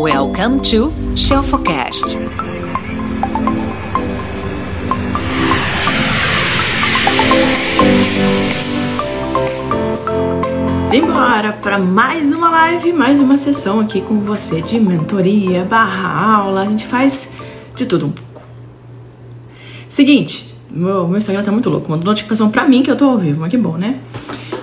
Welcome 0.00 0.60
to 0.70 0.92
Shelfocast. 1.16 2.20
Simbora 10.88 11.52
para 11.54 11.80
mais 11.80 12.32
uma 12.32 12.48
live, 12.48 12.92
mais 12.92 13.18
uma 13.18 13.36
sessão 13.36 13.80
aqui 13.80 14.00
com 14.00 14.20
você 14.20 14.62
de 14.62 14.78
mentoria, 14.78 15.64
barra 15.64 16.36
aula. 16.36 16.62
A 16.62 16.66
gente 16.66 16.86
faz 16.86 17.32
de 17.74 17.84
tudo 17.84 18.06
um 18.06 18.12
pouco. 18.12 18.42
Seguinte, 19.88 20.54
meu, 20.70 21.08
meu 21.08 21.18
Instagram 21.18 21.42
tá 21.42 21.50
muito 21.50 21.68
louco. 21.68 21.90
Manda 21.90 22.04
notificação 22.04 22.52
pra 22.52 22.68
mim 22.68 22.84
que 22.84 22.90
eu 22.92 22.96
tô 22.96 23.06
ao 23.06 23.18
vivo, 23.18 23.40
mas 23.40 23.50
que 23.50 23.58
bom, 23.58 23.76
né? 23.76 23.98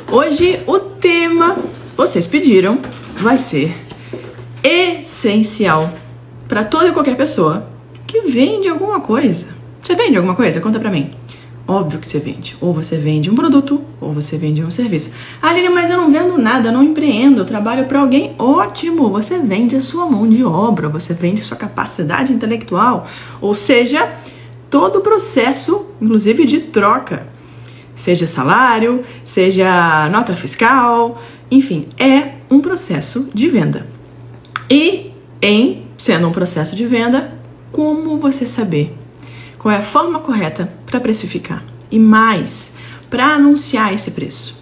Hoje 0.10 0.62
o 0.66 0.80
tema, 0.80 1.58
vocês 1.98 2.26
pediram, 2.26 2.80
vai 3.18 3.38
ser 3.38 3.85
essencial 4.66 5.88
para 6.48 6.64
toda 6.64 6.88
e 6.88 6.92
qualquer 6.92 7.16
pessoa 7.16 7.68
que 8.08 8.22
vende 8.22 8.68
alguma 8.68 9.00
coisa. 9.00 9.46
Você 9.84 9.94
vende 9.94 10.18
alguma 10.18 10.34
coisa? 10.34 10.60
Conta 10.60 10.80
pra 10.80 10.90
mim. 10.90 11.12
Óbvio 11.68 12.00
que 12.00 12.08
você 12.08 12.20
vende. 12.20 12.58
Ou 12.60 12.74
você 12.74 12.98
vende 12.98 13.30
um 13.30 13.36
produto, 13.36 13.82
ou 14.02 14.12
você 14.12 14.38
vende 14.38 14.64
um 14.64 14.72
serviço. 14.72 15.12
Aline, 15.40 15.70
mas 15.70 15.92
eu 15.92 15.98
não 15.98 16.12
vendo 16.12 16.38
nada, 16.38 16.72
não 16.72 16.84
empreendo, 16.84 17.42
eu 17.42 17.46
trabalho 17.46 17.86
para 17.86 18.00
alguém. 18.00 18.34
Ótimo! 18.40 19.10
Você 19.12 19.38
vende 19.38 19.76
a 19.76 19.82
sua 19.82 20.08
mão 20.08 20.28
de 20.28 20.44
obra, 20.44 20.90
você 20.90 21.14
vende 21.14 21.44
sua 21.44 21.58
capacidade 21.58 22.34
intelectual. 22.34 23.08
Ou 23.40 23.54
seja, 23.54 24.12
todo 24.70 24.98
o 24.98 25.02
processo, 25.02 25.88
inclusive 26.02 26.44
de 26.46 26.62
troca. 26.62 27.28
Seja 27.96 28.26
salário, 28.26 29.04
seja 29.24 30.10
nota 30.10 30.36
fiscal, 30.36 31.22
enfim, 31.52 31.88
é 31.98 32.34
um 32.50 32.60
processo 32.60 33.30
de 33.34 33.48
venda. 33.48 33.95
E 34.70 35.12
em 35.42 35.84
sendo 35.98 36.28
um 36.28 36.32
processo 36.32 36.76
de 36.76 36.86
venda, 36.86 37.32
como 37.72 38.18
você 38.18 38.46
saber 38.48 38.96
qual 39.60 39.74
é 39.74 39.78
a 39.78 39.84
forma 39.84 40.20
correta 40.20 40.72
para 40.86 41.00
precificar 41.00 41.64
e 41.90 41.98
mais 41.98 42.74
para 43.10 43.34
anunciar 43.34 43.94
esse 43.94 44.12
preço? 44.12 44.56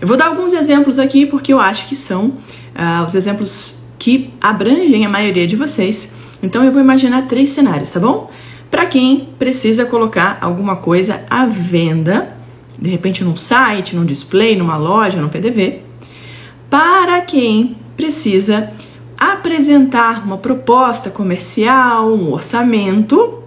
Eu 0.00 0.08
vou 0.08 0.16
dar 0.16 0.26
alguns 0.26 0.52
exemplos 0.52 0.98
aqui 0.98 1.24
porque 1.24 1.52
eu 1.52 1.60
acho 1.60 1.88
que 1.88 1.96
são 1.96 2.26
uh, 2.26 3.04
os 3.06 3.14
exemplos 3.14 3.78
que 3.98 4.32
abrangem 4.40 5.06
a 5.06 5.08
maioria 5.08 5.46
de 5.46 5.56
vocês. 5.56 6.12
Então 6.42 6.64
eu 6.64 6.72
vou 6.72 6.80
imaginar 6.80 7.22
três 7.22 7.50
cenários, 7.50 7.90
tá 7.90 8.00
bom? 8.00 8.30
Para 8.70 8.86
quem 8.86 9.28
precisa 9.38 9.84
colocar 9.84 10.36
alguma 10.40 10.76
coisa 10.76 11.24
à 11.30 11.46
venda, 11.46 12.36
de 12.78 12.90
repente 12.90 13.22
num 13.22 13.36
site, 13.36 13.94
num 13.94 14.04
display, 14.04 14.56
numa 14.56 14.76
loja, 14.76 15.20
num 15.20 15.28
PDV. 15.28 15.80
Para 16.68 17.20
quem 17.20 17.76
precisa 17.96 18.72
apresentar 19.32 20.24
uma 20.24 20.38
proposta 20.38 21.10
comercial, 21.10 22.12
um 22.12 22.32
orçamento 22.32 23.42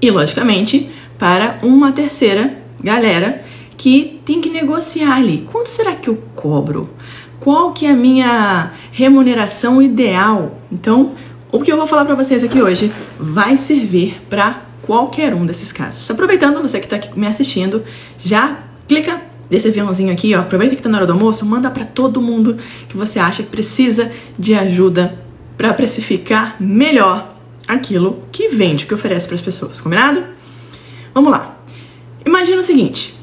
e, 0.00 0.10
logicamente, 0.10 0.90
para 1.18 1.58
uma 1.62 1.92
terceira 1.92 2.56
galera 2.82 3.44
que 3.76 4.20
tem 4.24 4.40
que 4.40 4.50
negociar 4.50 5.16
ali. 5.16 5.46
Quanto 5.50 5.68
será 5.68 5.94
que 5.94 6.08
eu 6.08 6.22
cobro? 6.34 6.90
Qual 7.38 7.72
que 7.72 7.86
é 7.86 7.90
a 7.90 7.96
minha 7.96 8.72
remuneração 8.92 9.80
ideal? 9.80 10.58
Então, 10.70 11.12
o 11.50 11.60
que 11.60 11.72
eu 11.72 11.76
vou 11.76 11.86
falar 11.86 12.04
para 12.04 12.14
vocês 12.14 12.44
aqui 12.44 12.60
hoje 12.60 12.92
vai 13.18 13.56
servir 13.56 14.20
para 14.28 14.62
qualquer 14.82 15.34
um 15.34 15.46
desses 15.46 15.72
casos. 15.72 16.10
Aproveitando, 16.10 16.62
você 16.62 16.78
que 16.78 16.86
está 16.86 16.96
aqui 16.96 17.18
me 17.18 17.26
assistindo, 17.26 17.82
já 18.18 18.58
clica 18.86 19.29
desse 19.50 19.68
aviãozinho 19.68 20.12
aqui, 20.12 20.34
ó, 20.34 20.40
aproveita 20.40 20.76
que 20.76 20.82
tá 20.82 20.88
na 20.88 20.98
hora 20.98 21.06
do 21.06 21.12
almoço, 21.12 21.44
manda 21.44 21.68
para 21.70 21.84
todo 21.84 22.22
mundo 22.22 22.56
que 22.88 22.96
você 22.96 23.18
acha 23.18 23.42
que 23.42 23.50
precisa 23.50 24.10
de 24.38 24.54
ajuda 24.54 25.18
para 25.58 25.74
precificar 25.74 26.56
melhor 26.60 27.34
aquilo 27.66 28.22
que 28.30 28.48
vende, 28.48 28.86
que 28.86 28.94
oferece 28.94 29.26
para 29.26 29.34
as 29.34 29.42
pessoas, 29.42 29.80
combinado? 29.80 30.22
Vamos 31.12 31.32
lá. 31.32 31.58
Imagina 32.24 32.60
o 32.60 32.62
seguinte: 32.62 33.14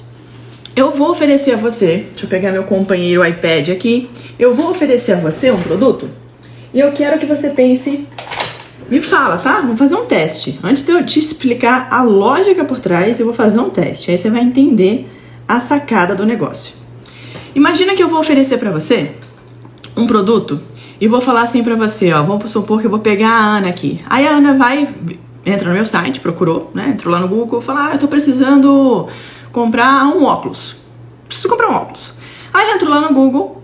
eu 0.76 0.92
vou 0.92 1.12
oferecer 1.12 1.54
a 1.54 1.58
você, 1.58 2.06
deixa 2.10 2.26
eu 2.26 2.30
pegar 2.30 2.52
meu 2.52 2.64
companheiro 2.64 3.26
iPad 3.26 3.70
aqui, 3.70 4.10
eu 4.38 4.54
vou 4.54 4.70
oferecer 4.70 5.14
a 5.14 5.20
você 5.20 5.50
um 5.50 5.62
produto 5.62 6.10
e 6.74 6.80
eu 6.80 6.92
quero 6.92 7.18
que 7.18 7.26
você 7.26 7.50
pense 7.50 8.06
me 8.90 9.02
fala, 9.02 9.38
tá? 9.38 9.60
Vamos 9.60 9.78
fazer 9.78 9.96
um 9.96 10.06
teste. 10.06 10.60
Antes 10.64 10.84
de 10.84 10.92
eu 10.92 11.06
te 11.06 11.20
explicar 11.20 11.90
a 11.92 12.02
lógica 12.04 12.64
por 12.64 12.80
trás, 12.80 13.20
eu 13.20 13.26
vou 13.26 13.36
fazer 13.36 13.60
um 13.60 13.70
teste. 13.70 14.12
Aí 14.12 14.18
você 14.18 14.30
vai 14.30 14.42
entender 14.42 15.10
a 15.48 15.60
sacada 15.60 16.14
do 16.14 16.26
negócio. 16.26 16.76
Imagina 17.56 17.96
que 17.96 18.04
eu 18.04 18.10
vou 18.10 18.20
oferecer 18.20 18.58
para 18.58 18.70
você 18.70 19.16
um 19.96 20.06
produto 20.06 20.60
e 21.00 21.08
vou 21.08 21.22
falar 21.22 21.44
assim 21.44 21.64
para 21.64 21.76
você, 21.76 22.12
ó, 22.12 22.22
vamos 22.22 22.52
supor 22.52 22.80
que 22.80 22.88
eu 22.88 22.92
vou 22.92 23.00
pegar 23.00 23.30
a 23.30 23.58
Ana 23.58 23.70
aqui. 23.70 24.02
Aí 24.10 24.28
a 24.28 24.32
Ana 24.32 24.56
vai 24.56 24.88
entra 25.46 25.70
no 25.70 25.76
meu 25.76 25.86
site, 25.86 26.20
procurou, 26.20 26.70
né? 26.74 26.90
Entrou 26.90 27.14
lá 27.14 27.20
no 27.20 27.28
Google, 27.28 27.62
falar, 27.62 27.92
ah, 27.92 27.94
eu 27.94 28.00
tô 28.00 28.08
precisando 28.08 29.08
comprar 29.52 30.06
um 30.06 30.26
óculos. 30.26 30.76
Preciso 31.26 31.48
comprar 31.48 31.70
um 31.70 31.76
óculos. 31.76 32.14
Aí 32.54 32.66
ela 32.66 32.76
entrou 32.76 32.90
lá 32.90 33.00
no 33.00 33.14
Google, 33.14 33.62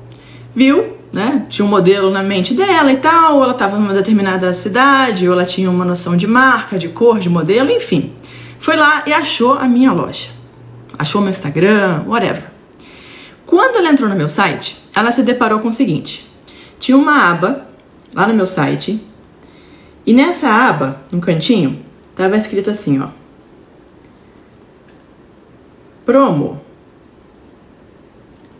viu, 0.56 0.96
né? 1.12 1.46
Tinha 1.50 1.66
um 1.66 1.70
modelo 1.70 2.10
na 2.10 2.24
mente 2.24 2.54
dela 2.54 2.92
e 2.92 2.98
tal, 2.98 3.38
ou 3.38 3.44
ela 3.44 3.52
estava 3.52 3.78
numa 3.78 3.94
determinada 3.94 4.54
cidade, 4.54 5.28
ou 5.28 5.34
ela 5.34 5.46
tinha 5.46 5.70
uma 5.70 5.84
noção 5.84 6.16
de 6.16 6.26
marca, 6.26 6.80
de 6.80 6.88
cor, 6.88 7.20
de 7.20 7.30
modelo, 7.30 7.70
enfim. 7.70 8.14
Foi 8.60 8.78
lá 8.78 9.04
e 9.06 9.12
achou 9.12 9.54
a 9.54 9.68
minha 9.68 9.92
loja 9.92 10.43
achou 10.98 11.22
meu 11.22 11.30
Instagram, 11.30 12.04
whatever. 12.08 12.44
Quando 13.46 13.78
ela 13.78 13.90
entrou 13.90 14.10
no 14.10 14.16
meu 14.16 14.30
site, 14.30 14.78
ela 14.96 15.12
se 15.12 15.24
deparou 15.24 15.60
com 15.60 15.70
o 15.70 15.74
seguinte: 15.74 16.30
tinha 16.80 16.98
uma 16.98 17.30
aba 17.30 17.68
lá 18.14 18.28
no 18.28 18.34
meu 18.34 18.48
site, 18.48 19.02
e 20.06 20.14
nessa 20.14 20.48
aba, 20.48 21.02
no 21.12 21.20
cantinho, 21.20 21.84
estava 22.12 22.38
escrito 22.38 22.70
assim, 22.70 23.00
ó. 23.00 23.10
Promo. 26.06 26.62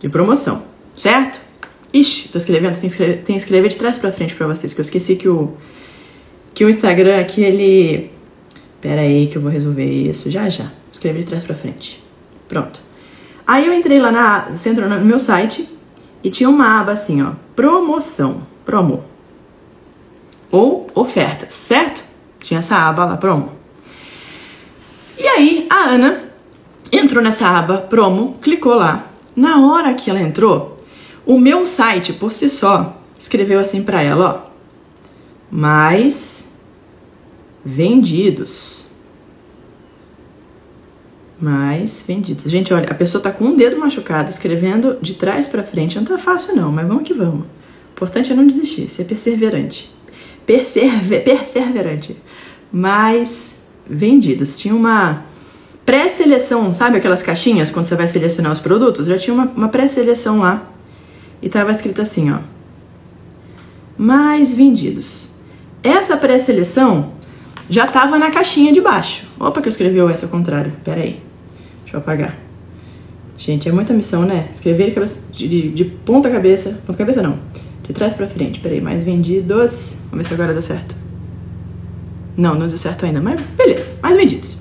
De 0.00 0.08
promoção, 0.08 0.64
certo? 0.96 1.40
Ixi, 1.92 2.28
tô 2.28 2.38
escrevendo, 2.38 2.72
tem 2.72 2.82
que 2.82 2.86
escrever, 2.88 3.22
tem 3.22 3.38
que 3.38 3.68
de 3.68 3.76
trás 3.76 3.96
para 3.96 4.12
frente 4.12 4.34
para 4.34 4.46
vocês, 4.46 4.74
que 4.74 4.80
eu 4.80 4.82
esqueci 4.82 5.16
que 5.16 5.28
o 5.28 5.52
que 6.52 6.64
o 6.64 6.68
Instagram 6.68 7.18
aqui 7.20 7.42
ele 7.42 8.14
Pera 8.84 9.00
aí 9.00 9.28
que 9.28 9.36
eu 9.38 9.40
vou 9.40 9.50
resolver 9.50 9.82
isso 9.82 10.30
já 10.30 10.50
já. 10.50 10.70
Escrever 10.92 11.20
de 11.20 11.26
trás 11.28 11.42
para 11.42 11.54
frente. 11.54 12.03
Pronto. 12.54 12.80
Aí 13.44 13.66
eu 13.66 13.74
entrei 13.74 13.98
lá 13.98 14.12
na. 14.12 14.40
Você 14.50 14.70
entrou 14.70 14.88
no 14.88 15.00
meu 15.00 15.18
site 15.18 15.68
e 16.22 16.30
tinha 16.30 16.48
uma 16.48 16.80
aba 16.80 16.92
assim, 16.92 17.20
ó. 17.20 17.32
Promoção. 17.56 18.46
Promo. 18.64 19.02
Ou 20.52 20.86
ofertas, 20.94 21.52
certo? 21.52 22.04
Tinha 22.38 22.60
essa 22.60 22.76
aba 22.76 23.04
lá, 23.06 23.16
promo. 23.16 23.50
E 25.18 25.26
aí 25.26 25.66
a 25.68 25.90
Ana 25.90 26.22
entrou 26.92 27.20
nessa 27.20 27.48
aba 27.48 27.78
promo, 27.78 28.38
clicou 28.40 28.74
lá. 28.74 29.06
Na 29.34 29.66
hora 29.66 29.92
que 29.94 30.08
ela 30.08 30.20
entrou, 30.20 30.76
o 31.26 31.36
meu 31.36 31.66
site 31.66 32.12
por 32.12 32.32
si 32.32 32.48
só 32.48 32.96
escreveu 33.18 33.58
assim 33.58 33.82
para 33.82 34.00
ela, 34.00 34.48
ó. 34.48 34.54
Mais 35.50 36.46
vendidos 37.64 38.83
mais 41.40 42.04
vendidos. 42.06 42.50
Gente, 42.50 42.72
olha, 42.72 42.88
a 42.88 42.94
pessoa 42.94 43.22
tá 43.22 43.30
com 43.30 43.46
um 43.46 43.56
dedo 43.56 43.78
machucado, 43.78 44.30
escrevendo 44.30 44.96
de 45.00 45.14
trás 45.14 45.46
para 45.46 45.62
frente. 45.62 45.96
Não 45.96 46.04
tá 46.04 46.18
fácil 46.18 46.54
não, 46.54 46.70
mas 46.70 46.86
vamos 46.86 47.04
que 47.04 47.14
vamos. 47.14 47.42
O 47.42 47.92
importante 47.92 48.32
é 48.32 48.36
não 48.36 48.46
desistir, 48.46 48.88
ser 48.88 49.04
perseverante. 49.04 49.92
Perserve, 50.46 51.20
perseverante. 51.20 52.16
Mais 52.72 53.56
vendidos. 53.88 54.58
Tinha 54.58 54.74
uma 54.74 55.24
pré-seleção, 55.84 56.72
sabe 56.72 56.96
aquelas 56.96 57.22
caixinhas 57.22 57.70
quando 57.70 57.84
você 57.84 57.94
vai 57.94 58.08
selecionar 58.08 58.52
os 58.52 58.58
produtos? 58.60 59.06
Já 59.06 59.18
tinha 59.18 59.34
uma, 59.34 59.46
uma 59.56 59.68
pré-seleção 59.68 60.40
lá. 60.40 60.70
E 61.42 61.48
tava 61.48 61.72
escrito 61.72 62.00
assim, 62.00 62.32
ó. 62.32 62.38
Mais 63.96 64.52
vendidos. 64.52 65.28
Essa 65.82 66.16
pré-seleção 66.16 67.12
já 67.68 67.86
tava 67.86 68.18
na 68.18 68.30
caixinha 68.30 68.72
de 68.72 68.80
baixo. 68.80 69.24
Opa, 69.38 69.60
que 69.60 69.68
eu 69.68 69.70
escrevi 69.70 70.00
S 70.00 70.24
ao 70.24 70.30
contrário. 70.30 70.72
Pera 70.84 71.00
aí. 71.00 71.20
Deixa 71.94 71.96
eu 71.96 71.98
apagar. 71.98 72.34
Gente, 73.36 73.68
é 73.68 73.72
muita 73.72 73.92
missão, 73.92 74.22
né? 74.22 74.48
Escrever 74.50 74.94
de, 75.30 75.48
de, 75.48 75.68
de 75.70 75.84
ponta 75.84 76.28
cabeça. 76.28 76.80
Ponta 76.84 76.98
cabeça 76.98 77.22
não. 77.22 77.38
De 77.86 77.92
trás 77.92 78.14
pra 78.14 78.26
frente. 78.26 78.58
Peraí, 78.58 78.80
mais 78.80 79.04
vendidos. 79.04 79.98
Vamos 80.10 80.18
ver 80.18 80.24
se 80.24 80.34
agora 80.34 80.52
deu 80.52 80.62
certo. 80.62 80.96
Não, 82.36 82.54
não 82.54 82.66
deu 82.66 82.78
certo 82.78 83.06
ainda. 83.06 83.20
Mas 83.20 83.40
beleza, 83.56 83.92
mais 84.02 84.16
vendidos. 84.16 84.56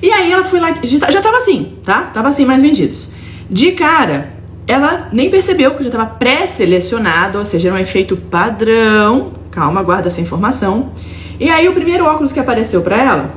E 0.00 0.10
aí 0.10 0.30
ela 0.30 0.44
foi 0.44 0.60
lá. 0.60 0.78
Já, 0.84 1.10
já 1.10 1.20
tava 1.20 1.38
assim, 1.38 1.74
tá? 1.84 2.02
Tava 2.14 2.28
assim, 2.28 2.44
mais 2.44 2.62
vendidos. 2.62 3.08
De 3.50 3.72
cara, 3.72 4.34
ela 4.68 5.08
nem 5.12 5.28
percebeu 5.28 5.74
que 5.74 5.82
já 5.82 5.88
estava 5.88 6.06
pré-selecionado, 6.06 7.38
ou 7.38 7.44
seja, 7.44 7.68
era 7.68 7.76
um 7.76 7.80
efeito 7.80 8.16
padrão. 8.16 9.32
Calma, 9.50 9.82
guarda 9.82 10.08
essa 10.08 10.20
informação. 10.20 10.92
E 11.40 11.48
aí 11.50 11.68
o 11.68 11.72
primeiro 11.72 12.04
óculos 12.04 12.32
que 12.32 12.38
apareceu 12.38 12.82
para 12.82 13.02
ela, 13.02 13.34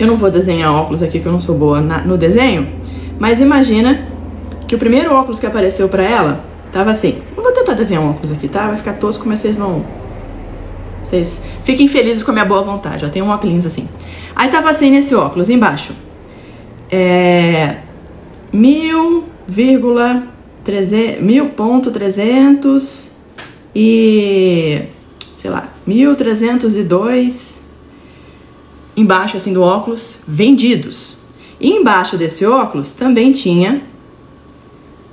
eu 0.00 0.06
não 0.06 0.16
vou 0.16 0.30
desenhar 0.30 0.74
óculos 0.74 1.02
aqui 1.02 1.20
que 1.20 1.26
eu 1.26 1.32
não 1.32 1.40
sou 1.40 1.54
boa 1.54 1.78
na, 1.78 1.98
no 1.98 2.16
desenho, 2.16 2.66
mas 3.18 3.38
imagina 3.38 4.08
que 4.66 4.74
o 4.74 4.78
primeiro 4.78 5.12
óculos 5.12 5.38
que 5.38 5.46
apareceu 5.46 5.90
para 5.90 6.02
ela 6.02 6.42
tava 6.72 6.90
assim. 6.90 7.18
Eu 7.36 7.42
vou 7.42 7.52
tentar 7.52 7.74
desenhar 7.74 8.02
um 8.02 8.08
óculos 8.08 8.32
aqui, 8.32 8.48
tá? 8.48 8.68
Vai 8.68 8.78
ficar 8.78 8.94
tosco, 8.94 9.28
mas 9.28 9.40
vocês 9.40 9.54
vão 9.54 9.84
Vocês 11.04 11.42
fiquem 11.64 11.86
felizes 11.86 12.22
com 12.22 12.30
a 12.30 12.34
minha 12.34 12.46
boa 12.46 12.62
vontade. 12.62 13.04
Ó, 13.04 13.10
tem 13.10 13.20
um 13.20 13.28
óculos 13.28 13.66
assim. 13.66 13.86
Aí 14.34 14.48
tava 14.48 14.70
assim 14.70 14.90
nesse 14.90 15.14
óculos 15.14 15.50
embaixo. 15.50 15.92
É. 16.90 17.76
Mil 18.50 19.24
vírgula 19.46 20.22
mil 21.20 21.50
ponto 21.50 21.90
trezentos 21.90 23.10
e 23.74 24.82
sei 25.36 25.50
lá, 25.50 25.68
mil 25.86 26.14
trezentos 26.14 26.76
e 26.76 26.82
dois 26.82 27.59
embaixo 29.00 29.36
assim 29.36 29.52
do 29.52 29.62
óculos 29.62 30.18
vendidos. 30.26 31.16
E 31.58 31.72
embaixo 31.72 32.16
desse 32.16 32.46
óculos 32.46 32.92
também 32.92 33.32
tinha 33.32 33.82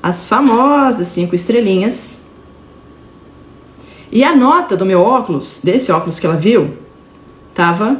as 0.02 0.26
famosas 0.26 1.08
cinco 1.08 1.36
estrelinhas. 1.36 2.22
E 4.12 4.24
a 4.24 4.36
nota 4.36 4.78
do 4.78 4.86
meu 4.86 5.02
óculos, 5.02 5.60
desse 5.64 5.92
óculos 5.92 6.20
que 6.20 6.26
ela 6.26 6.38
viu, 6.38 6.76
tava 7.54 7.98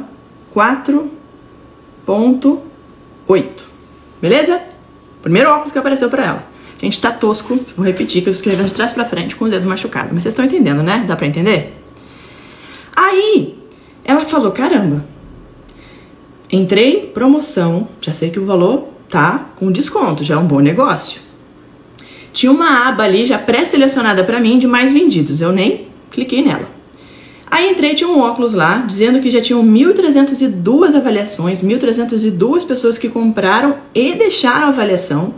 4.8. 0.54 3.44
Beleza? 4.20 4.60
Primeiro 5.20 5.50
óculos 5.50 5.72
que 5.72 5.78
apareceu 5.78 6.08
para 6.08 6.24
ela. 6.24 6.46
Gente, 6.80 7.00
tá 7.00 7.10
tosco. 7.10 7.58
Vou 7.76 7.84
repetir 7.84 8.22
que 8.22 8.28
eu 8.28 8.32
escrevi 8.32 8.62
de 8.64 8.72
trás 8.72 8.92
para 8.92 9.04
frente 9.04 9.36
com 9.36 9.44
o 9.44 9.50
dedo 9.50 9.68
machucado. 9.68 10.10
Mas 10.12 10.22
vocês 10.22 10.32
estão 10.32 10.44
entendendo, 10.44 10.82
né? 10.82 11.04
Dá 11.06 11.16
para 11.16 11.26
entender? 11.26 11.76
Aí, 12.96 13.58
ela 14.04 14.24
falou: 14.24 14.52
"Caramba, 14.52 15.04
Entrei, 16.50 17.10
promoção, 17.12 17.88
já 18.00 18.12
sei 18.12 18.30
que 18.30 18.40
o 18.40 18.46
valor 18.46 18.88
tá 19.10 19.50
com 19.56 19.70
desconto, 19.70 20.24
já 20.24 20.34
é 20.34 20.38
um 20.38 20.46
bom 20.46 20.60
negócio. 20.60 21.20
Tinha 22.32 22.50
uma 22.50 22.88
aba 22.88 23.02
ali 23.02 23.26
já 23.26 23.38
pré-selecionada 23.38 24.24
para 24.24 24.40
mim 24.40 24.58
de 24.58 24.66
mais 24.66 24.90
vendidos, 24.92 25.40
eu 25.40 25.52
nem 25.52 25.88
cliquei 26.10 26.42
nela. 26.42 26.68
Aí 27.50 27.70
entrei, 27.70 27.94
tinha 27.94 28.08
um 28.08 28.20
óculos 28.20 28.52
lá, 28.52 28.78
dizendo 28.86 29.20
que 29.20 29.30
já 29.30 29.40
tinham 29.40 29.64
1.302 29.64 30.94
avaliações, 30.94 31.62
1.302 31.62 32.66
pessoas 32.66 32.98
que 32.98 33.08
compraram 33.08 33.76
e 33.94 34.14
deixaram 34.14 34.66
a 34.66 34.70
avaliação. 34.70 35.34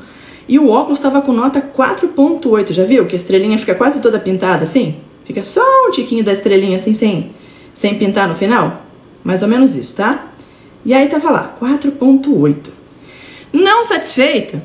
E 0.49 0.59
o 0.59 0.69
óculos 0.69 0.99
estava 0.99 1.23
com 1.23 1.33
nota 1.33 1.61
4.8, 1.61 2.73
já 2.73 2.85
viu? 2.85 3.07
Que 3.07 3.15
a 3.15 3.19
estrelinha 3.19 3.57
fica 3.59 3.75
quase 3.75 4.01
toda 4.01 4.19
pintada 4.19 4.65
assim? 4.65 4.97
Fica 5.25 5.43
só 5.45 5.63
um 5.87 5.91
tiquinho 5.93 6.25
da 6.25 6.33
estrelinha 6.33 6.77
assim, 6.77 6.93
sem, 6.95 7.31
sem 7.75 7.95
pintar 7.97 8.29
no 8.29 8.35
final? 8.35 8.85
Mais 9.23 9.43
ou 9.43 9.49
menos 9.49 9.77
isso, 9.77 9.95
tá? 9.95 10.30
E 10.85 10.95
aí 10.95 11.09
tava 11.09 11.31
lá, 11.31 11.57
4.8. 11.61 12.71
Não 13.53 13.85
satisfeita, 13.85 14.63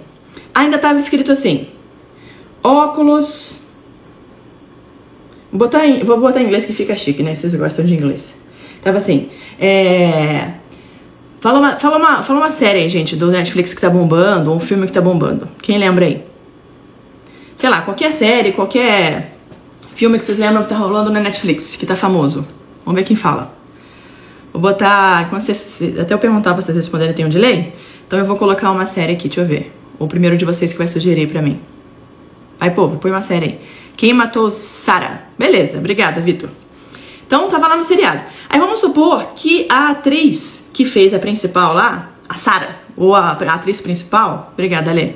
ainda 0.54 0.78
estava 0.78 1.00
escrito 1.00 1.32
assim: 1.32 1.68
óculos. 2.64 3.58
Vou 5.52 5.60
botar, 5.60 5.88
em, 5.88 6.04
vou 6.04 6.20
botar 6.20 6.42
em 6.42 6.46
inglês 6.46 6.66
que 6.66 6.74
fica 6.74 6.96
chique, 6.96 7.24
né? 7.24 7.34
Vocês 7.34 7.56
gostam 7.56 7.86
de 7.86 7.94
inglês. 7.94 8.36
Tava 8.84 8.98
assim, 8.98 9.30
é. 9.60 10.52
Fala 11.40 11.60
uma, 11.60 11.80
fala, 11.80 11.98
uma, 11.98 12.24
fala 12.24 12.40
uma 12.40 12.52
série 12.52 12.80
aí, 12.80 12.90
gente, 12.90 13.16
do 13.16 13.30
Netflix 13.30 13.74
que 13.74 13.80
tá 13.80 13.90
bombando, 13.90 14.50
ou 14.50 14.58
um 14.58 14.60
filme 14.60 14.88
que 14.88 14.94
tá 14.94 15.02
bombando. 15.02 15.48
Quem 15.62 15.78
lembra 15.78 16.06
aí? 16.06 16.24
Sei 17.58 17.70
lá, 17.70 17.82
qualquer 17.82 18.12
série, 18.12 18.52
qualquer 18.52 19.32
filme 19.96 20.18
que 20.18 20.26
vocês 20.26 20.40
lembram 20.40 20.64
que 20.64 20.70
tá 20.70 20.76
rolando 20.76 21.12
na 21.12 21.20
Netflix, 21.20 21.76
que 21.76 21.86
tá 21.86 21.96
famoso. 21.96 22.46
Vamos 22.84 23.00
ver 23.00 23.08
quem 23.08 23.16
fala. 23.16 23.56
Vou 24.56 24.62
botar. 24.62 25.28
Vocês, 25.30 26.00
até 26.00 26.14
eu 26.14 26.18
perguntar 26.18 26.54
pra 26.54 26.62
vocês 26.62 26.78
responderem, 26.78 27.14
tem 27.14 27.26
um 27.26 27.30
delay? 27.30 27.74
Então 28.08 28.18
eu 28.18 28.26
vou 28.26 28.38
colocar 28.38 28.72
uma 28.72 28.86
série 28.86 29.12
aqui, 29.12 29.28
deixa 29.28 29.42
eu 29.42 29.46
ver. 29.46 29.76
O 30.00 30.08
primeiro 30.08 30.38
de 30.38 30.46
vocês 30.46 30.72
que 30.72 30.78
vai 30.78 30.88
sugerir 30.88 31.28
pra 31.28 31.42
mim. 31.42 31.60
Aí, 32.58 32.72
povo, 32.72 32.98
põe 32.98 33.12
uma 33.12 33.22
série 33.22 33.46
aí. 33.46 33.60
Quem 33.98 34.14
matou 34.14 34.50
Sarah? 34.50 35.24
Beleza, 35.38 35.78
obrigada, 35.78 36.22
Vitor. 36.22 36.50
Então, 37.28 37.50
tava 37.50 37.68
lá 37.68 37.76
no 37.76 37.84
seriado. 37.84 38.22
Aí 38.50 38.58
vamos 38.58 38.80
supor 38.80 39.34
que 39.36 39.66
a 39.68 39.90
atriz 39.90 40.70
que 40.72 40.86
fez 40.86 41.14
a 41.14 41.20
principal 41.20 41.74
lá, 41.74 42.12
a 42.30 42.36
Sarah, 42.36 42.78
ou 42.96 43.14
a, 43.14 43.32
a 43.32 43.54
atriz 43.56 43.82
principal, 43.82 44.54
obrigada, 44.54 44.94
Lê. 44.94 45.16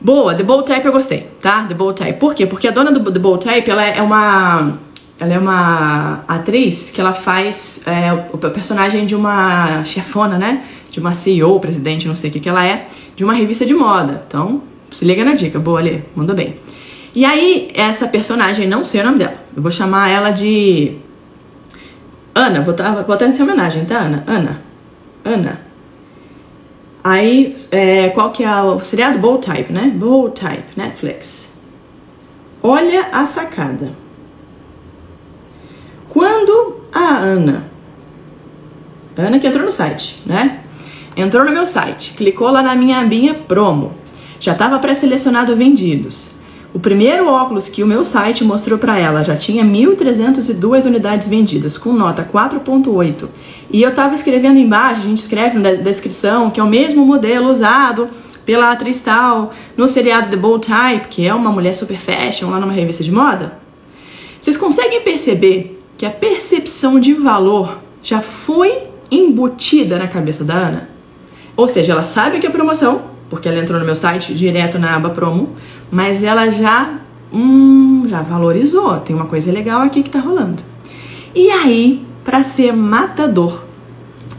Boa, 0.00 0.34
The 0.34 0.42
Bold 0.42 0.64
Type 0.64 0.86
eu 0.86 0.92
gostei, 0.92 1.28
tá? 1.42 1.66
The 1.68 1.74
Bold 1.74 2.02
Type. 2.02 2.18
Por 2.18 2.34
quê? 2.34 2.46
Porque 2.46 2.68
a 2.68 2.70
dona 2.70 2.90
do 2.90 3.12
The 3.12 3.18
Bold 3.18 3.44
Type, 3.44 3.70
ela 3.70 3.84
é 3.84 4.00
uma 4.00 4.78
ela 5.18 5.34
é 5.34 5.38
uma 5.38 6.24
atriz 6.26 6.90
que 6.90 7.00
ela 7.00 7.12
faz 7.12 7.80
é, 7.86 8.12
o 8.32 8.38
personagem 8.38 9.06
de 9.06 9.14
uma 9.14 9.84
chefona, 9.84 10.38
né? 10.38 10.64
De 10.90 10.98
uma 11.00 11.14
CEO, 11.14 11.58
presidente, 11.60 12.08
não 12.08 12.16
sei 12.16 12.30
o 12.30 12.32
que 12.32 12.40
que 12.40 12.48
ela 12.48 12.64
é, 12.64 12.86
de 13.14 13.24
uma 13.24 13.32
revista 13.32 13.64
de 13.64 13.74
moda. 13.74 14.24
Então, 14.26 14.62
se 14.90 15.04
liga 15.04 15.24
na 15.24 15.34
dica. 15.34 15.58
Boa, 15.58 15.80
Lê. 15.80 16.00
Mandou 16.14 16.34
bem. 16.34 16.56
E 17.14 17.24
aí, 17.24 17.70
essa 17.74 18.08
personagem, 18.08 18.66
não 18.66 18.84
sei 18.84 19.00
o 19.00 19.04
nome 19.04 19.18
dela. 19.18 19.34
Eu 19.56 19.62
vou 19.62 19.70
chamar 19.70 20.08
ela 20.08 20.30
de... 20.30 20.96
Ana. 22.34 22.56
Vou 22.60 22.66
botar, 22.74 22.90
botar 23.02 23.26
em 23.26 23.42
homenagem, 23.42 23.84
tá, 23.84 24.00
Ana? 24.00 24.24
Ana. 24.26 24.62
Ana. 25.24 25.60
Aí, 27.04 27.56
é, 27.70 28.08
qual 28.10 28.32
que 28.32 28.42
é 28.42 28.62
o 28.62 28.80
seriado? 28.80 29.18
Bold 29.18 29.46
Type, 29.46 29.72
né? 29.72 29.92
Bold 29.94 30.40
Type, 30.40 30.64
Netflix. 30.76 31.52
Olha 32.62 33.08
a 33.12 33.24
sacada. 33.26 34.03
Quando 36.14 36.76
a 36.92 37.18
Ana, 37.18 37.64
Ana 39.18 39.40
que 39.40 39.48
entrou 39.48 39.66
no 39.66 39.72
site, 39.72 40.14
né? 40.24 40.60
Entrou 41.16 41.44
no 41.44 41.50
meu 41.50 41.66
site, 41.66 42.14
clicou 42.16 42.48
lá 42.52 42.62
na 42.62 42.76
minha 42.76 43.00
abinha 43.00 43.34
promo. 43.34 43.94
Já 44.38 44.52
estava 44.52 44.78
pré-selecionado 44.78 45.56
vendidos. 45.56 46.30
O 46.72 46.78
primeiro 46.78 47.26
óculos 47.26 47.68
que 47.68 47.82
o 47.82 47.86
meu 47.86 48.04
site 48.04 48.44
mostrou 48.44 48.78
para 48.78 48.96
ela 48.96 49.24
já 49.24 49.36
tinha 49.36 49.64
1.302 49.64 50.86
unidades 50.86 51.26
vendidas, 51.26 51.76
com 51.76 51.92
nota 51.92 52.22
4.8. 52.22 53.28
E 53.72 53.82
eu 53.82 53.90
estava 53.90 54.14
escrevendo 54.14 54.60
embaixo, 54.60 55.00
a 55.00 55.04
gente 55.04 55.18
escreve 55.18 55.58
na 55.58 55.72
descrição, 55.72 56.48
que 56.48 56.60
é 56.60 56.62
o 56.62 56.68
mesmo 56.68 57.04
modelo 57.04 57.50
usado 57.50 58.08
pela 58.46 58.70
atriz 58.70 59.00
tal 59.00 59.52
no 59.76 59.88
seriado 59.88 60.30
The 60.30 60.36
Bold 60.36 60.64
Type, 60.64 61.08
que 61.08 61.26
é 61.26 61.34
uma 61.34 61.50
mulher 61.50 61.74
super 61.74 61.98
fashion 61.98 62.50
lá 62.50 62.60
numa 62.60 62.72
revista 62.72 63.02
de 63.02 63.10
moda. 63.10 63.58
Vocês 64.40 64.56
conseguem 64.56 65.00
perceber 65.00 65.80
que 65.96 66.06
a 66.06 66.10
percepção 66.10 66.98
de 66.98 67.14
valor 67.14 67.78
já 68.02 68.20
foi 68.20 68.72
embutida 69.10 69.98
na 69.98 70.08
cabeça 70.08 70.44
da 70.44 70.54
Ana. 70.54 70.88
Ou 71.56 71.68
seja, 71.68 71.92
ela 71.92 72.02
sabe 72.02 72.40
que 72.40 72.46
é 72.46 72.50
promoção, 72.50 73.02
porque 73.30 73.48
ela 73.48 73.58
entrou 73.58 73.78
no 73.78 73.84
meu 73.84 73.94
site 73.94 74.34
direto 74.34 74.78
na 74.78 74.96
aba 74.96 75.10
promo, 75.10 75.50
mas 75.90 76.22
ela 76.22 76.50
já, 76.50 76.98
hum, 77.32 78.04
já 78.08 78.22
valorizou. 78.22 78.98
Tem 79.00 79.14
uma 79.14 79.26
coisa 79.26 79.52
legal 79.52 79.82
aqui 79.82 80.02
que 80.02 80.10
tá 80.10 80.18
rolando. 80.18 80.62
E 81.34 81.50
aí, 81.50 82.04
para 82.24 82.42
ser 82.42 82.72
matador, 82.72 83.64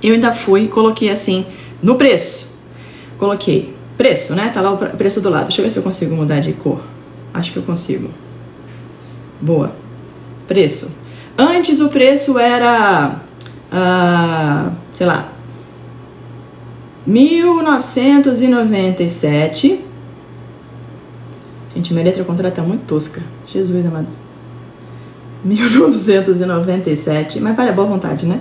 eu 0.04 0.14
ainda 0.14 0.34
fui 0.34 0.64
e 0.64 0.68
coloquei 0.68 1.10
assim 1.10 1.46
no 1.82 1.96
preço. 1.96 2.48
Coloquei 3.18 3.74
preço, 3.98 4.34
né? 4.34 4.52
Tá 4.54 4.62
lá 4.62 4.72
o 4.74 4.78
preço 4.78 5.22
do 5.22 5.30
lado. 5.30 5.46
Deixa 5.46 5.62
eu 5.62 5.66
ver 5.66 5.72
se 5.72 5.80
eu 5.80 5.84
consigo 5.84 6.16
mudar 6.16 6.40
de 6.40 6.54
cor. 6.54 6.82
Acho 7.34 7.52
que 7.52 7.58
eu 7.58 7.64
consigo. 7.64 8.10
Boa. 9.42 9.74
Preço. 10.48 10.92
Antes 11.38 11.82
o 11.82 11.90
preço 11.90 12.40
era, 12.40 13.20
ah, 13.72 14.72
sei 14.94 15.06
lá, 15.06 15.34
1997. 17.06 19.82
Gente, 21.76 21.94
minha 21.94 22.06
letra 22.06 22.24
contrato 22.24 22.56
tá 22.56 22.62
muito 22.62 22.86
tosca. 22.86 23.22
Jesus 23.52 23.86
amado. 23.86 24.08
1997. 25.44 27.42
Mas 27.42 27.54
vale 27.56 27.70
a 27.70 27.74
boa 27.74 27.88
vontade, 27.88 28.26
né? 28.26 28.40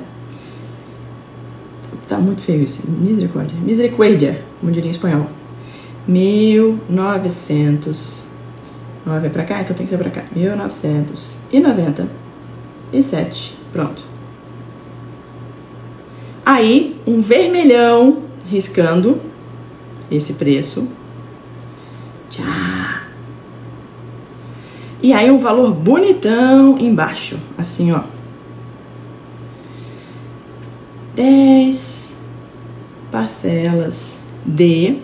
Tá 2.09 2.19
muito 2.19 2.41
feio 2.43 2.63
isso. 2.63 2.89
Misericórdia. 2.89 3.57
Misericórdia, 3.61 4.41
como 4.61 4.71
diria 4.71 4.87
em 4.89 4.93
espanhol. 4.93 5.27
1900. 6.07 8.23
9 9.05 9.27
é 9.27 9.31
pra 9.31 9.43
cá? 9.45 9.61
Então 9.61 9.75
tem 9.77 9.85
que 9.85 9.91
ser 9.91 9.99
pra 9.99 10.11
cá. 10.11 10.23
1990 10.35 12.24
e 12.93 13.03
7. 13.03 13.55
Pronto. 13.73 14.03
Aí, 16.45 17.01
um 17.07 17.21
vermelhão 17.21 18.23
riscando 18.49 19.21
esse 20.11 20.35
preço. 20.35 20.89
Tchá. 22.31 23.05
E 25.03 25.13
aí 25.13 25.31
um 25.31 25.39
valor 25.39 25.73
bonitão 25.73 26.79
embaixo, 26.79 27.39
assim, 27.59 27.93
ó. 27.93 28.05
10 31.15 32.15
parcelas 33.13 34.19
de 34.45 34.99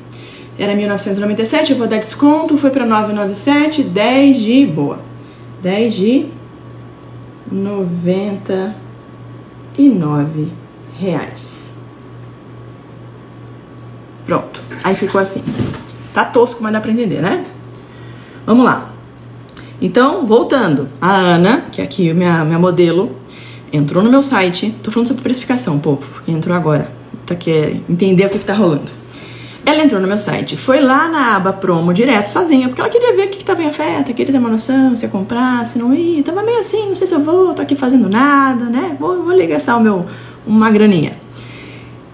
era 0.59 0.75
1997, 0.75 1.73
eu 1.73 1.79
vou 1.79 1.87
dar 1.87 1.97
desconto, 1.97 2.59
foi 2.59 2.71
para 2.71 2.85
997, 2.85 3.83
10 3.83 4.37
de 4.37 4.67
boa. 4.67 4.99
10 5.63 5.95
de 5.95 6.27
noventa 7.51 8.75
e 9.77 9.89
nove 9.89 10.53
reais. 10.99 11.73
Pronto. 14.27 14.63
Aí 14.85 14.95
ficou 14.95 15.21
assim. 15.21 15.43
Tá 16.15 16.25
tosco, 16.25 16.63
mas 16.63 16.73
dá 16.73 16.81
pra 16.81 16.93
entender, 16.93 17.21
né? 17.21 17.45
Vamos 18.47 18.65
lá. 18.65 18.93
Então, 19.81 20.27
voltando. 20.27 20.89
A 21.01 21.15
Ana, 21.15 21.65
que 21.73 21.81
é 21.81 21.85
aqui 21.85 22.13
minha, 22.13 22.45
minha 22.45 22.59
modelo, 22.59 23.17
entrou 23.73 24.03
no 24.03 24.11
meu 24.11 24.23
site, 24.23 24.75
tô 24.83 24.91
falando 24.91 25.09
sobre 25.09 25.23
precificação, 25.23 25.79
povo, 25.79 26.23
entrou 26.29 26.57
agora, 26.57 26.91
tá 27.25 27.35
quer 27.35 27.81
entender 27.89 28.27
o 28.27 28.29
que, 28.29 28.39
que 28.39 28.45
tá 28.45 28.55
rolando. 28.55 29.00
Ela 29.71 29.85
entrou 29.85 30.01
no 30.01 30.09
meu 30.09 30.19
site, 30.19 30.57
foi 30.57 30.81
lá 30.81 31.07
na 31.07 31.37
aba 31.37 31.53
promo 31.53 31.95
direto, 31.95 32.27
sozinha, 32.27 32.67
porque 32.67 32.81
ela 32.81 32.91
queria 32.91 33.15
ver 33.15 33.29
o 33.29 33.31
que, 33.31 33.39
que 33.39 33.45
tava 33.45 33.63
em 33.63 33.69
oferta, 33.69 34.13
queria 34.13 34.33
ter 34.33 34.39
uma 34.39 34.49
noção, 34.49 34.97
se 34.97 35.05
ia 35.05 35.09
comprar, 35.09 35.65
se 35.65 35.79
não 35.79 35.95
ia, 35.95 36.25
tava 36.25 36.43
meio 36.43 36.59
assim, 36.59 36.89
não 36.89 36.97
sei 36.97 37.07
se 37.07 37.15
eu 37.15 37.21
vou, 37.21 37.55
tô 37.55 37.63
aqui 37.63 37.77
fazendo 37.77 38.09
nada, 38.09 38.65
né? 38.65 38.97
Vou, 38.99 39.23
vou 39.23 39.31
ali 39.31 39.47
gastar 39.47 39.77
o 39.77 39.81
meu, 39.81 40.07
uma 40.45 40.73
graninha. 40.73 41.13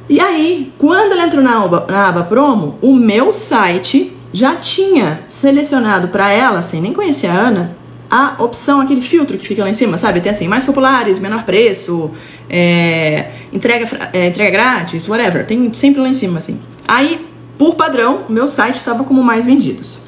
E 0.06 0.20
aí, 0.20 0.70
quando 0.76 1.12
ela 1.12 1.24
entrou 1.24 1.42
na 1.42 1.64
aba, 1.64 1.86
na 1.88 2.08
aba 2.08 2.24
promo, 2.24 2.76
o 2.82 2.94
meu 2.94 3.32
site 3.32 4.12
já 4.34 4.56
tinha 4.56 5.20
selecionado 5.26 6.08
para 6.08 6.30
ela, 6.30 6.62
sem 6.62 6.82
nem 6.82 6.92
conhecer 6.92 7.28
a 7.28 7.32
Ana, 7.32 7.74
a 8.10 8.36
opção, 8.38 8.82
aquele 8.82 9.00
filtro 9.00 9.38
que 9.38 9.48
fica 9.48 9.64
lá 9.64 9.70
em 9.70 9.74
cima, 9.74 9.96
sabe? 9.96 10.20
Tem 10.20 10.30
assim, 10.30 10.46
mais 10.46 10.66
populares, 10.66 11.18
menor 11.18 11.44
preço, 11.44 12.10
é, 12.50 13.30
entrega, 13.50 14.10
é, 14.12 14.26
entrega 14.26 14.50
grátis, 14.50 15.08
whatever. 15.08 15.46
Tem 15.46 15.72
sempre 15.72 16.02
lá 16.02 16.08
em 16.08 16.14
cima, 16.14 16.38
assim. 16.38 16.60
Aí, 16.86 17.34
por 17.58 17.74
padrão, 17.74 18.24
meu 18.28 18.48
site 18.48 18.76
estava 18.76 19.04
como 19.04 19.22
mais 19.22 19.46
vendidos. 19.46 19.98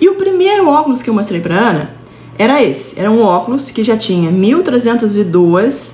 E 0.00 0.08
o 0.08 0.14
primeiro 0.16 0.68
óculos 0.68 1.02
que 1.02 1.10
eu 1.10 1.14
mostrei 1.14 1.40
para 1.40 1.54
Ana 1.54 1.90
era 2.38 2.62
esse. 2.62 2.98
Era 2.98 3.10
um 3.10 3.22
óculos 3.22 3.70
que 3.70 3.84
já 3.84 3.96
tinha 3.96 4.30
1.302 4.32 5.92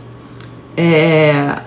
é, 0.76 1.60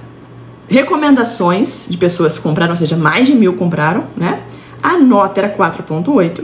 recomendações 0.68 1.86
de 1.88 1.98
pessoas 1.98 2.38
que 2.38 2.44
compraram, 2.44 2.72
ou 2.72 2.78
seja, 2.78 2.96
mais 2.96 3.28
de 3.28 3.36
mil 3.36 3.54
compraram, 3.54 4.06
né? 4.16 4.40
A 4.82 4.98
nota 4.98 5.42
era 5.42 5.56
4.8. 5.56 6.44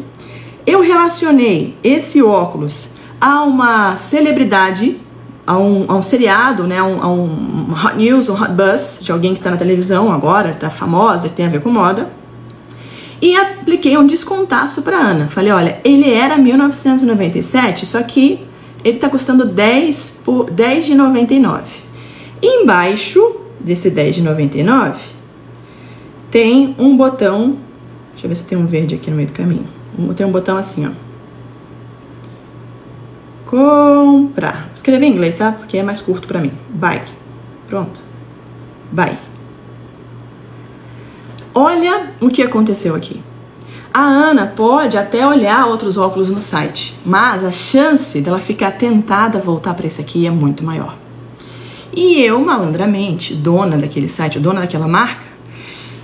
Eu 0.65 0.81
relacionei 0.81 1.77
esse 1.81 2.21
óculos 2.21 2.89
a 3.19 3.43
uma 3.43 3.95
celebridade, 3.95 4.99
a 5.45 5.57
um, 5.57 5.85
a 5.87 5.95
um 5.95 6.03
seriado, 6.03 6.63
né, 6.63 6.77
a 6.77 6.83
um, 6.83 7.01
a 7.01 7.07
um 7.07 7.73
hot 7.73 7.95
news, 7.95 8.27
um 8.27 8.33
hot 8.33 8.51
buzz 8.51 8.99
de 9.01 9.11
alguém 9.11 9.33
que 9.33 9.39
está 9.39 9.49
na 9.49 9.57
televisão 9.57 10.11
agora, 10.11 10.49
está 10.49 10.69
famosa, 10.69 11.29
que 11.29 11.35
tem 11.35 11.45
a 11.45 11.49
ver 11.49 11.61
com 11.61 11.69
moda. 11.69 12.09
E 13.21 13.35
apliquei 13.35 13.97
um 13.97 14.05
descontaço 14.05 14.81
para 14.81 14.97
Ana. 14.97 15.27
Falei, 15.27 15.51
olha, 15.51 15.81
ele 15.83 16.11
era 16.11 16.37
1997, 16.37 17.85
só 17.85 18.01
que 18.03 18.39
ele 18.83 18.97
está 18.97 19.09
custando 19.09 19.45
10 19.45 20.21
por 20.23 20.49
10 20.51 20.85
de 20.85 20.95
99. 20.95 21.63
E 22.41 22.61
embaixo 22.61 23.37
desse 23.59 23.89
10 23.89 24.15
de 24.15 24.21
99 24.21 24.99
tem 26.29 26.75
um 26.77 26.95
botão, 26.95 27.57
deixa 28.11 28.25
eu 28.25 28.29
ver 28.29 28.35
se 28.35 28.43
tem 28.43 28.57
um 28.57 28.67
verde 28.67 28.95
aqui 28.95 29.09
no 29.09 29.15
meio 29.15 29.27
do 29.27 29.33
caminho. 29.33 29.67
Tem 30.15 30.25
um 30.25 30.31
botão 30.31 30.57
assim, 30.57 30.85
ó 30.85 31.07
comprar. 33.47 34.69
Escrever 34.75 35.05
em 35.05 35.13
inglês, 35.13 35.35
tá? 35.35 35.51
Porque 35.51 35.77
é 35.77 35.83
mais 35.83 36.01
curto 36.01 36.27
para 36.27 36.39
mim. 36.39 36.51
Buy. 36.69 37.01
Pronto. 37.67 37.99
Buy. 38.91 39.17
Olha 41.59 42.11
o 42.21 42.29
que 42.29 42.43
aconteceu 42.43 42.93
aqui. 42.93 43.19
A 43.91 44.03
Ana 44.03 44.45
pode 44.45 44.95
até 44.95 45.25
olhar 45.25 45.65
outros 45.65 45.97
óculos 45.97 46.29
no 46.29 46.39
site, 46.39 46.93
mas 47.03 47.43
a 47.43 47.51
chance 47.51 48.21
dela 48.21 48.37
ficar 48.37 48.69
tentada 48.73 49.39
a 49.39 49.41
voltar 49.41 49.73
para 49.73 49.87
esse 49.87 49.99
aqui 49.99 50.27
é 50.27 50.29
muito 50.29 50.63
maior. 50.63 50.95
E 51.91 52.21
eu, 52.21 52.39
malandramente, 52.39 53.33
dona 53.33 53.75
daquele 53.75 54.07
site, 54.07 54.37
dona 54.37 54.61
daquela 54.61 54.87
marca, 54.87 55.23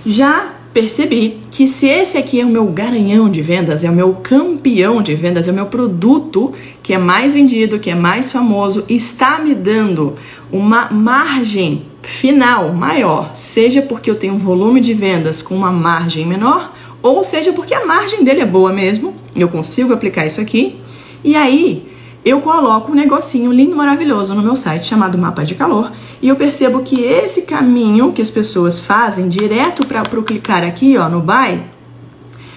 já 0.04 0.54
percebi 0.72 1.38
que 1.52 1.68
se 1.68 1.86
esse 1.86 2.18
aqui 2.18 2.40
é 2.40 2.44
o 2.44 2.48
meu 2.48 2.66
garanhão 2.66 3.30
de 3.30 3.40
vendas, 3.40 3.84
é 3.84 3.90
o 3.90 3.94
meu 3.94 4.12
campeão 4.12 5.00
de 5.00 5.14
vendas, 5.14 5.46
é 5.46 5.52
o 5.52 5.54
meu 5.54 5.66
produto 5.66 6.52
que 6.82 6.92
é 6.92 6.98
mais 6.98 7.32
vendido, 7.32 7.78
que 7.78 7.90
é 7.90 7.94
mais 7.94 8.32
famoso, 8.32 8.84
está 8.88 9.38
me 9.38 9.54
dando 9.54 10.16
uma 10.50 10.90
margem 10.90 11.93
final 12.06 12.72
maior, 12.72 13.34
seja 13.34 13.82
porque 13.82 14.10
eu 14.10 14.14
tenho 14.14 14.34
um 14.34 14.38
volume 14.38 14.80
de 14.80 14.94
vendas 14.94 15.42
com 15.42 15.54
uma 15.54 15.72
margem 15.72 16.26
menor, 16.26 16.74
ou 17.02 17.24
seja 17.24 17.52
porque 17.52 17.74
a 17.74 17.84
margem 17.84 18.24
dele 18.24 18.40
é 18.40 18.46
boa 18.46 18.72
mesmo, 18.72 19.14
eu 19.34 19.48
consigo 19.48 19.92
aplicar 19.92 20.26
isso 20.26 20.40
aqui, 20.40 20.76
e 21.22 21.34
aí 21.34 21.92
eu 22.24 22.40
coloco 22.40 22.90
um 22.90 22.94
negocinho 22.94 23.52
lindo, 23.52 23.76
maravilhoso 23.76 24.34
no 24.34 24.42
meu 24.42 24.56
site 24.56 24.86
chamado 24.86 25.18
Mapa 25.18 25.44
de 25.44 25.54
Calor 25.54 25.92
e 26.22 26.28
eu 26.28 26.36
percebo 26.36 26.80
que 26.80 27.02
esse 27.02 27.42
caminho 27.42 28.12
que 28.12 28.22
as 28.22 28.30
pessoas 28.30 28.80
fazem 28.80 29.28
direto 29.28 29.86
para 29.86 30.02
o 30.18 30.22
clicar 30.22 30.64
aqui, 30.64 30.96
ó, 30.96 31.06
no 31.06 31.20
buy, 31.20 31.60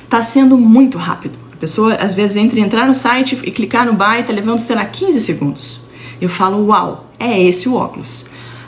tá 0.09 0.23
sendo 0.23 0.57
muito 0.57 0.97
rápido. 0.97 1.37
A 1.51 1.57
pessoa 1.57 1.95
às 1.95 2.13
vezes 2.13 2.37
entra 2.37 2.61
entrar 2.61 2.87
no 2.87 2.95
site 2.95 3.37
e 3.43 3.51
clicar 3.51 3.85
no 3.85 3.91
buy, 3.91 4.23
tá 4.23 4.31
levando, 4.31 4.59
sei 4.59 4.73
lá, 4.73 4.85
15 4.85 5.19
segundos. 5.19 5.81
Eu 6.21 6.29
falo, 6.29 6.65
uau, 6.67 7.11
é 7.19 7.43
esse 7.43 7.67
o 7.67 7.75
óculos. 7.75 8.23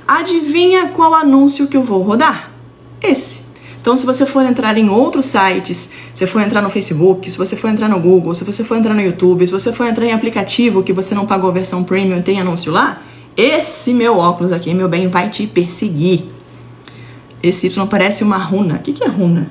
Adivinha 0.10 0.88
qual 0.88 1.14
anúncio 1.14 1.68
que 1.68 1.78
eu 1.78 1.84
vou 1.84 2.02
rodar? 2.02 2.50
Esse. 3.00 3.42
Então, 3.80 3.96
se 3.96 4.08
você 4.08 4.26
for 4.26 4.44
entrar 4.44 4.76
em 4.76 4.90
outros 4.90 5.28
sites, 5.28 5.92
se 6.16 6.26
for 6.26 6.42
entrar 6.42 6.64
no 6.64 6.72
Facebook, 6.72 7.30
se 7.30 7.38
você 7.38 7.56
for 7.56 7.70
entrar 7.70 7.88
no 7.88 8.00
Google, 8.00 8.34
se 8.34 8.44
você 8.44 8.64
for 8.64 8.76
entrar 8.76 8.96
no 8.96 9.02
YouTube, 9.02 9.46
se 9.46 9.54
você 9.54 9.72
for 9.72 9.86
entrar 9.86 10.08
em 10.08 10.12
aplicativo 10.12 10.82
que 10.82 10.92
você 10.92 11.14
não 11.14 11.28
pagou 11.28 11.52
a 11.52 11.54
versão 11.54 11.84
premium 11.84 12.18
e 12.18 12.24
tem 12.24 12.42
anúncio 12.42 12.72
lá, 12.72 13.04
esse 13.38 13.94
meu 13.94 14.18
óculos 14.18 14.52
aqui, 14.52 14.74
meu 14.74 14.90
bem, 14.90 15.08
vai 15.08 15.30
te 15.30 15.46
perseguir. 15.46 16.24
Esse 17.44 17.68
Y 17.68 17.88
parece 17.88 18.24
uma 18.24 18.38
runa. 18.38 18.78
O 18.78 18.80
que, 18.80 18.94
que 18.94 19.04
é 19.04 19.08
runa? 19.08 19.48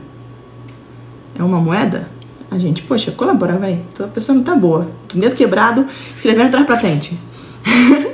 É 1.38 1.42
uma 1.44 1.60
moeda? 1.60 2.08
A 2.50 2.58
gente, 2.58 2.82
poxa, 2.82 3.12
colabora, 3.12 3.56
velho. 3.58 3.78
A 4.00 4.08
pessoa 4.08 4.34
não 4.34 4.42
tá 4.42 4.56
boa. 4.56 4.90
Com 5.08 5.20
dedo 5.20 5.36
quebrado, 5.36 5.86
escrevendo 6.16 6.48
atrás 6.48 6.66
pra 6.66 6.76
frente. 6.78 7.16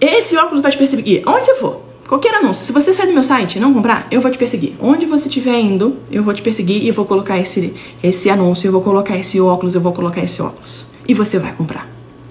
Esse 0.00 0.36
óculos 0.36 0.62
vai 0.62 0.70
te 0.70 0.78
perseguir. 0.78 1.22
Onde 1.26 1.46
você 1.46 1.54
for, 1.56 1.80
qualquer 2.08 2.34
anúncio. 2.34 2.64
Se 2.64 2.72
você 2.72 2.92
sair 2.92 3.06
do 3.06 3.12
meu 3.12 3.24
site 3.24 3.56
e 3.56 3.60
não 3.60 3.72
comprar, 3.72 4.06
eu 4.10 4.20
vou 4.20 4.30
te 4.30 4.38
perseguir. 4.38 4.74
Onde 4.80 5.06
você 5.06 5.28
estiver 5.28 5.58
indo, 5.58 5.96
eu 6.10 6.22
vou 6.22 6.34
te 6.34 6.42
perseguir 6.42 6.84
e 6.84 6.90
vou 6.90 7.04
colocar 7.04 7.38
esse, 7.38 7.74
esse 8.02 8.30
anúncio, 8.30 8.68
eu 8.68 8.72
vou 8.72 8.82
colocar 8.82 9.16
esse 9.16 9.40
óculos, 9.40 9.74
eu 9.74 9.80
vou 9.80 9.92
colocar 9.92 10.22
esse 10.22 10.40
óculos. 10.42 10.84
E 11.08 11.14
você 11.14 11.38
vai 11.38 11.52
comprar. 11.52 11.88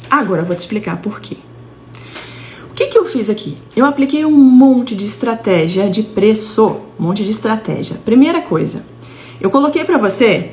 Agora 0.10 0.42
eu 0.42 0.46
vou 0.46 0.56
te 0.56 0.60
explicar 0.60 0.98
por 0.98 1.20
quê 1.20 1.38
que, 2.76 2.88
que 2.88 2.98
eu 2.98 3.06
fiz 3.06 3.30
aqui? 3.30 3.58
Eu 3.76 3.86
apliquei 3.86 4.26
um 4.26 4.32
monte 4.32 4.96
de 4.96 5.06
estratégia 5.06 5.90
de 5.90 6.04
preço, 6.04 6.82
um 7.00 7.04
monte 7.04 7.24
de 7.24 7.32
estratégia. 7.32 7.96
Primeira 8.04 8.42
coisa, 8.42 8.86
eu 9.40 9.50
coloquei 9.50 9.86
para 9.86 9.98
você 9.98 10.52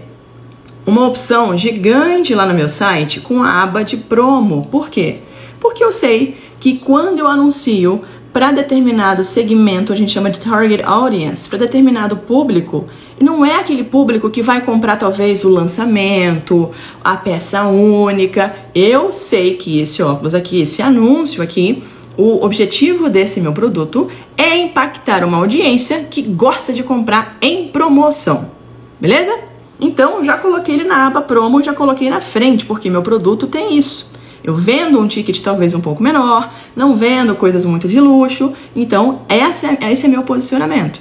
uma 0.87 1.07
opção 1.07 1.59
gigante 1.59 2.35
lá 2.35 2.47
no 2.47 2.54
meu 2.54 2.69
site 2.69 3.21
com 3.21 3.42
a 3.42 3.62
aba 3.62 3.83
de 3.83 3.97
promo. 3.97 4.69
Por 4.71 4.88
quê? 4.88 5.19
Porque 5.61 5.83
eu 5.83 5.90
sei 5.90 6.37
que 6.62 6.75
quando 6.75 7.19
eu 7.19 7.26
anuncio 7.26 8.02
para 8.33 8.52
determinado 8.52 9.25
segmento, 9.25 9.92
a 9.92 9.97
gente 9.97 10.12
chama 10.12 10.31
de 10.31 10.38
target 10.38 10.81
audience, 10.85 11.49
para 11.49 11.59
determinado 11.59 12.16
público, 12.16 12.85
não 13.21 13.45
é 13.45 13.57
aquele 13.57 13.83
público 13.83 14.31
que 14.31 14.40
vai 14.40 14.61
comprar 14.61 14.95
talvez 14.95 15.42
o 15.42 15.49
lançamento, 15.49 16.71
a 17.02 17.16
peça 17.16 17.64
única. 17.64 18.54
Eu 18.73 19.11
sei 19.11 19.54
que 19.54 19.81
esse 19.81 20.04
óculos 20.04 20.37
aqui, 20.37 20.61
esse 20.61 20.81
anúncio 20.81 21.42
aqui, 21.42 21.83
o 22.16 22.45
objetivo 22.45 23.11
desse 23.11 23.40
meu 23.40 23.52
produto 23.52 24.09
é 24.37 24.57
impactar 24.57 25.25
uma 25.25 25.38
audiência 25.38 26.04
que 26.09 26.23
gosta 26.23 26.73
de 26.73 26.85
comprar 26.85 27.38
em 27.42 27.66
promoção. 27.66 28.52
Beleza? 29.00 29.37
Então, 29.81 30.25
já 30.25 30.38
coloquei 30.38 30.76
ele 30.76 30.85
na 30.85 31.09
aba 31.09 31.23
promo, 31.23 31.61
já 31.61 31.73
coloquei 31.73 32.09
na 32.09 32.21
frente, 32.21 32.64
porque 32.64 32.88
meu 32.88 33.02
produto 33.02 33.49
tem 33.49 33.76
isso. 33.76 34.12
Eu 34.45 34.55
vendo 34.55 34.99
um 35.01 35.07
ticket 35.07 35.41
talvez 35.41 35.73
um 35.75 35.81
pouco 35.81 36.03
menor, 36.03 36.53
não 36.75 36.97
vendo 36.97 37.35
coisas 37.35 37.65
muito 37.65 37.87
de 37.87 38.01
luxo. 38.01 38.53
Então, 38.75 39.23
esse 39.29 39.67
é, 39.67 39.79
esse 39.93 40.07
é 40.07 40.09
meu 40.09 40.23
posicionamento. 40.23 41.01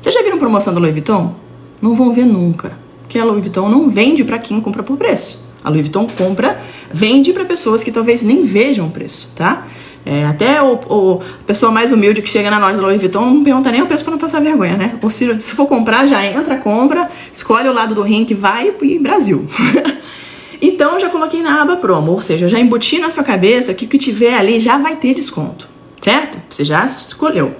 Vocês 0.00 0.14
já 0.14 0.22
viram 0.22 0.38
promoção 0.38 0.72
da 0.72 0.80
Louis 0.80 0.92
Vuitton? 0.92 1.34
Não 1.80 1.94
vão 1.94 2.12
ver 2.12 2.26
nunca. 2.26 2.72
Porque 3.02 3.18
a 3.18 3.24
Louis 3.24 3.40
Vuitton 3.40 3.68
não 3.68 3.88
vende 3.88 4.24
para 4.24 4.38
quem 4.38 4.60
compra 4.60 4.82
por 4.82 4.96
preço. 4.96 5.42
A 5.62 5.68
Louis 5.68 5.82
Vuitton 5.82 6.06
compra, 6.16 6.60
vende 6.92 7.32
para 7.32 7.44
pessoas 7.44 7.84
que 7.84 7.92
talvez 7.92 8.22
nem 8.22 8.44
vejam 8.44 8.86
o 8.86 8.90
preço, 8.90 9.30
tá? 9.36 9.66
É, 10.04 10.24
até 10.24 10.62
o, 10.62 10.80
o, 10.88 11.20
a 11.20 11.44
pessoa 11.46 11.70
mais 11.70 11.92
humilde 11.92 12.22
que 12.22 12.28
chega 12.28 12.50
na 12.50 12.58
loja 12.58 12.76
da 12.76 12.82
Louis 12.82 12.98
Vuitton 12.98 13.26
não 13.26 13.44
pergunta 13.44 13.70
nem 13.70 13.82
o 13.82 13.86
preço 13.86 14.02
para 14.02 14.12
não 14.12 14.18
passar 14.18 14.40
vergonha, 14.40 14.76
né? 14.76 14.94
Ou 15.02 15.10
se, 15.10 15.40
se 15.40 15.52
for 15.52 15.66
comprar, 15.66 16.06
já 16.06 16.24
entra, 16.24 16.56
compra, 16.56 17.10
escolhe 17.32 17.68
o 17.68 17.72
lado 17.72 17.94
do 17.94 18.02
rim 18.02 18.24
que 18.24 18.34
vai 18.34 18.74
e 18.80 18.98
Brasil. 18.98 19.46
então 20.60 21.00
já 21.00 21.08
coloquei 21.08 21.42
na 21.42 21.62
aba 21.62 21.76
promo, 21.76 22.12
ou 22.12 22.20
seja, 22.20 22.48
já 22.48 22.58
embuti 22.58 22.98
na 22.98 23.10
sua 23.10 23.24
cabeça 23.24 23.72
que 23.72 23.86
o 23.86 23.88
que 23.88 23.98
tiver 23.98 24.34
ali 24.34 24.60
já 24.60 24.76
vai 24.76 24.96
ter 24.96 25.14
desconto, 25.14 25.68
certo? 26.00 26.38
Você 26.50 26.64
já 26.64 26.84
escolheu. 26.84 27.54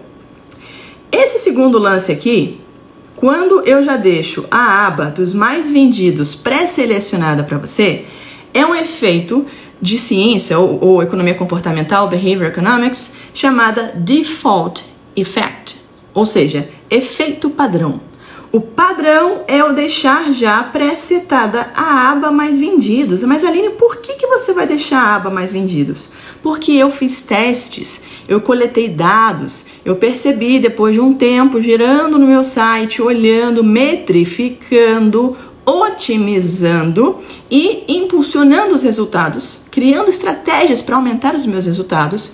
Esse 1.10 1.38
segundo 1.38 1.78
lance 1.78 2.12
aqui, 2.12 2.60
quando 3.16 3.62
eu 3.66 3.82
já 3.82 3.96
deixo 3.96 4.44
a 4.50 4.86
aba 4.86 5.06
dos 5.06 5.32
mais 5.32 5.70
vendidos 5.70 6.34
pré-selecionada 6.34 7.42
para 7.42 7.58
você, 7.58 8.04
é 8.52 8.64
um 8.64 8.74
efeito 8.74 9.46
de 9.80 9.98
ciência 9.98 10.58
ou, 10.58 10.78
ou 10.84 11.02
economia 11.02 11.34
comportamental, 11.34 12.08
behavior 12.08 12.46
economics, 12.46 13.12
chamada 13.32 13.92
default 13.96 14.84
effect, 15.16 15.76
ou 16.12 16.26
seja, 16.26 16.68
efeito 16.90 17.48
padrão. 17.50 18.09
O 18.52 18.60
padrão 18.60 19.42
é 19.46 19.62
o 19.62 19.72
deixar 19.72 20.32
já 20.34 20.60
pré-setada 20.64 21.70
a 21.72 22.10
aba 22.10 22.32
mais 22.32 22.58
vendidos. 22.58 23.22
Mas 23.22 23.44
Aline, 23.44 23.70
por 23.70 23.98
que, 23.98 24.14
que 24.14 24.26
você 24.26 24.52
vai 24.52 24.66
deixar 24.66 25.00
a 25.00 25.14
aba 25.14 25.30
mais 25.30 25.52
vendidos? 25.52 26.08
Porque 26.42 26.72
eu 26.72 26.90
fiz 26.90 27.20
testes, 27.20 28.02
eu 28.28 28.40
coletei 28.40 28.88
dados, 28.88 29.64
eu 29.84 29.94
percebi 29.96 30.58
depois 30.58 30.94
de 30.94 31.00
um 31.00 31.14
tempo 31.14 31.62
girando 31.62 32.18
no 32.18 32.26
meu 32.26 32.42
site, 32.42 33.00
olhando, 33.00 33.62
metrificando, 33.62 35.36
otimizando 35.64 37.18
e 37.48 37.84
impulsionando 37.86 38.74
os 38.74 38.82
resultados, 38.82 39.60
criando 39.70 40.10
estratégias 40.10 40.82
para 40.82 40.96
aumentar 40.96 41.36
os 41.36 41.46
meus 41.46 41.66
resultados, 41.66 42.32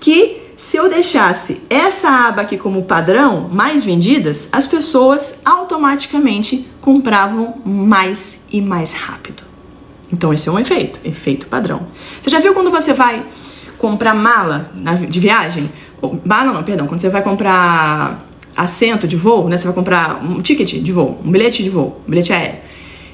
que 0.00 0.37
se 0.58 0.76
eu 0.76 0.90
deixasse 0.90 1.62
essa 1.70 2.10
aba 2.10 2.42
aqui 2.42 2.58
como 2.58 2.82
padrão, 2.82 3.48
mais 3.48 3.84
vendidas, 3.84 4.48
as 4.50 4.66
pessoas 4.66 5.40
automaticamente 5.44 6.66
compravam 6.80 7.62
mais 7.64 8.40
e 8.50 8.60
mais 8.60 8.92
rápido. 8.92 9.44
Então 10.12 10.34
esse 10.34 10.48
é 10.48 10.52
um 10.52 10.58
efeito, 10.58 10.98
efeito 11.04 11.46
padrão. 11.46 11.86
Você 12.20 12.28
já 12.28 12.40
viu 12.40 12.54
quando 12.54 12.72
você 12.72 12.92
vai 12.92 13.24
comprar 13.78 14.14
mala 14.14 14.72
de 15.08 15.20
viagem? 15.20 15.70
Mala 16.24 16.52
não, 16.52 16.64
perdão, 16.64 16.88
quando 16.88 17.00
você 17.00 17.08
vai 17.08 17.22
comprar 17.22 18.26
assento 18.56 19.06
de 19.06 19.14
voo, 19.16 19.48
né? 19.48 19.56
Você 19.56 19.64
vai 19.64 19.74
comprar 19.74 20.24
um 20.24 20.42
ticket 20.42 20.82
de 20.82 20.92
voo, 20.92 21.20
um 21.24 21.30
bilhete 21.30 21.62
de 21.62 21.70
voo, 21.70 22.02
um 22.04 22.10
bilhete 22.10 22.32
aéreo. 22.32 22.58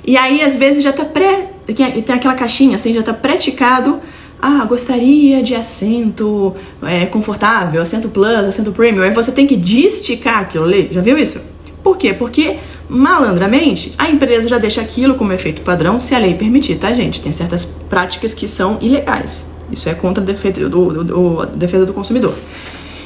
E 0.02 0.16
aí 0.16 0.40
às 0.40 0.56
vezes 0.56 0.82
já 0.82 0.94
tá 0.94 1.04
pré, 1.04 1.50
tem 1.66 2.14
aquela 2.14 2.34
caixinha 2.34 2.76
assim, 2.76 2.94
já 2.94 3.02
tá 3.02 3.12
praticado 3.12 4.00
ah, 4.40 4.64
gostaria 4.64 5.42
de 5.42 5.54
assento 5.54 6.54
é, 6.82 7.06
confortável, 7.06 7.80
assento 7.80 8.08
plus, 8.08 8.26
assento 8.26 8.72
premium. 8.72 9.02
Aí 9.02 9.10
você 9.10 9.32
tem 9.32 9.46
que 9.46 9.56
desticar 9.56 10.40
aquilo 10.40 10.64
ali. 10.64 10.88
Já 10.92 11.00
viu 11.00 11.16
isso? 11.16 11.40
Por 11.82 11.96
quê? 11.96 12.12
Porque 12.12 12.58
malandramente 12.88 13.94
a 13.98 14.10
empresa 14.10 14.48
já 14.48 14.58
deixa 14.58 14.80
aquilo 14.80 15.14
como 15.14 15.32
efeito 15.32 15.62
padrão 15.62 15.98
se 16.00 16.14
a 16.14 16.18
lei 16.18 16.34
permitir, 16.34 16.76
tá, 16.76 16.92
gente? 16.92 17.20
Tem 17.22 17.32
certas 17.32 17.64
práticas 17.64 18.34
que 18.34 18.48
são 18.48 18.78
ilegais. 18.80 19.50
Isso 19.70 19.88
é 19.88 19.94
contra 19.94 20.22
a 20.22 20.26
defesa 20.26 20.68
do, 20.68 20.92
do, 20.92 21.04
do, 21.04 21.46
defesa 21.46 21.86
do 21.86 21.92
consumidor. 21.92 22.34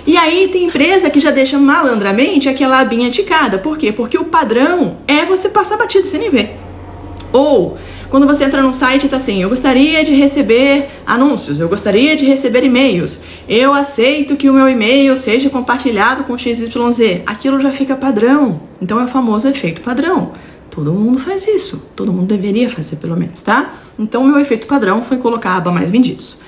E 0.07 0.17
aí 0.17 0.49
tem 0.49 0.65
empresa 0.65 1.11
que 1.11 1.21
já 1.21 1.31
deixa 1.31 1.59
malandramente 1.59 2.49
aquela 2.49 2.81
abinha 2.81 3.11
ticada. 3.11 3.59
Por 3.59 3.77
quê? 3.77 3.93
Porque 3.93 4.17
o 4.17 4.25
padrão 4.25 4.97
é 5.07 5.25
você 5.25 5.49
passar 5.51 5.77
batido 5.77 6.07
sem 6.07 6.21
nem 6.21 6.31
ver. 6.31 6.57
Ou 7.33 7.77
quando 8.11 8.27
você 8.27 8.45
entra 8.45 8.63
num 8.63 8.73
site 8.73 9.09
tá 9.09 9.19
assim, 9.19 9.43
eu 9.43 9.51
gostaria 9.51 10.03
de 10.03 10.15
receber 10.15 10.89
anúncios, 11.07 11.61
eu 11.61 11.69
gostaria 11.69 12.17
de 12.17 12.25
receber 12.25 12.65
e-mails, 12.65 13.21
eu 13.47 13.75
aceito 13.75 14.35
que 14.35 14.49
o 14.49 14.53
meu 14.55 14.67
e-mail 14.67 15.15
seja 15.17 15.51
compartilhado 15.51 16.25
com 16.25 16.39
XYZ. 16.39 17.23
Aquilo 17.27 17.61
já 17.61 17.71
fica 17.71 17.95
padrão. 17.95 18.63
Então 18.81 18.99
é 18.99 19.05
o 19.05 19.09
famoso 19.09 19.47
efeito 19.47 19.83
padrão. 19.83 20.33
Todo 20.71 20.93
mundo 20.93 21.19
faz 21.19 21.47
isso. 21.47 21.87
Todo 21.95 22.13
mundo 22.13 22.29
deveria 22.29 22.71
fazer 22.71 22.97
pelo 22.97 23.17
menos, 23.17 23.43
tá? 23.43 23.75
Então 23.99 24.25
meu 24.25 24.39
efeito 24.39 24.67
padrão 24.67 25.03
foi 25.03 25.19
colocar 25.19 25.51
a 25.51 25.57
aba 25.57 25.71
mais 25.71 25.91
vendidos. 25.91 26.39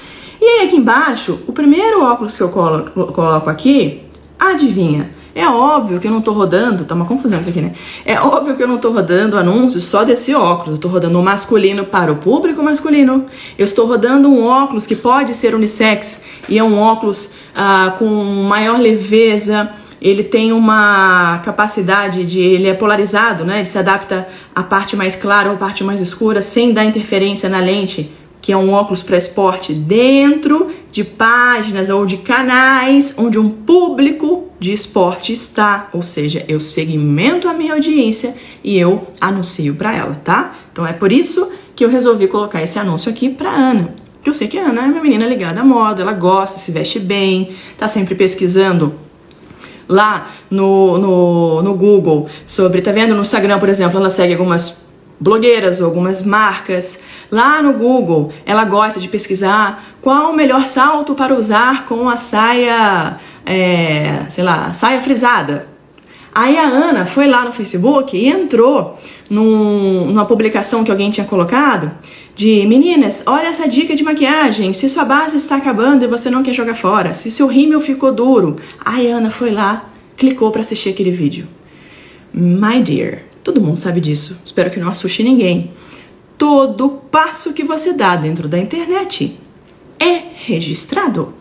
E 0.41 0.45
aí 0.45 0.67
aqui 0.67 0.77
embaixo, 0.77 1.41
o 1.47 1.53
primeiro 1.53 2.03
óculos 2.03 2.37
que 2.37 2.43
eu 2.43 2.49
coloco 2.49 3.51
aqui, 3.51 4.03
adivinha? 4.39 5.11
É 5.35 5.47
óbvio 5.47 6.01
que 6.01 6.07
eu 6.07 6.11
não 6.11 6.21
tô 6.21 6.33
rodando, 6.33 6.85
tá 6.85 6.95
uma 6.95 7.05
confusão 7.05 7.41
isso 7.41 7.51
aqui, 7.51 7.61
né? 7.61 7.73
É 8.05 8.21
óbvio 8.21 8.57
que 8.57 8.63
eu 8.63 8.69
não 8.69 8.79
tô 8.79 8.91
rodando 8.91 9.37
anúncios 9.37 9.85
só 9.85 10.03
desse 10.03 10.35
óculos. 10.35 10.75
Eu 10.75 10.81
tô 10.81 10.89
rodando 10.89 11.19
um 11.19 11.23
masculino 11.23 11.85
para 11.85 12.13
o 12.13 12.17
público 12.17 12.63
masculino. 12.63 13.27
Eu 13.57 13.65
estou 13.65 13.87
rodando 13.87 14.29
um 14.29 14.45
óculos 14.45 14.87
que 14.87 14.97
pode 14.97 15.37
ser 15.37 15.55
unissex 15.55 16.21
e 16.49 16.59
é 16.59 16.65
um 16.65 16.79
óculos 16.79 17.31
ah, 17.55 17.95
com 17.99 18.07
maior 18.07 18.81
leveza. 18.81 19.71
Ele 20.03 20.25
tem 20.25 20.53
uma 20.53 21.39
capacidade 21.45 22.25
de. 22.25 22.41
Ele 22.41 22.69
é 22.69 22.75
polarizado, 22.75 23.45
né? 23.45 23.59
Ele 23.59 23.69
se 23.69 23.79
adapta 23.79 24.27
à 24.55 24.63
parte 24.63 24.97
mais 24.97 25.15
clara 25.15 25.49
ou 25.51 25.55
à 25.55 25.59
parte 25.59 25.85
mais 25.85 26.01
escura 26.01 26.43
sem 26.43 26.73
dar 26.73 26.85
interferência 26.85 27.49
na 27.49 27.59
lente 27.59 28.11
que 28.40 28.52
é 28.52 28.56
um 28.56 28.73
óculos 28.73 29.02
para 29.02 29.16
esporte, 29.16 29.75
dentro 29.75 30.70
de 30.90 31.04
páginas 31.04 31.88
ou 31.88 32.06
de 32.06 32.16
canais 32.18 33.14
onde 33.16 33.38
um 33.38 33.50
público 33.50 34.49
de 34.59 34.73
esporte 34.73 35.33
está, 35.33 35.88
ou 35.92 36.03
seja, 36.03 36.44
eu 36.48 36.61
segmento 36.61 37.48
a 37.48 37.55
minha 37.55 37.74
audiência 37.74 38.35
e 38.62 38.79
eu 38.79 39.09
anuncio 39.20 39.74
para 39.74 39.96
ela, 39.96 40.20
tá? 40.24 40.55
Então 40.72 40.87
é 40.87 40.92
por 40.92 41.12
isso 41.12 41.50
que 41.74 41.85
eu 41.85 41.88
resolvi 41.88 42.26
colocar 42.26 42.62
esse 42.62 42.79
anúncio 42.79 43.11
aqui 43.11 43.29
para 43.29 43.50
Ana. 43.50 43.94
Eu 44.24 44.35
sei 44.35 44.48
que 44.48 44.59
a 44.59 44.68
Ana 44.68 44.83
é 44.83 44.85
uma 44.87 45.00
menina 45.00 45.26
ligada 45.26 45.61
à 45.61 45.64
moda, 45.64 46.03
ela 46.03 46.12
gosta, 46.12 46.59
se 46.59 46.70
veste 46.70 46.98
bem, 46.98 47.53
tá 47.79 47.88
sempre 47.88 48.14
pesquisando 48.14 48.94
lá 49.88 50.31
no, 50.50 50.98
no, 50.98 51.62
no 51.62 51.74
Google 51.74 52.29
sobre, 52.44 52.83
tá 52.83 52.92
vendo 52.92 53.14
no 53.14 53.22
Instagram, 53.22 53.59
por 53.59 53.68
exemplo, 53.68 53.98
ela 53.98 54.11
segue 54.11 54.35
algumas 54.35 54.89
blogueiras 55.20 55.78
ou 55.78 55.87
algumas 55.87 56.24
marcas. 56.24 57.00
Lá 57.30 57.62
no 57.62 57.74
Google, 57.74 58.33
ela 58.46 58.64
gosta 58.64 58.98
de 58.98 59.06
pesquisar 59.06 59.94
qual 60.00 60.33
o 60.33 60.37
melhor 60.37 60.66
salto 60.66 61.14
para 61.14 61.35
usar 61.35 61.85
com 61.85 62.09
a 62.09 62.16
saia, 62.16 63.20
é, 63.44 64.24
sei 64.30 64.42
lá, 64.42 64.72
saia 64.72 65.00
frisada. 65.02 65.68
Aí 66.35 66.56
a 66.56 66.62
Ana 66.62 67.06
foi 67.06 67.26
lá 67.26 67.44
no 67.44 67.52
Facebook 67.52 68.16
e 68.16 68.28
entrou 68.28 68.96
num, 69.28 70.06
numa 70.06 70.24
publicação 70.24 70.85
que 70.85 70.90
alguém 70.90 71.11
tinha 71.11 71.26
colocado 71.26 71.90
de 72.35 72.64
meninas, 72.66 73.22
olha 73.26 73.48
essa 73.48 73.68
dica 73.68 73.94
de 73.94 74.02
maquiagem. 74.02 74.72
Se 74.72 74.88
sua 74.88 75.04
base 75.04 75.37
está 75.37 75.56
acabando 75.56 76.04
e 76.04 76.09
você 76.09 76.30
não 76.30 76.42
quer 76.42 76.54
jogar 76.54 76.74
fora, 76.74 77.12
se 77.12 77.30
seu 77.30 77.46
rímel 77.46 77.80
ficou 77.80 78.12
duro. 78.12 78.56
Aí 78.83 79.12
a 79.12 79.16
Ana 79.16 79.30
foi 79.30 79.50
lá, 79.50 79.90
clicou 80.16 80.50
para 80.50 80.62
assistir 80.62 80.90
aquele 80.90 81.11
vídeo. 81.11 81.46
My 82.33 82.80
dear, 82.80 83.22
Todo 83.51 83.61
mundo 83.61 83.77
sabe 83.77 84.01
disso. 84.01 84.39
Espero 84.47 84.71
que 84.71 84.79
não 84.79 84.89
assuste 84.89 85.25
ninguém. 85.25 85.73
Todo 86.39 86.89
passo 87.11 87.53
que 87.53 87.65
você 87.65 87.93
dá 87.93 88.15
dentro 88.15 88.47
da 88.47 88.57
internet 88.57 89.37
é 89.99 90.23
registrado. 90.37 91.35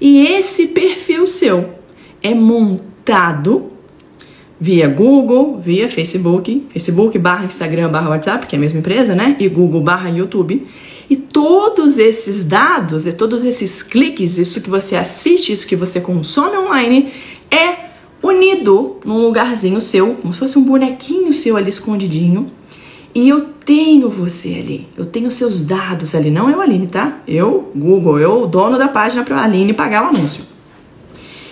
E 0.00 0.26
esse 0.26 0.68
perfil 0.68 1.26
seu 1.26 1.74
é 2.22 2.32
montado 2.32 3.72
via 4.58 4.88
Google, 4.88 5.60
via 5.60 5.90
Facebook, 5.90 6.66
Facebook 6.72 7.18
barra 7.18 7.44
Instagram 7.44 7.90
barra 7.90 8.08
WhatsApp, 8.08 8.46
que 8.46 8.56
é 8.56 8.58
a 8.58 8.60
mesma 8.60 8.78
empresa, 8.78 9.14
né? 9.14 9.36
E 9.38 9.46
Google 9.46 9.82
barra 9.82 10.08
YouTube. 10.08 10.66
E 11.10 11.16
todos 11.16 11.98
esses 11.98 12.42
dados 12.42 13.06
e 13.06 13.12
todos 13.12 13.44
esses 13.44 13.82
cliques, 13.82 14.38
isso 14.38 14.62
que 14.62 14.70
você 14.70 14.96
assiste, 14.96 15.52
isso 15.52 15.66
que 15.66 15.76
você 15.76 16.00
consome 16.00 16.56
online, 16.56 17.12
é 17.50 17.89
unido 18.22 18.96
num 19.04 19.22
lugarzinho 19.22 19.80
seu, 19.80 20.14
como 20.16 20.32
se 20.32 20.40
fosse 20.40 20.58
um 20.58 20.64
bonequinho 20.64 21.32
seu 21.32 21.56
ali 21.56 21.70
escondidinho. 21.70 22.50
E 23.14 23.28
eu 23.28 23.46
tenho 23.64 24.08
você 24.08 24.54
ali, 24.54 24.88
eu 24.96 25.04
tenho 25.04 25.30
seus 25.30 25.62
dados 25.62 26.14
ali, 26.14 26.30
não 26.30 26.48
eu, 26.48 26.60
Aline, 26.60 26.86
tá? 26.86 27.18
Eu, 27.26 27.70
Google, 27.74 28.20
eu, 28.20 28.46
dono 28.46 28.78
da 28.78 28.88
página 28.88 29.24
para 29.24 29.36
a 29.36 29.44
Aline 29.44 29.72
pagar 29.72 30.04
o 30.04 30.08
anúncio. 30.08 30.44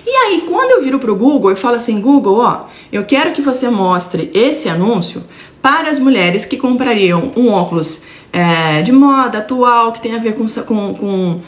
E 0.06 0.10
aí, 0.10 0.44
quando 0.48 0.70
eu 0.70 0.82
viro 0.82 0.98
pro 0.98 1.16
Google, 1.16 1.50
eu 1.50 1.56
falo 1.56 1.76
assim: 1.76 2.00
Google, 2.00 2.38
ó, 2.38 2.66
eu 2.92 3.04
quero 3.04 3.32
que 3.32 3.42
você 3.42 3.68
mostre 3.68 4.30
esse 4.32 4.68
anúncio 4.68 5.22
para 5.60 5.90
as 5.90 5.98
mulheres 5.98 6.44
que 6.44 6.56
comprariam 6.56 7.32
um 7.36 7.50
óculos 7.50 8.02
é, 8.32 8.82
de 8.82 8.92
moda 8.92 9.38
atual, 9.38 9.92
que 9.92 10.00
tem 10.00 10.14
a 10.14 10.18
ver 10.18 10.34
com, 10.34 10.46
com, 10.46 10.94
com 10.94 11.40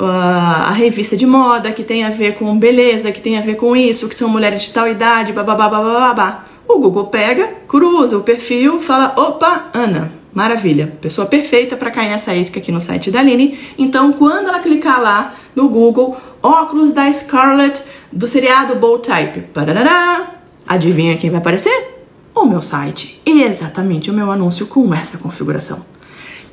a 0.00 0.72
revista 0.72 1.16
de 1.16 1.26
moda, 1.26 1.72
que 1.72 1.82
tem 1.82 2.04
a 2.04 2.10
ver 2.10 2.34
com 2.34 2.56
beleza, 2.58 3.10
que 3.10 3.20
tem 3.20 3.36
a 3.36 3.40
ver 3.40 3.56
com 3.56 3.74
isso, 3.74 4.08
que 4.08 4.14
são 4.14 4.28
mulheres 4.28 4.62
de 4.62 4.70
tal 4.70 4.88
idade, 4.88 5.32
babá. 5.32 6.44
O 6.68 6.78
Google 6.78 7.06
pega, 7.06 7.48
cruza 7.66 8.16
o 8.16 8.22
perfil, 8.22 8.80
fala: 8.80 9.14
opa, 9.16 9.70
Ana, 9.72 10.12
maravilha, 10.32 10.92
pessoa 11.00 11.26
perfeita 11.26 11.76
para 11.76 11.90
cair 11.90 12.10
nessa 12.10 12.34
isca 12.34 12.58
aqui 12.58 12.70
no 12.70 12.80
site 12.80 13.10
da 13.10 13.20
Aline. 13.20 13.58
Então, 13.78 14.12
quando 14.12 14.48
ela 14.48 14.60
clicar 14.60 15.00
lá 15.00 15.34
no 15.56 15.68
Google, 15.68 16.16
óculos 16.42 16.92
da 16.92 17.10
Scarlett 17.12 17.82
do 18.12 18.28
seriado 18.28 18.76
Bold 18.76 19.02
Type, 19.02 19.40
parará, 19.52 20.34
adivinha 20.66 21.16
quem 21.16 21.30
vai 21.30 21.40
aparecer? 21.40 21.96
O 22.34 22.44
meu 22.44 22.62
site. 22.62 23.20
Exatamente 23.26 24.10
o 24.10 24.14
meu 24.14 24.30
anúncio 24.30 24.66
com 24.66 24.94
essa 24.94 25.18
configuração. 25.18 25.97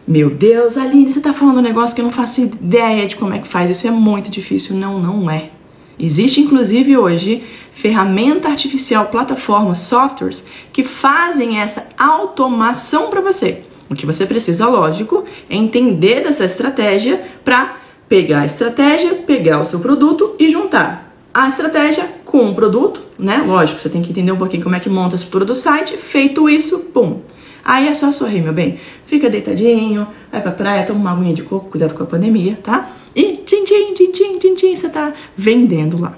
Meu 0.07 0.29
Deus, 0.29 0.77
Aline, 0.77 1.11
você 1.11 1.17
está 1.17 1.33
falando 1.33 1.57
um 1.57 1.63
negócio 1.63 1.95
que 1.95 2.01
eu 2.01 2.05
não 2.05 2.11
faço 2.11 2.39
ideia 2.39 3.07
de 3.07 3.15
como 3.15 3.33
é 3.33 3.39
que 3.39 3.47
faz. 3.47 3.71
Isso 3.71 3.87
é 3.87 3.91
muito 3.91 4.29
difícil. 4.29 4.75
Não, 4.75 4.99
não 4.99 5.29
é. 5.31 5.49
Existe 5.97 6.41
inclusive 6.41 6.95
hoje 6.95 7.43
ferramenta 7.71 8.49
artificial, 8.49 9.07
plataformas, 9.07 9.79
softwares 9.79 10.43
que 10.71 10.83
fazem 10.83 11.59
essa 11.59 11.87
automação 11.97 13.09
para 13.09 13.19
você. 13.19 13.63
O 13.89 13.95
que 13.95 14.05
você 14.05 14.27
precisa, 14.27 14.67
lógico, 14.67 15.23
é 15.49 15.55
entender 15.55 16.21
dessa 16.21 16.45
estratégia 16.45 17.23
para 17.43 17.77
pegar 18.07 18.41
a 18.41 18.45
estratégia, 18.45 19.15
pegar 19.15 19.59
o 19.59 19.65
seu 19.65 19.79
produto 19.79 20.35
e 20.37 20.51
juntar 20.51 21.15
a 21.33 21.49
estratégia 21.49 22.07
com 22.23 22.49
o 22.49 22.55
produto, 22.55 23.01
né? 23.17 23.43
Lógico, 23.45 23.79
você 23.79 23.89
tem 23.89 24.01
que 24.01 24.11
entender 24.11 24.31
um 24.31 24.37
pouquinho 24.37 24.63
como 24.63 24.75
é 24.75 24.79
que 24.79 24.89
monta 24.89 25.15
a 25.15 25.17
estrutura 25.17 25.45
do 25.45 25.55
site. 25.55 25.97
Feito 25.97 26.47
isso, 26.47 26.79
pum, 26.93 27.21
Aí 27.65 27.88
é 27.88 27.95
só 27.95 28.12
sorrir, 28.12 28.41
meu 28.41 28.54
bem. 28.54 28.80
Fica 29.08 29.28
deitadinho, 29.28 30.08
vai 30.32 30.39
pra 30.39 30.51
praia, 30.51 30.86
toma 30.86 30.99
uma 30.99 31.12
aguinha 31.13 31.34
de 31.34 31.41
coco, 31.41 31.71
cuidado 31.71 31.95
com 31.95 32.04
a 32.04 32.06
pandemia, 32.06 32.60
tá? 32.62 32.91
E 33.15 33.38
tchim, 33.38 33.63
tchim, 33.63 33.93
tchim, 33.95 34.12
tchim, 34.12 34.38
tchim, 34.38 34.54
tchim, 34.54 34.75
você 34.75 34.88
tá 34.88 35.12
vendendo 35.36 35.99
lá. 35.99 36.15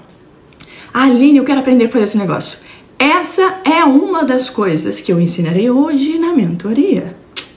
Aline, 0.92 1.38
eu 1.38 1.44
quero 1.44 1.60
aprender 1.60 1.86
a 1.86 1.88
fazer 1.88 2.04
esse 2.04 2.18
negócio. 2.18 2.58
essa 2.98 3.60
é 3.64 3.82
uma 3.84 4.24
das 4.24 4.50
coisas 4.50 5.00
que 5.00 5.10
eu 5.10 5.18
ensinarei 5.18 5.70
hoje 5.70 6.18
na 6.18 6.34
mentoria. 6.34 7.16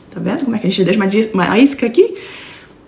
Tá 0.09 0.21
vendo 0.21 0.45
como 0.45 0.55
é 0.55 0.59
que 0.59 0.67
a 0.67 0.69
gente 0.69 0.85
deixa 0.85 1.31
uma 1.33 1.57
isca 1.57 1.85
aqui? 1.85 2.15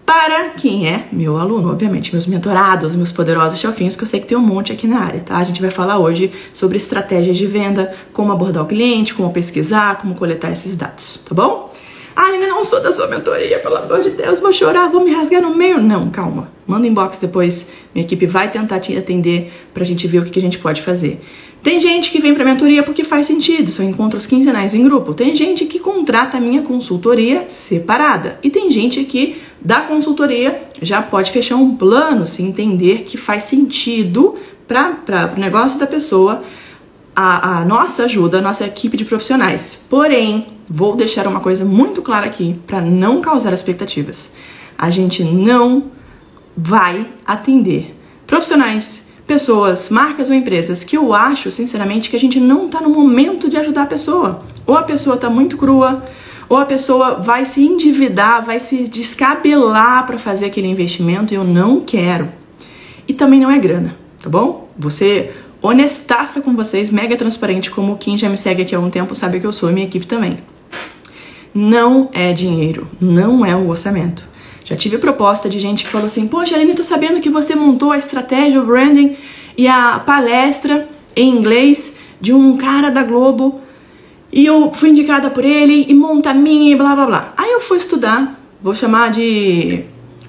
Para 0.05 0.49
quem 0.49 0.87
é 0.87 1.07
meu 1.11 1.37
aluno, 1.37 1.71
obviamente, 1.71 2.11
meus 2.11 2.27
mentorados, 2.27 2.93
meus 2.95 3.11
poderosos 3.11 3.59
chefinhos, 3.59 3.95
que 3.95 4.03
eu 4.03 4.07
sei 4.07 4.19
que 4.19 4.27
tem 4.27 4.37
um 4.37 4.41
monte 4.41 4.71
aqui 4.73 4.85
na 4.85 4.99
área, 4.99 5.21
tá? 5.21 5.37
A 5.37 5.43
gente 5.43 5.61
vai 5.61 5.71
falar 5.71 5.97
hoje 5.97 6.31
sobre 6.53 6.77
estratégias 6.77 7.37
de 7.37 7.47
venda, 7.47 7.95
como 8.11 8.31
abordar 8.31 8.63
o 8.63 8.67
cliente, 8.67 9.13
como 9.13 9.31
pesquisar, 9.31 9.97
como 9.99 10.13
coletar 10.13 10.51
esses 10.51 10.75
dados, 10.75 11.21
tá 11.25 11.33
bom? 11.33 11.71
Ah, 12.15 12.27
Aline, 12.27 12.45
não 12.47 12.63
sou 12.63 12.81
da 12.81 12.91
sua 12.91 13.07
mentoria, 13.07 13.59
pelo 13.59 13.75
amor 13.75 14.01
de 14.01 14.11
Deus, 14.11 14.39
vou 14.39 14.53
chorar, 14.53 14.87
vou 14.89 15.03
me 15.03 15.11
rasgar 15.11 15.41
no 15.41 15.55
meio. 15.55 15.81
Não, 15.81 16.11
calma. 16.11 16.47
Manda 16.67 16.85
inbox 16.85 17.17
depois, 17.17 17.69
minha 17.93 18.05
equipe 18.05 18.25
vai 18.27 18.51
tentar 18.51 18.79
te 18.79 18.95
atender 18.95 19.51
pra 19.73 19.83
gente 19.83 20.07
ver 20.07 20.19
o 20.19 20.23
que 20.23 20.37
a 20.37 20.41
gente 20.41 20.59
pode 20.59 20.81
fazer. 20.81 21.19
Tem 21.63 21.79
gente 21.79 22.11
que 22.11 22.19
vem 22.19 22.35
pra 22.35 22.43
mentoria 22.43 22.83
porque 22.83 23.05
faz 23.05 23.25
sentido, 23.25 23.71
são 23.71 23.85
encontros 23.85 24.25
quinzenais 24.27 24.73
em 24.73 24.83
grupo. 24.83 25.13
Tem 25.13 25.33
gente 25.33 25.65
que 25.65 25.79
contrata 25.79 26.37
a 26.37 26.41
minha 26.41 26.61
consultoria 26.61 27.45
separada. 27.47 28.37
E 28.43 28.49
tem 28.49 28.69
gente 28.69 29.01
que 29.05 29.41
da 29.61 29.79
consultoria 29.79 30.61
já 30.81 31.01
pode 31.01 31.31
fechar 31.31 31.55
um 31.55 31.77
plano 31.77 32.27
se 32.27 32.43
entender 32.43 33.03
que 33.03 33.15
faz 33.15 33.45
sentido 33.45 34.35
para 34.67 35.33
o 35.37 35.39
negócio 35.39 35.79
da 35.79 35.87
pessoa 35.87 36.43
a, 37.15 37.59
a 37.59 37.65
nossa 37.65 38.03
ajuda, 38.03 38.39
a 38.39 38.41
nossa 38.41 38.65
equipe 38.65 38.97
de 38.97 39.05
profissionais. 39.05 39.79
Porém, 39.89 40.47
vou 40.67 40.97
deixar 40.97 41.25
uma 41.27 41.39
coisa 41.39 41.63
muito 41.63 42.01
clara 42.01 42.25
aqui 42.25 42.59
para 42.67 42.81
não 42.81 43.21
causar 43.21 43.53
expectativas. 43.53 44.33
A 44.77 44.89
gente 44.89 45.23
não 45.23 45.85
vai 46.57 47.07
atender 47.25 47.95
profissionais, 48.27 49.02
pessoas, 49.25 49.89
marcas 49.89 50.29
ou 50.29 50.35
empresas 50.35 50.83
que 50.83 50.97
eu 50.97 51.13
acho, 51.13 51.51
sinceramente, 51.51 52.09
que 52.09 52.15
a 52.15 52.19
gente 52.19 52.39
não 52.39 52.65
está 52.65 52.81
no 52.81 52.89
momento 52.89 53.49
de 53.49 53.57
ajudar 53.57 53.83
a 53.83 53.87
pessoa. 53.87 54.43
Ou 54.65 54.75
a 54.75 54.83
pessoa 54.83 55.15
está 55.15 55.29
muito 55.29 55.57
crua, 55.57 56.03
ou 56.49 56.57
a 56.57 56.65
pessoa 56.65 57.15
vai 57.15 57.45
se 57.45 57.63
endividar, 57.63 58.45
vai 58.45 58.59
se 58.59 58.87
descabelar 58.87 60.05
para 60.05 60.19
fazer 60.19 60.45
aquele 60.45 60.67
investimento 60.67 61.33
e 61.33 61.37
eu 61.37 61.43
não 61.43 61.81
quero. 61.81 62.29
E 63.07 63.13
também 63.13 63.39
não 63.39 63.51
é 63.51 63.57
grana, 63.57 63.95
tá 64.21 64.29
bom? 64.29 64.69
Você 64.77 65.31
honestaça 65.61 66.41
com 66.41 66.55
vocês, 66.55 66.89
mega 66.89 67.15
transparente, 67.15 67.71
como 67.71 67.97
quem 67.97 68.17
já 68.17 68.29
me 68.29 68.37
segue 68.37 68.63
aqui 68.63 68.75
há 68.75 68.79
um 68.79 68.89
tempo 68.89 69.15
sabe 69.15 69.39
que 69.39 69.47
eu 69.47 69.53
sou 69.53 69.69
e 69.69 69.73
minha 69.73 69.87
equipe 69.87 70.05
também. 70.05 70.37
Não 71.53 72.09
é 72.13 72.33
dinheiro, 72.33 72.87
não 72.99 73.45
é 73.45 73.55
o 73.55 73.69
orçamento. 73.69 74.27
Já 74.63 74.75
tive 74.75 74.97
proposta 74.97 75.49
de 75.49 75.59
gente 75.59 75.83
que 75.83 75.89
falou 75.89 76.07
assim: 76.07 76.27
Poxa, 76.27 76.55
Aline, 76.55 76.73
tô 76.73 76.83
sabendo 76.83 77.19
que 77.19 77.29
você 77.29 77.55
montou 77.55 77.91
a 77.91 77.97
estratégia, 77.97 78.61
o 78.61 78.65
branding 78.65 79.15
e 79.57 79.67
a 79.67 79.99
palestra 79.99 80.87
em 81.15 81.29
inglês 81.29 81.95
de 82.19 82.33
um 82.33 82.57
cara 82.57 82.89
da 82.89 83.03
Globo 83.03 83.61
e 84.31 84.45
eu 84.45 84.71
fui 84.73 84.89
indicada 84.89 85.29
por 85.29 85.45
ele 85.45 85.85
e 85.87 85.93
monta 85.93 86.31
a 86.31 86.33
minha 86.33 86.71
e 86.71 86.75
blá 86.75 86.95
blá 86.95 87.05
blá. 87.05 87.33
Aí 87.37 87.51
eu 87.51 87.61
fui 87.61 87.77
estudar, 87.77 88.39
vou 88.61 88.73
chamar 88.73 89.11
de 89.11 89.85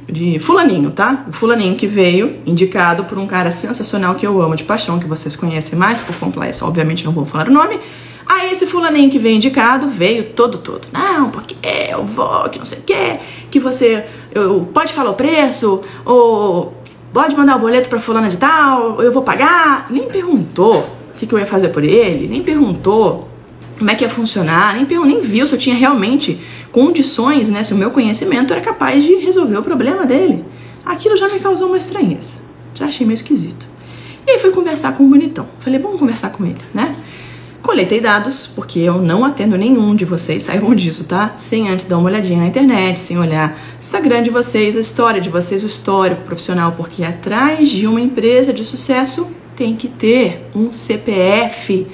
de 0.06 0.38
fulaninho, 0.38 0.90
tá? 0.90 1.24
O 1.28 1.32
fulaninho 1.32 1.74
que 1.76 1.86
veio, 1.86 2.36
indicado 2.44 3.04
por 3.04 3.18
um 3.18 3.26
cara 3.26 3.50
sensacional 3.50 4.14
que 4.14 4.26
eu 4.26 4.40
amo 4.42 4.54
de 4.54 4.62
paixão, 4.62 4.98
que 4.98 5.06
vocês 5.06 5.34
conhecem 5.34 5.78
mais 5.78 6.02
por 6.02 6.14
complexo, 6.16 6.66
obviamente 6.66 7.04
não 7.04 7.12
vou 7.12 7.24
falar 7.24 7.48
o 7.48 7.52
nome. 7.52 7.80
Aí 8.26 8.52
esse 8.52 8.66
fulaninho 8.66 9.10
que 9.10 9.18
veio 9.18 9.36
indicado 9.36 9.88
veio 9.88 10.24
todo 10.24 10.58
todo. 10.58 10.88
Não, 10.92 11.30
porque 11.30 11.54
eu 11.90 12.04
vou, 12.04 12.48
que 12.48 12.58
não 12.58 12.66
sei 12.66 12.78
o 12.78 12.82
que, 12.82 13.18
que 13.50 13.60
você 13.60 14.04
eu, 14.32 14.68
pode 14.72 14.92
falar 14.92 15.10
o 15.10 15.14
preço, 15.14 15.82
ou 16.04 16.74
pode 17.12 17.36
mandar 17.36 17.56
o 17.56 17.60
boleto 17.60 17.88
pra 17.88 18.00
fulana 18.00 18.28
de 18.28 18.38
tal, 18.38 19.00
eu 19.02 19.12
vou 19.12 19.22
pagar. 19.22 19.86
Nem 19.90 20.08
perguntou 20.08 20.80
o 21.14 21.18
que, 21.18 21.26
que 21.26 21.34
eu 21.34 21.38
ia 21.38 21.46
fazer 21.46 21.68
por 21.68 21.84
ele, 21.84 22.26
nem 22.26 22.42
perguntou 22.42 23.28
como 23.78 23.90
é 23.90 23.94
que 23.94 24.04
ia 24.04 24.10
funcionar, 24.10 24.74
nem, 24.74 24.86
nem 25.04 25.20
viu 25.20 25.46
se 25.46 25.54
eu 25.54 25.58
tinha 25.58 25.74
realmente 25.74 26.40
condições, 26.72 27.48
né, 27.48 27.62
se 27.62 27.72
o 27.72 27.76
meu 27.76 27.90
conhecimento 27.90 28.52
era 28.52 28.60
capaz 28.60 29.04
de 29.04 29.14
resolver 29.16 29.58
o 29.58 29.62
problema 29.62 30.04
dele. 30.04 30.44
Aquilo 30.84 31.16
já 31.16 31.28
me 31.28 31.38
causou 31.38 31.68
uma 31.68 31.78
estranheza. 31.78 32.38
Já 32.74 32.86
achei 32.86 33.06
meio 33.06 33.14
esquisito. 33.14 33.66
E 34.26 34.30
aí 34.30 34.38
fui 34.38 34.50
conversar 34.50 34.96
com 34.96 35.04
o 35.04 35.08
bonitão. 35.08 35.46
Falei, 35.60 35.78
vamos 35.78 35.98
conversar 35.98 36.30
com 36.30 36.44
ele, 36.44 36.58
né? 36.72 36.94
Coletei 37.64 37.98
dados, 37.98 38.46
porque 38.46 38.78
eu 38.78 39.00
não 39.00 39.24
atendo 39.24 39.56
nenhum 39.56 39.96
de 39.96 40.04
vocês, 40.04 40.42
saibam 40.42 40.74
disso, 40.74 41.04
tá? 41.04 41.32
Sem 41.38 41.70
antes 41.70 41.86
dar 41.86 41.96
uma 41.96 42.10
olhadinha 42.10 42.38
na 42.38 42.46
internet, 42.46 43.00
sem 43.00 43.18
olhar 43.18 43.58
Instagram 43.80 44.22
de 44.22 44.28
vocês, 44.28 44.76
a 44.76 44.80
história 44.80 45.18
de 45.18 45.30
vocês, 45.30 45.64
o 45.64 45.66
histórico 45.66 46.20
profissional, 46.24 46.72
porque 46.72 47.02
atrás 47.02 47.70
de 47.70 47.86
uma 47.86 48.02
empresa 48.02 48.52
de 48.52 48.62
sucesso 48.66 49.26
tem 49.56 49.74
que 49.74 49.88
ter 49.88 50.46
um 50.54 50.74
CPF 50.74 51.86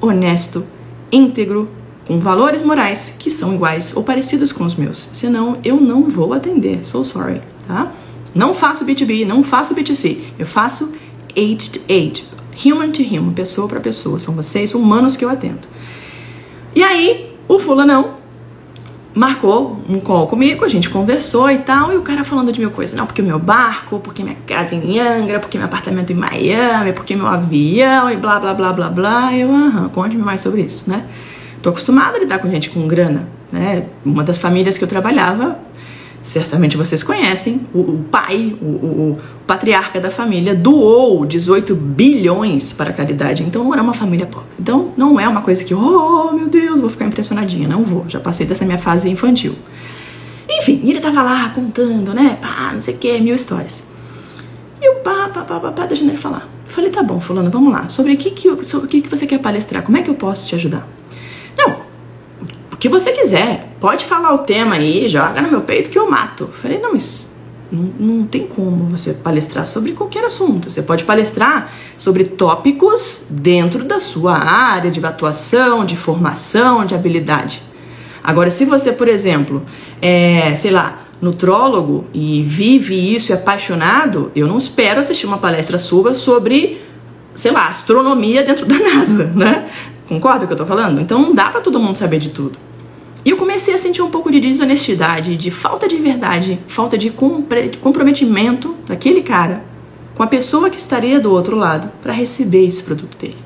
honesto, 0.00 0.66
íntegro, 1.12 1.70
com 2.08 2.18
valores 2.18 2.60
morais 2.60 3.14
que 3.16 3.30
são 3.30 3.54
iguais 3.54 3.96
ou 3.96 4.02
parecidos 4.02 4.50
com 4.50 4.64
os 4.64 4.74
meus. 4.74 5.08
Senão 5.12 5.58
eu 5.64 5.80
não 5.80 6.10
vou 6.10 6.32
atender. 6.32 6.84
So 6.84 7.04
sorry, 7.04 7.40
tá? 7.68 7.92
Não 8.34 8.52
faço 8.52 8.84
B2B, 8.84 9.24
não 9.24 9.44
faço 9.44 9.76
B2C. 9.76 10.18
Eu 10.36 10.44
faço 10.44 10.92
age 11.36 11.70
to 11.70 11.80
age, 11.88 12.24
human 12.56 12.90
to 12.90 13.02
human, 13.02 13.32
pessoa 13.32 13.68
para 13.68 13.80
pessoa. 13.80 14.18
São 14.18 14.34
vocês 14.34 14.74
humanos 14.74 15.16
que 15.16 15.24
eu 15.24 15.28
atendo. 15.28 15.66
E 16.74 16.82
aí, 16.82 17.34
o 17.48 17.58
fulanão 17.58 18.24
marcou 19.14 19.80
um 19.88 20.00
call 20.00 20.26
comigo, 20.26 20.64
a 20.64 20.68
gente 20.68 20.90
conversou 20.90 21.48
e 21.48 21.58
tal, 21.58 21.92
e 21.92 21.96
o 21.96 22.02
cara 22.02 22.24
falando 22.24 22.52
de 22.52 22.58
mil 22.58 22.70
coisas. 22.70 22.96
Não, 22.98 23.06
porque 23.06 23.22
o 23.22 23.24
meu 23.24 23.38
barco, 23.38 24.00
porque 24.00 24.24
minha 24.24 24.36
casa 24.46 24.74
em 24.74 24.98
Angra, 24.98 25.38
porque 25.38 25.56
meu 25.56 25.66
apartamento 25.66 26.10
em 26.12 26.16
Miami, 26.16 26.92
porque 26.92 27.14
meu 27.14 27.26
avião 27.26 28.10
e 28.10 28.16
blá 28.16 28.40
blá 28.40 28.52
blá 28.52 28.72
blá 28.72 28.88
blá. 28.88 29.36
Eu, 29.36 29.52
aham, 29.52 29.88
conte-me 29.90 30.22
mais 30.22 30.40
sobre 30.40 30.62
isso, 30.62 30.90
né? 30.90 31.04
Tô 31.62 31.70
acostumada 31.70 32.16
a 32.16 32.20
lidar 32.20 32.40
com 32.40 32.50
gente 32.50 32.68
com 32.70 32.86
grana, 32.86 33.28
né? 33.52 33.86
Uma 34.04 34.24
das 34.24 34.36
famílias 34.36 34.76
que 34.76 34.82
eu 34.82 34.88
trabalhava, 34.88 35.58
certamente 36.24 36.74
vocês 36.74 37.02
conhecem, 37.02 37.60
o, 37.72 37.80
o 37.80 38.04
pai, 38.10 38.56
o, 38.60 38.64
o, 38.64 39.10
o, 39.12 39.18
patriarca 39.46 40.00
da 40.00 40.10
família, 40.10 40.54
doou 40.54 41.26
18 41.26 41.74
bilhões 41.74 42.72
para 42.72 42.90
a 42.90 42.92
caridade. 42.94 43.42
Então 43.42 43.62
não 43.62 43.74
era 43.74 43.82
uma 43.82 43.92
família 43.92 44.24
pobre. 44.24 44.48
Então 44.58 44.92
não 44.96 45.20
é 45.20 45.28
uma 45.28 45.42
coisa 45.42 45.62
que, 45.62 45.74
oh 45.74 46.32
meu 46.32 46.48
Deus, 46.48 46.80
vou 46.80 46.88
ficar 46.88 47.04
impressionadinha. 47.04 47.68
Não 47.68 47.84
vou, 47.84 48.06
já 48.08 48.18
passei 48.18 48.46
dessa 48.46 48.64
minha 48.64 48.78
fase 48.78 49.08
infantil. 49.08 49.54
Enfim, 50.48 50.80
ele 50.84 50.98
tava 50.98 51.22
lá 51.22 51.50
contando, 51.50 52.14
né? 52.14 52.38
Pá, 52.40 52.70
não 52.72 52.80
sei 52.80 52.94
o 52.94 52.98
que, 52.98 53.20
mil 53.20 53.34
histórias. 53.34 53.84
E 54.80 54.88
o 54.88 54.96
pá, 54.96 55.28
pá, 55.28 55.42
pá, 55.42 55.60
pá, 55.60 55.72
pá, 55.72 55.86
deixando 55.86 56.08
ele 56.08 56.18
falar. 56.18 56.48
Falei, 56.66 56.90
tá 56.90 57.02
bom, 57.02 57.20
fulano, 57.20 57.50
vamos 57.50 57.72
lá. 57.72 57.88
Sobre 57.90 58.14
o 58.14 58.16
que, 58.16 58.30
que, 58.30 58.64
sobre 58.64 58.86
o 58.86 58.88
que, 58.88 59.02
que 59.02 59.10
você 59.10 59.26
quer 59.26 59.38
palestrar? 59.38 59.82
Como 59.82 59.98
é 59.98 60.02
que 60.02 60.08
eu 60.08 60.14
posso 60.14 60.46
te 60.46 60.54
ajudar? 60.54 60.88
Que 62.84 62.88
você 62.90 63.12
quiser. 63.12 63.66
Pode 63.80 64.04
falar 64.04 64.34
o 64.34 64.38
tema 64.40 64.74
aí, 64.74 65.08
joga 65.08 65.40
no 65.40 65.50
meu 65.50 65.62
peito 65.62 65.90
que 65.90 65.98
eu 65.98 66.10
mato. 66.10 66.50
Falei, 66.52 66.78
não, 66.78 66.92
mas 66.92 67.34
não, 67.72 67.82
não 67.98 68.26
tem 68.26 68.46
como 68.46 68.90
você 68.90 69.14
palestrar 69.14 69.64
sobre 69.64 69.92
qualquer 69.92 70.22
assunto. 70.22 70.70
Você 70.70 70.82
pode 70.82 71.02
palestrar 71.02 71.72
sobre 71.96 72.24
tópicos 72.24 73.22
dentro 73.30 73.84
da 73.84 74.00
sua 74.00 74.36
área 74.36 74.90
de 74.90 75.02
atuação, 75.02 75.86
de 75.86 75.96
formação, 75.96 76.84
de 76.84 76.94
habilidade. 76.94 77.62
Agora, 78.22 78.50
se 78.50 78.66
você, 78.66 78.92
por 78.92 79.08
exemplo, 79.08 79.64
é, 80.02 80.54
sei 80.54 80.70
lá, 80.70 81.04
nutrólogo 81.22 82.04
e 82.12 82.42
vive 82.42 83.16
isso 83.16 83.32
e 83.32 83.32
é 83.32 83.34
apaixonado, 83.34 84.30
eu 84.36 84.46
não 84.46 84.58
espero 84.58 85.00
assistir 85.00 85.24
uma 85.24 85.38
palestra 85.38 85.78
sua 85.78 86.14
sobre, 86.14 86.82
sei 87.34 87.50
lá, 87.50 87.66
astronomia 87.66 88.42
dentro 88.42 88.66
da 88.66 88.76
NASA, 88.76 89.32
né? 89.34 89.70
Concorda 90.06 90.40
com 90.40 90.44
o 90.44 90.48
que 90.48 90.52
eu 90.52 90.58
tô 90.58 90.66
falando? 90.66 91.00
Então 91.00 91.18
não 91.18 91.34
dá 91.34 91.48
para 91.48 91.62
todo 91.62 91.80
mundo 91.80 91.96
saber 91.96 92.18
de 92.18 92.28
tudo. 92.28 92.58
E 93.24 93.30
eu 93.30 93.36
comecei 93.36 93.74
a 93.74 93.78
sentir 93.78 94.02
um 94.02 94.10
pouco 94.10 94.30
de 94.30 94.38
desonestidade, 94.38 95.36
de 95.36 95.50
falta 95.50 95.88
de 95.88 95.96
verdade, 95.96 96.58
falta 96.68 96.98
de 96.98 97.10
comprometimento 97.80 98.74
daquele 98.86 99.22
cara 99.22 99.64
com 100.14 100.22
a 100.22 100.26
pessoa 100.26 100.70
que 100.70 100.78
estaria 100.78 101.18
do 101.18 101.32
outro 101.32 101.56
lado 101.56 101.90
para 102.02 102.12
receber 102.12 102.68
esse 102.68 102.82
produto 102.82 103.16
dele. 103.16 103.43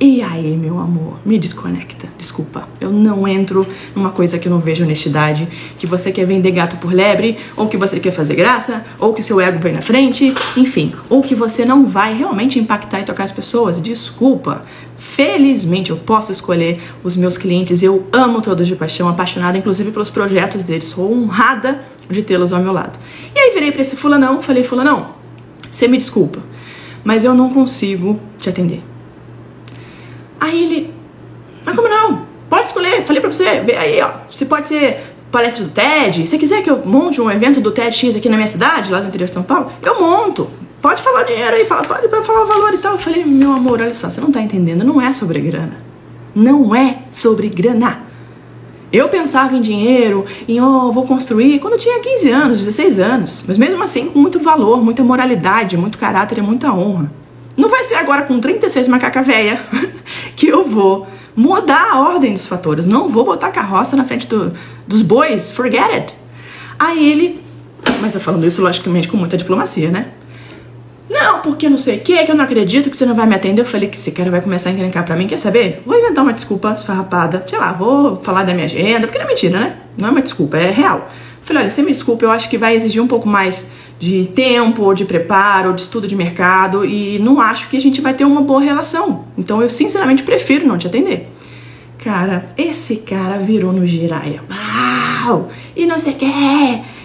E 0.00 0.22
aí, 0.22 0.56
meu 0.56 0.78
amor, 0.78 1.18
me 1.26 1.36
desconecta. 1.40 2.06
Desculpa, 2.16 2.68
eu 2.80 2.92
não 2.92 3.26
entro 3.26 3.66
numa 3.96 4.10
coisa 4.10 4.38
que 4.38 4.46
eu 4.46 4.52
não 4.52 4.60
vejo 4.60 4.84
honestidade, 4.84 5.48
que 5.76 5.88
você 5.88 6.12
quer 6.12 6.24
vender 6.24 6.52
gato 6.52 6.76
por 6.76 6.92
lebre, 6.92 7.36
ou 7.56 7.66
que 7.66 7.76
você 7.76 7.98
quer 7.98 8.12
fazer 8.12 8.36
graça, 8.36 8.86
ou 8.96 9.12
que 9.12 9.24
seu 9.24 9.40
ego 9.40 9.58
vem 9.58 9.72
na 9.72 9.82
frente, 9.82 10.32
enfim, 10.56 10.94
ou 11.10 11.20
que 11.20 11.34
você 11.34 11.64
não 11.64 11.84
vai 11.84 12.16
realmente 12.16 12.60
impactar 12.60 13.00
e 13.00 13.04
tocar 13.04 13.24
as 13.24 13.32
pessoas. 13.32 13.82
Desculpa. 13.82 14.64
Felizmente 14.96 15.90
eu 15.90 15.96
posso 15.96 16.30
escolher 16.30 16.80
os 17.02 17.16
meus 17.16 17.36
clientes, 17.36 17.82
eu 17.82 18.06
amo 18.12 18.40
todos 18.40 18.68
de 18.68 18.76
paixão, 18.76 19.08
apaixonada 19.08 19.58
inclusive 19.58 19.90
pelos 19.90 20.10
projetos 20.10 20.62
deles, 20.62 20.86
sou 20.86 21.12
honrada 21.12 21.80
de 22.08 22.22
tê-los 22.22 22.52
ao 22.52 22.62
meu 22.62 22.72
lado. 22.72 22.96
E 23.34 23.38
aí 23.38 23.52
virei 23.52 23.72
para 23.72 23.82
esse 23.82 23.96
fulanão, 23.96 24.42
falei: 24.42 24.62
"Fulanão, 24.62 25.10
você 25.70 25.86
me 25.86 25.96
desculpa, 25.96 26.40
mas 27.04 27.24
eu 27.24 27.34
não 27.34 27.50
consigo 27.50 28.18
te 28.38 28.48
atender 28.48 28.82
Aí 30.40 30.64
ele, 30.64 30.94
mas 31.64 31.74
como 31.74 31.88
não? 31.88 32.26
Pode 32.48 32.68
escolher, 32.68 33.04
falei 33.04 33.20
pra 33.20 33.30
você, 33.30 33.60
vê 33.60 33.76
aí, 33.76 34.00
ó. 34.00 34.10
Você 34.30 34.46
pode 34.46 34.68
ser 34.68 35.14
palestra 35.30 35.64
do 35.64 35.70
TED. 35.70 36.26
Se 36.26 36.38
quiser 36.38 36.62
que 36.62 36.70
eu 36.70 36.84
monte 36.84 37.20
um 37.20 37.30
evento 37.30 37.60
do 37.60 37.70
TEDx 37.70 38.16
aqui 38.16 38.28
na 38.28 38.36
minha 38.36 38.48
cidade, 38.48 38.90
lá 38.90 39.00
no 39.00 39.08
interior 39.08 39.28
de 39.28 39.34
São 39.34 39.42
Paulo, 39.42 39.70
eu 39.82 40.00
monto. 40.00 40.48
pode 40.80 41.02
falar 41.02 41.24
dinheiro 41.24 41.54
aí, 41.54 41.64
pode, 41.64 41.86
pode 41.86 42.26
falar 42.26 42.44
valor 42.44 42.72
e 42.72 42.78
tal. 42.78 42.92
Eu 42.92 42.98
falei, 42.98 43.24
meu 43.24 43.52
amor, 43.52 43.80
olha 43.80 43.94
só, 43.94 44.08
você 44.08 44.20
não 44.20 44.32
tá 44.32 44.40
entendendo, 44.40 44.84
não 44.84 45.00
é 45.00 45.12
sobre 45.12 45.40
grana. 45.40 45.76
Não 46.34 46.74
é 46.74 46.98
sobre 47.12 47.48
grana. 47.48 48.08
Eu 48.90 49.08
pensava 49.10 49.54
em 49.54 49.60
dinheiro, 49.60 50.24
em 50.48 50.60
oh, 50.62 50.90
vou 50.90 51.04
construir, 51.04 51.58
quando 51.58 51.74
eu 51.74 51.78
tinha 51.78 52.00
15 52.00 52.30
anos, 52.30 52.58
16 52.60 52.98
anos. 52.98 53.44
Mas 53.46 53.58
mesmo 53.58 53.82
assim, 53.82 54.08
com 54.08 54.18
muito 54.18 54.38
valor, 54.40 54.82
muita 54.82 55.04
moralidade, 55.04 55.76
muito 55.76 55.98
caráter 55.98 56.38
e 56.38 56.40
muita 56.40 56.72
honra. 56.72 57.12
Não 57.58 57.68
vai 57.68 57.82
ser 57.82 57.96
agora 57.96 58.22
com 58.22 58.38
36 58.38 58.86
macaca 58.86 59.20
véia 59.20 59.60
que 60.36 60.46
eu 60.46 60.64
vou 60.64 61.08
mudar 61.34 61.90
a 61.92 61.98
ordem 61.98 62.32
dos 62.32 62.46
fatores. 62.46 62.86
Não 62.86 63.08
vou 63.08 63.24
botar 63.24 63.50
carroça 63.50 63.96
na 63.96 64.04
frente 64.04 64.28
do, 64.28 64.52
dos 64.86 65.02
bois, 65.02 65.50
forget 65.50 65.90
it. 65.92 66.14
Aí 66.78 67.10
ele, 67.10 67.40
mas 68.00 68.14
eu 68.14 68.20
falando 68.20 68.46
isso 68.46 68.62
logicamente 68.62 69.08
com 69.08 69.16
muita 69.16 69.36
diplomacia, 69.36 69.90
né? 69.90 70.06
Não, 71.10 71.40
porque 71.40 71.68
não 71.68 71.78
sei 71.78 71.96
o 71.96 72.00
que, 72.00 72.24
que 72.24 72.30
eu 72.30 72.36
não 72.36 72.44
acredito 72.44 72.88
que 72.90 72.96
você 72.96 73.04
não 73.04 73.14
vai 73.14 73.26
me 73.26 73.34
atender. 73.34 73.62
Eu 73.62 73.66
falei 73.66 73.88
que 73.88 73.96
esse 73.96 74.12
cara 74.12 74.30
vai 74.30 74.40
começar 74.40 74.70
a 74.70 74.72
encrencar 74.72 75.04
pra 75.04 75.16
mim, 75.16 75.26
quer 75.26 75.38
saber? 75.38 75.82
Vou 75.84 75.98
inventar 75.98 76.22
uma 76.22 76.32
desculpa 76.32 76.76
esfarrapada. 76.78 77.42
Sei 77.48 77.58
lá, 77.58 77.72
vou 77.72 78.20
falar 78.22 78.44
da 78.44 78.54
minha 78.54 78.66
agenda, 78.66 79.08
porque 79.08 79.18
não 79.18 79.24
é 79.24 79.28
mentira, 79.28 79.58
né? 79.58 79.76
Não 79.96 80.08
é 80.08 80.10
uma 80.12 80.22
desculpa, 80.22 80.58
é 80.58 80.70
real. 80.70 81.10
Falei, 81.48 81.62
olha, 81.62 81.70
você 81.70 81.82
me 81.82 81.90
desculpa, 81.90 82.26
eu 82.26 82.30
acho 82.30 82.50
que 82.50 82.58
vai 82.58 82.76
exigir 82.76 83.02
um 83.02 83.06
pouco 83.06 83.26
mais 83.26 83.70
de 83.98 84.26
tempo, 84.34 84.82
ou 84.82 84.92
de 84.92 85.06
preparo, 85.06 85.68
ou 85.68 85.74
de 85.74 85.80
estudo 85.80 86.06
de 86.06 86.14
mercado, 86.14 86.84
e 86.84 87.18
não 87.20 87.40
acho 87.40 87.70
que 87.70 87.76
a 87.78 87.80
gente 87.80 88.02
vai 88.02 88.12
ter 88.12 88.26
uma 88.26 88.42
boa 88.42 88.60
relação. 88.60 89.24
Então 89.36 89.62
eu 89.62 89.70
sinceramente 89.70 90.22
prefiro 90.22 90.66
não 90.66 90.76
te 90.76 90.86
atender. 90.86 91.26
Cara, 92.04 92.52
esse 92.54 92.96
cara 92.96 93.38
virou 93.38 93.72
no 93.72 93.86
giraia. 93.86 94.42
Uau! 94.50 95.48
E 95.74 95.86
não 95.86 95.98
sei 95.98 96.12
o 96.12 96.16
que 96.16 96.26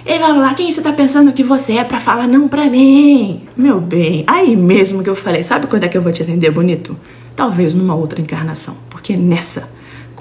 Ei, 0.05 0.19
vai 0.19 0.37
lá, 0.37 0.53
quem 0.53 0.73
você 0.73 0.81
tá 0.81 0.91
pensando 0.91 1.31
que 1.31 1.41
você 1.41 1.77
é 1.77 1.83
para 1.85 2.01
falar 2.01 2.27
não 2.27 2.49
pra 2.49 2.65
mim? 2.65 3.43
Meu 3.55 3.79
bem, 3.79 4.25
aí 4.27 4.57
mesmo 4.57 5.01
que 5.01 5.09
eu 5.09 5.15
falei, 5.15 5.41
sabe 5.41 5.67
quando 5.67 5.85
é 5.85 5.87
que 5.87 5.97
eu 5.97 6.01
vou 6.01 6.11
te 6.11 6.21
atender 6.21 6.51
bonito? 6.51 6.97
Talvez 7.33 7.73
numa 7.73 7.95
outra 7.95 8.19
encarnação, 8.19 8.75
porque 8.89 9.15
nessa, 9.15 9.69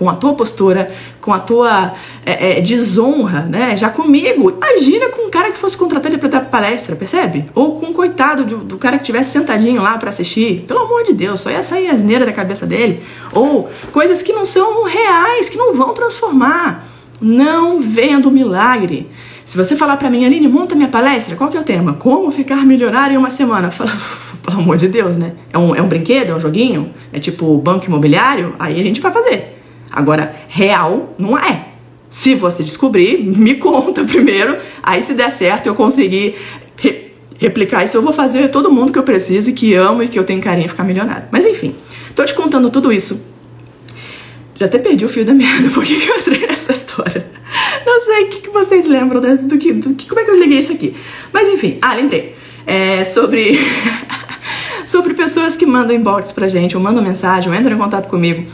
com 0.03 0.11
a 0.11 0.17
tua 0.17 0.35
postura, 0.35 0.91
com 1.21 1.33
a 1.33 1.39
tua 1.39 1.95
é, 2.27 2.59
é, 2.59 2.61
desonra, 2.61 3.43
né? 3.43 3.77
Já 3.77 3.89
comigo, 3.89 4.51
imagina 4.51 5.09
com 5.11 5.29
um 5.29 5.31
cara 5.31 5.53
que 5.53 5.59
fosse 5.59 5.77
contratado 5.77 6.19
para 6.19 6.29
dar 6.29 6.41
palestra, 6.41 6.97
percebe? 6.97 7.45
Ou 7.55 7.77
com 7.79 7.87
um 7.87 7.93
coitado 7.93 8.45
do, 8.45 8.57
do 8.59 8.77
cara 8.79 8.99
que 8.99 9.05
tivesse 9.05 9.31
sentadinho 9.31 9.81
lá 9.81 9.97
para 9.99 10.11
assistir. 10.11 10.65
Pelo 10.67 10.81
amor 10.81 11.05
de 11.05 11.13
Deus, 11.13 11.41
só 11.41 11.51
ia 11.51 11.63
sair 11.63 11.89
asneira 11.89 12.27
da 12.27 12.33
cabeça 12.33 12.67
dele. 12.67 13.01
Ou 13.33 13.71
coisas 13.93 14.23
que 14.23 14.33
não 14.33 14.45
são 14.45 14.85
reais, 14.85 15.49
que 15.49 15.57
não 15.57 15.73
vão 15.73 15.95
transformar. 15.95 16.85
Não 17.21 17.79
vendo 17.81 18.29
milagre. 18.29 19.09
Se 19.45 19.57
você 19.57 19.77
falar 19.77 19.97
para 19.97 20.11
mim, 20.11 20.25
Aline, 20.25 20.49
monta 20.49 20.75
minha 20.75 20.89
palestra, 20.89 21.37
qual 21.37 21.49
que 21.49 21.57
é 21.57 21.61
o 21.61 21.65
tema? 21.65 21.95
Como 21.95 22.33
ficar 22.33 22.65
milionário 22.67 23.15
em 23.15 23.19
uma 23.19 23.31
semana? 23.31 23.71
Fala, 23.71 23.93
pelo 24.43 24.59
amor 24.59 24.77
de 24.77 24.89
Deus, 24.89 25.17
né? 25.17 25.33
É 25.53 25.59
um, 25.59 25.75
é 25.77 25.83
um 25.83 25.89
brinquedo, 25.89 26.31
é 26.31 26.35
um 26.35 26.41
joguinho? 26.41 26.93
É 27.13 27.21
tipo 27.21 27.57
banco 27.59 27.87
imobiliário? 27.87 28.55
Aí 28.59 28.81
a 28.81 28.83
gente 28.83 29.01
vai 29.01 29.13
fazer. 29.13 29.52
Agora, 29.93 30.35
real 30.49 31.15
não 31.19 31.39
é. 31.39 31.69
Se 32.09 32.35
você 32.35 32.63
descobrir, 32.63 33.23
me 33.23 33.55
conta 33.61 34.05
primeiro. 34.05 34.57
Aí 34.83 35.03
se 35.03 35.13
der 35.13 35.33
certo 35.33 35.67
eu 35.67 35.75
conseguir 35.75 36.37
re 36.77 37.13
replicar 37.39 37.85
isso, 37.85 37.97
eu 37.97 38.03
vou 38.03 38.13
fazer 38.13 38.49
todo 38.49 38.71
mundo 38.71 38.93
que 38.93 38.99
eu 38.99 39.03
preciso 39.03 39.51
e 39.51 39.53
que 39.53 39.75
amo 39.75 40.03
e 40.03 40.09
que 40.09 40.17
eu 40.17 40.23
tenho 40.23 40.41
carinho 40.41 40.69
ficar 40.69 40.85
milionário. 40.85 41.25
Mas 41.31 41.45
enfim, 41.45 41.75
tô 42.15 42.25
te 42.25 42.35
contando 42.35 42.71
tudo 42.71 42.93
isso. 42.93 43.21
Já 44.55 44.67
até 44.67 44.79
perdi 44.79 45.05
o 45.05 45.09
fio 45.09 45.25
da 45.25 45.35
merda, 45.35 45.69
por 45.75 45.85
que 45.85 45.95
eu 45.95 46.19
entrei 46.19 46.47
nessa 46.47 46.73
história? 46.73 47.27
Não 47.85 48.01
sei 48.03 48.25
o 48.25 48.29
que, 48.29 48.41
que 48.43 48.51
vocês 48.51 48.87
lembram 48.87 49.21
né, 49.21 49.37
do, 49.37 49.59
que, 49.59 49.73
do 49.73 49.95
que. 49.95 50.09
Como 50.09 50.21
é 50.21 50.25
que 50.25 50.31
eu 50.31 50.39
liguei 50.39 50.61
isso 50.61 50.73
aqui? 50.73 50.95
Mas 51.33 51.49
enfim, 51.49 51.79
ah, 51.83 51.95
lembrei. 51.95 52.37
É 52.65 53.05
sobre. 53.05 53.59
sobre 54.87 55.15
pessoas 55.15 55.57
que 55.57 55.67
mandam 55.67 55.97
inbox 55.97 56.31
pra 56.31 56.47
gente, 56.47 56.77
ou 56.77 56.83
mandam 56.83 57.03
mensagem, 57.03 57.51
ou 57.51 57.59
entram 57.59 57.75
em 57.75 57.79
contato 57.79 58.09
comigo 58.09 58.47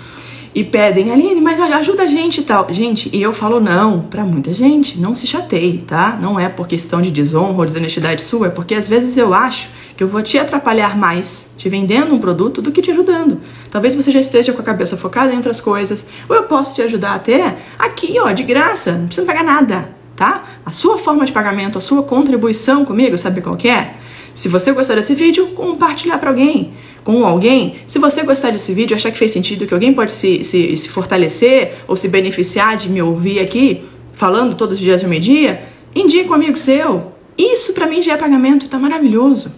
e 0.61 0.65
pedem, 0.65 1.13
Aline, 1.13 1.41
mas 1.41 1.61
olha, 1.61 1.77
ajuda 1.77 2.03
a 2.03 2.07
gente 2.09 2.41
e 2.41 2.43
tal. 2.43 2.67
Gente, 2.73 3.09
e 3.13 3.23
eu 3.23 3.33
falo 3.33 3.61
não 3.61 4.01
para 4.01 4.25
muita 4.25 4.53
gente, 4.53 4.99
não 4.99 5.15
se 5.15 5.27
chateie, 5.27 5.79
tá? 5.79 6.19
Não 6.21 6.39
é 6.39 6.49
por 6.49 6.67
questão 6.67 7.01
de 7.01 7.13
desonra 7.13 7.59
ou 7.59 7.67
desonestidade 7.67 8.23
sua, 8.23 8.49
é 8.49 8.51
porque 8.51 8.75
às 8.75 8.89
vezes 8.89 9.17
eu 9.17 9.33
acho 9.33 9.69
que 9.97 10.03
eu 10.03 10.09
vou 10.09 10.21
te 10.21 10.37
atrapalhar 10.37 10.97
mais 10.97 11.51
te 11.57 11.69
vendendo 11.69 12.13
um 12.13 12.19
produto 12.19 12.61
do 12.61 12.73
que 12.73 12.83
te 12.83 12.91
ajudando. 12.91 13.41
Talvez 13.71 13.95
você 13.95 14.11
já 14.11 14.19
esteja 14.19 14.53
com 14.53 14.61
a 14.61 14.65
cabeça 14.65 14.97
focada 14.97 15.33
em 15.33 15.37
outras 15.37 15.61
coisas, 15.61 16.07
ou 16.29 16.35
eu 16.35 16.43
posso 16.45 16.75
te 16.75 16.83
ajudar 16.83 17.15
até 17.15 17.57
aqui, 17.79 18.19
ó, 18.19 18.33
de 18.33 18.43
graça, 18.43 18.93
não 18.93 19.07
precisa 19.07 19.27
pagar 19.27 19.45
nada, 19.45 19.91
tá? 20.17 20.45
A 20.67 20.73
sua 20.73 20.99
forma 20.99 21.25
de 21.25 21.33
pagamento, 21.33 21.79
a 21.79 21.81
sua 21.81 22.03
contribuição 22.03 22.85
comigo, 22.85 23.17
sabe 23.17 23.41
qual 23.41 23.57
é? 23.65 23.95
Se 24.35 24.49
você 24.49 24.73
gostar 24.73 24.95
desse 24.95 25.15
vídeo, 25.15 25.49
compartilhar 25.49 26.19
para 26.19 26.31
alguém. 26.31 26.73
Com 27.05 27.25
alguém, 27.25 27.77
se 27.87 27.99
você 27.99 28.23
gostar 28.23 28.51
desse 28.51 28.73
vídeo, 28.75 28.95
achar 28.95 29.11
que 29.11 29.19
fez 29.19 29.33
sentido, 29.33 29.67
que 29.67 29.75
alguém 29.75 29.93
pode 29.93 30.13
se, 30.13 30.45
se, 30.45 30.77
se 30.77 30.89
fortalecer 30.89 31.77
ou 31.87 31.97
se 31.97 32.09
beneficiar 32.09 32.77
de 32.77 32.91
me 32.91 33.01
ouvir 33.01 33.41
aqui, 33.41 33.83
falando 34.13 34.55
todos 34.55 34.75
os 34.75 34.81
dias 34.81 35.01
de 35.01 35.07
meio-dia, 35.07 35.63
indique 35.95 36.29
um 36.29 36.35
amigo 36.35 36.57
seu. 36.57 37.13
Isso 37.37 37.73
para 37.73 37.87
mim 37.87 38.03
já 38.03 38.15
é 38.15 38.17
pagamento, 38.17 38.69
tá 38.69 38.79
maravilhoso. 38.79 39.53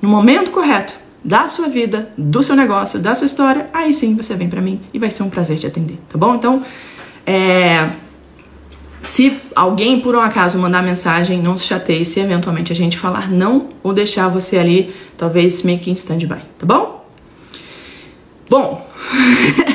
No 0.00 0.08
momento 0.08 0.50
correto, 0.50 0.94
da 1.24 1.48
sua 1.48 1.68
vida, 1.68 2.12
do 2.18 2.42
seu 2.42 2.56
negócio, 2.56 2.98
da 2.98 3.14
sua 3.14 3.26
história, 3.26 3.70
aí 3.72 3.94
sim 3.94 4.16
você 4.16 4.34
vem 4.34 4.48
para 4.48 4.60
mim 4.60 4.80
e 4.92 4.98
vai 4.98 5.10
ser 5.10 5.22
um 5.22 5.30
prazer 5.30 5.58
te 5.58 5.66
atender, 5.66 5.98
tá 6.08 6.18
bom? 6.18 6.34
Então, 6.34 6.62
é, 7.24 7.88
se 9.02 9.36
alguém 9.54 10.00
por 10.00 10.14
um 10.14 10.20
acaso 10.20 10.58
mandar 10.58 10.82
mensagem, 10.82 11.42
não 11.42 11.58
se 11.58 11.64
chateie 11.64 12.06
se 12.06 12.20
eventualmente 12.20 12.72
a 12.72 12.76
gente 12.76 12.96
falar 12.96 13.30
não 13.30 13.68
ou 13.82 13.92
deixar 13.92 14.28
você 14.28 14.56
ali, 14.56 14.94
talvez 15.16 15.62
meio 15.64 15.80
que 15.80 15.90
em 15.90 15.94
stand-by, 15.94 16.40
tá 16.58 16.64
bom? 16.64 17.04
Bom, 18.48 18.88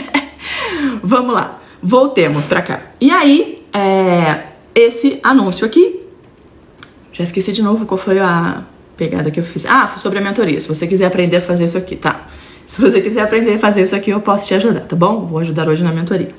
vamos 1.04 1.34
lá, 1.34 1.60
voltemos 1.84 2.46
para 2.46 2.62
cá. 2.62 2.82
E 3.02 3.12
aí, 3.12 3.64
é, 3.74 4.44
esse 4.74 5.20
anúncio 5.22 5.66
aqui, 5.66 6.00
já 7.12 7.24
esqueci 7.24 7.52
de 7.52 7.62
novo 7.62 7.86
qual 7.86 7.98
foi 7.98 8.20
a 8.20 8.64
pegada 8.96 9.30
que 9.30 9.40
eu 9.40 9.44
fiz. 9.44 9.66
Ah, 9.66 9.94
sobre 9.98 10.20
a 10.20 10.22
mentoria. 10.22 10.62
Se 10.62 10.68
você 10.68 10.88
quiser 10.88 11.06
aprender 11.06 11.38
a 11.38 11.42
fazer 11.42 11.66
isso 11.66 11.78
aqui, 11.78 11.96
tá? 11.96 12.28
Se 12.66 12.82
você 12.82 13.02
quiser 13.02 13.22
aprender 13.22 13.56
a 13.56 13.60
fazer 13.60 13.82
isso 13.82 13.96
aqui, 13.96 14.12
eu 14.12 14.20
posso 14.20 14.48
te 14.48 14.54
ajudar, 14.54 14.82
tá 14.82 14.96
bom? 14.96 15.26
Vou 15.26 15.40
ajudar 15.40 15.68
hoje 15.68 15.84
na 15.84 15.92
mentoria. 15.92 16.30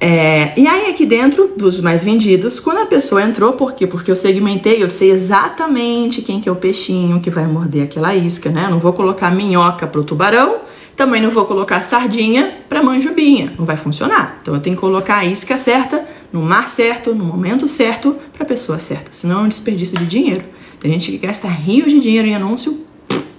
É, 0.00 0.52
e 0.56 0.66
aí, 0.66 0.90
aqui 0.90 1.04
dentro 1.04 1.48
dos 1.56 1.80
mais 1.80 2.04
vendidos, 2.04 2.60
quando 2.60 2.78
a 2.78 2.86
pessoa 2.86 3.22
entrou, 3.22 3.54
por 3.54 3.72
quê? 3.72 3.86
Porque 3.86 4.10
eu 4.10 4.16
segmentei, 4.16 4.82
eu 4.82 4.88
sei 4.88 5.10
exatamente 5.10 6.22
quem 6.22 6.40
que 6.40 6.48
é 6.48 6.52
o 6.52 6.56
peixinho 6.56 7.20
que 7.20 7.30
vai 7.30 7.46
morder 7.46 7.82
aquela 7.82 8.14
isca, 8.14 8.48
né? 8.48 8.66
Eu 8.66 8.70
não 8.70 8.78
vou 8.78 8.92
colocar 8.92 9.30
minhoca 9.32 9.88
pro 9.88 10.04
tubarão, 10.04 10.58
também 10.96 11.20
não 11.20 11.30
vou 11.30 11.44
colocar 11.46 11.82
sardinha 11.82 12.58
pra 12.68 12.82
manjubinha, 12.82 13.52
não 13.58 13.64
vai 13.64 13.76
funcionar. 13.76 14.38
Então 14.40 14.54
eu 14.54 14.60
tenho 14.60 14.76
que 14.76 14.80
colocar 14.80 15.18
a 15.18 15.24
isca 15.24 15.58
certa, 15.58 16.06
no 16.32 16.42
mar 16.42 16.68
certo, 16.68 17.12
no 17.12 17.24
momento 17.24 17.66
certo, 17.66 18.16
pra 18.32 18.44
pessoa 18.44 18.78
certa, 18.78 19.10
senão 19.10 19.40
é 19.40 19.42
um 19.44 19.48
desperdício 19.48 19.98
de 19.98 20.06
dinheiro. 20.06 20.44
Tem 20.78 20.92
gente 20.92 21.10
que 21.10 21.18
gasta 21.18 21.48
rios 21.48 21.90
de 21.90 21.98
dinheiro 21.98 22.28
em 22.28 22.36
anúncio, 22.36 22.84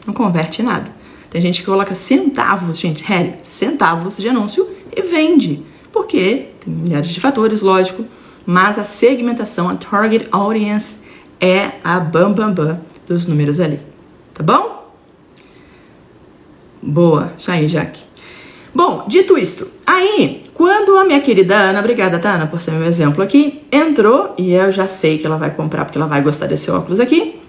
não 0.06 0.14
converte 0.14 0.62
nada. 0.62 0.92
Tem 1.30 1.42
gente 1.42 1.62
que 1.62 1.66
coloca 1.66 1.96
centavos, 1.96 2.78
gente, 2.78 3.06
sério, 3.06 3.36
centavos 3.44 4.18
de 4.18 4.28
anúncio 4.28 4.68
e 4.94 5.02
vende. 5.04 5.69
Porque 5.92 6.48
tem 6.60 6.74
milhares 6.74 7.10
de 7.10 7.20
fatores, 7.20 7.62
lógico, 7.62 8.06
mas 8.46 8.78
a 8.78 8.84
segmentação, 8.84 9.70
a 9.70 9.76
target 9.76 10.28
audience 10.32 10.98
é 11.40 11.72
a 11.84 12.00
bam 12.00 12.32
bam 12.32 12.52
bam 12.52 12.80
dos 13.08 13.26
números 13.26 13.60
ali. 13.60 13.80
Tá 14.34 14.44
bom? 14.44 14.92
Boa, 16.82 17.34
isso 17.38 17.52
aí, 17.52 17.68
Jaque. 17.68 18.02
Bom, 18.74 19.06
dito 19.08 19.38
isto, 19.38 19.68
aí, 19.86 20.46
quando 20.54 20.96
a 20.98 21.04
minha 21.04 21.20
querida 21.20 21.56
Ana, 21.56 21.80
obrigada, 21.80 22.20
tá, 22.20 22.36
Ana, 22.36 22.46
por 22.46 22.62
ser 22.62 22.72
meu 22.72 22.86
exemplo 22.86 23.24
aqui, 23.24 23.64
entrou, 23.72 24.36
e 24.38 24.54
eu 24.54 24.72
já 24.72 24.88
sei 24.88 25.18
que 25.18 25.26
ela 25.26 25.38
vai 25.38 25.50
comprar 25.50 25.86
porque 25.86 25.98
ela 25.98 26.08
vai 26.08 26.22
gostar 26.22 26.46
desse 26.46 26.70
óculos 26.70 27.00
aqui, 27.00 27.40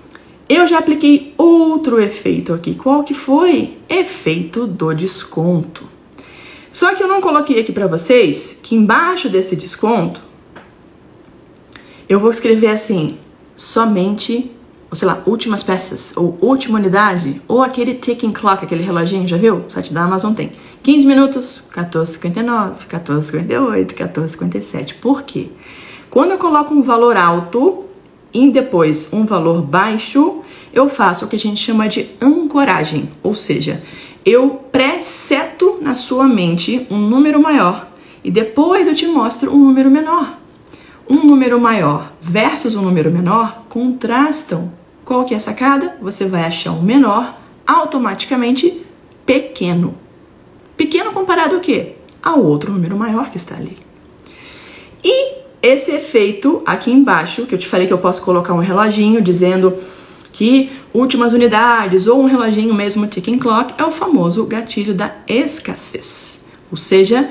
eu 0.49 0.67
já 0.67 0.79
apliquei 0.79 1.33
outro 1.39 2.01
efeito 2.01 2.53
aqui. 2.53 2.75
Qual 2.75 3.05
que 3.05 3.15
foi? 3.15 3.79
Efeito 3.89 4.67
do 4.67 4.93
desconto. 4.93 5.85
Só 6.71 6.95
que 6.95 7.03
eu 7.03 7.09
não 7.09 7.21
coloquei 7.21 7.61
aqui 7.61 7.73
para 7.73 7.87
vocês 7.87 8.59
que 8.63 8.75
embaixo 8.75 9.29
desse 9.29 9.57
desconto 9.57 10.21
eu 12.09 12.19
vou 12.19 12.31
escrever 12.31 12.69
assim, 12.69 13.19
somente 13.57 14.51
ou 14.91 14.97
sei 14.97 15.07
lá, 15.07 15.23
últimas 15.25 15.63
peças, 15.63 16.17
ou 16.17 16.37
última 16.41 16.79
unidade, 16.79 17.41
ou 17.47 17.63
aquele 17.63 17.95
ticking 17.95 18.33
clock, 18.33 18.65
aquele 18.65 18.83
reloginho, 18.83 19.27
já 19.29 19.37
viu? 19.37 19.65
O 19.69 19.71
site 19.71 19.95
da 19.95 20.03
Amazon 20.03 20.35
tem. 20.35 20.51
15 20.83 21.07
minutos, 21.07 21.63
14,59, 21.73 22.89
14,58, 22.89 23.95
14,57. 23.95 24.95
Por 25.01 25.23
quê? 25.23 25.49
Quando 26.11 26.33
eu 26.33 26.39
coloco 26.39 26.75
um 26.75 26.83
valor 26.83 27.17
alto 27.17 27.85
e 28.35 28.51
depois 28.51 29.13
um 29.13 29.25
valor 29.25 29.63
baixo, 29.63 30.41
eu 30.73 30.89
faço 30.89 31.25
o 31.25 31.29
que 31.29 31.37
a 31.37 31.39
gente 31.39 31.63
chama 31.63 31.89
de 31.89 32.11
ancoragem, 32.21 33.11
ou 33.23 33.35
seja, 33.35 33.81
eu 34.25 34.63
preseto 34.71 35.79
na 35.81 35.95
sua 35.95 36.27
mente 36.27 36.87
um 36.91 36.99
número 36.99 37.41
maior 37.41 37.89
e 38.23 38.31
depois 38.31 38.87
eu 38.87 38.95
te 38.95 39.07
mostro 39.07 39.53
um 39.53 39.59
número 39.59 39.91
menor. 39.91 40.39
Um 41.09 41.25
número 41.25 41.61
maior 41.61 42.13
versus 42.21 42.77
um 42.77 42.83
número 42.83 43.11
menor 43.11 43.65
contrastam 43.69 44.71
Qual 45.11 45.25
que 45.25 45.35
é 45.35 45.39
a 45.39 45.41
sacada? 45.41 45.97
Você 46.01 46.25
vai 46.25 46.45
achar 46.45 46.71
o 46.71 46.81
menor 46.81 47.37
automaticamente 47.67 48.81
pequeno. 49.27 49.97
Pequeno 50.77 51.11
comparado 51.11 51.57
ao 51.57 51.61
quê? 51.61 51.95
Ao 52.23 52.41
outro 52.41 52.73
número 52.73 52.97
maior 52.97 53.29
que 53.29 53.37
está 53.37 53.57
ali. 53.57 53.77
E 55.03 55.33
esse 55.61 55.91
efeito 55.91 56.63
aqui 56.65 56.93
embaixo, 56.93 57.45
que 57.45 57.57
eu 57.57 57.59
te 57.59 57.67
falei 57.67 57.89
que 57.89 57.93
eu 57.93 57.99
posso 57.99 58.23
colocar 58.23 58.55
um 58.55 58.61
reloginho 58.61 59.21
dizendo 59.21 59.77
que 60.33 60.71
últimas 60.93 61.33
unidades 61.33 62.07
ou 62.07 62.21
um 62.21 62.27
reloginho 62.27 62.75
mesmo 62.75 63.07
ticking 63.07 63.39
clock 63.39 63.75
é 63.79 63.85
o 63.85 63.91
famoso 63.91 64.45
gatilho 64.45 64.95
da 64.95 65.13
escassez. 65.27 66.41
Ou 66.71 66.77
seja, 66.77 67.29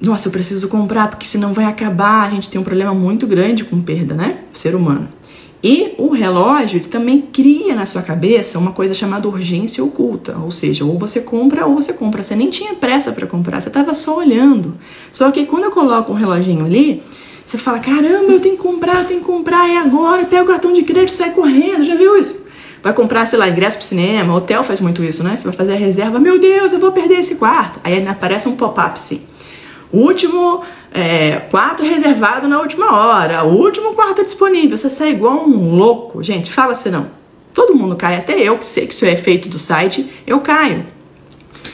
nossa, 0.00 0.28
eu 0.28 0.32
preciso 0.32 0.68
comprar 0.68 1.08
porque 1.08 1.26
senão 1.26 1.52
vai 1.52 1.64
acabar. 1.64 2.26
A 2.26 2.30
gente 2.30 2.50
tem 2.50 2.60
um 2.60 2.64
problema 2.64 2.94
muito 2.94 3.26
grande 3.26 3.64
com 3.64 3.80
perda, 3.80 4.14
né? 4.14 4.38
Ser 4.54 4.74
humano. 4.74 5.08
E 5.62 5.94
o 5.98 6.10
relógio 6.10 6.80
também 6.80 7.20
cria 7.20 7.74
na 7.74 7.86
sua 7.86 8.02
cabeça 8.02 8.58
uma 8.58 8.72
coisa 8.72 8.94
chamada 8.94 9.26
urgência 9.26 9.82
oculta, 9.82 10.36
ou 10.38 10.50
seja, 10.50 10.84
ou 10.84 10.98
você 10.98 11.20
compra 11.20 11.66
ou 11.66 11.74
você 11.74 11.92
compra. 11.92 12.22
Você 12.22 12.36
nem 12.36 12.50
tinha 12.50 12.74
pressa 12.74 13.10
para 13.10 13.26
comprar, 13.26 13.60
você 13.60 13.68
estava 13.68 13.94
só 13.94 14.18
olhando. 14.18 14.76
Só 15.10 15.30
que 15.30 15.46
quando 15.46 15.64
eu 15.64 15.70
coloco 15.70 16.12
um 16.12 16.14
reloginho 16.14 16.64
ali, 16.64 17.02
você 17.46 17.56
fala: 17.56 17.78
caramba, 17.78 18.32
eu 18.32 18.40
tenho 18.40 18.56
que 18.56 18.62
comprar, 18.62 19.02
eu 19.02 19.04
tenho 19.04 19.20
que 19.20 19.26
comprar, 19.26 19.70
é 19.70 19.78
agora. 19.78 20.24
Pega 20.24 20.42
o 20.42 20.46
cartão 20.46 20.72
de 20.72 20.82
crédito 20.82 21.12
sai 21.12 21.30
correndo. 21.30 21.84
Já 21.84 21.94
viu 21.94 22.18
isso? 22.18 22.44
Vai 22.82 22.92
comprar, 22.92 23.24
sei 23.26 23.38
lá, 23.38 23.48
ingresso 23.48 23.78
pro 23.78 23.86
cinema, 23.86 24.34
hotel 24.34 24.62
faz 24.62 24.80
muito 24.80 25.02
isso, 25.02 25.22
né? 25.24 25.36
Você 25.36 25.44
vai 25.44 25.52
fazer 25.52 25.72
a 25.72 25.76
reserva, 25.76 26.18
meu 26.18 26.38
Deus, 26.38 26.72
eu 26.72 26.78
vou 26.78 26.92
perder 26.92 27.20
esse 27.20 27.36
quarto. 27.36 27.80
Aí 27.82 28.06
aparece 28.06 28.48
um 28.48 28.56
pop-up 28.56 28.94
assim. 28.94 29.22
Último 29.92 30.62
é, 30.92 31.36
quarto 31.50 31.82
reservado 31.82 32.46
na 32.48 32.60
última 32.60 32.92
hora, 32.92 33.44
último 33.44 33.94
quarto 33.94 34.22
disponível. 34.22 34.76
Você 34.76 34.90
sai 34.90 35.10
igual 35.10 35.48
um 35.48 35.74
louco. 35.74 36.22
Gente, 36.22 36.52
fala 36.52 36.72
assim 36.72 36.90
não. 36.90 37.10
Todo 37.54 37.74
mundo 37.74 37.96
cai, 37.96 38.16
até 38.16 38.38
eu 38.40 38.58
que 38.58 38.66
sei 38.66 38.86
que 38.86 38.92
isso 38.92 39.04
é 39.04 39.12
efeito 39.12 39.48
do 39.48 39.58
site, 39.58 40.12
eu 40.26 40.40
caio. 40.40 40.86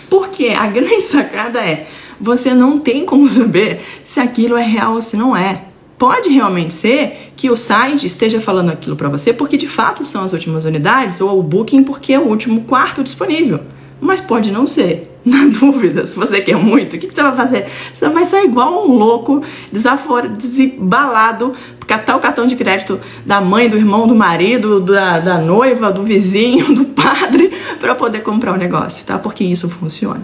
Porque 0.09 0.49
a 0.49 0.67
grande 0.69 1.03
sacada 1.03 1.61
é, 1.61 1.89
você 2.23 2.55
não 2.55 2.79
tem 2.79 3.05
como 3.05 3.29
saber 3.29 3.81
se 4.05 4.21
aquilo 4.21 4.57
é 4.57 4.63
real 4.63 4.95
ou 4.95 5.03
se 5.03 5.17
não 5.17 5.37
é. 5.37 5.63
Pode 5.99 6.29
realmente 6.31 6.73
ser 6.73 7.33
que 7.37 7.51
o 7.51 7.57
site 7.57 8.07
esteja 8.07 8.41
falando 8.41 8.71
aquilo 8.71 8.97
para 8.97 9.09
você 9.09 9.33
porque 9.33 9.57
de 9.57 9.69
fato 9.69 10.05
são 10.05 10.25
as 10.25 10.33
últimas 10.33 10.65
unidades 10.65 11.21
ou 11.21 11.39
o 11.39 11.43
booking 11.43 11.83
porque 11.83 12.13
é 12.13 12.19
o 12.19 12.29
último 12.29 12.63
quarto 12.63 13.03
disponível. 13.03 13.61
Mas 14.01 14.21
pode 14.21 14.51
não 14.51 14.67
ser. 14.67 15.09
Na 15.25 15.47
dúvida, 15.47 16.05
se 16.05 16.17
você 16.17 16.41
quer 16.41 16.57
muito, 16.57 16.97
o 16.97 16.99
que, 16.99 17.07
você 17.07 17.23
vai 17.23 17.37
fazer? 17.37 17.67
Você 17.95 18.09
vai 18.09 18.25
sair 18.25 18.47
igual 18.47 18.85
um 18.89 18.93
louco, 18.93 19.41
desaforo, 19.71 20.29
desembalado, 20.29 21.53
catar 21.87 22.17
o 22.17 22.21
cartão 22.21 22.45
de 22.45 22.57
crédito 22.57 23.01
da 23.25 23.41
mãe, 23.41 23.69
do 23.69 23.77
irmão, 23.77 24.09
do 24.09 24.17
marido, 24.17 24.81
da, 24.81 25.21
da 25.21 25.39
noiva, 25.39 25.93
do 25.93 26.03
vizinho, 26.03 26.67
do 26.75 26.87
padre, 26.87 27.53
para 27.79 27.95
poder 27.95 28.23
comprar 28.23 28.51
o 28.51 28.55
um 28.57 28.59
negócio, 28.59 29.07
tá? 29.07 29.17
Porque 29.17 29.45
isso 29.45 29.69
funciona. 29.69 30.23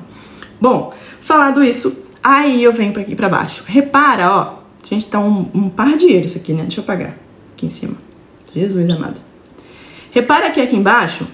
Bom, 0.61 0.93
falado 1.29 1.63
isso, 1.63 1.97
aí 2.23 2.65
eu 2.65 2.73
venho 2.73 2.93
para 2.93 3.03
aqui 3.03 3.15
para 3.15 3.29
baixo. 3.29 3.63
Repara, 3.67 4.31
ó, 4.31 4.55
gente 4.83 5.07
tá 5.07 5.21
um, 5.21 5.49
um 5.55 5.69
par 5.69 5.97
de 5.97 6.11
euros 6.13 6.35
aqui, 6.35 6.53
né? 6.53 6.63
Deixa 6.63 6.81
eu 6.81 6.85
apagar 6.85 7.15
aqui 7.55 7.67
em 7.67 7.71
cima. 7.71 7.95
Jesus 8.55 8.91
amado. 8.91 9.21
Repara 10.11 10.51
que 10.51 10.61
aqui 10.61 10.75
embaixo 10.75 11.27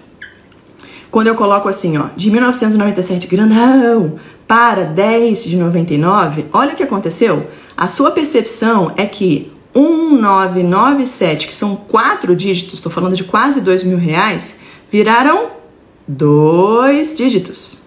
quando 1.10 1.28
eu 1.28 1.36
coloco 1.36 1.68
assim, 1.68 1.96
ó, 1.96 2.06
de 2.16 2.28
1997 2.28 3.28
grandão 3.28 4.18
para 4.48 4.82
10 4.82 5.44
de 5.44 5.56
99, 5.56 6.46
olha 6.52 6.72
o 6.72 6.76
que 6.76 6.82
aconteceu. 6.82 7.48
A 7.76 7.86
sua 7.86 8.10
percepção 8.10 8.92
é 8.96 9.06
que 9.06 9.52
1997, 9.74 11.46
que 11.46 11.54
são 11.54 11.76
quatro 11.76 12.34
dígitos, 12.34 12.74
estou 12.74 12.90
falando 12.90 13.14
de 13.14 13.22
quase 13.22 13.60
dois 13.60 13.84
mil 13.84 13.96
reais, 13.96 14.58
viraram 14.90 15.50
dois 16.06 17.16
dígitos. 17.16 17.78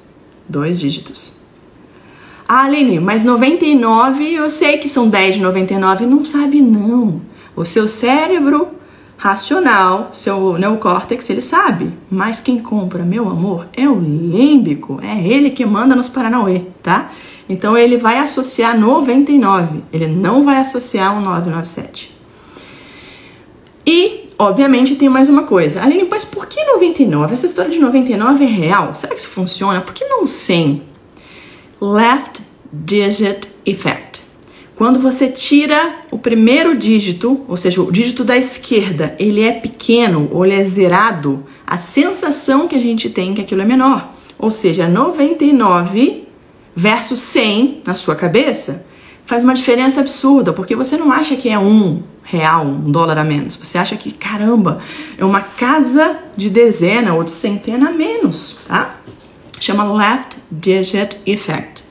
Dois 0.48 0.80
dígitos. 0.80 1.37
Ah, 2.48 2.64
Aline, 2.64 3.00
mas 3.00 3.26
99 3.26 4.34
eu 4.34 4.50
sei 4.50 4.78
que 4.78 4.88
são 4.88 5.10
10 5.10 5.36
de 5.36 5.42
99. 5.42 6.06
Não 6.06 6.24
sabe, 6.24 6.62
não. 6.62 7.22
O 7.56 7.66
seu 7.66 7.90
cérebro 7.90 8.70
racional, 9.18 10.12
seu 10.14 10.58
neocórtex, 10.58 11.30
ele 11.30 11.42
sabe. 11.42 11.92
Mas 12.10 12.40
quem 12.40 12.60
compra, 12.60 13.04
meu 13.04 13.28
amor, 13.28 13.68
é 13.76 13.90
o 13.90 14.00
límbico. 14.00 15.00
É 15.04 15.28
ele 15.28 15.50
que 15.50 15.66
manda 15.66 15.96
nos 15.96 16.08
Paranauê, 16.08 16.62
tá? 16.82 17.12
Então 17.50 17.78
ele 17.78 17.98
vai 17.98 18.20
associar 18.20 18.80
99, 18.80 19.82
ele 19.92 20.08
não 20.08 20.46
vai 20.46 20.58
associar 20.58 21.18
um 21.18 21.22
997. 21.22 22.16
E, 23.86 24.28
obviamente, 24.38 24.96
tem 24.96 25.10
mais 25.10 25.30
uma 25.30 25.44
coisa. 25.44 25.82
Aline, 25.82 26.08
mas 26.10 26.26
por 26.26 26.46
que 26.46 26.64
99? 26.64 27.34
Essa 27.34 27.46
história 27.46 27.72
de 27.72 27.80
99 27.80 28.44
é 28.44 28.48
real? 28.48 28.94
Será 28.96 29.14
que 29.14 29.20
isso 29.20 29.30
funciona? 29.30 29.82
Por 29.82 29.94
que 29.94 30.06
não 30.06 30.26
100? 30.26 30.82
Left 31.80 32.42
Digit 32.72 33.48
Effect. 33.66 34.22
Quando 34.76 35.00
você 35.00 35.28
tira 35.28 35.96
o 36.12 36.20
primeiro 36.20 36.78
dígito, 36.78 37.44
ou 37.48 37.58
seja, 37.58 37.82
o 37.82 37.92
dígito 37.92 38.24
da 38.24 38.38
esquerda, 38.38 39.16
ele 39.18 39.44
é 39.44 39.52
pequeno 39.52 40.30
ou 40.32 40.46
ele 40.46 40.54
é 40.54 40.64
zerado, 40.66 41.44
a 41.66 41.78
sensação 41.78 42.68
que 42.68 42.76
a 42.76 42.80
gente 42.80 43.10
tem 43.10 43.32
é 43.32 43.36
que 43.36 43.42
aquilo 43.42 43.62
é 43.62 43.66
menor. 43.66 44.14
Ou 44.38 44.52
seja, 44.52 44.88
99 44.88 46.28
versus 46.76 47.20
100 47.22 47.82
na 47.86 47.96
sua 47.96 48.16
cabeça 48.16 48.86
faz 49.26 49.44
uma 49.44 49.56
diferença 49.56 50.00
absurda, 50.00 50.54
porque 50.54 50.76
você 50.76 50.96
não 50.96 51.12
acha 51.12 51.36
que 51.36 51.50
é 51.50 51.58
um 51.58 52.04
real, 52.24 52.66
um 52.66 52.92
dólar 52.92 53.18
a 53.18 53.24
menos. 53.24 53.56
Você 53.56 53.78
acha 53.78 53.96
que, 53.96 54.12
caramba, 54.12 54.80
é 55.18 55.26
uma 55.26 55.42
casa 55.42 56.18
de 56.36 56.50
dezena 56.50 57.14
ou 57.14 57.24
de 57.24 57.32
centena 57.32 57.90
a 57.90 57.92
menos, 57.92 58.58
tá? 58.68 58.98
Chama 59.60 59.84
Left 59.94 60.38
Digit 60.52 61.18
Effect. 61.26 61.84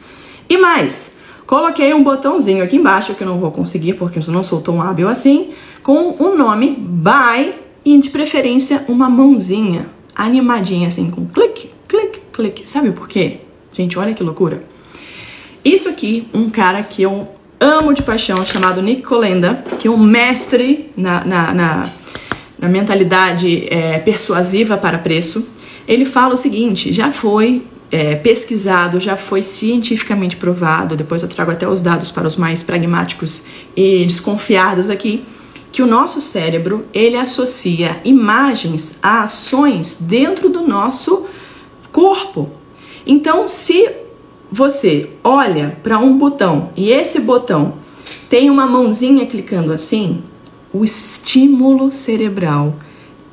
E 0.48 0.58
mais, 0.58 1.16
Coloquei 1.46 1.94
um 1.94 2.02
botãozinho 2.02 2.64
aqui 2.64 2.74
embaixo, 2.74 3.14
que 3.14 3.22
eu 3.22 3.26
não 3.26 3.38
vou 3.38 3.52
conseguir 3.52 3.94
porque 3.94 4.18
eu 4.18 4.22
não 4.32 4.42
sou 4.42 4.60
tão 4.60 4.82
hábil 4.82 5.08
assim, 5.08 5.52
com 5.80 6.16
o 6.18 6.36
nome 6.36 6.76
Buy 6.76 7.54
e 7.84 7.96
de 7.98 8.10
preferência 8.10 8.84
uma 8.88 9.08
mãozinha 9.08 9.86
animadinha 10.14 10.88
assim, 10.88 11.08
com 11.08 11.24
clique, 11.26 11.70
clique, 11.86 12.20
clique. 12.32 12.68
Sabe 12.68 12.90
por 12.90 13.06
quê? 13.06 13.38
Gente, 13.72 13.96
olha 13.96 14.12
que 14.12 14.24
loucura. 14.24 14.64
Isso 15.64 15.88
aqui, 15.88 16.26
um 16.34 16.50
cara 16.50 16.82
que 16.82 17.02
eu 17.02 17.28
amo 17.60 17.94
de 17.94 18.02
paixão, 18.02 18.44
chamado 18.44 18.82
Nick 18.82 19.02
Colenda, 19.02 19.62
que 19.78 19.86
é 19.86 19.90
um 19.90 19.98
mestre 19.98 20.90
na, 20.96 21.24
na, 21.24 21.54
na, 21.54 21.90
na 22.58 22.68
mentalidade 22.68 23.68
é, 23.70 23.98
persuasiva 24.00 24.76
para 24.76 24.98
preço, 24.98 25.46
ele 25.86 26.04
fala 26.04 26.34
o 26.34 26.36
seguinte: 26.36 26.92
já 26.92 27.12
foi 27.12 27.62
é, 27.90 28.16
pesquisado, 28.16 29.00
já 29.00 29.16
foi 29.16 29.42
cientificamente 29.42 30.36
provado, 30.36 30.96
depois 30.96 31.22
eu 31.22 31.28
trago 31.28 31.50
até 31.50 31.68
os 31.68 31.80
dados 31.80 32.10
para 32.10 32.26
os 32.26 32.36
mais 32.36 32.62
pragmáticos 32.62 33.44
e 33.76 34.04
desconfiados 34.04 34.90
aqui, 34.90 35.24
que 35.70 35.82
o 35.82 35.86
nosso 35.86 36.20
cérebro 36.20 36.86
ele 36.92 37.16
associa 37.16 38.00
imagens 38.04 38.98
a 39.02 39.22
ações 39.22 39.98
dentro 40.00 40.48
do 40.48 40.62
nosso 40.62 41.26
corpo. 41.92 42.50
Então, 43.06 43.46
se 43.46 43.88
você 44.50 45.10
olha 45.22 45.76
para 45.82 45.98
um 45.98 46.16
botão 46.18 46.70
e 46.76 46.90
esse 46.90 47.20
botão 47.20 47.74
tem 48.28 48.50
uma 48.50 48.66
mãozinha 48.66 49.26
clicando 49.26 49.72
assim, 49.72 50.22
o 50.72 50.84
estímulo 50.84 51.90
cerebral 51.92 52.74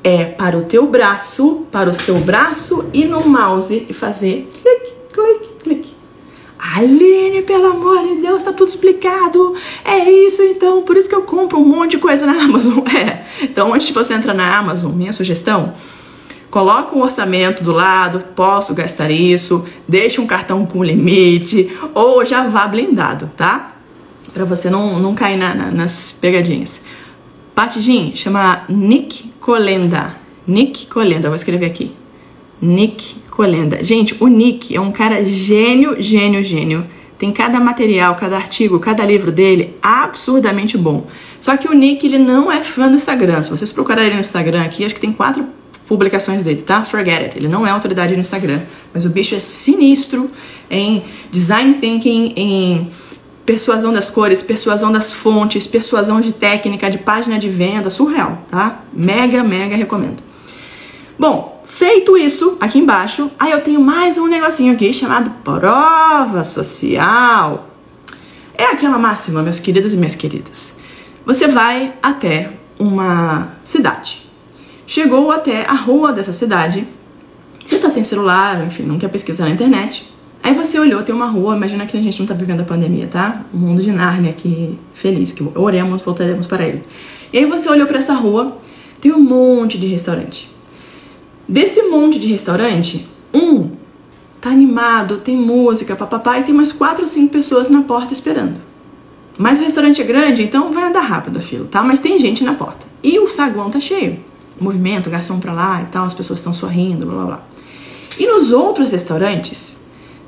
é 0.03 0.25
para 0.25 0.57
o 0.57 0.63
teu 0.63 0.85
braço, 0.85 1.65
para 1.71 1.89
o 1.89 1.93
seu 1.93 2.19
braço 2.19 2.85
e 2.93 3.05
no 3.05 3.25
mouse 3.25 3.85
e 3.89 3.93
fazer 3.93 4.49
clique, 4.61 4.93
clique, 5.13 5.63
clique. 5.63 5.93
Aline, 6.75 7.41
pelo 7.41 7.67
amor 7.67 8.07
de 8.07 8.21
Deus, 8.21 8.43
tá 8.43 8.51
tudo 8.51 8.69
explicado. 8.69 9.55
É 9.83 10.09
isso 10.09 10.41
então, 10.41 10.81
por 10.83 10.97
isso 10.97 11.09
que 11.09 11.15
eu 11.15 11.23
compro 11.23 11.59
um 11.59 11.65
monte 11.65 11.91
de 11.91 11.97
coisa 11.97 12.25
na 12.25 12.33
Amazon. 12.43 12.79
É. 12.87 13.25
Então, 13.41 13.73
antes 13.73 13.87
de 13.87 13.93
você 13.93 14.13
entrar 14.13 14.33
na 14.33 14.57
Amazon, 14.57 14.91
minha 14.91 15.13
sugestão, 15.13 15.73
coloca 16.49 16.95
um 16.95 17.01
orçamento 17.01 17.63
do 17.63 17.71
lado, 17.71 18.23
posso 18.35 18.73
gastar 18.73 19.11
isso, 19.11 19.65
deixe 19.87 20.19
um 20.19 20.27
cartão 20.27 20.65
com 20.65 20.83
limite 20.83 21.71
ou 21.93 22.25
já 22.25 22.47
vá 22.47 22.67
blindado, 22.67 23.29
tá? 23.35 23.73
Para 24.33 24.45
você 24.45 24.69
não, 24.69 24.99
não 24.99 25.13
cair 25.13 25.37
na, 25.37 25.53
na, 25.53 25.71
nas 25.71 26.11
pegadinhas. 26.11 26.81
Patidinho, 27.55 28.15
chama 28.15 28.63
Nick 28.67 29.31
Colenda. 29.39 30.15
Nick 30.47 30.87
Colenda, 30.87 31.29
vou 31.29 31.35
escrever 31.35 31.67
aqui. 31.67 31.91
Nick 32.61 33.15
Colenda. 33.29 33.83
Gente, 33.83 34.15
o 34.19 34.27
Nick 34.27 34.75
é 34.75 34.81
um 34.81 34.91
cara 34.91 35.23
gênio, 35.23 36.01
gênio, 36.01 36.43
gênio. 36.43 36.85
Tem 37.17 37.31
cada 37.31 37.59
material, 37.59 38.15
cada 38.15 38.35
artigo, 38.35 38.79
cada 38.79 39.05
livro 39.05 39.31
dele 39.31 39.75
absurdamente 39.81 40.77
bom. 40.77 41.07
Só 41.39 41.55
que 41.55 41.67
o 41.67 41.73
Nick, 41.73 42.05
ele 42.05 42.17
não 42.17 42.51
é 42.51 42.63
fã 42.63 42.89
do 42.89 42.95
Instagram. 42.95 43.43
Se 43.43 43.49
vocês 43.49 43.71
procurarem 43.71 44.13
no 44.13 44.19
Instagram 44.19 44.63
aqui, 44.63 44.83
acho 44.83 44.95
que 44.95 45.01
tem 45.01 45.13
quatro 45.13 45.45
publicações 45.87 46.43
dele, 46.43 46.61
tá? 46.61 46.83
Forget 46.83 47.23
it. 47.23 47.37
Ele 47.37 47.47
não 47.47 47.67
é 47.67 47.69
autoridade 47.69 48.13
no 48.13 48.21
Instagram. 48.21 48.61
Mas 48.93 49.05
o 49.05 49.09
bicho 49.09 49.35
é 49.35 49.39
sinistro 49.39 50.29
em 50.69 51.03
design 51.31 51.75
thinking, 51.75 52.33
em 52.35 52.87
persuasão 53.45 53.91
das 53.91 54.09
cores, 54.09 54.41
persuasão 54.41 54.91
das 54.91 55.11
fontes, 55.11 55.67
persuasão 55.67 56.21
de 56.21 56.31
técnica, 56.31 56.89
de 56.89 56.97
página 56.97 57.37
de 57.37 57.49
venda, 57.49 57.89
surreal, 57.89 58.39
tá? 58.49 58.79
Mega, 58.93 59.43
mega 59.43 59.75
recomendo. 59.75 60.21
Bom, 61.19 61.63
feito 61.67 62.17
isso, 62.17 62.57
aqui 62.59 62.79
embaixo, 62.79 63.29
aí 63.37 63.51
eu 63.51 63.61
tenho 63.61 63.81
mais 63.81 64.17
um 64.17 64.27
negocinho 64.27 64.73
aqui 64.73 64.93
chamado 64.93 65.29
prova 65.43 66.43
social. 66.43 67.69
É 68.55 68.65
aquela 68.65 68.97
máxima, 68.97 69.41
meus 69.41 69.59
queridos 69.59 69.93
e 69.93 69.97
minhas 69.97 70.15
queridas. 70.15 70.73
Você 71.25 71.47
vai 71.47 71.93
até 72.01 72.51
uma 72.79 73.49
cidade. 73.63 74.23
Chegou 74.85 75.31
até 75.31 75.65
a 75.65 75.73
rua 75.73 76.11
dessa 76.11 76.33
cidade. 76.33 76.87
Você 77.65 77.79
tá 77.79 77.89
sem 77.89 78.03
celular, 78.03 78.65
enfim, 78.65 78.83
não 78.83 78.99
quer 78.99 79.07
pesquisar 79.07 79.45
na 79.45 79.51
internet. 79.51 80.12
Aí 80.43 80.53
você 80.53 80.77
olhou, 80.77 81.01
tem 81.03 81.15
uma 81.15 81.27
rua, 81.27 81.55
imagina 81.55 81.85
que 81.85 81.97
a 81.97 82.01
gente 82.01 82.19
não 82.19 82.27
tá 82.27 82.33
vivendo 82.33 82.59
a 82.59 82.65
pandemia, 82.65 83.07
tá? 83.07 83.45
Um 83.53 83.59
mundo 83.59 83.81
de 83.81 83.93
Nárnia 83.93 84.31
aqui, 84.31 84.77
feliz, 84.93 85.31
que 85.31 85.41
oremos, 85.55 86.01
voltaremos 86.01 86.45
para 86.45 86.67
ele. 86.67 86.83
E 87.31 87.37
aí 87.37 87.45
você 87.45 87.69
olhou 87.69 87.87
para 87.87 87.99
essa 87.99 88.13
rua, 88.13 88.57
tem 88.99 89.13
um 89.13 89.21
monte 89.21 89.77
de 89.77 89.87
restaurante. 89.87 90.51
Desse 91.47 91.83
monte 91.83 92.19
de 92.19 92.27
restaurante, 92.27 93.07
um 93.33 93.69
tá 94.41 94.49
animado, 94.49 95.19
tem 95.19 95.37
música, 95.37 95.95
papapá, 95.95 96.37
e 96.37 96.43
tem 96.43 96.53
mais 96.53 96.73
quatro 96.73 97.03
ou 97.03 97.07
cinco 97.07 97.31
pessoas 97.31 97.69
na 97.69 97.83
porta 97.83 98.13
esperando. 98.13 98.55
Mas 99.37 99.59
o 99.59 99.63
restaurante 99.63 100.01
é 100.01 100.03
grande, 100.03 100.43
então 100.43 100.73
vai 100.73 100.83
andar 100.83 101.03
rápido 101.03 101.39
a 101.39 101.41
fila, 101.41 101.65
tá? 101.71 101.81
Mas 101.81 102.01
tem 102.01 102.19
gente 102.19 102.43
na 102.43 102.53
porta. 102.53 102.85
E 103.01 103.17
o 103.17 103.29
saguão 103.29 103.69
tá 103.69 103.79
cheio. 103.79 104.19
Movimento, 104.59 105.09
garçom 105.09 105.39
pra 105.39 105.53
lá 105.53 105.81
e 105.81 105.85
tal, 105.85 106.05
as 106.05 106.13
pessoas 106.13 106.41
estão 106.41 106.53
sorrindo, 106.53 107.05
blá 107.05 107.15
blá 107.15 107.25
blá. 107.25 107.43
E 108.19 108.27
nos 108.27 108.51
outros 108.51 108.91
restaurantes, 108.91 109.77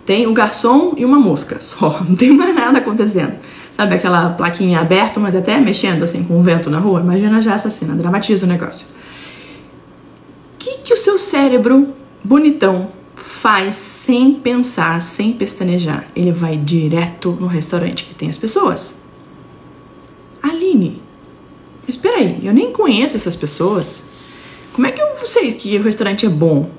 tem 0.05 0.27
o 0.27 0.33
garçom 0.33 0.93
e 0.95 1.03
uma 1.03 1.19
mosca 1.19 1.59
só, 1.59 2.01
não 2.07 2.15
tem 2.15 2.31
mais 2.31 2.53
nada 2.53 2.79
acontecendo. 2.79 3.33
Sabe 3.75 3.95
aquela 3.95 4.29
plaquinha 4.29 4.79
aberta, 4.79 5.19
mas 5.19 5.35
até 5.35 5.59
mexendo 5.59 6.03
assim 6.03 6.23
com 6.23 6.39
o 6.39 6.43
vento 6.43 6.69
na 6.69 6.79
rua? 6.79 7.01
Imagina 7.01 7.41
já 7.41 7.55
essa 7.55 7.69
cena, 7.69 7.93
dramatiza 7.93 8.45
o 8.45 8.49
negócio. 8.49 8.87
O 10.53 10.57
que, 10.57 10.77
que 10.77 10.93
o 10.93 10.97
seu 10.97 11.19
cérebro 11.19 11.89
bonitão 12.23 12.87
faz 13.15 13.75
sem 13.75 14.35
pensar, 14.35 15.01
sem 15.01 15.33
pestanejar? 15.33 16.07
Ele 16.15 16.31
vai 16.31 16.55
direto 16.55 17.31
no 17.31 17.47
restaurante 17.47 18.05
que 18.05 18.15
tem 18.15 18.29
as 18.29 18.37
pessoas. 18.37 18.95
Aline, 20.41 21.01
espera 21.85 22.17
aí, 22.17 22.39
eu 22.43 22.53
nem 22.53 22.71
conheço 22.71 23.17
essas 23.17 23.35
pessoas. 23.35 24.03
Como 24.71 24.87
é 24.87 24.91
que 24.91 25.01
eu 25.01 25.07
sei 25.25 25.51
que 25.51 25.77
o 25.77 25.83
restaurante 25.83 26.25
é 26.25 26.29
bom? 26.29 26.69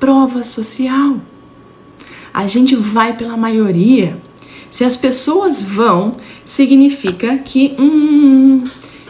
Prova 0.00 0.42
social. 0.42 1.16
A 2.36 2.46
gente 2.46 2.76
vai 2.76 3.16
pela 3.16 3.34
maioria. 3.34 4.14
Se 4.70 4.84
as 4.84 4.94
pessoas 4.94 5.62
vão, 5.62 6.16
significa 6.44 7.38
que, 7.38 7.74
hum, 7.78 8.62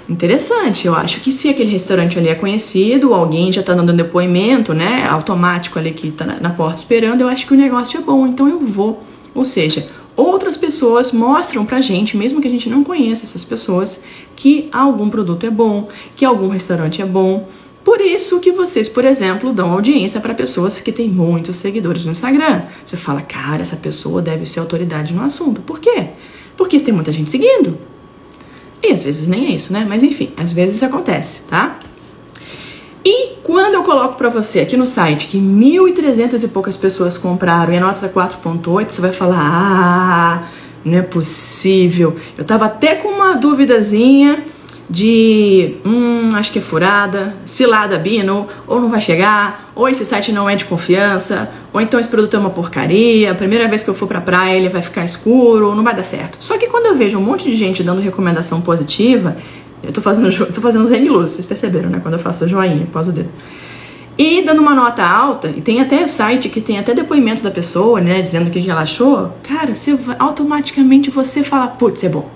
interessante. 0.09 0.87
Eu 0.87 0.95
acho 0.95 1.19
que 1.19 1.33
se 1.33 1.49
aquele 1.49 1.73
restaurante 1.73 2.17
ali 2.17 2.29
é 2.29 2.37
conhecido, 2.37 3.13
alguém 3.13 3.53
já 3.53 3.65
tá 3.65 3.75
dando 3.75 3.93
depoimento, 3.93 4.73
né, 4.73 5.05
automático 5.11 5.77
ali 5.77 5.91
que 5.91 6.13
tá 6.13 6.25
na 6.41 6.51
porta 6.51 6.79
esperando, 6.79 7.23
eu 7.23 7.29
acho 7.29 7.49
que 7.49 7.53
o 7.53 7.57
negócio 7.57 7.99
é 7.99 8.01
bom, 8.01 8.29
então 8.29 8.47
eu 8.49 8.61
vou. 8.61 9.03
Ou 9.35 9.45
seja, 9.45 9.89
outras 10.17 10.57
pessoas 10.57 11.11
mostram 11.11 11.67
pra 11.67 11.81
gente, 11.81 12.17
mesmo 12.17 12.41
que 12.41 12.47
a 12.47 12.51
gente 12.53 12.71
não 12.71 12.85
conheça 12.85 13.25
essas 13.25 13.43
pessoas, 13.43 14.03
que 14.37 14.69
algum 14.73 15.11
produto 15.11 15.45
é 15.45 15.51
bom, 15.51 15.89
que 16.15 16.25
algum 16.25 16.47
restaurante 16.47 17.03
é 17.03 17.07
bom. 17.07 17.49
Por 17.87 18.01
isso 18.01 18.41
que 18.41 18.51
vocês, 18.51 18.89
por 18.89 19.05
exemplo, 19.05 19.53
dão 19.53 19.71
audiência 19.71 20.21
para 20.21 20.35
pessoas 20.35 20.81
que 20.81 20.91
têm 20.91 21.09
muitos 21.09 21.59
seguidores 21.59 22.05
no 22.05 22.11
Instagram. 22.11 22.63
Você 22.85 22.97
fala, 22.97 23.23
cara, 23.23 23.63
essa 23.63 23.77
pessoa 23.77 24.21
deve 24.21 24.45
ser 24.45 24.59
autoridade 24.59 25.15
no 25.15 25.23
assunto. 25.23 25.61
Por 25.61 25.79
quê? 25.79 26.09
Porque 26.57 26.81
tem 26.81 26.93
muita 26.93 27.13
gente 27.13 27.31
seguindo. 27.31 27.79
E 28.83 28.89
às 28.89 29.05
vezes 29.05 29.29
nem 29.29 29.47
é 29.47 29.51
isso, 29.53 29.73
né? 29.73 29.87
Mas 29.89 30.03
enfim, 30.03 30.33
às 30.37 30.51
vezes 30.51 30.83
acontece, 30.83 31.43
tá? 31.43 31.79
E 33.05 33.37
quando 33.45 33.75
eu 33.75 33.85
coloco 33.85 34.17
para 34.17 34.31
você 34.31 34.59
aqui 34.59 34.77
no 34.77 34.85
site 34.85 35.29
que 35.29 35.39
1.300 35.39 36.43
e 36.43 36.49
poucas 36.49 36.77
pessoas 36.77 37.17
compraram 37.17 37.73
e 37.73 37.77
a 37.77 37.81
nota 37.81 38.01
tá 38.01 38.09
4.8, 38.09 38.91
você 38.91 39.01
vai 39.01 39.13
falar: 39.13 39.39
"Ah, 39.39 40.49
não 40.85 40.99
é 40.99 41.03
possível". 41.03 42.17
Eu 42.37 42.45
tava 42.45 42.65
até 42.65 42.97
com 42.97 43.11
uma 43.11 43.37
duvidazinha 43.37 44.45
de 44.89 45.75
hum, 45.85 46.35
acho 46.35 46.53
que 46.53 46.61
é 46.61 46.63
furada, 46.63 47.35
cilada 47.45 47.99
Bino, 47.99 48.47
ou 48.67 48.81
não 48.81 48.89
vai 48.89 49.01
chegar, 49.01 49.71
ou 49.75 49.89
esse 49.89 50.05
site 50.05 50.31
não 50.31 50.49
é 50.49 50.55
de 50.55 50.65
confiança, 50.65 51.51
ou 51.73 51.81
então 51.81 51.99
esse 51.99 52.09
produto 52.09 52.35
é 52.35 52.39
uma 52.39 52.51
porcaria, 52.51 53.33
a 53.33 53.35
primeira 53.35 53.69
vez 53.69 53.83
que 53.83 53.91
eu 53.91 53.95
for 53.95 54.07
pra 54.07 54.21
praia 54.21 54.57
ele 54.57 54.69
vai 54.69 54.83
ficar 54.83 55.05
escuro, 55.05 55.75
não 55.75 55.83
vai 55.83 55.95
dar 55.95 56.05
certo. 56.05 56.39
Só 56.41 56.57
que 56.57 56.69
quando 56.69 56.87
eu 56.87 56.97
vejo 56.97 57.19
um 57.19 57.23
monte 57.23 57.51
de 57.51 57.57
gente 57.57 57.83
dando 57.83 58.01
recomendação 58.01 58.61
positiva, 58.61 59.37
eu 59.83 59.93
tô 59.93 60.01
fazendo, 60.01 60.33
tô 60.53 60.61
fazendo 60.61 60.85
os 60.85 60.91
luz, 60.91 61.33
vocês 61.33 61.47
perceberam, 61.47 61.91
né? 61.91 62.01
Quando 62.01 62.15
eu 62.15 62.21
faço 62.21 62.45
o 62.45 62.49
joinha, 62.49 62.87
pós 62.93 63.09
o 63.09 63.13
dedo. 63.13 63.31
E 64.19 64.41
dando 64.43 64.63
uma 64.63 64.75
nota 64.75 65.05
alta, 65.05 65.49
e 65.49 65.61
tem 65.61 65.81
até 65.81 66.07
site 66.07 66.49
que 66.49 66.61
tem 66.61 66.79
até 66.79 66.95
depoimento 66.95 67.43
da 67.43 67.51
pessoa, 67.51 68.01
né, 68.01 68.23
dizendo 68.23 68.49
o 68.49 68.51
que 68.51 68.71
ela 68.71 68.81
achou, 68.81 69.31
cara, 69.43 69.75
você 69.75 69.99
automaticamente 70.19 71.11
você 71.11 71.45
fala, 71.45 71.67
putz, 71.67 72.03
é 72.03 72.09
bom. 72.09 72.31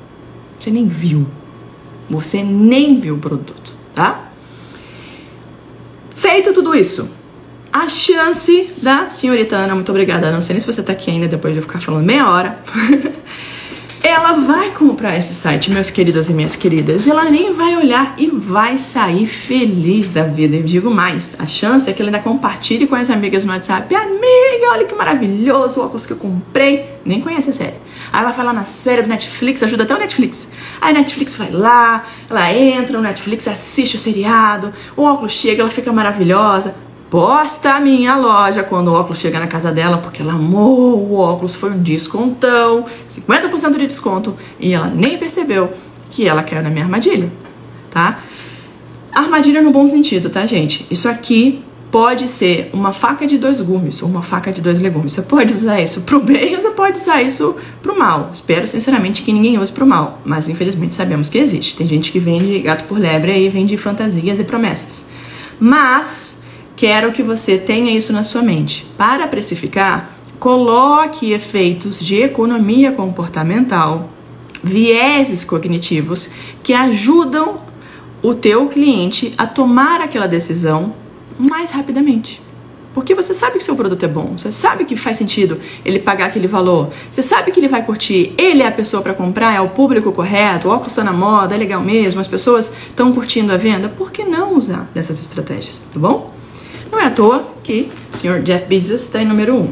Você 0.61 0.71
nem 0.71 0.87
viu 0.87 1.27
você 2.11 2.43
nem 2.43 3.01
viu 3.01 3.15
o 3.15 3.19
produto, 3.19 3.73
tá? 3.95 4.31
Feito 6.15 6.53
tudo 6.53 6.75
isso, 6.75 7.09
a 7.73 7.89
chance 7.89 8.71
da 8.83 9.09
senhorita 9.09 9.57
Ana, 9.57 9.75
muito 9.75 9.91
obrigada, 9.91 10.33
não 10.33 10.43
sei 10.43 10.55
nem 10.55 10.61
se 10.61 10.67
você 10.67 10.83
tá 10.83 10.93
aqui 10.93 11.11
ainda 11.11 11.29
depois 11.29 11.55
de 11.55 11.61
eu 11.61 11.63
ficar 11.63 11.81
falando 11.81 12.05
meia 12.05 12.29
hora. 12.29 12.59
ela 14.03 14.33
vai 14.33 14.71
comprar 14.71 15.17
esse 15.17 15.35
site, 15.35 15.71
meus 15.71 15.91
queridos 15.91 16.29
e 16.29 16.33
minhas 16.33 16.57
queridas. 16.57 17.07
Ela 17.07 17.31
nem 17.31 17.53
vai 17.53 17.77
olhar 17.77 18.15
e 18.19 18.29
vai 18.29 18.79
sair 18.79 19.27
feliz 19.27 20.11
da 20.11 20.25
vida. 20.25 20.57
Eu 20.57 20.63
digo 20.63 20.91
mais, 20.91 21.37
a 21.39 21.47
chance 21.47 21.89
é 21.89 21.93
que 21.93 22.01
ela 22.01 22.09
ainda 22.09 22.21
compartilhe 22.21 22.87
com 22.87 22.95
as 22.95 23.11
amigas 23.11 23.45
no 23.45 23.53
WhatsApp. 23.53 23.95
Amiga, 23.95 24.73
olha 24.73 24.85
que 24.85 24.95
maravilhoso 24.95 25.81
o 25.81 25.85
óculos 25.85 26.07
que 26.07 26.13
eu 26.13 26.17
comprei. 26.17 26.87
Nem 27.05 27.21
conhece 27.21 27.51
a 27.51 27.53
série. 27.53 27.77
Aí 28.13 28.23
ela 28.23 28.33
vai 28.33 28.45
lá 28.45 28.53
na 28.53 28.65
série 28.65 29.03
do 29.03 29.09
Netflix, 29.09 29.63
ajuda 29.63 29.85
até 29.85 29.95
o 29.95 29.99
Netflix. 29.99 30.49
Aí 30.81 30.91
a 30.91 30.99
Netflix 30.99 31.37
vai 31.37 31.51
lá, 31.51 32.05
ela 32.29 32.53
entra 32.53 32.97
no 32.97 33.03
Netflix, 33.03 33.47
assiste 33.47 33.97
o 33.97 33.99
seriado, 33.99 34.73
o 34.97 35.03
óculos 35.03 35.33
chega, 35.33 35.63
ela 35.63 35.71
fica 35.71 35.93
maravilhosa. 35.93 36.75
Posta 37.11 37.73
a 37.73 37.81
minha 37.81 38.17
loja 38.17 38.63
quando 38.63 38.89
o 38.89 38.95
óculos 38.95 39.19
chega 39.19 39.41
na 39.41 39.49
casa 39.49 39.73
dela, 39.73 39.99
porque 39.99 40.23
ela 40.23 40.35
amou 40.35 40.97
o 40.97 41.19
óculos, 41.19 41.57
foi 41.57 41.71
um 41.73 41.79
descontão, 41.79 42.85
50% 43.11 43.79
de 43.79 43.87
desconto, 43.89 44.37
e 44.61 44.73
ela 44.73 44.87
nem 44.87 45.19
percebeu 45.19 45.73
que 46.09 46.29
ela 46.29 46.45
caiu 46.45 46.63
na 46.63 46.71
minha 46.71 46.85
armadilha, 46.85 47.29
tá? 47.91 48.21
Armadilha 49.13 49.61
no 49.61 49.73
bom 49.73 49.89
sentido, 49.89 50.31
tá, 50.31 50.47
gente? 50.47 50.87
Isso 50.89 51.09
aqui 51.09 51.65
pode 51.91 52.29
ser 52.29 52.71
uma 52.73 52.93
faca 52.93 53.27
de 53.27 53.37
dois 53.37 53.61
gumes 53.61 54.01
ou 54.03 54.09
uma 54.09 54.23
faca 54.23 54.53
de 54.53 54.61
dois 54.61 54.79
legumes. 54.79 55.13
Você 55.13 55.23
pode 55.23 55.53
usar 55.53 55.81
isso 55.81 56.03
pro 56.03 56.21
bem 56.21 56.55
ou 56.55 56.61
você 56.61 56.71
pode 56.71 56.97
usar 56.97 57.23
isso 57.23 57.57
pro 57.83 57.99
mal. 57.99 58.31
Espero 58.33 58.69
sinceramente 58.69 59.23
que 59.23 59.33
ninguém 59.33 59.59
use 59.59 59.73
pro 59.73 59.85
mal, 59.85 60.21
mas 60.25 60.49
infelizmente 60.49 60.95
sabemos 60.95 61.29
que 61.29 61.39
existe. 61.39 61.77
Tem 61.77 61.89
gente 61.89 62.13
que 62.13 62.21
vende 62.21 62.61
gato 62.61 62.85
por 62.85 62.99
lebre 62.99 63.37
e 63.37 63.49
vende 63.49 63.77
fantasias 63.77 64.39
e 64.39 64.45
promessas. 64.45 65.09
Mas 65.59 66.40
quero 66.81 67.13
que 67.13 67.23
você 67.23 67.59
tenha 67.59 67.95
isso 67.95 68.11
na 68.11 68.25
sua 68.25 68.41
mente. 68.41 68.87
Para 68.97 69.29
precificar, 69.29 70.13
coloque 70.39 71.31
efeitos 71.31 72.01
de 72.01 72.23
economia 72.23 72.91
comportamental, 72.91 74.09
vieses 74.65 75.45
cognitivos 75.45 76.31
que 76.63 76.73
ajudam 76.73 77.61
o 78.23 78.33
teu 78.33 78.67
cliente 78.67 79.35
a 79.37 79.47
tomar 79.47 80.01
aquela 80.01 80.27
decisão 80.27 80.95
mais 81.39 81.71
rapidamente. 81.71 82.41
Porque 82.95 83.15
você 83.15 83.35
sabe 83.35 83.59
que 83.59 83.65
seu 83.65 83.77
produto 83.77 84.03
é 84.03 84.09
bom, 84.09 84.39
você 84.39 84.51
sabe 84.51 84.87
que 84.87 84.97
faz 84.97 85.19
sentido 85.19 85.61
ele 85.85 85.99
pagar 85.99 86.29
aquele 86.29 86.49
valor, 86.49 86.89
você 87.11 87.23
sabe 87.23 87.53
que 87.53 87.61
ele 87.61 87.69
vai 87.69 87.85
curtir, 87.85 88.33
ele 88.39 88.63
é 88.63 88.67
a 88.67 88.73
pessoa 88.73 89.03
para 89.03 89.13
comprar, 89.13 89.55
é 89.55 89.61
o 89.61 89.69
público 89.69 90.13
correto, 90.13 90.69
o 90.69 90.71
óculos 90.71 90.93
está 90.93 91.05
na 91.05 91.13
moda, 91.13 91.55
é 91.55 91.59
legal 91.59 91.83
mesmo, 91.83 92.23
as 92.23 92.27
pessoas 92.27 92.75
estão 92.89 93.13
curtindo 93.13 93.53
a 93.53 93.59
venda. 93.59 93.91
Por 93.91 94.11
que 94.11 94.25
não 94.25 94.57
usar 94.57 94.89
dessas 94.95 95.21
estratégias, 95.21 95.83
tá 95.93 96.01
bom? 96.01 96.40
Não 96.91 96.99
é 96.99 97.07
à 97.07 97.11
toa 97.11 97.55
que 97.63 97.89
o 98.13 98.17
senhor 98.17 98.41
Jeff 98.43 98.67
Bezos 98.67 99.03
está 99.03 99.23
em 99.23 99.27
número 99.27 99.55
um. 99.55 99.71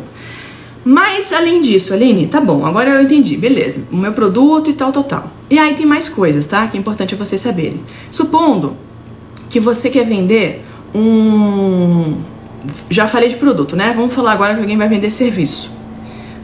Mas 0.85 1.33
além 1.33 1.61
disso, 1.61 1.93
Aline, 1.93 2.27
tá 2.27 2.41
bom, 2.41 2.64
agora 2.64 2.91
eu 2.91 3.03
entendi, 3.03 3.37
beleza, 3.37 3.83
o 3.93 3.97
meu 3.97 4.12
produto 4.12 4.71
e 4.71 4.73
tal, 4.73 4.91
tal, 4.91 5.05
tal. 5.05 5.31
E 5.51 5.59
aí 5.59 5.75
tem 5.75 5.85
mais 5.85 6.09
coisas, 6.09 6.47
tá? 6.47 6.66
Que 6.66 6.77
é 6.77 6.81
importante 6.81 7.14
vocês 7.14 7.41
saberem. 7.41 7.83
Supondo 8.11 8.77
que 9.51 9.59
você 9.61 9.91
quer 9.91 10.05
vender 10.05 10.64
um. 10.95 12.16
Já 12.91 13.09
falei 13.09 13.29
de 13.29 13.37
produto, 13.37 13.77
né? 13.77 13.93
Vamos 13.95 14.14
falar 14.14 14.33
agora 14.33 14.55
que 14.55 14.61
alguém 14.61 14.77
vai 14.77 14.89
vender 14.89 15.11
serviço. 15.11 15.71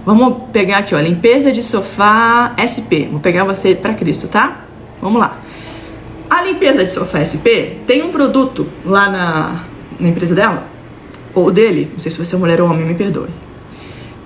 Vamos 0.04 0.50
pegar 0.52 0.78
aqui, 0.78 0.94
ó, 0.94 1.00
limpeza 1.00 1.50
de 1.50 1.62
sofá 1.62 2.54
SP. 2.60 3.08
Vou 3.10 3.20
pegar 3.20 3.44
você 3.44 3.74
para 3.74 3.94
Cristo, 3.94 4.28
tá? 4.28 4.66
Vamos 5.00 5.18
lá. 5.18 5.38
A 6.28 6.42
limpeza 6.42 6.84
de 6.84 6.92
sofá 6.92 7.24
SP 7.24 7.80
tem 7.86 8.02
um 8.02 8.10
produto 8.10 8.66
lá 8.84 9.10
na, 9.10 9.64
na 9.98 10.08
empresa 10.08 10.34
dela, 10.34 10.66
ou 11.34 11.50
dele, 11.50 11.90
não 11.92 11.98
sei 11.98 12.12
se 12.12 12.18
você 12.18 12.34
é 12.34 12.38
mulher 12.38 12.60
ou 12.60 12.70
homem, 12.70 12.86
me 12.86 12.94
perdoe. 12.94 13.28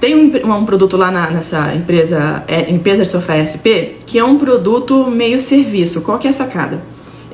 Tem 0.00 0.14
um, 0.14 0.54
um 0.54 0.64
produto 0.64 0.96
lá 0.96 1.10
na, 1.10 1.30
nessa 1.30 1.74
empresa, 1.74 2.44
é, 2.46 2.62
limpeza 2.70 3.02
de 3.02 3.08
sofá 3.08 3.34
SP, 3.42 3.98
que 4.06 4.18
é 4.18 4.24
um 4.24 4.38
produto 4.38 5.10
meio 5.10 5.40
serviço. 5.40 6.02
Qual 6.02 6.18
que 6.18 6.28
é 6.28 6.30
a 6.30 6.32
sacada? 6.32 6.82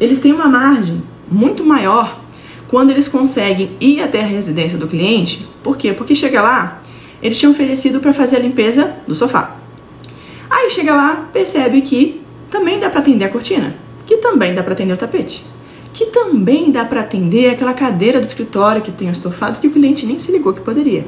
Eles 0.01 0.18
têm 0.18 0.32
uma 0.32 0.49
margem 0.49 1.03
muito 1.30 1.62
maior 1.62 2.20
quando 2.68 2.91
eles 2.91 3.07
conseguem 3.07 3.70
ir 3.80 4.01
até 4.01 4.22
a 4.22 4.26
residência 4.26 4.78
do 4.78 4.89
cliente. 4.89 5.47
Por 5.62 5.76
quê? 5.76 5.93
Porque 5.93 6.14
chega 6.14 6.41
lá, 6.41 6.82
eles 7.22 7.39
tinham 7.39 7.53
oferecido 7.53 8.01
para 8.01 8.12
fazer 8.14 8.37
a 8.37 8.41
limpeza 8.41 8.95
do 9.07 9.14
sofá. 9.14 9.57
Aí 10.51 10.70
chega 10.70 10.95
lá, 10.95 11.28
percebe 11.32 11.82
que 11.82 12.22
também 12.51 12.78
dá 12.78 12.89
para 12.89 13.01
atender 13.01 13.26
a 13.26 13.28
cortina, 13.28 13.74
que 14.07 14.16
também 14.18 14.55
dá 14.55 14.62
para 14.62 14.72
atender 14.72 14.93
o 14.93 14.97
tapete, 14.97 15.45
que 15.95 16.07
também 16.07 16.72
dá 16.72 16.84
para 16.84 17.01
atender 17.01 17.51
aquela 17.51 17.72
cadeira 17.72 18.20
do 18.20 18.26
escritório 18.26 18.82
que 18.82 18.90
tem 18.90 19.09
os 19.09 19.16
estofados 19.16 19.61
que 19.61 19.68
o 19.68 19.70
cliente 19.70 20.05
nem 20.05 20.18
se 20.18 20.32
ligou 20.32 20.53
que 20.53 20.61
poderia. 20.61 21.07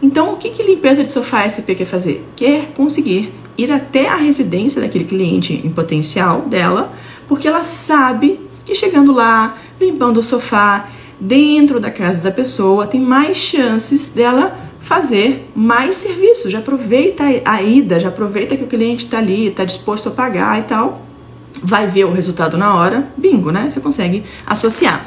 Então, 0.00 0.32
o 0.32 0.36
que, 0.36 0.50
que 0.50 0.62
limpeza 0.62 1.02
de 1.02 1.10
sofá 1.10 1.46
SP 1.50 1.74
quer 1.74 1.84
fazer? 1.84 2.24
Quer 2.36 2.72
conseguir 2.72 3.34
ir 3.58 3.70
até 3.70 4.08
a 4.08 4.14
residência 4.14 4.80
daquele 4.80 5.04
cliente 5.04 5.60
em 5.64 5.68
potencial 5.68 6.42
dela, 6.42 6.92
porque 7.28 7.48
ela 7.48 7.64
sabe 7.64 8.40
que 8.64 8.74
chegando 8.74 9.12
lá, 9.12 9.58
limpando 9.80 10.20
o 10.20 10.22
sofá 10.22 10.88
dentro 11.18 11.80
da 11.80 11.90
casa 11.90 12.22
da 12.22 12.30
pessoa, 12.30 12.86
tem 12.86 13.00
mais 13.00 13.36
chances 13.36 14.08
dela 14.08 14.56
fazer 14.80 15.50
mais 15.54 15.96
serviços. 15.96 16.52
Já 16.52 16.60
aproveita 16.60 17.24
a 17.44 17.62
ida, 17.62 17.98
já 17.98 18.08
aproveita 18.08 18.56
que 18.56 18.64
o 18.64 18.68
cliente 18.68 19.04
está 19.04 19.18
ali, 19.18 19.48
está 19.48 19.64
disposto 19.64 20.08
a 20.08 20.12
pagar 20.12 20.60
e 20.60 20.62
tal. 20.62 21.09
Vai 21.62 21.86
ver 21.86 22.04
o 22.04 22.12
resultado 22.12 22.56
na 22.56 22.74
hora, 22.74 23.08
bingo, 23.16 23.50
né? 23.50 23.70
Você 23.70 23.80
consegue 23.80 24.24
associar. 24.46 25.04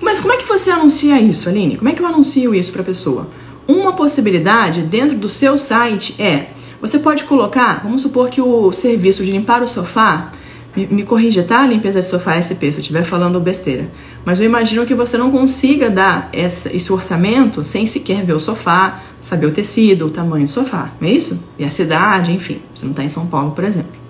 Mas 0.00 0.18
como 0.18 0.32
é 0.32 0.36
que 0.36 0.44
você 0.44 0.70
anuncia 0.70 1.20
isso, 1.20 1.48
Aline? 1.48 1.76
Como 1.76 1.88
é 1.88 1.92
que 1.92 2.02
eu 2.02 2.06
anuncio 2.06 2.54
isso 2.54 2.72
para 2.72 2.82
a 2.82 2.84
pessoa? 2.84 3.28
Uma 3.66 3.92
possibilidade 3.92 4.82
dentro 4.82 5.16
do 5.16 5.28
seu 5.28 5.56
site 5.56 6.20
é 6.20 6.46
você 6.80 6.98
pode 6.98 7.22
colocar, 7.24 7.80
vamos 7.84 8.02
supor 8.02 8.28
que 8.28 8.40
o 8.40 8.72
serviço 8.72 9.24
de 9.24 9.30
limpar 9.30 9.62
o 9.62 9.68
sofá 9.68 10.32
me, 10.74 10.86
me 10.88 11.02
corrija, 11.04 11.44
tá? 11.44 11.64
Limpeza 11.64 12.02
de 12.02 12.08
sofá 12.08 12.34
SP, 12.42 12.72
se 12.72 12.78
eu 12.78 12.80
estiver 12.80 13.04
falando 13.04 13.38
besteira. 13.40 13.88
Mas 14.24 14.40
eu 14.40 14.46
imagino 14.46 14.84
que 14.84 14.94
você 14.94 15.16
não 15.16 15.30
consiga 15.30 15.88
dar 15.88 16.28
essa, 16.32 16.74
esse 16.74 16.92
orçamento 16.92 17.62
sem 17.62 17.86
sequer 17.86 18.24
ver 18.24 18.32
o 18.32 18.40
sofá, 18.40 19.00
saber 19.20 19.46
o 19.46 19.52
tecido, 19.52 20.06
o 20.06 20.10
tamanho 20.10 20.44
do 20.44 20.50
sofá, 20.50 20.90
não 21.00 21.08
é 21.08 21.12
isso? 21.12 21.38
E 21.56 21.64
a 21.64 21.70
cidade, 21.70 22.32
enfim. 22.32 22.60
Você 22.74 22.84
não 22.84 22.90
está 22.90 23.04
em 23.04 23.08
São 23.08 23.26
Paulo, 23.28 23.52
por 23.52 23.62
exemplo. 23.62 24.01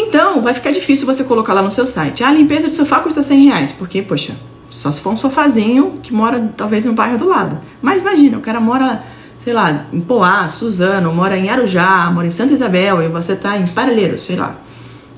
Então, 0.00 0.40
vai 0.40 0.54
ficar 0.54 0.70
difícil 0.70 1.04
você 1.04 1.24
colocar 1.24 1.52
lá 1.52 1.60
no 1.60 1.72
seu 1.72 1.84
site. 1.84 2.22
Ah, 2.22 2.28
a 2.28 2.32
limpeza 2.32 2.68
de 2.68 2.74
sofá 2.76 3.00
custa 3.00 3.20
100 3.20 3.46
reais. 3.46 3.72
Porque, 3.72 4.00
poxa, 4.00 4.36
só 4.70 4.92
se 4.92 5.00
for 5.00 5.12
um 5.12 5.16
sofazinho 5.16 5.98
que 6.00 6.12
mora 6.12 6.52
talvez 6.56 6.84
no 6.84 6.92
bairro 6.92 7.18
do 7.18 7.26
lado. 7.26 7.58
Mas 7.82 7.98
imagina, 7.98 8.38
o 8.38 8.40
cara 8.40 8.60
mora, 8.60 9.02
sei 9.38 9.52
lá, 9.52 9.86
em 9.92 10.00
Poá, 10.00 10.48
Suzano, 10.48 11.12
mora 11.12 11.36
em 11.36 11.50
Arujá, 11.50 12.08
mora 12.12 12.28
em 12.28 12.30
Santa 12.30 12.54
Isabel 12.54 13.02
e 13.02 13.08
você 13.08 13.32
está 13.32 13.58
em 13.58 13.66
Parelheiros, 13.66 14.22
sei 14.22 14.36
lá. 14.36 14.56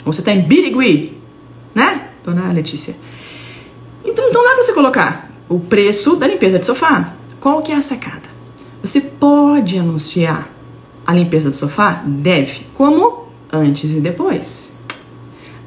Ou 0.07 0.15
você 0.15 0.23
está 0.23 0.33
em 0.33 0.41
Birigui, 0.41 1.19
né, 1.75 2.09
dona 2.25 2.51
Letícia? 2.51 2.97
Então, 4.03 4.31
então 4.31 4.43
dá 4.43 4.55
para 4.55 4.63
você 4.63 4.73
colocar 4.73 5.31
o 5.47 5.61
preço 5.61 6.17
da 6.17 6.27
limpeza 6.27 6.59
de 6.59 6.65
sofá. 6.65 7.13
Qual 7.39 7.61
que 7.61 7.71
é 7.71 7.77
a 7.77 7.83
sacada? 7.83 8.31
Você 8.83 8.99
pode 8.99 9.79
anunciar 9.79 10.49
a 11.07 11.13
limpeza 11.13 11.51
do 11.51 11.57
sofá? 11.57 12.03
Deve. 12.07 12.67
Como? 12.75 13.29
Antes 13.53 13.93
e 13.93 14.01
depois. 14.01 14.70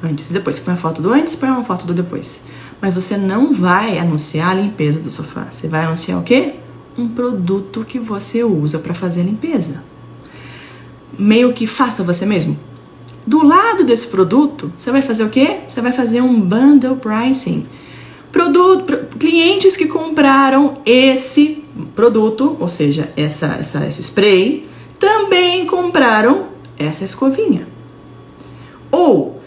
Antes 0.04 0.28
e 0.28 0.32
depois. 0.34 0.58
Põe 0.58 0.74
a 0.74 0.76
foto 0.76 1.00
do 1.00 1.12
antes, 1.12 1.34
põe 1.34 1.48
uma 1.48 1.64
foto 1.64 1.86
do 1.86 1.94
depois. 1.94 2.42
Mas 2.80 2.94
você 2.94 3.16
não 3.16 3.54
vai 3.54 3.98
anunciar 3.98 4.50
a 4.50 4.54
limpeza 4.54 5.00
do 5.00 5.10
sofá. 5.10 5.48
Você 5.50 5.66
vai 5.66 5.84
anunciar 5.84 6.20
o 6.20 6.22
quê? 6.22 6.56
Um 6.98 7.08
produto 7.08 7.84
que 7.84 7.98
você 7.98 8.44
usa 8.44 8.78
para 8.78 8.92
fazer 8.92 9.22
a 9.22 9.24
limpeza. 9.24 9.82
Meio 11.18 11.52
que 11.54 11.66
faça 11.66 12.02
você 12.02 12.26
mesmo. 12.26 12.58
Do 13.26 13.42
lado 13.42 13.84
desse 13.84 14.06
produto, 14.06 14.70
você 14.76 14.92
vai 14.92 15.00
fazer 15.00 15.24
o 15.24 15.30
quê? 15.30 15.60
Você 15.66 15.80
vai 15.80 15.92
fazer 15.92 16.20
um 16.20 16.38
bundle 16.38 16.96
pricing. 16.96 17.66
Produto, 18.30 19.06
clientes 19.18 19.76
que 19.76 19.86
compraram 19.86 20.74
esse 20.84 21.64
produto, 21.94 22.56
ou 22.60 22.68
seja, 22.68 23.10
essa, 23.16 23.46
essa, 23.58 23.86
esse 23.86 24.02
spray, 24.02 24.68
também 24.98 25.64
compraram 25.64 26.48
essa 26.78 27.04
escovinha. 27.04 27.66
Ou 28.90 29.40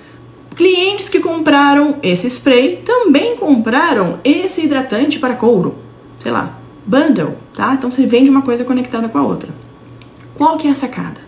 clientes 0.58 1.08
que 1.08 1.20
compraram 1.20 1.98
esse 2.02 2.28
spray 2.28 2.82
também 2.84 3.38
compraram 3.38 4.20
esse 4.24 4.62
hidratante 4.62 5.20
para 5.20 5.36
couro. 5.36 5.76
Sei 6.22 6.32
lá, 6.32 6.58
bundle, 6.86 7.36
tá? 7.56 7.76
Então 7.76 7.92
você 7.92 8.06
vende 8.08 8.30
uma 8.30 8.42
coisa 8.42 8.66
conectada 8.66 9.08
com 9.08 9.20
a 9.20 9.24
outra. 9.24 9.50
Qual 10.34 10.58
que 10.58 10.68
é 10.68 10.72
a 10.72 10.76
sacada? 10.76 11.22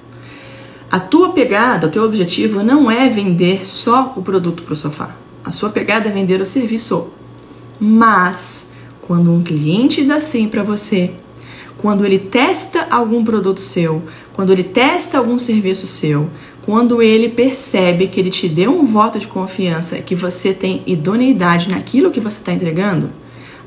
A 0.92 1.00
tua 1.00 1.30
pegada, 1.30 1.86
o 1.86 1.92
teu 1.92 2.04
objetivo 2.04 2.64
não 2.64 2.90
é 2.90 3.08
vender 3.08 3.66
só 3.66 4.14
o 4.16 4.24
produto 4.24 4.64
para 4.64 4.74
o 4.74 4.76
sofá. 4.76 5.16
A 5.46 5.52
sua 5.52 5.70
pegada 5.70 6.10
é 6.10 6.12
vender 6.12 6.42
o 6.42 6.46
serviço. 6.46 7.10
Mas 7.80 8.66
quando 9.02 9.32
um 9.32 9.44
cliente 9.44 10.04
dá 10.04 10.20
sim 10.20 10.50
para 10.50 10.64
você, 10.64 11.14
quando 11.78 12.04
ele 12.04 12.18
testa 12.18 12.88
algum 12.90 13.24
produto 13.24 13.60
seu, 13.60 14.02
quando 14.34 14.52
ele 14.52 14.64
testa 14.64 15.20
algum 15.20 15.38
serviço 15.38 15.86
seu, 15.86 16.30
quando 16.66 17.02
ele 17.02 17.30
percebe 17.30 18.08
que 18.08 18.20
ele 18.20 18.30
te 18.30 18.48
deu 18.48 18.72
um 18.72 18.86
voto 18.86 19.20
de 19.20 19.28
confiança, 19.28 19.98
que 20.00 20.16
você 20.16 20.54
tem 20.54 20.84
idoneidade 20.86 21.70
naquilo 21.70 22.12
que 22.12 22.20
você 22.20 22.38
está 22.38 22.52
entregando, 22.52 23.10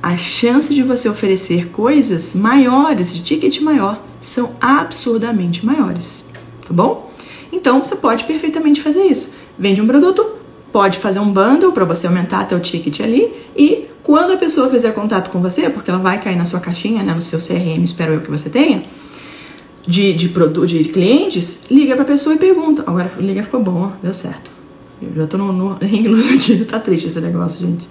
a 0.03 0.17
chance 0.17 0.75
de 0.75 0.83
você 0.83 1.09
oferecer 1.09 1.69
coisas 1.69 2.35
maiores, 2.35 3.15
de 3.15 3.23
ticket 3.23 3.61
maior, 3.61 4.03
são 4.21 4.57
absurdamente 4.61 5.65
maiores. 5.65 6.25
Tá 6.67 6.73
bom? 6.73 7.11
Então 7.53 7.85
você 7.85 7.95
pode 7.95 8.25
perfeitamente 8.25 8.81
fazer 8.81 9.05
isso. 9.05 9.33
Vende 9.59 9.81
um 9.81 9.87
produto, 9.87 10.25
pode 10.73 10.99
fazer 10.99 11.21
um 11.21 11.31
bundle 11.31 11.73
para 11.73 11.85
você 11.85 12.07
aumentar 12.07 12.53
o 12.53 12.61
ticket 12.61 13.01
ali 13.01 13.33
e 13.57 13.87
quando 14.03 14.33
a 14.33 14.37
pessoa 14.37 14.69
fizer 14.69 14.93
contato 14.93 15.31
com 15.31 15.41
você, 15.41 15.71
porque 15.71 15.91
ela 15.91 16.01
vai 16.01 16.21
cair 16.21 16.37
na 16.37 16.45
sua 16.45 16.59
caixinha, 16.59 17.03
né, 17.03 17.15
no 17.15 17.23
seu 17.23 17.39
CRM, 17.39 17.85
espero 17.85 18.15
eu 18.15 18.21
que 18.21 18.31
você 18.31 18.51
tenha, 18.51 18.85
de, 19.87 20.13
de, 20.13 20.29
produto, 20.29 20.67
de 20.67 20.85
clientes, 20.85 21.65
liga 21.71 21.95
para 21.95 22.05
a 22.05 22.07
pessoa 22.07 22.35
e 22.35 22.39
pergunta. 22.39 22.85
Agora, 22.87 23.11
liga 23.19 23.43
ficou 23.43 23.61
bom, 23.61 23.91
ó, 23.91 23.91
deu 24.03 24.15
certo. 24.15 24.51
Eu 25.01 25.13
já 25.15 25.27
tô 25.27 25.37
no, 25.37 25.53
no 25.53 25.79
inglês 25.83 26.33
aqui, 26.33 26.65
tá 26.65 26.79
triste 26.79 27.09
esse 27.09 27.21
negócio, 27.21 27.61
gente. 27.61 27.89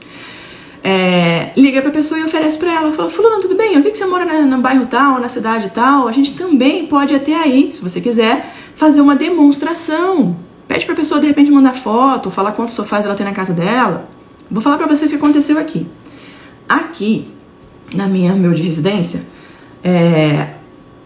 É, 0.83 1.51
liga 1.55 1.81
pra 1.81 1.91
pessoa 1.91 2.19
e 2.19 2.23
oferece 2.23 2.57
pra 2.57 2.73
ela. 2.73 2.91
Fala, 2.93 3.09
fulano, 3.09 3.41
tudo 3.41 3.55
bem? 3.55 3.75
Eu 3.75 3.83
vi 3.83 3.91
que 3.91 3.97
você 3.97 4.05
mora 4.05 4.25
no 4.43 4.57
bairro 4.59 4.85
tal, 4.87 5.19
na 5.19 5.29
cidade 5.29 5.69
tal. 5.73 6.07
A 6.07 6.11
gente 6.11 6.33
também 6.33 6.87
pode 6.87 7.13
até 7.13 7.35
aí, 7.35 7.71
se 7.71 7.83
você 7.83 8.01
quiser, 8.01 8.55
fazer 8.75 9.01
uma 9.01 9.15
demonstração. 9.15 10.35
Pede 10.67 10.85
pra 10.85 10.95
pessoa 10.95 11.19
de 11.19 11.27
repente 11.27 11.51
mandar 11.51 11.75
foto, 11.75 12.31
falar 12.31 12.53
quantos 12.53 12.73
sofás 12.73 13.05
ela 13.05 13.13
tem 13.15 13.25
na 13.25 13.33
casa 13.33 13.53
dela. 13.53 14.09
Vou 14.49 14.61
falar 14.61 14.77
pra 14.77 14.87
vocês 14.87 15.11
o 15.11 15.17
que 15.17 15.23
aconteceu 15.23 15.59
aqui. 15.59 15.85
Aqui, 16.67 17.27
na 17.93 18.07
minha 18.07 18.33
meu 18.33 18.53
de 18.53 18.61
residência, 18.61 19.21
é, 19.83 20.47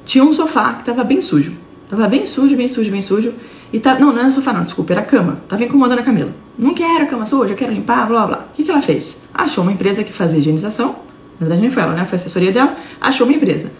tinha 0.05 0.23
um 0.23 0.31
sofá 0.31 0.73
que 0.75 0.85
tava 0.85 1.03
bem 1.03 1.21
sujo. 1.21 1.53
Tava 1.89 2.07
bem 2.07 2.25
sujo, 2.25 2.55
bem 2.55 2.67
sujo, 2.67 2.91
bem 2.91 3.01
sujo. 3.01 3.33
E 3.73 3.79
tá, 3.79 3.99
não, 3.99 4.13
não 4.13 4.19
era 4.19 4.31
sofá 4.31 4.53
não, 4.53 4.63
desculpa, 4.63 4.93
era 4.93 5.01
cama. 5.01 5.39
Tava 5.47 5.63
incomodando 5.63 5.99
a 5.99 6.03
Camila. 6.03 6.31
Não 6.57 6.73
quero 6.73 7.03
a 7.03 7.07
cama 7.07 7.25
suja, 7.25 7.53
quero 7.55 7.73
limpar, 7.73 8.07
blá 8.07 8.25
blá. 8.25 8.47
O 8.51 8.55
que, 8.55 8.63
que 8.63 8.71
ela 8.71 8.81
fez? 8.81 9.21
Achou 9.33 9.63
uma 9.63 9.73
empresa 9.73 10.03
que 10.03 10.13
fazia 10.13 10.39
higienização. 10.39 10.95
Na 11.39 11.47
verdade, 11.47 11.61
nem 11.61 11.71
foi 11.71 11.83
ela, 11.83 11.93
né? 11.93 12.05
Foi 12.05 12.17
a 12.17 12.21
assessoria 12.21 12.51
dela. 12.51 12.77
Achou 13.01 13.27
uma 13.27 13.35
empresa. 13.35 13.71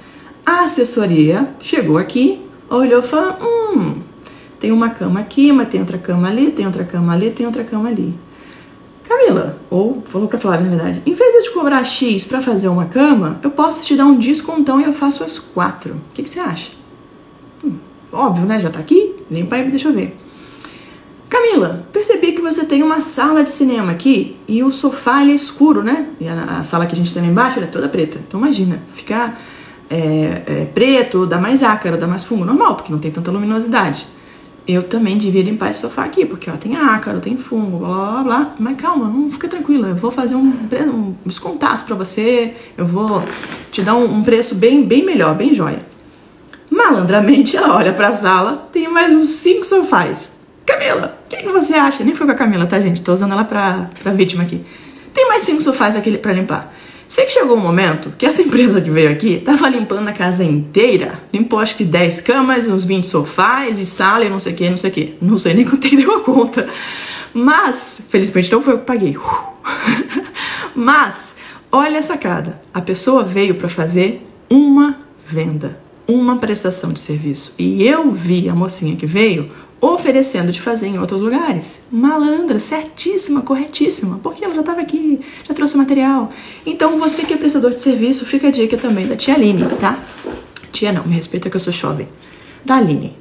A 0.46 0.66
assessoria 0.66 1.50
chegou 1.62 1.98
aqui, 1.98 2.42
olhou 2.70 3.02
e 3.02 3.08
falou: 3.08 3.38
hum, 3.42 3.96
tem 4.60 4.72
uma 4.72 4.90
cama 4.90 5.20
aqui, 5.20 5.52
mas 5.52 5.70
tem 5.70 5.80
outra 5.80 5.98
cama 5.98 6.28
ali, 6.28 6.52
tem 6.52 6.66
outra 6.66 6.84
cama 6.84 7.14
ali, 7.14 7.32
tem 7.32 7.46
outra 7.46 7.64
cama 7.64 7.88
ali. 7.88 8.14
Camila, 9.08 9.60
ou 9.70 10.04
falou 10.08 10.28
pra 10.28 10.40
falar 10.40 10.60
na 10.62 10.70
verdade, 10.70 11.02
em 11.06 11.14
vez 11.14 11.32
de 11.32 11.38
eu 11.38 11.44
te 11.44 11.52
cobrar 11.52 11.84
X 11.84 12.26
para 12.26 12.42
fazer 12.42 12.68
uma 12.68 12.86
cama, 12.86 13.40
eu 13.44 13.52
posso 13.52 13.84
te 13.84 13.96
dar 13.96 14.06
um 14.06 14.18
descontão 14.18 14.82
e 14.82 14.84
eu 14.84 14.94
faço 14.94 15.24
as 15.24 15.38
quatro. 15.38 15.94
O 15.94 16.14
que, 16.14 16.24
que 16.24 16.30
você 16.30 16.40
acha? 16.40 16.72
Hum, 17.64 17.76
óbvio, 18.12 18.46
né? 18.46 18.60
Já 18.60 18.70
tá 18.70 18.80
aqui? 18.80 19.14
Limpa 19.30 19.56
aí, 19.56 19.70
deixa 19.70 19.88
eu 19.88 19.94
ver. 19.94 20.18
Camila, 21.30 21.86
percebi 21.92 22.32
que 22.32 22.42
você 22.42 22.66
tem 22.66 22.82
uma 22.82 23.02
sala 23.02 23.44
de 23.44 23.50
cinema 23.50 23.92
aqui 23.92 24.38
e 24.48 24.64
o 24.64 24.72
sofá 24.72 25.24
é 25.24 25.32
escuro, 25.32 25.84
né? 25.84 26.08
E 26.20 26.28
a, 26.28 26.60
a, 26.60 26.64
sala 26.64 26.86
que 26.86 26.94
a 26.94 26.98
gente 26.98 27.14
tem 27.14 27.22
lá 27.22 27.28
embaixo 27.28 27.60
é 27.60 27.66
toda 27.66 27.90
preta. 27.90 28.20
Então 28.26 28.40
imagina, 28.40 28.80
ficar 28.94 29.42
é, 29.90 30.42
é, 30.46 30.68
preto 30.74 31.26
dá 31.26 31.40
mais 31.40 31.62
ácaro, 31.62 31.98
dá 31.98 32.08
mais 32.08 32.24
fumo. 32.24 32.46
Normal, 32.46 32.76
porque 32.76 32.92
não 32.92 33.00
tem 33.00 33.12
tanta 33.12 33.32
luminosidade. 33.32 34.08
Eu 34.68 34.84
também 34.84 35.18
devia 35.18 35.44
limpar 35.44 35.70
esse 35.70 35.82
sofá 35.82 36.06
aqui, 36.06 36.26
porque 36.26 36.50
ó, 36.50 36.54
tem 36.54 36.76
ácaro, 36.76 37.20
tem 37.20 37.38
fungo, 37.38 37.78
blá 37.78 37.88
blá 37.88 38.24
blá. 38.24 38.56
Mas 38.60 38.78
calma, 38.78 39.08
não 39.08 39.32
fica 39.32 39.48
tranquila. 39.48 39.90
Eu 39.90 39.96
vou 39.96 40.12
fazer 40.12 40.36
um, 40.36 40.48
um 40.48 41.16
descontaço 41.24 41.86
pra 41.86 41.96
você. 41.96 42.56
Eu 42.76 42.88
vou 42.88 43.24
te 43.72 43.84
dar 43.84 43.96
um, 43.96 44.06
um 44.06 44.24
preço 44.24 44.56
bem, 44.56 44.84
bem 44.84 45.06
melhor, 45.06 45.36
bem 45.36 45.54
jóia. 45.54 45.86
Malandramente, 46.70 47.56
ela 47.56 47.76
olha 47.76 47.94
pra 47.94 48.14
sala, 48.14 48.68
tem 48.72 48.88
mais 48.90 49.14
uns 49.14 49.28
cinco 49.28 49.64
sofás. 49.64 50.32
Camila, 50.66 51.20
o 51.26 51.30
que, 51.30 51.38
que, 51.38 51.50
você 51.50 51.76
acha? 51.76 52.04
Nem 52.04 52.16
foi 52.16 52.26
com 52.26 52.32
a 52.32 52.36
Camila, 52.36 52.66
tá, 52.66 52.80
gente? 52.80 53.04
Tô 53.04 53.14
usando 53.14 53.34
ela 53.34 53.44
pra, 53.44 53.90
pra 54.02 54.12
vítima 54.14 54.42
aqui. 54.42 54.66
Tem 55.14 55.28
mais 55.28 55.44
cinco 55.44 55.62
sofás 55.62 55.96
aqui 55.96 56.18
pra 56.18 56.34
limpar. 56.34 56.74
Sei 57.08 57.26
que 57.26 57.32
chegou 57.32 57.56
um 57.58 57.62
momento 57.62 58.14
que 58.18 58.26
essa 58.26 58.42
empresa 58.42 58.82
que 58.82 58.90
veio 58.90 59.12
aqui 59.12 59.40
tava 59.40 59.70
limpando 59.70 60.08
a 60.08 60.14
casa 60.14 60.44
inteira. 60.44 61.22
Limpou 61.34 61.60
acho 61.60 61.76
que 61.76 61.84
10 61.84 62.22
camas, 62.22 62.68
uns 62.68 62.84
20 62.84 63.06
sofás 63.06 63.80
e 63.80 63.86
sala 63.86 64.26
e 64.26 64.30
não 64.30 64.40
sei 64.40 64.54
o 64.54 64.56
que, 64.56 64.70
não 64.70 64.78
sei 64.78 64.90
o 64.90 64.94
que. 64.94 65.16
Não 65.22 65.38
sei 65.38 65.54
nem 65.54 65.64
quanto 65.66 65.86
é 65.86 65.96
deu 65.96 66.16
a 66.16 66.20
conta. 66.22 66.68
Mas, 67.34 68.02
felizmente 68.10 68.52
não 68.52 68.62
foi 68.62 68.74
eu 68.74 68.80
que 68.80 68.86
paguei. 68.86 69.18
Mas, 70.76 71.36
Olha 71.78 72.00
a 72.00 72.04
sacada. 72.04 72.62
A 72.74 72.80
pessoa 72.80 73.22
veio 73.22 73.54
para 73.56 73.68
fazer 73.68 74.26
uma 74.50 74.98
venda, 75.28 75.78
uma 76.08 76.38
prestação 76.38 76.94
de 76.94 77.02
serviço. 77.02 77.54
E 77.60 77.86
eu 77.86 78.14
vi 78.14 78.48
a 78.48 78.56
mocinha 78.56 78.96
que 78.96 79.06
veio 79.06 79.52
oferecendo 79.94 80.52
de 80.52 80.62
fazer 80.62 80.88
em 80.88 81.00
outros 81.00 81.22
lugares. 81.22 81.80
Malandra, 81.92 82.60
certíssima, 82.60 83.42
corretíssima, 83.42 84.20
porque 84.22 84.44
ela 84.44 84.54
já 84.54 84.62
estava 84.62 84.82
aqui, 84.82 85.20
já 85.48 85.54
trouxe 85.54 85.76
o 85.76 85.78
material. 85.78 86.32
Então, 86.66 87.00
você 87.00 87.24
que 87.24 87.34
é 87.34 87.38
prestador 87.38 87.74
de 87.74 87.82
serviço, 87.82 88.26
fica 88.26 88.48
a 88.48 88.52
dica 88.52 88.78
também 88.78 89.08
da 89.08 89.16
tia 89.16 89.36
Aline, 89.36 89.66
tá? 89.80 90.00
Tia 90.72 90.92
não, 90.92 91.04
me 91.06 91.16
respeita 91.16 91.50
que 91.50 91.56
eu 91.56 91.62
sou 91.62 91.72
jovem. 91.72 92.08
Da 92.64 92.76
Aline. 92.76 93.16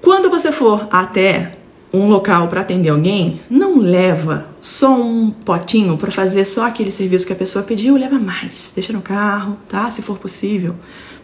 Quando 0.00 0.28
você 0.28 0.52
for 0.52 0.86
até 0.90 1.56
um 1.92 2.08
local 2.08 2.48
para 2.48 2.60
atender 2.60 2.88
alguém, 2.88 3.40
não 3.48 3.78
leva 3.78 4.48
só 4.60 4.94
um 5.00 5.30
potinho 5.30 5.96
para 5.96 6.10
fazer 6.10 6.44
só 6.44 6.66
aquele 6.66 6.90
serviço 6.90 7.26
que 7.26 7.32
a 7.32 7.36
pessoa 7.36 7.64
pediu, 7.64 7.96
leva 7.96 8.18
mais. 8.18 8.72
Deixa 8.74 8.92
no 8.92 9.00
carro, 9.00 9.56
tá? 9.68 9.90
Se 9.90 10.02
for 10.02 10.18
possível. 10.18 10.74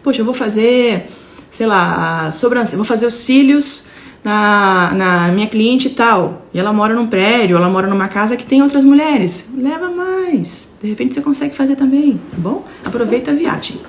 Poxa, 0.01 0.21
eu 0.21 0.25
vou 0.25 0.33
fazer, 0.33 1.09
sei 1.51 1.67
lá, 1.67 2.31
sobrancelha, 2.31 2.77
vou 2.77 2.85
fazer 2.85 3.05
os 3.05 3.15
cílios 3.15 3.83
na, 4.23 4.91
na 4.93 5.27
minha 5.29 5.47
cliente 5.47 5.89
tal. 5.89 6.45
E 6.53 6.59
ela 6.59 6.71
mora 6.71 6.93
num 6.93 7.07
prédio, 7.07 7.57
ela 7.57 7.69
mora 7.69 7.87
numa 7.87 8.07
casa 8.07 8.35
que 8.35 8.45
tem 8.45 8.61
outras 8.61 8.83
mulheres. 8.83 9.49
Leva 9.55 9.89
mais. 9.89 10.69
De 10.81 10.89
repente 10.89 11.13
você 11.13 11.21
consegue 11.21 11.55
fazer 11.55 11.75
também, 11.75 12.19
tá 12.31 12.37
bom? 12.37 12.65
Aproveita 12.83 13.31
a 13.31 13.33
viagem. 13.33 13.79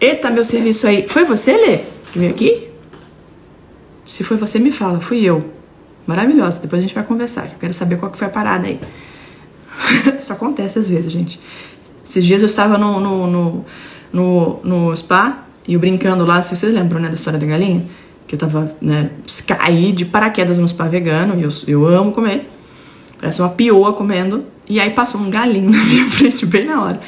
Eita, 0.00 0.30
meu 0.30 0.44
serviço 0.44 0.86
aí. 0.86 1.06
Foi 1.08 1.24
você, 1.24 1.52
Lê, 1.52 1.78
que 2.12 2.18
veio 2.18 2.30
aqui? 2.30 2.68
Se 4.06 4.22
foi 4.22 4.36
você, 4.36 4.58
me 4.58 4.70
fala. 4.70 5.00
Fui 5.00 5.22
eu. 5.22 5.52
Maravilhosa. 6.06 6.60
Depois 6.60 6.78
a 6.80 6.82
gente 6.82 6.94
vai 6.94 7.04
conversar, 7.04 7.48
que 7.48 7.54
eu 7.54 7.58
quero 7.58 7.72
saber 7.72 7.96
qual 7.96 8.10
que 8.10 8.18
foi 8.18 8.26
a 8.26 8.30
parada 8.30 8.66
aí. 8.66 8.78
Isso 10.20 10.32
acontece 10.32 10.78
às 10.78 10.88
vezes, 10.88 11.10
gente. 11.10 11.40
Esses 12.04 12.24
dias 12.24 12.42
eu 12.42 12.46
estava 12.46 12.76
no, 12.76 13.00
no, 13.00 13.26
no, 13.26 13.64
no, 14.12 14.60
no 14.62 14.96
spa 14.96 15.44
e 15.66 15.74
eu 15.74 15.80
brincando 15.80 16.24
lá, 16.26 16.42
vocês 16.42 16.62
lembram, 16.74 17.00
né, 17.00 17.08
da 17.08 17.14
história 17.14 17.38
da 17.38 17.46
galinha? 17.46 17.82
Que 18.26 18.34
eu 18.34 18.38
tava, 18.38 18.74
né, 18.80 19.10
caí 19.46 19.92
de 19.92 20.04
paraquedas 20.04 20.58
no 20.58 20.68
spa 20.68 20.88
vegano, 20.88 21.38
e 21.38 21.42
eu, 21.42 21.50
eu 21.66 21.86
amo 21.86 22.12
comer. 22.12 22.48
Parece 23.20 23.40
uma 23.40 23.50
pioa 23.50 23.92
comendo. 23.92 24.44
E 24.68 24.80
aí 24.80 24.90
passou 24.90 25.20
um 25.20 25.30
galinho 25.30 25.70
na 25.72 25.84
minha 25.84 26.06
frente 26.06 26.46
bem 26.46 26.64
na 26.64 26.82
hora. 26.82 27.00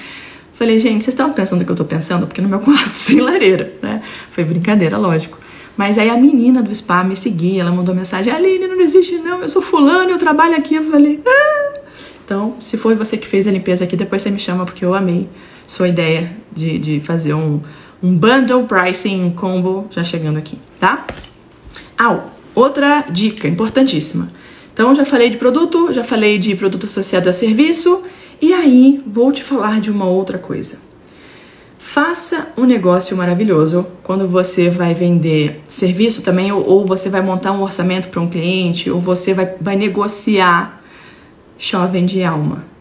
Falei, 0.55 0.81
gente, 0.81 1.05
vocês 1.05 1.13
estavam 1.13 1.35
pensando 1.35 1.63
o 1.63 1.65
que 1.65 1.71
eu 1.71 1.77
tô 1.77 1.85
pensando? 1.85 2.27
Porque 2.27 2.41
no 2.41 2.49
meu 2.49 2.61
quarto 2.61 2.93
sem 2.97 3.21
lareira, 3.21 3.75
né? 3.83 4.03
Foi 4.31 4.45
brincadeira, 4.45 4.97
lógico. 4.97 5.39
Mas 5.77 5.99
aí 5.99 6.09
a 6.09 6.17
menina 6.17 6.63
do 6.63 6.75
spa 6.75 7.05
me 7.05 7.15
seguia, 7.15 7.61
ela 7.61 7.71
mandou 7.71 7.95
mensagem: 7.95 8.33
Aline, 8.33 8.67
não 8.67 8.81
existe 8.81 9.17
não, 9.19 9.43
eu 9.43 9.51
sou 9.51 9.61
fulano, 9.61 10.11
eu 10.11 10.19
trabalho 10.19 10.57
aqui. 10.57 10.77
Eu 10.77 10.91
falei: 10.91 11.21
ah. 11.27 11.81
Então, 12.25 12.57
se 12.61 12.77
foi 12.77 12.95
você 12.95 13.17
que 13.17 13.27
fez 13.27 13.47
a 13.47 13.51
limpeza 13.51 13.85
aqui, 13.85 13.97
depois 13.97 14.23
você 14.23 14.31
me 14.31 14.39
chama, 14.41 14.65
porque 14.65 14.85
eu 14.85 14.95
amei 14.95 15.29
sua 15.67 15.89
ideia 15.89 16.33
de, 16.55 16.79
de 16.79 17.01
fazer 17.01 17.35
um, 17.35 17.61
um 18.03 18.15
bundle 18.15 18.65
pricing, 18.65 19.25
um 19.25 19.31
combo 19.31 19.87
já 19.91 20.05
chegando 20.05 20.39
aqui, 20.39 20.59
tá? 20.79 21.07
Ah, 21.99 22.21
outra 22.55 23.05
dica 23.11 23.49
importantíssima. 23.49 24.31
Então, 24.73 24.95
já 24.95 25.07
falei 25.07 25.31
de 25.31 25.39
produto, 25.39 25.93
já 25.93 26.05
falei 26.05 26.39
de 26.39 26.55
produto 26.55 26.85
associado 26.85 27.29
a 27.29 27.33
serviço, 27.33 28.03
e 28.41 28.53
aí 28.53 29.03
vou 29.07 29.33
te 29.33 29.43
falar 29.43 29.81
de 29.81 29.91
uma 29.91 30.05
outra 30.05 30.37
coisa. 30.37 30.79
Faça 31.79 32.49
um 32.59 32.65
negócio 32.65 33.17
maravilhoso 33.17 33.87
quando 34.03 34.29
você 34.29 34.69
vai 34.69 34.93
vender 34.93 35.63
serviço 35.67 36.21
também, 36.21 36.53
ou, 36.53 36.63
ou 36.69 36.85
você 36.85 37.09
vai 37.09 37.23
montar 37.23 37.53
um 37.53 37.63
orçamento 37.63 38.09
para 38.09 38.21
um 38.21 38.29
cliente, 38.29 38.91
ou 38.91 39.01
você 39.01 39.33
vai, 39.33 39.55
vai 39.61 39.77
negociar 39.77 40.83
jovem 41.59 42.05
de 42.05 42.23
alma. 42.23 42.76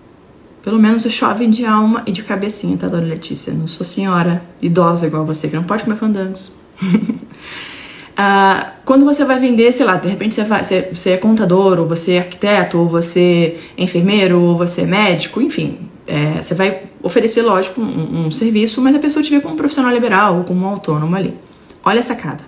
Pelo 0.65 0.79
menos 0.79 1.05
o 1.05 1.11
jovem 1.11 1.47
de 1.47 1.63
alma 1.63 2.01
e 2.07 2.11
de 2.11 2.23
cabecinha, 2.23 2.75
tá, 2.75 2.87
dona 2.87 3.05
Letícia? 3.05 3.53
Não 3.53 3.67
sou 3.67 3.85
senhora 3.85 4.41
idosa 4.59 5.05
igual 5.05 5.23
você, 5.23 5.47
que 5.47 5.55
não 5.55 5.63
pode 5.63 5.83
comer 5.83 5.95
fandangos. 5.95 6.51
ah, 8.17 8.71
quando 8.83 9.05
você 9.05 9.23
vai 9.23 9.39
vender, 9.39 9.71
sei 9.73 9.85
lá, 9.85 9.97
de 9.97 10.07
repente 10.07 10.33
você, 10.33 10.43
vai, 10.43 10.63
você, 10.63 10.89
você 10.91 11.11
é 11.11 11.17
contador, 11.17 11.79
ou 11.79 11.87
você 11.87 12.13
é 12.13 12.17
arquiteto, 12.17 12.79
ou 12.79 12.89
você 12.89 13.59
é 13.77 13.83
enfermeiro, 13.83 14.41
ou 14.41 14.57
você 14.57 14.81
é 14.81 14.85
médico, 14.87 15.39
enfim, 15.39 15.87
é, 16.07 16.41
você 16.41 16.55
vai 16.55 16.81
oferecer, 17.03 17.43
lógico, 17.43 17.79
um, 17.79 18.25
um, 18.25 18.31
serviço, 18.31 18.81
mas 18.81 18.95
a 18.95 18.99
pessoa 18.99 19.21
te 19.21 19.29
vê 19.29 19.39
como 19.39 19.53
um 19.53 19.57
profissional 19.57 19.93
liberal 19.93 20.39
ou 20.39 20.45
como 20.45 20.65
um 20.65 20.67
autônomo 20.67 21.15
ali. 21.15 21.35
Olha 21.83 21.99
a 21.99 22.03
sacada. 22.03 22.43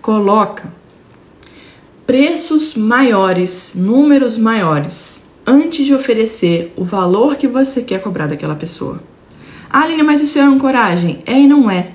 Coloca 0.00 0.72
preços 2.06 2.76
maiores, 2.76 3.72
números 3.74 4.38
maiores, 4.38 5.23
antes 5.46 5.84
de 5.86 5.94
oferecer 5.94 6.72
o 6.76 6.84
valor 6.84 7.36
que 7.36 7.46
você 7.46 7.82
quer 7.82 8.00
cobrar 8.00 8.26
daquela 8.26 8.54
pessoa. 8.54 9.02
Ah, 9.70 9.82
Aline, 9.82 10.02
mas 10.02 10.20
isso 10.20 10.38
é 10.38 10.42
ancoragem? 10.42 11.22
É 11.26 11.38
e 11.38 11.46
não 11.46 11.70
é. 11.70 11.92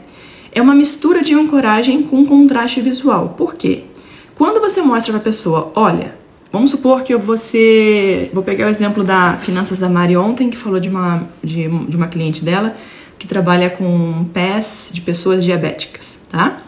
É 0.51 0.61
uma 0.61 0.75
mistura 0.75 1.21
de 1.21 1.33
ancoragem 1.33 2.03
com 2.03 2.25
contraste 2.25 2.81
visual. 2.81 3.35
Por 3.37 3.55
quê? 3.55 3.83
Quando 4.35 4.59
você 4.59 4.81
mostra 4.81 5.13
para 5.13 5.21
a 5.21 5.23
pessoa, 5.23 5.71
olha, 5.75 6.19
Vamos 6.51 6.71
supor 6.71 7.03
que 7.03 7.15
você. 7.15 8.29
Vou 8.33 8.41
pegar 8.41 8.65
o 8.65 8.69
exemplo 8.69 9.03
da 9.03 9.37
Finanças 9.37 9.77
da 9.77 9.87
Mari 9.87 10.17
ontem, 10.17 10.49
que 10.49 10.57
falou 10.57 10.79
de 10.79 10.89
uma, 10.89 11.29
de, 11.43 11.67
de 11.67 11.95
uma 11.95 12.07
cliente 12.07 12.43
dela 12.43 12.75
que 13.19 13.27
trabalha 13.27 13.69
com 13.69 14.25
pés 14.33 14.89
de 14.91 15.01
pessoas 15.01 15.43
diabéticas, 15.43 16.19
tá? 16.29 16.61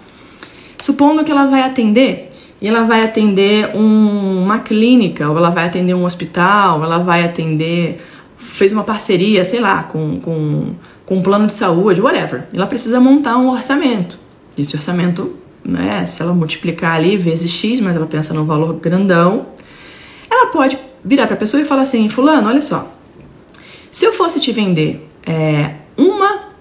Supondo 0.79 1.23
que 1.23 1.31
ela 1.31 1.47
vai 1.47 1.61
atender, 1.61 2.29
e 2.61 2.67
ela 2.67 2.83
vai 2.83 3.01
atender 3.03 3.75
um, 3.75 4.43
uma 4.43 4.59
clínica, 4.59 5.27
ou 5.27 5.35
ela 5.35 5.49
vai 5.49 5.65
atender 5.65 5.95
um 5.95 6.05
hospital, 6.05 6.83
ela 6.83 6.99
vai 6.99 7.25
atender. 7.25 7.99
fez 8.37 8.71
uma 8.71 8.83
parceria, 8.83 9.43
sei 9.43 9.59
lá, 9.59 9.83
com, 9.83 10.19
com, 10.19 10.75
com 11.05 11.15
um 11.15 11.21
plano 11.23 11.47
de 11.47 11.55
saúde, 11.55 11.99
whatever. 11.99 12.43
Ela 12.53 12.67
precisa 12.67 12.99
montar 12.99 13.37
um 13.37 13.49
orçamento. 13.49 14.19
Esse 14.55 14.75
orçamento, 14.75 15.35
né, 15.65 16.05
se 16.05 16.21
ela 16.21 16.33
multiplicar 16.33 16.95
ali 16.95 17.17
vezes 17.17 17.49
X, 17.49 17.79
mas 17.79 17.95
ela 17.95 18.05
pensa 18.05 18.31
num 18.33 18.45
valor 18.45 18.73
grandão, 18.75 19.47
ela 20.29 20.51
pode 20.51 20.77
virar 21.03 21.25
para 21.25 21.33
a 21.33 21.39
pessoa 21.39 21.61
e 21.61 21.65
falar 21.65 21.81
assim: 21.81 22.07
Fulano, 22.09 22.47
olha 22.47 22.61
só, 22.61 22.93
se 23.91 24.05
eu 24.05 24.13
fosse 24.13 24.39
te 24.39 24.51
vender 24.51 25.09
é, 25.25 25.75
uma 25.97 26.51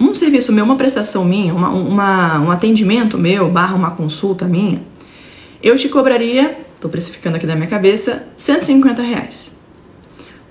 um 0.00 0.14
serviço 0.14 0.52
meu, 0.52 0.64
uma 0.64 0.76
prestação 0.76 1.24
minha, 1.24 1.52
uma, 1.52 1.70
uma, 1.70 2.38
um 2.38 2.50
atendimento 2.52 3.18
meu, 3.18 3.50
barra 3.50 3.74
uma 3.74 3.90
consulta 3.90 4.44
minha, 4.44 4.80
eu 5.62 5.76
te 5.76 5.88
cobraria, 5.88 6.58
estou 6.74 6.90
precificando 6.90 7.36
aqui 7.36 7.46
da 7.46 7.56
minha 7.56 7.68
cabeça, 7.68 8.26
150 8.36 9.02
reais. 9.02 9.56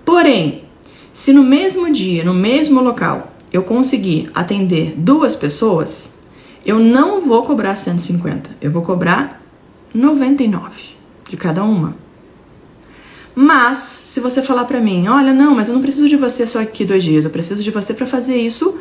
Porém, 0.03 0.63
se 1.13 1.33
no 1.33 1.43
mesmo 1.43 1.91
dia, 1.91 2.23
no 2.23 2.33
mesmo 2.33 2.81
local, 2.81 3.33
eu 3.51 3.63
conseguir 3.63 4.29
atender 4.33 4.93
duas 4.95 5.35
pessoas, 5.35 6.13
eu 6.65 6.79
não 6.79 7.21
vou 7.21 7.43
cobrar 7.43 7.75
150, 7.75 8.57
eu 8.61 8.71
vou 8.71 8.81
cobrar 8.81 9.41
99 9.93 10.69
de 11.29 11.37
cada 11.37 11.63
uma. 11.63 11.95
Mas, 13.33 13.77
se 13.77 14.19
você 14.19 14.41
falar 14.41 14.65
para 14.65 14.79
mim, 14.79 15.07
olha, 15.07 15.33
não, 15.33 15.53
mas 15.53 15.67
eu 15.67 15.73
não 15.73 15.81
preciso 15.81 16.09
de 16.09 16.17
você 16.17 16.47
só 16.47 16.59
aqui 16.59 16.83
dois 16.83 17.03
dias, 17.03 17.23
eu 17.23 17.29
preciso 17.29 17.61
de 17.61 17.69
você 17.69 17.93
para 17.93 18.07
fazer 18.07 18.35
isso 18.35 18.79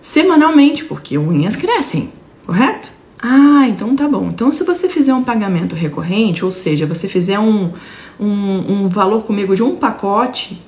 semanalmente, 0.00 0.84
porque 0.84 1.16
unhas 1.18 1.56
crescem, 1.56 2.12
correto? 2.44 2.90
Ah, 3.22 3.66
então 3.68 3.94
tá 3.94 4.08
bom. 4.08 4.30
Então, 4.30 4.52
se 4.52 4.64
você 4.64 4.88
fizer 4.88 5.14
um 5.14 5.22
pagamento 5.22 5.76
recorrente, 5.76 6.44
ou 6.44 6.50
seja, 6.50 6.84
você 6.84 7.08
fizer 7.08 7.38
um, 7.38 7.70
um, 8.18 8.84
um 8.84 8.88
valor 8.88 9.22
comigo 9.22 9.54
de 9.54 9.62
um 9.62 9.76
pacote, 9.76 10.60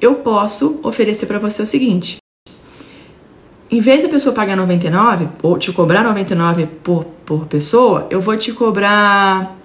eu 0.00 0.14
posso 0.14 0.78
oferecer 0.84 1.26
para 1.26 1.40
você 1.40 1.60
o 1.60 1.66
seguinte: 1.66 2.18
em 3.68 3.80
vez 3.80 4.04
da 4.04 4.08
pessoa 4.08 4.32
pagar 4.32 4.56
99 4.56 5.28
ou 5.42 5.58
te 5.58 5.72
cobrar 5.72 6.04
99 6.04 6.66
por, 6.84 7.04
por 7.26 7.46
pessoa, 7.46 8.06
eu 8.08 8.20
vou 8.20 8.36
te 8.36 8.52
cobrar 8.52 9.58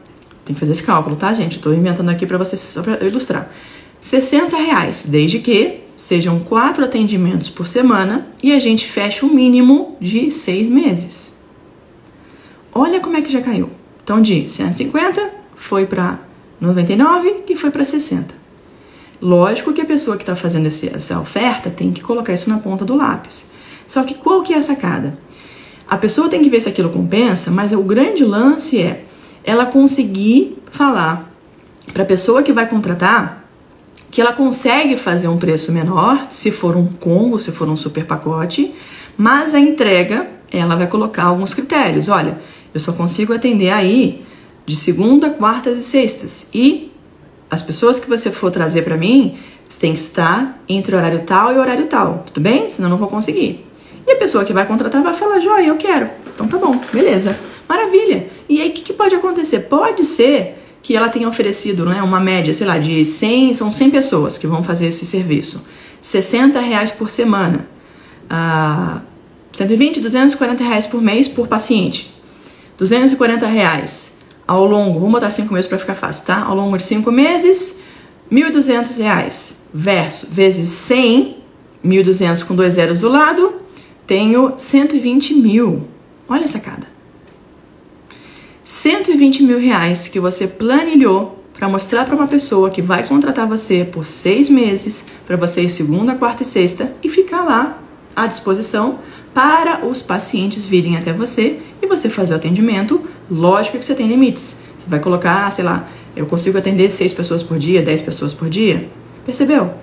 tem 0.46 0.54
que 0.54 0.60
fazer 0.60 0.74
esse 0.74 0.84
cálculo, 0.84 1.16
tá, 1.16 1.34
gente? 1.34 1.56
Estou 1.58 1.74
inventando 1.74 2.10
aqui 2.10 2.26
para 2.26 2.38
vocês 2.38 2.62
só 2.62 2.84
para 2.84 3.04
ilustrar. 3.04 3.52
60 4.00 4.56
reais, 4.56 5.06
desde 5.08 5.40
que 5.40 5.80
sejam 5.98 6.40
quatro 6.40 6.86
atendimentos 6.86 7.50
por 7.50 7.66
semana 7.66 8.28
e 8.44 8.52
a 8.52 8.60
gente 8.60 8.86
fecha 8.86 9.26
o 9.26 9.30
um 9.30 9.34
mínimo 9.34 9.98
de 10.00 10.30
seis 10.30 10.70
meses. 10.70 11.35
Olha 12.78 13.00
como 13.00 13.16
é 13.16 13.22
que 13.22 13.32
já 13.32 13.42
caiu. 13.42 13.70
Então, 14.04 14.22
de 14.22 14.50
150 14.50 15.32
foi 15.56 15.86
para 15.86 16.20
99, 16.60 17.44
que 17.48 17.56
foi 17.56 17.72
para 17.72 17.86
60. 17.86 18.36
Lógico 19.22 19.72
que 19.72 19.80
a 19.80 19.86
pessoa 19.86 20.18
que 20.18 20.24
está 20.24 20.36
fazendo 20.36 20.66
esse, 20.68 20.94
essa 20.94 21.18
oferta 21.20 21.70
tem 21.70 21.94
que 21.94 22.02
colocar 22.02 22.34
isso 22.34 22.50
na 22.50 22.58
ponta 22.58 22.84
do 22.84 22.98
lápis. 22.98 23.52
Só 23.88 24.04
que 24.04 24.14
qual 24.16 24.44
que 24.44 24.54
é 24.54 24.58
a 24.58 24.62
sacada? 24.62 25.18
A 25.88 25.98
pessoa 25.98 26.28
tem 26.28 26.44
que 26.44 26.50
ver 26.50 26.60
se 26.60 26.68
aquilo 26.68 26.90
compensa, 26.90 27.50
mas 27.50 27.72
o 27.72 27.82
grande 27.82 28.26
lance 28.26 28.82
é 28.82 29.06
ela 29.44 29.66
conseguir 29.66 30.58
falar 30.70 31.32
para 31.94 32.04
a 32.04 32.06
pessoa 32.06 32.44
que 32.44 32.52
vai 32.52 32.68
contratar 32.68 33.46
que 34.12 34.20
ela 34.20 34.34
consegue 34.34 34.98
fazer 34.98 35.28
um 35.28 35.38
preço 35.38 35.72
menor 35.72 36.28
se 36.30 36.52
for 36.52 36.76
um 36.76 36.88
combo, 36.88 37.40
se 37.40 37.52
for 37.52 37.70
um 37.70 37.76
super 37.76 38.06
pacote, 38.06 38.74
mas 39.18 39.54
a 39.54 39.60
entrega 39.60 40.30
ela 40.52 40.76
vai 40.76 40.88
colocar 40.88 41.24
alguns 41.24 41.54
critérios. 41.54 42.08
Olha, 42.08 42.40
eu 42.76 42.80
só 42.82 42.92
consigo 42.92 43.34
atender 43.34 43.70
aí 43.70 44.26
de 44.66 44.76
segunda, 44.76 45.30
quartas 45.30 45.78
e 45.78 45.82
sextas. 45.82 46.48
E 46.54 46.92
as 47.50 47.62
pessoas 47.62 48.02
que 48.02 48.10
você 48.10 48.30
for 48.30 48.52
trazer 48.52 48.82
para 48.82 48.98
mim, 48.98 49.38
Você 49.68 49.80
tem 49.80 49.94
que 49.94 50.00
estar 50.00 50.62
entre 50.70 50.96
horário 50.96 51.24
tal 51.26 51.52
e 51.52 51.58
horário 51.58 51.88
tal, 51.88 52.24
tudo 52.28 52.40
bem? 52.40 52.70
Senão 52.70 52.88
eu 52.88 52.92
não 52.92 52.98
vou 53.00 53.08
conseguir. 53.08 53.66
E 54.06 54.12
a 54.12 54.16
pessoa 54.16 54.46
que 54.46 54.54
vai 54.54 54.64
contratar 54.68 55.02
vai 55.02 55.16
falar, 55.16 55.40
joia, 55.40 55.68
eu 55.68 55.76
quero. 55.76 56.08
Então 56.36 56.48
tá 56.48 56.58
bom, 56.60 56.80
beleza. 56.94 57.36
Maravilha. 57.68 58.28
E 58.48 58.62
aí 58.62 58.70
o 58.70 58.74
que, 58.74 58.82
que 58.84 58.94
pode 58.94 59.16
acontecer? 59.16 59.62
Pode 59.62 60.06
ser 60.06 60.62
que 60.84 60.96
ela 60.96 61.10
tenha 61.10 61.28
oferecido 61.28 61.84
né, 61.84 62.00
uma 62.04 62.20
média, 62.20 62.54
sei 62.54 62.68
lá, 62.68 62.78
de 62.78 63.04
100, 63.04 63.56
são 63.56 63.74
100 63.74 63.90
pessoas 63.90 64.38
que 64.38 64.46
vão 64.46 64.64
fazer 64.64 64.88
esse 64.88 65.04
serviço. 65.04 65.66
60 66.04 66.60
reais 66.60 66.92
por 66.92 67.10
semana. 67.10 67.68
Ah, 68.30 69.02
120, 69.52 70.00
240 70.00 70.64
reais 70.64 70.86
por 70.86 71.02
mês 71.02 71.28
por 71.28 71.48
paciente. 71.48 72.14
240 72.78 73.46
reais 73.48 74.14
ao 74.48 74.66
longo, 74.66 75.00
vamos 75.00 75.14
botar 75.14 75.32
5 75.32 75.52
meses 75.54 75.68
para 75.68 75.78
ficar 75.78 75.96
fácil, 75.96 76.26
tá? 76.26 76.44
Ao 76.44 76.56
longo 76.56 76.78
de 76.78 76.84
5 76.84 77.12
meses, 77.12 77.80
1.200 78.32 78.98
reais 78.98 79.56
versus 79.74 80.30
vezes 80.30 80.70
100, 80.70 81.38
1.200 81.84 82.44
com 82.46 82.56
dois 82.56 82.76
zeros 82.76 83.00
do 83.00 83.10
lado, 83.10 83.56
tenho 84.06 84.54
120 84.58 85.36
mil. 85.36 85.88
Olha 86.28 86.44
essa 86.44 86.60
cada. 86.60 86.88
120 88.64 89.44
mil 89.44 89.60
reais 89.60 90.08
que 90.08 90.20
você 90.20 90.48
planilhou 90.48 91.44
para 91.54 91.70
mostrar 91.70 92.04
para 92.06 92.16
uma 92.16 92.28
pessoa 92.28 92.70
que 92.70 92.82
vai 92.82 93.08
contratar 93.08 93.48
você 93.48 93.86
por 93.86 94.06
seis 94.06 94.50
meses, 94.50 95.06
para 95.26 95.38
você 95.38 95.62
ir 95.62 95.70
segunda, 95.70 96.16
quarta 96.16 96.44
e 96.44 96.46
sexta 96.46 96.92
e 97.04 97.10
ficar 97.10 97.44
lá 97.44 97.80
à 98.16 98.28
disposição 98.28 99.00
para 99.34 99.86
os 99.86 100.02
pacientes 100.02 100.66
virem 100.66 100.98
até 100.98 101.14
você 101.14 101.60
e 101.86 101.88
você 101.88 102.10
fazer 102.10 102.34
o 102.34 102.36
atendimento. 102.36 103.02
Lógico 103.30 103.78
que 103.78 103.86
você 103.86 103.96
tem 103.96 104.08
limites. 104.08 104.60
Você 104.78 104.90
vai 104.90 105.00
colocar, 105.00 105.52
sei 105.52 105.64
lá, 105.64 105.88
eu 106.16 106.26
consigo 106.26 106.58
atender 106.58 106.92
seis 106.92 107.14
pessoas 107.14 107.42
por 107.42 107.58
dia, 107.58 107.82
dez 107.82 108.02
pessoas 108.02 108.34
por 108.34 108.50
dia. 108.50 108.90
Percebeu? 109.26 109.74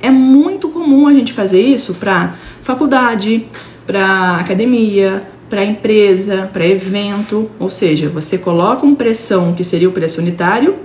É 0.00 0.10
muito 0.10 0.68
comum 0.68 1.06
a 1.06 1.12
gente 1.12 1.32
fazer 1.32 1.60
isso 1.60 1.94
para 1.94 2.34
faculdade, 2.62 3.46
para 3.86 4.36
academia, 4.36 5.26
para 5.48 5.64
empresa, 5.64 6.50
para 6.52 6.66
evento, 6.66 7.50
ou 7.58 7.70
seja, 7.70 8.08
você 8.08 8.36
coloca 8.36 8.84
um 8.84 8.94
pressão 8.94 9.54
que 9.54 9.62
seria 9.62 9.88
o 9.88 9.92
preço 9.92 10.20
unitário, 10.20 10.76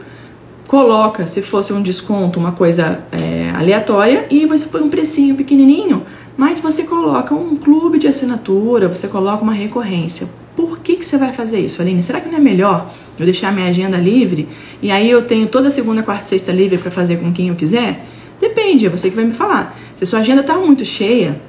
coloca, 0.67 1.25
se 1.25 1.41
fosse 1.41 1.73
um 1.73 1.81
desconto, 1.81 2.39
uma 2.39 2.51
coisa 2.51 3.03
é, 3.11 3.51
aleatória, 3.55 4.27
e 4.29 4.45
você 4.45 4.65
põe 4.65 4.81
um 4.81 4.89
precinho 4.89 5.35
pequenininho, 5.35 6.03
mas 6.37 6.59
você 6.59 6.83
coloca 6.83 7.33
um 7.33 7.55
clube 7.55 7.97
de 7.97 8.07
assinatura, 8.07 8.87
você 8.87 9.07
coloca 9.07 9.43
uma 9.43 9.53
recorrência. 9.53 10.27
Por 10.55 10.79
que, 10.79 10.97
que 10.97 11.05
você 11.05 11.17
vai 11.17 11.31
fazer 11.31 11.59
isso, 11.59 11.81
Aline? 11.81 12.03
Será 12.03 12.19
que 12.19 12.29
não 12.29 12.37
é 12.37 12.41
melhor 12.41 12.91
eu 13.17 13.25
deixar 13.25 13.51
minha 13.53 13.67
agenda 13.67 13.97
livre 13.97 14.47
e 14.81 14.91
aí 14.91 15.09
eu 15.09 15.21
tenho 15.23 15.47
toda 15.47 15.69
segunda, 15.69 16.03
quarta 16.03 16.25
e 16.25 16.27
sexta 16.27 16.51
livre 16.51 16.77
para 16.77 16.91
fazer 16.91 17.17
com 17.17 17.31
quem 17.31 17.49
eu 17.49 17.55
quiser? 17.55 18.05
Depende, 18.39 18.85
é 18.85 18.89
você 18.89 19.09
que 19.09 19.15
vai 19.15 19.25
me 19.25 19.33
falar. 19.33 19.77
Se 19.95 20.05
sua 20.05 20.19
agenda 20.19 20.41
está 20.41 20.57
muito 20.57 20.83
cheia, 20.83 21.39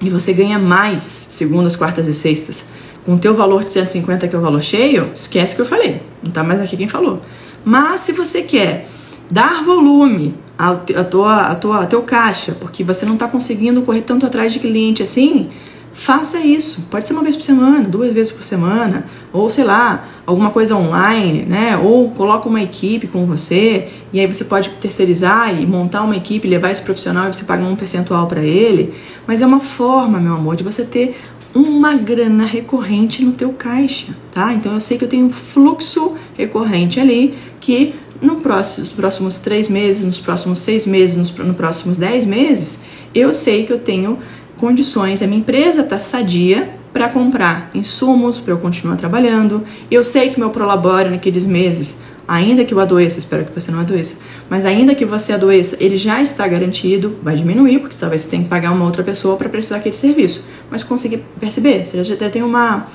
e 0.00 0.10
você 0.10 0.32
ganha 0.32 0.58
mais 0.58 1.02
segundas, 1.02 1.76
quartas 1.76 2.06
e 2.06 2.14
sextas 2.14 2.64
com 3.04 3.14
o 3.14 3.18
teu 3.18 3.34
valor 3.34 3.62
de 3.64 3.70
150 3.70 4.28
que 4.28 4.34
é 4.34 4.38
o 4.38 4.42
valor 4.42 4.62
cheio, 4.62 5.10
esquece 5.14 5.52
o 5.52 5.56
que 5.56 5.62
eu 5.62 5.66
falei. 5.66 6.00
Não 6.22 6.30
tá 6.30 6.42
mais 6.42 6.60
aqui 6.60 6.76
quem 6.76 6.88
falou. 6.88 7.22
Mas 7.64 8.02
se 8.02 8.12
você 8.12 8.42
quer 8.42 8.88
dar 9.30 9.62
volume 9.62 10.34
ao, 10.56 10.82
a 10.96 11.04
tua, 11.04 11.40
a 11.42 11.54
tua, 11.54 11.82
a 11.82 11.86
teu 11.86 12.02
caixa, 12.02 12.56
porque 12.58 12.82
você 12.82 13.04
não 13.04 13.14
está 13.14 13.28
conseguindo 13.28 13.82
correr 13.82 14.02
tanto 14.02 14.24
atrás 14.26 14.52
de 14.52 14.58
cliente 14.58 15.02
assim, 15.02 15.50
faça 15.94 16.38
isso. 16.40 16.82
Pode 16.90 17.06
ser 17.06 17.14
uma 17.14 17.22
vez 17.22 17.36
por 17.36 17.42
semana, 17.42 17.88
duas 17.88 18.12
vezes 18.12 18.32
por 18.32 18.42
semana, 18.42 19.06
ou 19.32 19.48
sei 19.48 19.64
lá, 19.64 20.06
alguma 20.26 20.50
coisa 20.50 20.76
online, 20.76 21.46
né? 21.46 21.78
Ou 21.78 22.10
coloca 22.10 22.48
uma 22.48 22.60
equipe 22.60 23.06
com 23.06 23.24
você 23.24 23.88
e 24.12 24.20
aí 24.20 24.26
você 24.26 24.44
pode 24.44 24.68
terceirizar 24.80 25.58
e 25.58 25.64
montar 25.64 26.02
uma 26.02 26.16
equipe, 26.16 26.46
levar 26.48 26.70
esse 26.70 26.82
profissional 26.82 27.30
e 27.30 27.32
você 27.32 27.44
paga 27.44 27.64
um 27.64 27.76
percentual 27.76 28.26
para 28.26 28.42
ele. 28.42 28.92
Mas 29.26 29.40
é 29.40 29.46
uma 29.46 29.60
forma, 29.60 30.18
meu 30.18 30.34
amor, 30.34 30.56
de 30.56 30.64
você 30.64 30.82
ter 30.82 31.16
uma 31.54 31.94
grana 31.94 32.44
recorrente 32.44 33.24
no 33.24 33.32
teu 33.32 33.52
caixa, 33.52 34.08
tá? 34.32 34.52
Então 34.52 34.74
eu 34.74 34.80
sei 34.80 34.98
que 34.98 35.04
eu 35.04 35.08
tenho 35.08 35.26
um 35.26 35.30
fluxo 35.30 36.14
recorrente 36.36 36.98
ali 36.98 37.38
que 37.60 37.94
no 38.20 38.36
próximo, 38.36 38.80
nos 38.80 38.92
próximos 38.92 39.38
três 39.38 39.68
meses, 39.68 40.04
nos 40.04 40.18
próximos 40.18 40.58
seis 40.58 40.86
meses, 40.86 41.16
nos, 41.16 41.30
nos 41.30 41.56
próximos 41.56 41.96
dez 41.96 42.26
meses, 42.26 42.80
eu 43.14 43.32
sei 43.32 43.64
que 43.64 43.72
eu 43.72 43.78
tenho 43.78 44.18
condições, 44.56 45.22
a 45.22 45.26
minha 45.26 45.40
empresa 45.40 45.82
está 45.82 45.98
sadia 45.98 46.70
para 46.92 47.08
comprar 47.08 47.70
insumos 47.74 48.38
para 48.38 48.52
eu 48.52 48.58
continuar 48.58 48.96
trabalhando. 48.96 49.64
Eu 49.90 50.04
sei 50.04 50.30
que 50.30 50.38
meu 50.38 50.50
prolabore 50.50 51.10
naqueles 51.10 51.44
meses, 51.44 52.02
ainda 52.26 52.64
que 52.64 52.72
eu 52.72 52.78
adoeça, 52.78 53.18
espero 53.18 53.44
que 53.44 53.52
você 53.52 53.72
não 53.72 53.80
adoeça, 53.80 54.16
mas 54.48 54.64
ainda 54.64 54.94
que 54.94 55.04
você 55.04 55.32
adoeça, 55.32 55.76
ele 55.80 55.96
já 55.96 56.22
está 56.22 56.46
garantido, 56.46 57.18
vai 57.22 57.34
diminuir, 57.34 57.80
porque 57.80 57.96
talvez 57.98 58.22
você 58.22 58.28
tenha 58.28 58.44
que 58.44 58.48
pagar 58.48 58.70
uma 58.72 58.84
outra 58.84 59.02
pessoa 59.02 59.36
para 59.36 59.48
prestar 59.48 59.76
aquele 59.76 59.96
serviço. 59.96 60.44
Mas 60.70 60.84
conseguir 60.84 61.24
perceber, 61.40 61.84
você 61.84 62.04
já 62.04 62.30
tem 62.30 62.42
uma, 62.42 62.86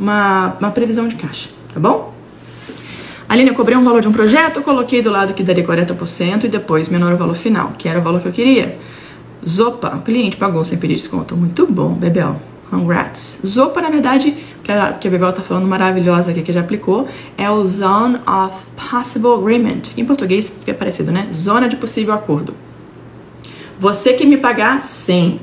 uma, 0.00 0.56
uma 0.58 0.70
previsão 0.70 1.06
de 1.06 1.16
caixa, 1.16 1.50
tá 1.74 1.78
bom? 1.78 2.12
Aline, 3.28 3.48
eu 3.48 3.54
cobrei 3.54 3.76
um 3.76 3.84
valor 3.84 4.02
de 4.02 4.08
um 4.08 4.12
projeto, 4.12 4.60
coloquei 4.62 5.00
do 5.00 5.10
lado 5.10 5.32
que 5.32 5.42
daria 5.42 5.64
40% 5.64 6.44
e 6.44 6.48
depois 6.48 6.88
menor 6.88 7.12
o 7.12 7.16
valor 7.16 7.36
final, 7.36 7.72
que 7.78 7.88
era 7.88 7.98
o 7.98 8.02
valor 8.02 8.20
que 8.20 8.28
eu 8.28 8.32
queria. 8.32 8.78
Zopa, 9.48 9.96
o 9.96 10.02
cliente 10.02 10.36
pagou 10.36 10.64
sem 10.64 10.78
pedir 10.78 10.94
desconto. 10.94 11.36
Muito 11.36 11.66
bom, 11.66 11.94
Bebel. 11.94 12.40
Congrats. 12.70 13.38
Zopa, 13.44 13.82
na 13.82 13.90
verdade, 13.90 14.36
que 14.62 14.72
a, 14.72 14.92
que 14.92 15.06
a 15.06 15.10
Bebel 15.10 15.32
tá 15.32 15.42
falando 15.42 15.66
maravilhosa 15.66 16.30
aqui, 16.30 16.42
que 16.42 16.52
já 16.52 16.60
aplicou, 16.60 17.06
é 17.36 17.50
o 17.50 17.64
Zone 17.64 18.16
of 18.26 18.66
Possible 18.76 19.32
Agreement. 19.32 19.82
Em 19.96 20.04
português 20.04 20.54
é 20.66 20.72
parecido, 20.72 21.12
né? 21.12 21.28
Zona 21.34 21.68
de 21.68 21.76
possível 21.76 22.14
acordo. 22.14 22.54
Você 23.78 24.14
que 24.14 24.24
me 24.24 24.36
pagar 24.36 24.82
100, 24.82 25.40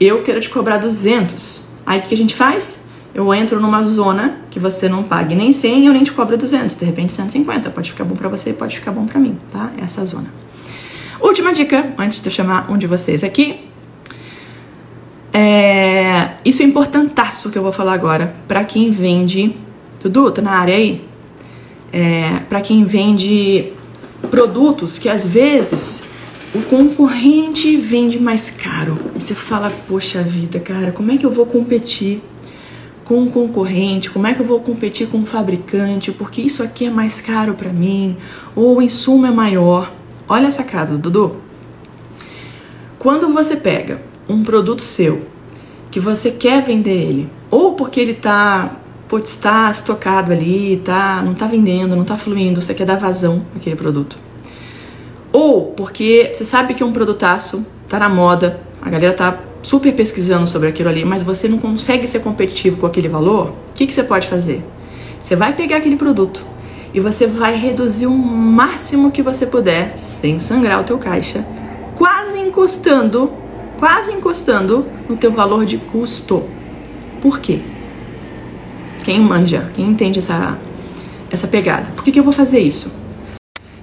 eu 0.00 0.22
quero 0.22 0.40
te 0.40 0.50
cobrar 0.50 0.78
200. 0.78 1.66
Aí 1.86 2.00
o 2.00 2.02
que, 2.02 2.08
que 2.08 2.14
a 2.14 2.18
gente 2.18 2.34
faz? 2.34 2.82
Eu 3.14 3.32
entro 3.32 3.60
numa 3.60 3.82
zona 3.84 4.36
que 4.50 4.60
você 4.60 4.88
não 4.88 5.02
pague 5.02 5.34
nem 5.34 5.52
100 5.52 5.82
e 5.82 5.86
eu 5.86 5.92
nem 5.92 6.04
te 6.04 6.12
cobro 6.12 6.36
200. 6.36 6.76
De 6.76 6.84
repente 6.84 7.12
150. 7.12 7.70
Pode 7.70 7.90
ficar 7.90 8.04
bom 8.04 8.14
para 8.14 8.28
você, 8.28 8.52
pode 8.52 8.76
ficar 8.76 8.92
bom 8.92 9.06
para 9.06 9.18
mim, 9.18 9.38
tá? 9.50 9.72
Essa 9.82 10.04
zona. 10.04 10.26
Última 11.20 11.52
dica, 11.52 11.92
antes 11.98 12.20
de 12.20 12.28
eu 12.28 12.32
chamar 12.32 12.70
um 12.70 12.78
de 12.78 12.86
vocês 12.86 13.24
aqui. 13.24 13.68
É, 15.32 16.30
isso 16.44 16.62
é 16.62 16.64
importantaço 16.64 17.50
que 17.50 17.58
eu 17.58 17.62
vou 17.62 17.72
falar 17.72 17.92
agora 17.92 18.34
para 18.46 18.64
quem 18.64 18.90
vende. 18.90 19.56
Dudu, 20.02 20.30
tá 20.30 20.40
na 20.40 20.52
área 20.52 20.76
aí? 20.76 21.04
É, 21.92 22.40
para 22.48 22.60
quem 22.60 22.84
vende 22.84 23.72
produtos 24.30 24.98
que 24.98 25.08
às 25.08 25.26
vezes 25.26 26.04
o 26.54 26.62
concorrente 26.62 27.76
vende 27.76 28.18
mais 28.20 28.50
caro. 28.50 28.96
E 29.16 29.20
você 29.20 29.34
fala, 29.34 29.70
poxa 29.88 30.22
vida, 30.22 30.60
cara, 30.60 30.92
como 30.92 31.10
é 31.10 31.16
que 31.16 31.26
eu 31.26 31.32
vou 31.32 31.46
competir 31.46 32.22
com 33.04 33.24
o 33.24 33.30
concorrente? 33.30 34.08
Como 34.08 34.26
é 34.26 34.34
que 34.34 34.40
eu 34.40 34.46
vou 34.46 34.60
competir 34.60 35.08
com 35.08 35.18
o 35.18 35.26
fabricante? 35.26 36.12
Porque 36.12 36.40
isso 36.40 36.62
aqui 36.62 36.86
é 36.86 36.90
mais 36.90 37.20
caro 37.20 37.54
para 37.54 37.70
mim, 37.70 38.16
ou 38.54 38.76
o 38.78 38.82
insumo 38.82 39.26
é 39.26 39.30
maior. 39.30 39.97
Olha 40.28 40.48
a 40.48 40.50
sacada, 40.50 40.98
Dudu. 40.98 41.36
Quando 42.98 43.32
você 43.32 43.56
pega 43.56 44.02
um 44.28 44.44
produto 44.44 44.82
seu 44.82 45.22
que 45.90 45.98
você 45.98 46.30
quer 46.30 46.62
vender 46.62 47.00
ele, 47.00 47.30
ou 47.50 47.72
porque 47.72 47.98
ele 47.98 48.12
tá, 48.12 48.76
pode 49.08 49.26
estar 49.26 49.72
estocado 49.72 50.30
ali, 50.30 50.82
tá, 50.84 51.22
não 51.24 51.32
tá 51.32 51.46
vendendo, 51.46 51.96
não 51.96 52.04
tá 52.04 52.18
fluindo, 52.18 52.60
você 52.60 52.74
quer 52.74 52.84
dar 52.84 52.98
vazão 52.98 53.42
naquele 53.54 53.74
produto. 53.74 54.18
Ou 55.32 55.72
porque 55.72 56.30
você 56.30 56.44
sabe 56.44 56.74
que 56.74 56.82
é 56.82 56.86
um 56.86 56.92
produtaço, 56.92 57.64
tá 57.88 57.98
na 57.98 58.10
moda, 58.10 58.60
a 58.82 58.90
galera 58.90 59.14
tá 59.14 59.38
super 59.62 59.94
pesquisando 59.94 60.46
sobre 60.46 60.68
aquilo 60.68 60.90
ali, 60.90 61.06
mas 61.06 61.22
você 61.22 61.48
não 61.48 61.56
consegue 61.56 62.06
ser 62.06 62.18
competitivo 62.20 62.76
com 62.76 62.86
aquele 62.86 63.08
valor, 63.08 63.54
o 63.70 63.74
que, 63.74 63.86
que 63.86 63.94
você 63.94 64.02
pode 64.02 64.28
fazer? 64.28 64.62
Você 65.18 65.34
vai 65.34 65.54
pegar 65.54 65.78
aquele 65.78 65.96
produto, 65.96 66.44
e 66.98 67.00
você 67.00 67.28
vai 67.28 67.54
reduzir 67.56 68.08
o 68.08 68.10
máximo 68.10 69.12
que 69.12 69.22
você 69.22 69.46
puder, 69.46 69.96
sem 69.96 70.40
sangrar 70.40 70.80
o 70.80 70.84
teu 70.84 70.98
caixa, 70.98 71.46
quase 71.94 72.40
encostando, 72.40 73.30
quase 73.78 74.10
encostando 74.12 74.84
no 75.08 75.16
teu 75.16 75.30
valor 75.30 75.64
de 75.64 75.78
custo. 75.78 76.42
Por 77.22 77.38
quê? 77.38 77.60
Quem 79.04 79.20
manja, 79.20 79.70
quem 79.76 79.86
entende 79.86 80.18
essa, 80.18 80.58
essa 81.30 81.46
pegada. 81.46 81.86
Por 81.94 82.02
que, 82.02 82.10
que 82.10 82.18
eu 82.18 82.24
vou 82.24 82.32
fazer 82.32 82.58
isso? 82.58 82.92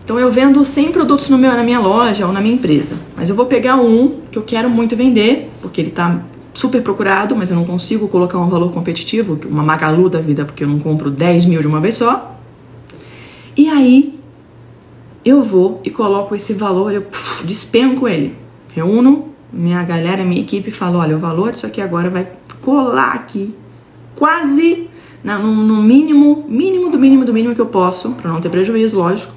Então 0.04 0.20
eu 0.20 0.30
vendo 0.30 0.66
100 0.66 0.92
produtos 0.92 1.30
no 1.30 1.38
meu, 1.38 1.54
na 1.54 1.64
minha 1.64 1.80
loja 1.80 2.28
ou 2.28 2.34
na 2.34 2.42
minha 2.42 2.56
empresa, 2.56 2.98
mas 3.16 3.30
eu 3.30 3.36
vou 3.36 3.46
pegar 3.46 3.78
um 3.78 4.20
que 4.30 4.38
eu 4.38 4.44
quero 4.44 4.70
muito 4.70 4.94
vender, 4.94 5.50
porque 5.62 5.80
ele 5.80 5.90
está 5.90 6.20
super 6.54 6.82
procurado, 6.82 7.34
mas 7.34 7.50
eu 7.50 7.56
não 7.56 7.64
consigo 7.64 8.10
colocar 8.10 8.38
um 8.40 8.50
valor 8.50 8.74
competitivo, 8.74 9.40
uma 9.50 9.64
magalu 9.64 10.10
da 10.10 10.20
vida, 10.20 10.44
porque 10.44 10.66
eu 10.66 10.68
não 10.68 10.80
compro 10.80 11.10
10 11.10 11.46
mil 11.46 11.62
de 11.62 11.68
uma 11.68 11.80
vez 11.80 11.96
só. 11.96 12.35
E 13.58 13.70
aí 13.70 14.20
eu 15.24 15.42
vou 15.42 15.82
e 15.84 15.90
coloco 15.90 16.36
esse 16.36 16.54
valor, 16.54 16.94
eu 16.94 17.02
puf, 17.02 17.46
despenco 17.46 18.08
ele. 18.08 18.36
Reúno 18.74 19.30
minha 19.52 19.82
galera, 19.84 20.24
minha 20.24 20.42
equipe 20.42 20.70
e 20.70 20.72
falo: 20.72 21.00
olha, 21.00 21.16
o 21.16 21.20
valor 21.20 21.52
disso 21.52 21.66
aqui 21.66 21.82
agora 21.82 22.10
vai 22.10 22.28
colar 22.62 23.14
aqui, 23.14 23.56
quase 24.16 24.90
no, 25.24 25.82
mínimo, 25.82 26.46
mínimo 26.48 26.90
do 26.90 27.00
mínimo 27.00 27.26
do 27.26 27.34
mínimo 27.34 27.56
que 27.56 27.62
eu 27.62 27.66
posso, 27.66 28.12
para 28.14 28.32
não 28.32 28.40
ter 28.40 28.50
prejuízo, 28.50 28.98
lógico. 28.98 29.34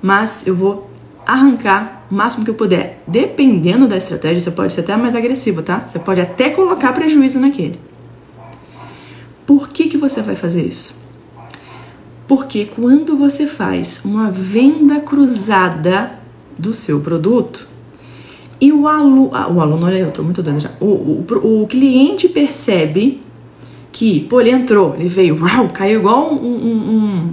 Mas 0.00 0.46
eu 0.46 0.54
vou 0.54 0.90
arrancar 1.26 2.06
o 2.10 2.14
máximo 2.14 2.44
que 2.44 2.50
eu 2.50 2.54
puder. 2.54 3.02
Dependendo 3.06 3.86
da 3.86 3.96
estratégia, 3.96 4.40
você 4.40 4.50
pode 4.50 4.72
ser 4.72 4.80
até 4.80 4.96
mais 4.96 5.14
agressivo, 5.14 5.62
tá? 5.62 5.84
Você 5.86 5.98
pode 5.98 6.20
até 6.20 6.50
colocar 6.50 6.92
prejuízo 6.92 7.38
naquele. 7.40 7.78
Por 9.44 9.68
que, 9.68 9.88
que 9.88 9.98
você 9.98 10.22
vai 10.22 10.36
fazer 10.36 10.64
isso? 10.64 10.94
Porque 12.26 12.64
quando 12.64 13.16
você 13.16 13.46
faz 13.46 14.00
uma 14.04 14.30
venda 14.30 15.00
cruzada 15.00 16.12
do 16.58 16.74
seu 16.74 17.00
produto 17.00 17.66
e 18.60 18.72
o 18.72 18.88
aluno, 18.88 19.30
ah, 19.32 19.48
o 19.50 19.60
aluno, 19.60 19.86
olha 19.86 19.98
eu, 19.98 20.10
tô 20.10 20.22
muito 20.22 20.42
doida 20.42 20.58
já. 20.58 20.70
O, 20.80 20.86
o, 20.86 21.62
o 21.62 21.66
cliente 21.66 22.28
percebe 22.28 23.20
que, 23.92 24.20
pô, 24.20 24.40
ele 24.40 24.50
entrou, 24.50 24.94
ele 24.94 25.08
veio, 25.08 25.38
uau, 25.40 25.68
caiu 25.68 26.00
igual 26.00 26.32
um, 26.32 26.46
um, 26.46 27.32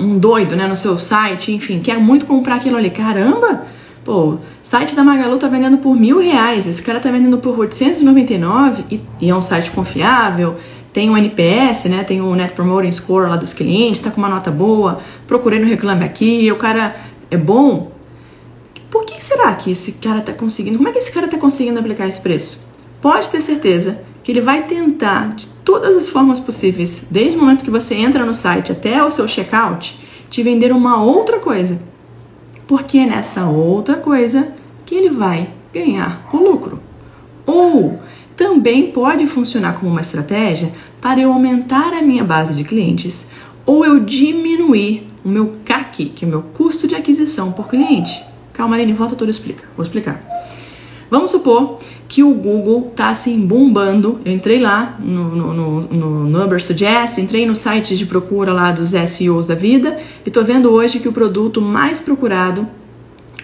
um, 0.00 0.06
um 0.06 0.18
doido, 0.18 0.54
né, 0.54 0.66
no 0.66 0.76
seu 0.76 0.98
site, 0.98 1.52
enfim, 1.52 1.80
quer 1.80 1.98
muito 1.98 2.26
comprar 2.26 2.56
aquilo 2.56 2.76
ali. 2.76 2.90
Caramba, 2.90 3.64
pô, 4.04 4.36
site 4.62 4.94
da 4.94 5.02
Magalu 5.02 5.36
tá 5.38 5.48
vendendo 5.48 5.78
por 5.78 5.96
mil 5.96 6.18
reais, 6.18 6.66
esse 6.66 6.82
cara 6.82 7.00
tá 7.00 7.10
vendendo 7.10 7.38
por 7.38 7.58
899 7.58 8.84
e, 8.90 9.00
e 9.20 9.30
é 9.30 9.34
um 9.34 9.42
site 9.42 9.70
confiável, 9.70 10.56
tem 10.94 11.10
o 11.10 11.16
NPS, 11.16 11.86
né? 11.86 12.04
Tem 12.04 12.22
o 12.22 12.34
Net 12.36 12.54
Promoting 12.54 12.92
Score 12.92 13.28
lá 13.28 13.36
dos 13.36 13.52
clientes, 13.52 14.00
tá 14.00 14.12
com 14.12 14.18
uma 14.18 14.28
nota 14.28 14.52
boa, 14.52 15.00
procurei 15.26 15.58
no 15.58 15.66
Reclame 15.66 16.04
Aqui, 16.04 16.50
o 16.52 16.56
cara 16.56 16.94
é 17.28 17.36
bom. 17.36 17.90
Por 18.88 19.04
que 19.04 19.22
será 19.22 19.52
que 19.56 19.72
esse 19.72 19.92
cara 19.92 20.20
tá 20.20 20.32
conseguindo? 20.32 20.78
Como 20.78 20.88
é 20.88 20.92
que 20.92 21.00
esse 21.00 21.10
cara 21.10 21.26
tá 21.26 21.36
conseguindo 21.36 21.80
aplicar 21.80 22.06
esse 22.06 22.20
preço? 22.20 22.60
Pode 23.02 23.28
ter 23.28 23.42
certeza 23.42 23.98
que 24.22 24.30
ele 24.30 24.40
vai 24.40 24.62
tentar 24.62 25.34
de 25.34 25.48
todas 25.64 25.96
as 25.96 26.08
formas 26.08 26.38
possíveis, 26.38 27.04
desde 27.10 27.36
o 27.36 27.40
momento 27.40 27.64
que 27.64 27.70
você 27.72 27.96
entra 27.96 28.24
no 28.24 28.32
site 28.32 28.70
até 28.70 29.02
o 29.02 29.10
seu 29.10 29.26
checkout, 29.26 29.98
te 30.30 30.44
vender 30.44 30.70
uma 30.70 31.02
outra 31.02 31.40
coisa. 31.40 31.76
Porque 32.68 32.98
é 32.98 33.06
nessa 33.06 33.46
outra 33.46 33.96
coisa 33.96 34.46
que 34.86 34.94
ele 34.94 35.10
vai 35.10 35.50
ganhar 35.72 36.24
o 36.32 36.36
lucro. 36.36 36.80
Ou 37.44 37.98
também 38.36 38.90
pode 38.90 39.26
funcionar 39.26 39.74
como 39.74 39.90
uma 39.90 40.00
estratégia 40.00 40.72
para 41.00 41.20
eu 41.20 41.32
aumentar 41.32 41.92
a 41.92 42.02
minha 42.02 42.24
base 42.24 42.54
de 42.54 42.64
clientes 42.64 43.28
ou 43.66 43.84
eu 43.84 44.00
diminuir 44.00 45.06
o 45.24 45.28
meu 45.28 45.54
CAC, 45.64 46.06
que 46.06 46.24
é 46.24 46.28
o 46.28 46.30
meu 46.30 46.42
custo 46.42 46.86
de 46.86 46.94
aquisição 46.94 47.52
por 47.52 47.68
cliente. 47.68 48.22
Calma, 48.52 48.76
Aline, 48.76 48.92
volta 48.92 49.16
tudo 49.16 49.30
explica. 49.30 49.64
Vou 49.76 49.84
explicar. 49.84 50.22
Vamos 51.10 51.30
supor 51.30 51.78
que 52.08 52.22
o 52.22 52.32
Google 52.34 52.92
tá 52.94 53.10
assim 53.10 53.46
bombando. 53.46 54.20
Eu 54.24 54.32
entrei 54.32 54.58
lá 54.58 54.96
no, 55.00 55.34
no, 55.34 55.54
no, 55.54 55.80
no 55.82 56.24
Number 56.24 56.62
Suggest, 56.62 57.18
entrei 57.18 57.46
no 57.46 57.56
site 57.56 57.96
de 57.96 58.06
procura 58.06 58.52
lá 58.52 58.72
dos 58.72 58.90
SEOs 58.90 59.46
da 59.46 59.54
vida 59.54 59.98
e 60.24 60.30
tô 60.30 60.42
vendo 60.42 60.70
hoje 60.70 60.98
que 60.98 61.08
o 61.08 61.12
produto 61.12 61.60
mais 61.60 61.98
procurado 61.98 62.66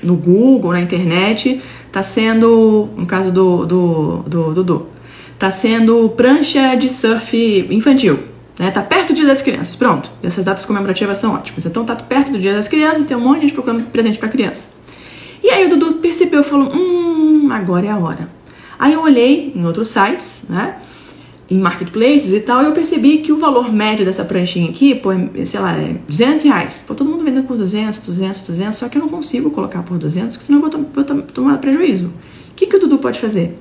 no 0.03 0.15
Google, 0.15 0.73
na 0.73 0.81
internet, 0.81 1.61
tá 1.91 2.03
sendo, 2.03 2.89
no 2.97 3.07
caso 3.07 3.33
do 3.33 3.67
Dudu, 3.67 4.25
do, 4.29 4.55
do, 4.55 4.65
do, 4.65 4.87
tá 5.39 5.51
sendo 5.51 6.09
prancha 6.11 6.75
de 6.75 6.89
surf 6.89 7.67
infantil. 7.71 8.19
Né? 8.59 8.71
Tá 8.71 8.83
perto 8.83 9.09
do 9.09 9.15
Dia 9.15 9.27
das 9.27 9.41
Crianças. 9.41 9.75
Pronto, 9.75 10.11
essas 10.23 10.45
datas 10.45 10.67
comemorativas 10.67 11.19
são 11.19 11.35
ótimas. 11.35 11.65
Então 11.65 11.85
tá 11.85 11.97
perto 11.97 12.33
do 12.33 12.39
Dia 12.39 12.55
das 12.55 12.69
Crianças, 12.69 13.07
tem 13.07 13.17
um 13.17 13.21
monte 13.21 13.37
de 13.37 13.43
gente 13.43 13.55
procurando 13.55 13.85
presente 13.85 14.19
para 14.19 14.29
criança. 14.29 14.69
E 15.43 15.49
aí 15.49 15.67
o 15.67 15.71
Dudu 15.71 15.95
percebeu 15.95 16.45
falou: 16.45 16.71
hum, 16.75 17.49
agora 17.51 17.87
é 17.87 17.91
a 17.91 17.99
hora. 17.99 18.29
Aí 18.79 18.93
eu 18.93 19.03
olhei 19.03 19.53
em 19.55 19.65
outros 19.65 19.89
sites, 19.89 20.43
né? 20.49 20.77
Em 21.51 21.59
marketplaces 21.59 22.33
e 22.33 22.41
tal, 22.41 22.63
eu 22.63 22.71
percebi 22.71 23.19
que 23.19 23.33
o 23.33 23.39
valor 23.39 23.73
médio 23.73 24.05
dessa 24.05 24.25
pranchinha 24.25 24.71
aqui, 24.71 24.95
pô, 24.95 25.11
é, 25.11 25.45
sei 25.45 25.59
lá, 25.59 25.73
é 25.73 25.97
200 26.07 26.45
reais. 26.45 26.85
Pô, 26.87 26.95
todo 26.95 27.11
mundo 27.11 27.25
vendendo 27.25 27.47
por 27.47 27.57
200, 27.57 27.99
200, 27.99 28.43
200, 28.43 28.79
só 28.79 28.89
que 28.89 28.97
eu 28.97 29.03
não 29.03 29.09
consigo 29.09 29.51
colocar 29.51 29.83
por 29.83 29.99
200, 29.99 30.37
porque 30.37 30.47
senão 30.47 30.63
eu 30.63 30.71
vou, 30.71 30.87
vou 30.95 31.05
tomar 31.05 31.59
prejuízo. 31.59 32.13
O 32.51 32.55
que, 32.55 32.67
que 32.67 32.77
o 32.77 32.79
Dudu 32.79 32.99
pode 32.99 33.19
fazer? 33.19 33.59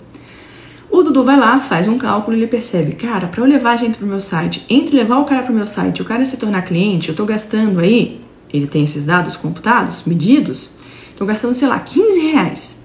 O 0.91 1.01
Dudu 1.01 1.23
vai 1.23 1.37
lá, 1.37 1.59
faz 1.59 1.87
um 1.87 1.97
cálculo 1.97 2.37
e 2.37 2.41
ele 2.41 2.47
percebe, 2.47 2.91
cara, 2.93 3.27
para 3.27 3.41
eu 3.41 3.45
levar 3.45 3.71
a 3.71 3.77
gente 3.77 3.97
pro 3.97 4.05
meu 4.05 4.21
site, 4.21 4.65
entre 4.69 4.95
levar 4.95 5.17
o 5.17 5.25
cara 5.25 5.41
pro 5.41 5.53
meu 5.53 5.65
site 5.65 5.97
e 5.97 6.01
o 6.03 6.05
cara 6.05 6.23
se 6.25 6.37
tornar 6.37 6.61
cliente, 6.61 7.09
eu 7.09 7.15
tô 7.15 7.25
gastando 7.25 7.79
aí, 7.79 8.21
ele 8.53 8.67
tem 8.67 8.83
esses 8.83 9.03
dados 9.03 9.35
computados, 9.35 10.03
medidos, 10.05 10.71
tô 11.17 11.25
gastando, 11.25 11.55
sei 11.55 11.67
lá, 11.67 11.79
15 11.79 12.19
reais. 12.19 12.77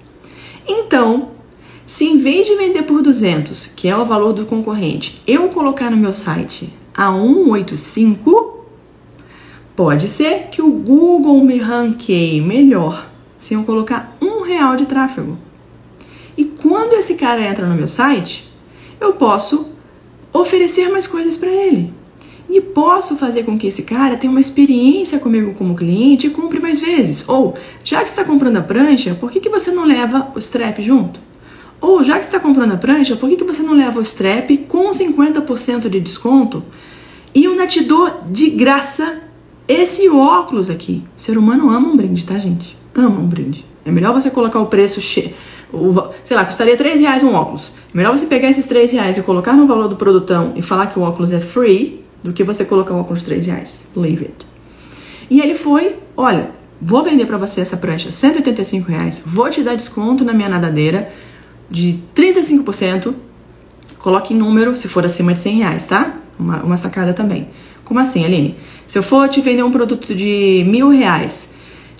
Então, 0.67 1.34
se 1.85 2.03
em 2.03 2.17
vez 2.17 2.47
de 2.47 2.55
vender 2.55 2.81
por 2.83 3.03
200, 3.03 3.67
que 3.67 3.87
é 3.87 3.95
o 3.95 4.05
valor 4.05 4.33
do 4.33 4.45
concorrente, 4.45 5.21
eu 5.27 5.49
colocar 5.49 5.91
no 5.91 5.97
meu 5.97 6.13
site 6.13 6.73
a 6.93 7.11
185, 7.11 8.65
pode 9.75 10.09
ser 10.09 10.47
que 10.49 10.63
o 10.63 10.71
Google 10.71 11.43
me 11.43 11.57
ranqueie 11.57 12.41
melhor 12.41 13.11
se 13.39 13.53
eu 13.53 13.63
colocar 13.63 14.17
um 14.19 14.41
real 14.41 14.75
de 14.75 14.87
tráfego. 14.87 15.37
E 16.35 16.45
quando 16.45 16.93
esse 16.93 17.13
cara 17.13 17.47
entra 17.47 17.67
no 17.67 17.75
meu 17.75 17.87
site, 17.87 18.49
eu 18.99 19.13
posso 19.13 19.69
oferecer 20.33 20.89
mais 20.89 21.05
coisas 21.05 21.37
para 21.37 21.49
ele. 21.49 21.93
E 22.49 22.61
posso 22.61 23.15
fazer 23.15 23.43
com 23.43 23.57
que 23.57 23.67
esse 23.67 23.83
cara 23.83 24.17
tenha 24.17 24.31
uma 24.31 24.41
experiência 24.41 25.19
comigo 25.19 25.53
como 25.53 25.75
cliente 25.75 26.27
e 26.27 26.31
compre 26.31 26.59
mais 26.59 26.79
vezes. 26.79 27.23
Ou, 27.27 27.53
já 27.83 28.03
que 28.03 28.09
está 28.09 28.23
comprando 28.23 28.57
a 28.57 28.63
prancha, 28.63 29.15
por 29.15 29.29
que, 29.29 29.39
que 29.39 29.49
você 29.49 29.71
não 29.71 29.85
leva 29.85 30.31
o 30.35 30.39
strap 30.39 30.79
junto? 30.81 31.24
Ou 31.85 32.03
já 32.03 32.17
que 32.17 32.25
está 32.25 32.39
comprando 32.39 32.71
a 32.71 32.77
prancha, 32.77 33.15
por 33.15 33.29
que, 33.29 33.35
que 33.35 33.43
você 33.43 33.61
não 33.61 33.75
leva 33.75 33.99
o 33.99 34.01
strap 34.01 34.49
com 34.67 34.89
50% 34.89 35.87
de 35.87 35.99
desconto 35.99 36.63
e 37.31 37.43
eu 37.43 37.51
ainda 37.51 37.67
de 38.31 38.49
graça 38.49 39.19
esse 39.67 40.09
óculos 40.09 40.71
aqui? 40.71 41.03
O 41.15 41.21
ser 41.21 41.37
humano 41.37 41.69
ama 41.69 41.89
um 41.89 41.95
brinde, 41.95 42.25
tá, 42.25 42.39
gente? 42.39 42.75
Ama 42.95 43.19
um 43.19 43.27
brinde. 43.27 43.63
É 43.85 43.91
melhor 43.91 44.15
você 44.15 44.31
colocar 44.31 44.59
o 44.59 44.65
preço 44.65 44.99
cheio. 44.99 45.35
Sei 46.23 46.35
lá, 46.35 46.43
custaria 46.43 46.75
3 46.75 47.01
reais 47.01 47.21
um 47.21 47.35
óculos. 47.35 47.71
É 47.93 47.97
melhor 47.97 48.17
você 48.17 48.25
pegar 48.25 48.49
esses 48.49 48.65
3 48.65 48.91
reais 48.93 49.19
e 49.19 49.21
colocar 49.21 49.53
no 49.53 49.67
valor 49.67 49.87
do 49.87 49.95
produtão 49.95 50.53
e 50.55 50.63
falar 50.63 50.87
que 50.87 50.97
o 50.97 51.03
óculos 51.03 51.31
é 51.31 51.39
free 51.39 52.03
do 52.23 52.33
que 52.33 52.43
você 52.43 52.65
colocar 52.65 52.95
o 52.95 52.99
óculos 52.99 53.19
de 53.19 53.25
3 53.25 53.45
reais. 53.45 53.83
Leave 53.95 54.25
it. 54.25 54.47
E 55.29 55.39
ele 55.39 55.53
foi, 55.53 55.97
olha, 56.17 56.49
vou 56.81 57.03
vender 57.03 57.27
para 57.27 57.37
você 57.37 57.61
essa 57.61 57.77
prancha 57.77 58.11
185 58.11 58.89
reais, 58.89 59.21
vou 59.23 59.47
te 59.51 59.61
dar 59.61 59.75
desconto 59.75 60.25
na 60.25 60.33
minha 60.33 60.49
nadadeira 60.49 61.13
de 61.69 61.99
35%, 62.15 63.13
coloque 63.99 64.33
em 64.33 64.37
número 64.37 64.75
se 64.77 64.87
for 64.87 65.05
acima 65.05 65.33
de 65.33 65.39
100 65.39 65.57
reais, 65.57 65.85
tá? 65.85 66.17
Uma, 66.39 66.63
uma 66.63 66.77
sacada 66.77 67.13
também. 67.13 67.47
Como 67.83 67.99
assim, 67.99 68.25
Aline? 68.25 68.55
Se 68.87 68.97
eu 68.97 69.03
for 69.03 69.27
te 69.29 69.41
vender 69.41 69.63
um 69.63 69.71
produto 69.71 70.13
de 70.13 70.63
mil 70.67 70.89
reais, 70.89 71.51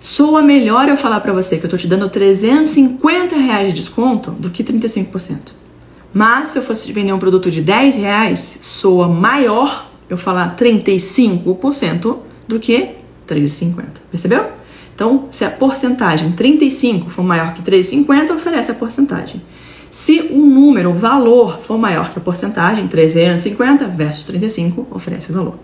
soa 0.02 0.42
melhor 0.42 0.88
eu 0.90 0.98
falar 0.98 1.20
para 1.20 1.34
você 1.34 1.58
que 1.58 1.66
eu 1.66 1.70
tô 1.70 1.78
te 1.78 1.88
dando 1.88 2.10
350 2.10 3.36
reais 3.36 3.70
de 3.70 3.74
desconto 3.74 4.32
do 4.32 4.50
que 4.50 4.64
35%. 4.64 5.54
Mas 6.14 6.50
se 6.50 6.60
eu 6.60 6.64
fosse 6.64 6.86
te 6.86 6.94
vender 6.94 7.12
um 7.12 7.20
produto 7.20 7.52
de 7.52 7.62
10 7.62 7.98
reais, 7.98 8.60
soa 8.62 9.08
maior 9.08 9.92
eu 10.10 10.18
falar 10.18 10.56
35% 10.56 12.18
do 12.48 12.60
que 12.60 12.90
3,50. 13.28 13.86
Percebeu? 14.12 14.46
Então, 14.96 15.26
se 15.30 15.44
a 15.44 15.52
porcentagem 15.52 16.32
35 16.32 17.10
for 17.10 17.22
maior 17.22 17.54
que 17.54 17.62
3,50, 17.62 18.34
oferece 18.34 18.72
a 18.72 18.74
porcentagem. 18.74 19.42
Se 19.92 20.30
o 20.32 20.38
número, 20.38 20.92
o 20.92 20.94
valor, 20.94 21.60
for 21.60 21.78
maior 21.78 22.12
que 22.12 22.18
a 22.18 22.22
porcentagem, 22.22 22.88
350 22.88 23.88
versus 23.90 24.24
35, 24.24 24.88
oferece 24.92 25.32
o 25.32 25.36
valor. 25.36 25.60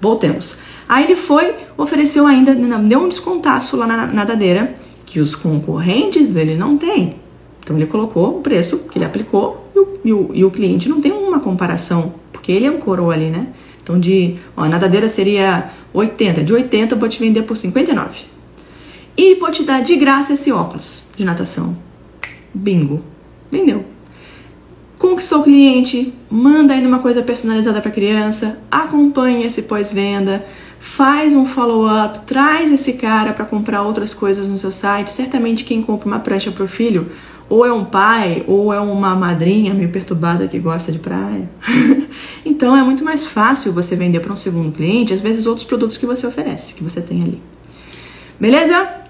Voltemos. 0.00 0.56
Aí 0.86 1.04
ele 1.04 1.16
foi, 1.16 1.54
ofereceu 1.76 2.26
ainda, 2.26 2.54
deu 2.54 3.00
um 3.00 3.08
descontaço 3.08 3.76
lá 3.76 3.86
na 3.86 4.06
nadadeira, 4.06 4.74
que 5.06 5.20
os 5.20 5.34
concorrentes 5.34 6.28
dele 6.28 6.54
não 6.54 6.76
têm. 6.76 7.16
Então 7.62 7.76
ele 7.76 7.86
colocou 7.86 8.38
o 8.38 8.42
preço 8.42 8.80
que 8.90 8.98
ele 8.98 9.04
aplicou 9.04 9.68
e 9.74 9.78
o, 9.78 10.00
e 10.04 10.12
o, 10.12 10.30
e 10.34 10.44
o 10.44 10.50
cliente 10.50 10.88
não 10.88 11.00
tem 11.00 11.12
uma 11.12 11.40
comparação, 11.40 12.14
porque 12.30 12.52
ele 12.52 12.66
é 12.66 12.70
um 12.70 12.78
coroa 12.78 13.14
ali, 13.14 13.30
né? 13.30 13.48
Então 13.82 13.98
de, 13.98 14.36
ó, 14.56 14.64
a 14.64 14.68
nadadeira 14.68 15.08
seria 15.08 15.70
80, 15.92 16.44
de 16.44 16.52
80 16.52 16.94
eu 16.94 16.98
vou 16.98 17.08
te 17.08 17.18
vender 17.18 17.42
por 17.42 17.56
59. 17.56 18.35
E 19.16 19.34
vou 19.36 19.50
te 19.50 19.62
dar 19.62 19.82
de 19.82 19.96
graça 19.96 20.34
esse 20.34 20.52
óculos 20.52 21.04
de 21.16 21.24
natação. 21.24 21.76
Bingo. 22.52 23.02
Vendeu. 23.50 23.84
Conquistou 24.98 25.40
o 25.40 25.44
cliente, 25.44 26.12
manda 26.30 26.74
ainda 26.74 26.88
uma 26.88 26.98
coisa 26.98 27.22
personalizada 27.22 27.80
para 27.80 27.90
a 27.90 27.94
criança, 27.94 28.58
acompanha 28.70 29.46
esse 29.46 29.62
pós-venda, 29.62 30.44
faz 30.80 31.34
um 31.34 31.46
follow-up, 31.46 32.20
traz 32.26 32.72
esse 32.72 32.94
cara 32.94 33.32
para 33.32 33.44
comprar 33.44 33.82
outras 33.82 34.14
coisas 34.14 34.48
no 34.48 34.56
seu 34.56 34.72
site. 34.72 35.10
Certamente 35.10 35.64
quem 35.64 35.82
compra 35.82 36.08
uma 36.08 36.18
prancha 36.18 36.50
para 36.50 36.64
o 36.64 36.68
filho 36.68 37.10
ou 37.48 37.64
é 37.64 37.72
um 37.72 37.84
pai 37.84 38.42
ou 38.46 38.72
é 38.72 38.80
uma 38.80 39.14
madrinha 39.14 39.72
meio 39.74 39.90
perturbada 39.90 40.48
que 40.48 40.58
gosta 40.58 40.90
de 40.90 40.98
praia. 40.98 41.48
então 42.44 42.76
é 42.76 42.82
muito 42.82 43.04
mais 43.04 43.26
fácil 43.26 43.72
você 43.72 43.94
vender 43.94 44.20
para 44.20 44.32
um 44.32 44.36
segundo 44.36 44.72
cliente, 44.72 45.12
às 45.12 45.20
vezes 45.20 45.46
outros 45.46 45.66
produtos 45.66 45.96
que 45.96 46.06
você 46.06 46.26
oferece, 46.26 46.74
que 46.74 46.82
você 46.82 47.00
tem 47.00 47.22
ali. 47.22 47.42
Beleza? 48.40 49.05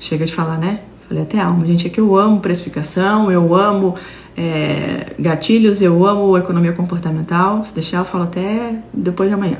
Chega 0.00 0.24
de 0.24 0.34
falar, 0.34 0.58
né? 0.58 0.80
Falei 1.06 1.22
até 1.22 1.38
alma, 1.38 1.66
gente, 1.66 1.86
é 1.86 1.90
que 1.90 2.00
eu 2.00 2.16
amo 2.16 2.40
precificação, 2.40 3.30
eu 3.30 3.54
amo 3.54 3.94
é, 4.36 5.12
gatilhos, 5.18 5.82
eu 5.82 6.06
amo 6.06 6.38
economia 6.38 6.72
comportamental. 6.72 7.64
Se 7.64 7.74
deixar, 7.74 7.98
eu 7.98 8.04
falo 8.04 8.24
até 8.24 8.82
depois 8.94 9.28
de 9.28 9.34
amanhã. 9.34 9.58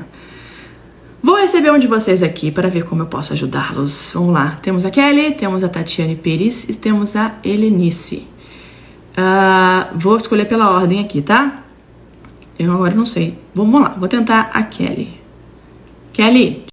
Vou 1.21 1.35
receber 1.35 1.71
um 1.71 1.77
de 1.77 1.85
vocês 1.85 2.23
aqui 2.23 2.49
para 2.51 2.67
ver 2.67 2.83
como 2.83 3.03
eu 3.03 3.05
posso 3.05 3.33
ajudá-los. 3.33 4.11
Vamos 4.15 4.33
lá. 4.33 4.57
Temos 4.61 4.83
a 4.85 4.89
Kelly, 4.89 5.33
temos 5.33 5.63
a 5.63 5.69
Tatiane 5.69 6.15
Pires 6.15 6.67
e 6.67 6.73
temos 6.73 7.15
a 7.15 7.35
Helenice. 7.43 8.27
Uh, 9.11 9.95
vou 9.95 10.17
escolher 10.17 10.45
pela 10.45 10.71
ordem 10.71 10.99
aqui, 10.99 11.21
tá? 11.21 11.63
Eu 12.57 12.73
agora 12.73 12.95
não 12.95 13.05
sei. 13.05 13.37
Vamos 13.53 13.79
lá, 13.79 13.89
vou 13.89 14.07
tentar 14.07 14.49
a 14.53 14.63
Kelly. 14.63 15.19
Kelly, 16.11 16.65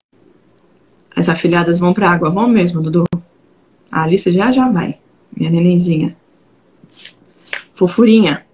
as 1.15 1.29
afilhadas 1.29 1.79
vão 1.79 1.93
pra 1.93 2.11
água, 2.11 2.31
vão 2.31 2.49
mesmo, 2.49 2.81
Dudu? 2.81 3.05
A 3.91 4.03
Alice 4.03 4.31
já 4.33 4.53
já 4.53 4.71
vai, 4.71 4.99
minha 5.35 5.51
nenenzinha. 5.51 6.17
Fofurinha. 7.75 8.45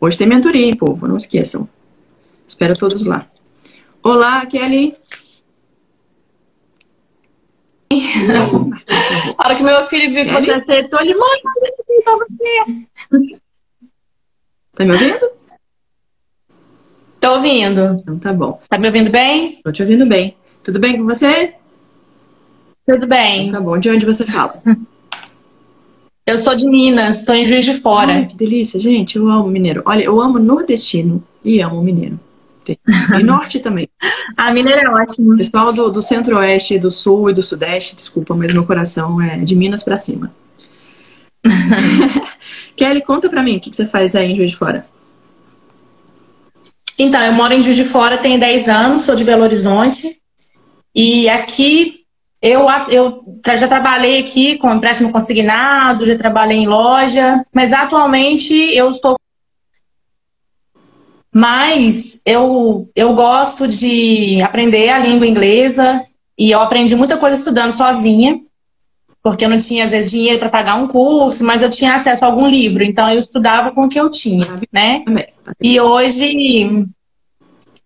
Hoje 0.00 0.18
tem 0.18 0.26
mentoria, 0.26 0.66
hein, 0.66 0.76
povo? 0.76 1.08
Não 1.08 1.16
esqueçam. 1.16 1.68
Espero 2.46 2.76
todos 2.76 3.04
lá. 3.04 3.26
Olá, 4.02 4.44
Kelly. 4.46 4.94
A 9.38 9.46
hora 9.46 9.56
que 9.56 9.62
meu 9.62 9.86
filho 9.86 10.14
viu 10.14 10.24
que 10.24 10.32
você 10.32 10.52
acertou, 10.52 11.00
ele, 11.00 11.14
mãe, 11.14 11.40
pra 12.04 12.16
você. 12.16 12.86
Tá 14.74 14.84
me 14.84 14.92
ouvindo? 14.92 15.30
Tô 17.20 17.34
ouvindo. 17.34 17.80
Então 18.00 18.18
tá 18.18 18.32
bom. 18.32 18.60
Tá 18.68 18.78
me 18.78 18.88
ouvindo 18.88 19.10
bem? 19.10 19.60
Tô 19.62 19.70
te 19.70 19.82
ouvindo 19.82 20.06
bem. 20.06 20.36
Tudo 20.62 20.80
bem 20.80 20.96
com 20.96 21.04
você? 21.04 21.54
Tudo 22.86 23.06
bem. 23.06 23.48
Então 23.48 23.60
tá 23.60 23.60
bom. 23.60 23.78
De 23.78 23.90
onde 23.90 24.04
você 24.04 24.26
fala? 24.26 24.60
Eu 26.24 26.38
sou 26.38 26.54
de 26.54 26.64
Minas, 26.66 27.24
tô 27.24 27.32
em 27.32 27.44
Juiz 27.44 27.64
de 27.64 27.80
Fora. 27.80 28.12
Ai, 28.12 28.26
que 28.26 28.36
delícia, 28.36 28.78
gente. 28.78 29.16
Eu 29.16 29.28
amo 29.28 29.48
mineiro. 29.48 29.82
Olha, 29.84 30.04
eu 30.04 30.20
amo 30.20 30.38
nordestino 30.38 31.22
e 31.44 31.60
amo 31.60 31.82
mineiro. 31.82 32.18
E 33.18 33.22
norte 33.24 33.58
também. 33.58 33.88
A 34.36 34.52
mineiro 34.52 34.80
é 34.80 34.88
ótimo. 34.88 35.36
Pessoal 35.36 35.72
do, 35.74 35.90
do 35.90 36.00
centro-oeste, 36.00 36.78
do 36.78 36.92
sul 36.92 37.28
e 37.28 37.34
do 37.34 37.42
sudeste, 37.42 37.96
desculpa, 37.96 38.36
mas 38.36 38.52
meu 38.52 38.64
coração 38.64 39.20
é 39.20 39.38
de 39.38 39.56
Minas 39.56 39.82
para 39.82 39.98
cima. 39.98 40.32
Kelly, 42.76 43.02
conta 43.02 43.28
pra 43.28 43.42
mim 43.42 43.56
o 43.56 43.60
que, 43.60 43.70
que 43.70 43.76
você 43.76 43.86
faz 43.86 44.14
aí 44.14 44.30
em 44.30 44.36
Juiz 44.36 44.52
de 44.52 44.56
Fora. 44.56 44.86
Então, 46.96 47.20
eu 47.20 47.32
moro 47.32 47.52
em 47.52 47.60
Juiz 47.60 47.76
de 47.76 47.84
Fora, 47.84 48.18
tenho 48.18 48.38
10 48.38 48.68
anos, 48.68 49.02
sou 49.02 49.16
de 49.16 49.24
Belo 49.24 49.42
Horizonte. 49.42 50.18
E 50.94 51.28
aqui 51.28 52.01
eu, 52.42 52.66
eu 52.88 53.24
já 53.56 53.68
trabalhei 53.68 54.18
aqui 54.18 54.58
com 54.58 54.74
empréstimo 54.74 55.12
consignado, 55.12 56.04
já 56.04 56.18
trabalhei 56.18 56.58
em 56.58 56.66
loja, 56.66 57.46
mas 57.54 57.72
atualmente 57.72 58.52
eu 58.52 58.90
estou. 58.90 59.16
Mas 61.32 62.20
eu, 62.26 62.90
eu 62.96 63.14
gosto 63.14 63.68
de 63.68 64.42
aprender 64.42 64.90
a 64.90 64.98
língua 64.98 65.26
inglesa 65.26 66.02
e 66.36 66.50
eu 66.50 66.60
aprendi 66.60 66.96
muita 66.96 67.16
coisa 67.16 67.36
estudando 67.36 67.72
sozinha, 67.72 68.40
porque 69.22 69.44
eu 69.44 69.48
não 69.48 69.56
tinha, 69.56 69.84
às 69.84 69.92
vezes, 69.92 70.10
dinheiro 70.10 70.40
para 70.40 70.48
pagar 70.48 70.74
um 70.74 70.88
curso, 70.88 71.44
mas 71.44 71.62
eu 71.62 71.70
tinha 71.70 71.94
acesso 71.94 72.24
a 72.24 72.28
algum 72.28 72.48
livro, 72.48 72.82
então 72.82 73.08
eu 73.08 73.20
estudava 73.20 73.70
com 73.70 73.82
o 73.82 73.88
que 73.88 74.00
eu 74.00 74.10
tinha, 74.10 74.46
né? 74.70 75.04
E 75.60 75.80
hoje, 75.80 76.88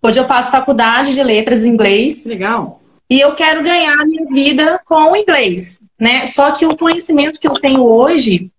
hoje 0.02 0.18
eu 0.18 0.24
faço 0.24 0.50
faculdade 0.50 1.12
de 1.12 1.22
letras 1.22 1.66
em 1.66 1.72
inglês. 1.72 2.24
Legal 2.24 2.80
e 3.08 3.20
eu 3.20 3.34
quero 3.34 3.62
ganhar 3.62 4.00
a 4.00 4.06
minha 4.06 4.26
vida 4.26 4.80
com 4.84 5.12
o 5.12 5.16
inglês, 5.16 5.80
né? 5.98 6.26
Só 6.26 6.50
que 6.50 6.66
o 6.66 6.76
conhecimento 6.76 7.38
que 7.38 7.46
eu 7.46 7.54
tenho 7.54 7.82
hoje, 7.82 8.50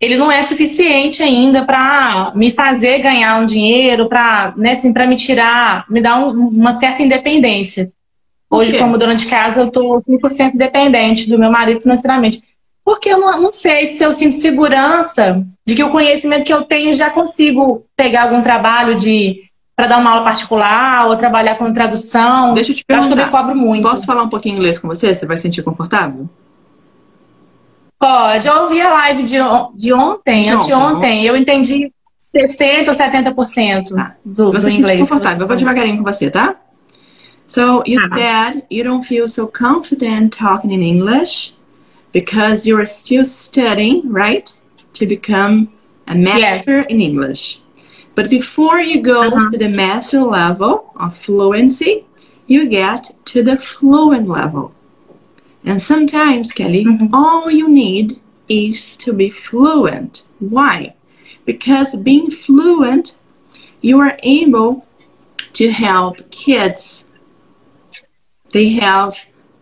ele 0.00 0.16
não 0.16 0.30
é 0.30 0.42
suficiente 0.42 1.22
ainda 1.22 1.64
para 1.64 2.32
me 2.34 2.50
fazer 2.50 3.00
ganhar 3.00 3.40
um 3.40 3.46
dinheiro, 3.46 4.08
para 4.08 4.54
né, 4.56 4.72
assim, 4.72 4.92
me 4.92 5.16
tirar, 5.16 5.84
me 5.90 6.00
dar 6.00 6.18
um, 6.18 6.30
uma 6.30 6.72
certa 6.72 7.02
independência. 7.02 7.90
Hoje, 8.48 8.78
como 8.78 8.96
dona 8.96 9.16
de 9.16 9.26
casa, 9.26 9.60
eu 9.62 9.66
estou 9.66 10.00
100% 10.02 10.52
dependente 10.54 11.28
do 11.28 11.38
meu 11.38 11.50
marido 11.50 11.80
financeiramente. 11.80 12.40
Porque 12.84 13.08
eu 13.08 13.18
não, 13.18 13.40
não, 13.40 13.50
sei 13.50 13.88
se 13.88 14.04
eu 14.04 14.12
sinto 14.12 14.36
segurança 14.36 15.44
de 15.66 15.74
que 15.74 15.82
o 15.82 15.90
conhecimento 15.90 16.44
que 16.44 16.52
eu 16.52 16.62
tenho 16.62 16.92
já 16.92 17.10
consigo 17.10 17.84
pegar 17.96 18.22
algum 18.22 18.40
trabalho 18.42 18.94
de 18.94 19.42
para 19.76 19.86
dar 19.88 19.98
uma 19.98 20.10
aula 20.10 20.24
particular 20.24 21.06
ou 21.06 21.16
trabalhar 21.16 21.56
com 21.56 21.70
tradução. 21.70 22.54
Deixa 22.54 22.72
eu 22.72 22.76
te 22.76 22.84
perguntar. 22.84 23.08
Eu 23.08 23.12
acho 23.12 23.14
que 23.14 23.20
eu 23.20 23.26
me 23.26 23.30
cobro 23.30 23.54
muito. 23.54 23.82
Posso 23.82 24.06
falar 24.06 24.22
um 24.22 24.28
pouquinho 24.30 24.56
inglês 24.56 24.78
com 24.78 24.88
você? 24.88 25.14
Você 25.14 25.26
vai 25.26 25.36
sentir 25.36 25.62
confortável? 25.62 26.26
Pode. 27.98 28.46
Eu 28.46 28.62
ouvi 28.62 28.80
a 28.80 28.90
live 28.90 29.22
de, 29.22 29.36
de 29.74 29.92
ontem, 29.92 30.44
de 30.44 30.48
anteontem. 30.48 31.24
Eu 31.24 31.36
entendi 31.36 31.92
60% 32.34 32.88
ou 32.88 32.94
70% 32.94 33.98
ah, 33.98 34.14
do, 34.24 34.50
você 34.50 34.70
do 34.70 34.72
inglês. 34.72 35.00
Confortável. 35.00 35.42
Eu 35.42 35.46
vou 35.46 35.56
devagarinho 35.56 35.98
com 35.98 36.04
você, 36.04 36.30
tá? 36.30 36.56
So 37.46 37.82
you 37.86 38.00
ah. 38.00 38.14
said 38.14 38.64
you 38.70 38.82
don't 38.82 39.06
feel 39.06 39.28
so 39.28 39.46
confident 39.46 40.36
talking 40.36 40.72
in 40.72 40.82
English 40.82 41.54
because 42.12 42.66
you're 42.66 42.86
still 42.86 43.24
studying, 43.24 44.02
right? 44.10 44.52
To 44.94 45.06
become 45.06 45.68
a 46.06 46.14
master 46.14 46.78
yes. 46.78 46.86
in 46.88 47.00
English. 47.00 47.60
But 48.16 48.30
before 48.30 48.80
you 48.80 49.02
go 49.02 49.28
uh-huh. 49.28 49.50
to 49.50 49.58
the 49.58 49.68
master 49.68 50.22
level 50.22 50.90
of 50.96 51.16
fluency, 51.16 52.06
you 52.46 52.66
get 52.66 53.10
to 53.26 53.42
the 53.42 53.58
fluent 53.58 54.26
level. 54.26 54.74
And 55.64 55.82
sometimes, 55.82 56.52
Kelly, 56.52 56.86
mm-hmm. 56.86 57.14
all 57.14 57.50
you 57.50 57.68
need 57.68 58.18
is 58.48 58.96
to 58.98 59.12
be 59.12 59.28
fluent. 59.28 60.22
Why? 60.38 60.94
Because 61.44 61.94
being 61.94 62.30
fluent, 62.30 63.16
you 63.82 64.00
are 64.00 64.18
able 64.22 64.86
to 65.52 65.70
help 65.70 66.30
kids. 66.30 67.04
They 68.52 68.70
have 68.80 69.18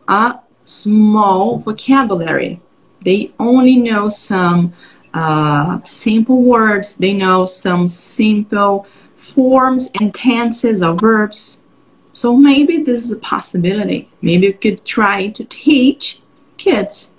a 0.06 0.38
small 0.64 1.58
vocabulary. 1.58 2.60
They 3.04 3.32
only 3.40 3.76
know 3.76 4.08
some 4.08 4.74
uh, 5.14 5.80
simple 5.82 6.42
words. 6.42 6.96
They 6.96 7.12
know 7.12 7.46
some 7.46 7.88
simple 7.88 8.86
forms 9.16 9.88
and 10.00 10.12
tenses 10.12 10.82
of 10.82 11.00
verbs. 11.00 11.60
So 12.12 12.36
maybe 12.36 12.82
this 12.82 13.04
is 13.04 13.10
a 13.12 13.16
possibility. 13.16 14.10
Maybe 14.20 14.46
you 14.46 14.54
could 14.54 14.84
try 14.84 15.28
to 15.28 15.44
teach 15.44 16.20
kids. 16.56 17.10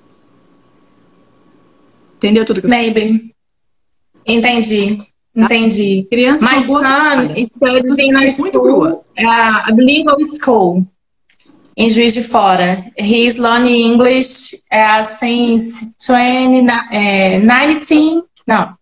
Entendeu 2.15 2.45
tudo 2.45 2.61
que 2.61 2.67
eu 2.67 2.69
Maybe. 2.69 3.33
Entendi. 4.25 5.05
Entendi. 5.35 6.07
Criança 6.09 6.45
My 6.45 6.59
son 6.59 7.45
studies 7.45 7.97
in 7.97 8.15
a 8.15 8.31
school, 8.31 9.05
uh, 9.17 9.61
a 9.67 10.25
school. 10.25 10.87
Em 11.77 11.89
Juiz 11.89 12.13
de 12.13 12.23
Fora. 12.23 12.85
He's 12.97 13.37
learning 13.37 13.93
English 13.93 14.55
uh, 14.71 15.03
since 15.03 15.93
2019, 15.99 18.23
no, 18.47 18.77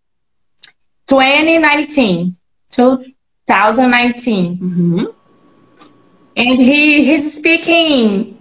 2019, 1.07 2.35
2019. 2.69 4.57
Mm-hmm. 4.57 5.05
And 6.35 6.59
he, 6.59 7.03
he's 7.03 7.35
speaking 7.35 8.37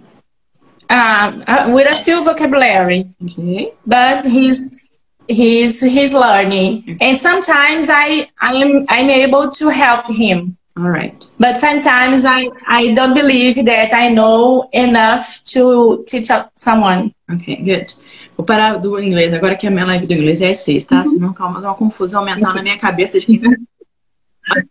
uh, 0.89 1.41
uh, 1.47 1.71
with 1.73 1.89
a 1.89 1.95
few 1.95 2.23
vocabulary, 2.23 3.05
okay. 3.23 3.73
but 3.85 4.25
he's 4.25 4.89
he's 5.27 5.81
he's 5.81 6.13
learning, 6.13 6.83
okay. 6.83 6.97
and 7.01 7.17
sometimes 7.17 7.89
I 7.89 8.29
I 8.41 8.55
am 8.55 8.83
I'm 8.89 9.09
able 9.09 9.49
to 9.49 9.69
help 9.69 10.07
him. 10.07 10.57
All 10.75 10.89
right. 10.89 11.27
But 11.39 11.57
sometimes 11.57 12.25
I, 12.25 12.49
I 12.67 12.93
don't 12.93 13.13
believe 13.13 13.63
that 13.65 13.93
I 13.93 14.09
know 14.09 14.69
enough 14.73 15.43
to 15.53 16.03
teach 16.07 16.29
someone. 16.55 17.13
Ok, 17.29 17.57
good. 17.57 17.95
Vou 18.35 18.43
parar 18.43 18.77
do 18.77 18.99
inglês, 18.99 19.31
agora 19.33 19.55
que 19.55 19.67
a 19.67 19.71
minha 19.71 19.85
live 19.85 20.07
do 20.07 20.13
inglês 20.13 20.41
é 20.41 20.49
às 20.49 20.59
seis, 20.59 20.83
tá? 20.83 21.03
Uhum. 21.03 21.05
Senão 21.05 21.33
calma, 21.33 21.59
uma 21.59 21.75
confusão 21.75 22.25
mental 22.25 22.55
na 22.55 22.63
minha 22.63 22.77
cabeça 22.79 23.19
de 23.19 23.25
quem 23.27 23.39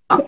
tá... 0.09 0.25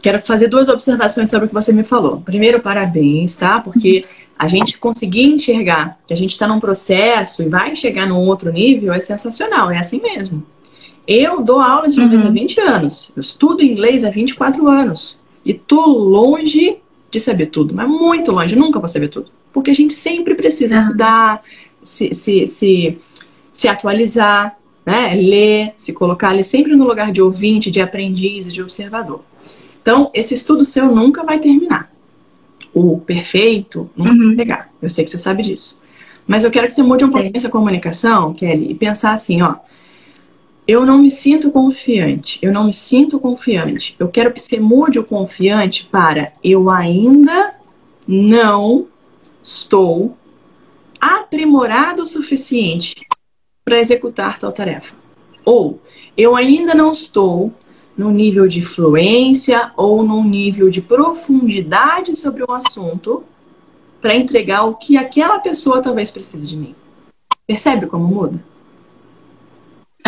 Quero 0.00 0.20
fazer 0.22 0.48
duas 0.48 0.68
observações 0.68 1.28
sobre 1.28 1.46
o 1.46 1.48
que 1.48 1.54
você 1.54 1.72
me 1.72 1.82
falou. 1.82 2.20
Primeiro, 2.20 2.60
parabéns, 2.60 3.36
tá? 3.36 3.60
Porque 3.60 4.02
a 4.38 4.46
gente 4.46 4.78
conseguir 4.78 5.24
enxergar 5.24 5.98
que 6.06 6.14
a 6.14 6.16
gente 6.16 6.30
está 6.30 6.46
num 6.46 6.60
processo 6.60 7.42
e 7.42 7.48
vai 7.48 7.74
chegar 7.74 8.06
num 8.06 8.16
outro 8.16 8.52
nível 8.52 8.92
é 8.92 9.00
sensacional, 9.00 9.70
é 9.70 9.78
assim 9.78 10.00
mesmo. 10.00 10.46
Eu 11.06 11.42
dou 11.42 11.60
aula 11.60 11.88
de 11.88 12.00
inglês 12.00 12.22
uhum. 12.22 12.28
há 12.28 12.32
20 12.32 12.60
anos, 12.60 13.10
eu 13.16 13.20
estudo 13.20 13.62
inglês 13.62 14.04
há 14.04 14.10
24 14.10 14.68
anos. 14.68 15.17
E 15.48 15.54
tô 15.54 15.86
longe 15.86 16.76
de 17.10 17.18
saber 17.18 17.46
tudo, 17.46 17.74
mas 17.74 17.88
muito 17.88 18.30
longe, 18.32 18.54
nunca 18.54 18.78
vou 18.78 18.86
saber 18.86 19.08
tudo. 19.08 19.30
Porque 19.50 19.70
a 19.70 19.74
gente 19.74 19.94
sempre 19.94 20.34
precisa 20.34 20.78
estudar, 20.78 21.42
se, 21.82 22.12
se, 22.12 22.46
se, 22.46 22.98
se 23.50 23.66
atualizar, 23.66 24.58
né? 24.84 25.14
ler, 25.14 25.72
se 25.74 25.94
colocar 25.94 26.28
ali 26.28 26.44
sempre 26.44 26.76
no 26.76 26.86
lugar 26.86 27.10
de 27.10 27.22
ouvinte, 27.22 27.70
de 27.70 27.80
aprendiz, 27.80 28.52
de 28.52 28.60
observador. 28.60 29.22
Então, 29.80 30.10
esse 30.12 30.34
estudo 30.34 30.66
seu 30.66 30.94
nunca 30.94 31.24
vai 31.24 31.38
terminar. 31.38 31.90
O 32.74 32.98
perfeito 32.98 33.88
nunca 33.96 34.10
uhum. 34.12 34.26
vai 34.26 34.36
pegar. 34.36 34.70
Eu 34.82 34.90
sei 34.90 35.02
que 35.02 35.10
você 35.10 35.16
sabe 35.16 35.42
disso. 35.42 35.80
Mas 36.26 36.44
eu 36.44 36.50
quero 36.50 36.66
que 36.66 36.74
você 36.74 36.82
mude 36.82 37.06
um 37.06 37.10
pouquinho 37.10 37.32
essa 37.34 37.48
comunicação, 37.48 38.34
Kelly, 38.34 38.70
e 38.70 38.74
pensar 38.74 39.12
assim, 39.12 39.40
ó 39.40 39.54
eu 40.68 40.84
não 40.84 40.98
me 40.98 41.10
sinto 41.10 41.50
confiante, 41.50 42.38
eu 42.42 42.52
não 42.52 42.64
me 42.64 42.74
sinto 42.74 43.18
confiante. 43.18 43.96
Eu 43.98 44.06
quero 44.08 44.30
que 44.30 44.38
você 44.38 44.60
mude 44.60 44.98
o 44.98 45.04
confiante 45.04 45.88
para 45.90 46.34
eu 46.44 46.68
ainda 46.68 47.54
não 48.06 48.86
estou 49.42 50.14
aprimorado 51.00 52.02
o 52.02 52.06
suficiente 52.06 52.94
para 53.64 53.80
executar 53.80 54.38
tal 54.38 54.52
tarefa. 54.52 54.94
Ou 55.42 55.80
eu 56.14 56.36
ainda 56.36 56.74
não 56.74 56.92
estou 56.92 57.50
no 57.96 58.10
nível 58.10 58.46
de 58.46 58.60
fluência 58.60 59.72
ou 59.74 60.02
no 60.02 60.22
nível 60.22 60.68
de 60.68 60.82
profundidade 60.82 62.14
sobre 62.14 62.42
o 62.42 62.52
assunto 62.52 63.24
para 64.02 64.14
entregar 64.14 64.64
o 64.64 64.74
que 64.74 64.98
aquela 64.98 65.38
pessoa 65.38 65.80
talvez 65.80 66.10
precise 66.10 66.46
de 66.46 66.56
mim. 66.56 66.74
Percebe 67.46 67.86
como 67.86 68.06
muda? 68.06 68.44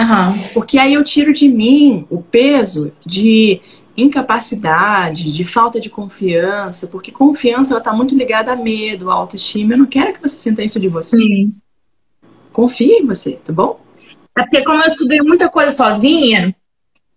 Uhum. 0.01 0.53
Porque 0.55 0.79
aí 0.79 0.95
eu 0.95 1.05
tiro 1.05 1.33
de 1.33 1.49
mim 1.49 2.07
o 2.11 2.23
peso 2.23 2.93
de 3.05 3.61
incapacidade, 3.97 5.33
de 5.33 5.45
falta 5.45 5.81
de 5.81 5.91
confiança, 5.91 6.87
porque 6.87 7.11
confiança 7.11 7.73
ela 7.73 7.81
está 7.81 7.93
muito 7.93 8.15
ligada 8.17 8.53
a 8.53 8.57
medo, 8.57 9.11
a 9.11 9.15
autoestima. 9.15 9.75
Eu 9.75 9.79
não 9.79 9.87
quero 9.87 10.13
que 10.15 10.23
você 10.23 10.39
sinta 10.39 10.63
isso 10.63 10.81
de 10.81 10.89
você. 10.89 11.17
Sim. 11.17 11.55
Confie 12.53 12.99
em 12.99 13.07
você, 13.07 13.33
tá 13.33 13.53
bom? 13.53 13.81
É 14.37 14.43
porque 14.43 14.65
como 14.65 14.83
eu 14.83 14.89
estudei 14.89 15.21
muita 15.21 15.49
coisa 15.49 15.73
sozinha, 15.73 16.55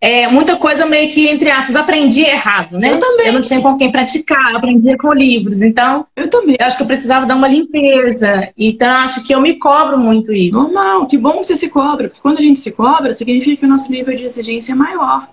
é, 0.06 0.28
muita 0.28 0.58
coisa 0.58 0.86
meio 0.86 1.10
que, 1.10 1.30
entre 1.30 1.50
aspas, 1.50 1.78
aprendi 1.78 2.24
errado, 2.24 2.78
né? 2.78 2.92
Eu 2.92 3.00
também. 3.00 3.28
Eu 3.28 3.32
não 3.32 3.40
tinha 3.40 3.62
com 3.62 3.78
quem 3.78 3.90
praticar, 3.90 4.52
eu 4.52 4.58
aprendia 4.58 4.98
com 4.98 5.14
livros. 5.14 5.62
Então, 5.62 6.06
Eu 6.14 6.30
também. 6.30 6.58
eu 6.60 6.66
acho 6.66 6.76
que 6.76 6.84
eu 6.84 6.88
precisava 6.88 7.26
dar 7.26 7.38
uma 7.38 7.48
limpeza. 7.48 8.52
Então, 8.58 8.98
acho 8.98 9.24
que 9.24 9.34
eu 9.34 9.40
me 9.40 9.54
cobro 9.54 9.98
muito 9.98 10.34
isso. 10.34 10.62
Normal, 10.62 11.06
que 11.08 11.18
bom 11.18 11.38
que 11.38 11.46
você 11.46 11.56
se 11.56 11.70
cobra, 11.70 12.10
porque 12.10 12.22
quando 12.22 12.40
a 12.40 12.42
gente 12.42 12.60
se 12.60 12.74
cobra, 12.74 13.14
significa 13.14 13.56
que 13.56 13.66
o 13.66 13.70
nosso 13.70 13.90
nível 13.90 14.14
de 14.14 14.24
exigência 14.26 14.74
é 14.74 14.76
maior. 14.76 15.30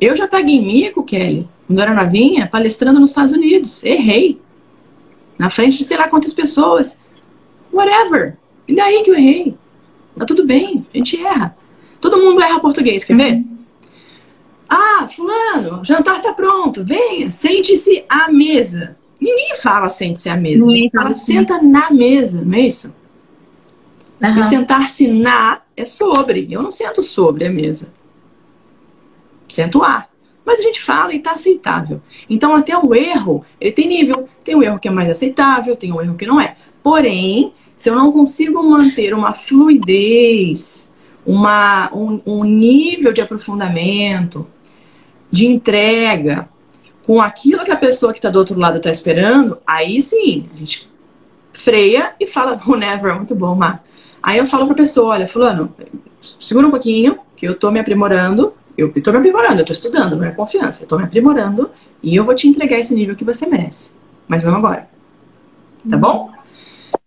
Eu 0.00 0.16
já 0.16 0.26
paguei 0.26 0.60
mico, 0.60 1.04
Kelly, 1.04 1.48
quando 1.68 1.78
eu 1.78 1.82
era 1.84 1.94
novinha, 1.94 2.48
palestrando 2.48 2.98
nos 2.98 3.10
Estados 3.10 3.32
Unidos. 3.32 3.84
Errei. 3.84 4.40
Na 5.38 5.50
frente 5.50 5.78
de 5.78 5.84
sei 5.84 5.96
lá 5.96 6.08
quantas 6.08 6.34
pessoas. 6.34 6.98
Whatever. 7.72 8.36
E 8.66 8.74
daí 8.74 9.04
que 9.04 9.10
eu 9.12 9.14
errei? 9.14 9.54
Tá 10.18 10.26
tudo 10.26 10.44
bem, 10.44 10.84
a 10.92 10.96
gente 10.96 11.16
erra. 11.16 11.56
Todo 12.00 12.18
mundo 12.18 12.42
erra 12.42 12.58
português, 12.58 13.04
quer 13.04 13.16
ver? 13.16 13.44
Ah, 14.72 15.08
fulano, 15.08 15.80
o 15.80 15.84
jantar 15.84 16.22
tá 16.22 16.32
pronto, 16.32 16.84
venha, 16.84 17.28
sente-se 17.28 18.04
à 18.08 18.30
mesa. 18.30 18.96
Ninguém 19.20 19.56
fala 19.56 19.88
sente-se 19.88 20.28
à 20.28 20.36
mesa. 20.36 20.64
Ninguém 20.64 20.90
fala 20.94 21.10
assim. 21.10 21.34
senta 21.34 21.60
na 21.60 21.90
mesa, 21.90 22.42
não 22.42 22.54
é 22.54 22.60
isso? 22.60 22.94
E 24.20 24.24
Aham. 24.24 24.40
o 24.40 24.44
sentar-se 24.44 25.08
na 25.08 25.60
é 25.76 25.84
sobre. 25.84 26.46
Eu 26.48 26.62
não 26.62 26.70
sento 26.70 27.02
sobre 27.02 27.46
a 27.46 27.50
mesa. 27.50 27.92
Sento 29.48 29.82
a. 29.82 30.06
Mas 30.44 30.60
a 30.60 30.62
gente 30.62 30.80
fala 30.80 31.12
e 31.12 31.16
está 31.16 31.32
aceitável. 31.32 32.00
Então, 32.28 32.54
até 32.54 32.76
o 32.78 32.94
erro, 32.94 33.44
ele 33.60 33.72
tem 33.72 33.88
nível. 33.88 34.28
Tem 34.44 34.54
um 34.54 34.62
erro 34.62 34.78
que 34.78 34.88
é 34.88 34.90
mais 34.90 35.10
aceitável, 35.10 35.74
tem 35.74 35.92
um 35.92 36.00
erro 36.00 36.14
que 36.14 36.26
não 36.26 36.40
é. 36.40 36.56
Porém, 36.82 37.52
se 37.74 37.88
eu 37.88 37.94
não 37.94 38.12
consigo 38.12 38.62
manter 38.62 39.14
uma 39.14 39.34
fluidez, 39.34 40.88
uma, 41.26 41.90
um, 41.94 42.20
um 42.24 42.44
nível 42.44 43.12
de 43.12 43.20
aprofundamento, 43.20 44.46
de 45.30 45.46
entrega, 45.46 46.48
com 47.04 47.20
aquilo 47.20 47.64
que 47.64 47.70
a 47.70 47.76
pessoa 47.76 48.12
que 48.12 48.18
está 48.18 48.30
do 48.30 48.38
outro 48.38 48.58
lado 48.58 48.76
está 48.76 48.90
esperando, 48.90 49.58
aí 49.66 50.00
sim, 50.02 50.46
a 50.54 50.58
gente 50.58 50.88
freia 51.52 52.14
e 52.20 52.26
fala, 52.26 52.60
whenever, 52.66 53.14
muito 53.16 53.34
bom, 53.34 53.54
Mar. 53.54 53.84
Aí 54.22 54.38
eu 54.38 54.46
falo 54.46 54.66
pra 54.66 54.74
pessoa, 54.74 55.14
olha, 55.14 55.26
fulano, 55.28 55.74
segura 56.40 56.66
um 56.66 56.70
pouquinho, 56.70 57.18
que 57.36 57.46
eu 57.46 57.54
tô 57.54 57.70
me 57.70 57.80
aprimorando, 57.80 58.52
eu 58.76 58.92
tô 59.02 59.12
me 59.12 59.18
aprimorando, 59.18 59.60
eu 59.60 59.64
tô 59.64 59.72
estudando, 59.72 60.16
não 60.16 60.24
é 60.24 60.30
confiança, 60.30 60.84
eu 60.84 60.88
tô 60.88 60.96
me 60.98 61.04
aprimorando 61.04 61.70
e 62.02 62.14
eu 62.16 62.24
vou 62.24 62.34
te 62.34 62.48
entregar 62.48 62.78
esse 62.78 62.94
nível 62.94 63.16
que 63.16 63.24
você 63.24 63.46
merece. 63.46 63.90
Mas 64.28 64.44
não 64.44 64.54
agora. 64.56 64.88
Tá 65.88 65.96
bom? 65.96 66.30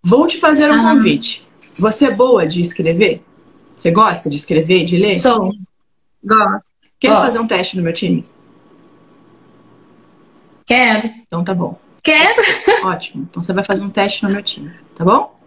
Vou 0.03 0.27
te 0.27 0.39
fazer 0.39 0.69
um 0.69 0.73
Ah. 0.73 0.95
convite. 0.95 1.47
Você 1.79 2.05
é 2.05 2.11
boa 2.11 2.45
de 2.45 2.61
escrever? 2.61 3.23
Você 3.77 3.91
gosta 3.91 4.29
de 4.29 4.35
escrever, 4.35 4.85
de 4.85 4.97
ler? 4.97 5.15
Sou. 5.17 5.51
Gosto. 6.23 6.72
Quer 7.07 7.15
fazer 7.15 7.39
um 7.39 7.47
teste 7.47 7.75
no 7.75 7.83
meu 7.83 7.93
time? 7.93 8.25
Quero. 10.65 11.09
Então 11.27 11.43
tá 11.43 11.53
bom. 11.53 11.77
Quero. 12.01 12.41
Ótimo. 12.87 13.27
Então 13.29 13.43
você 13.43 13.51
vai 13.51 13.63
fazer 13.65 13.83
um 13.83 13.89
teste 13.89 14.23
no 14.23 14.31
meu 14.31 14.41
time, 14.41 14.71
tá 14.95 15.03
bom? 15.03 15.37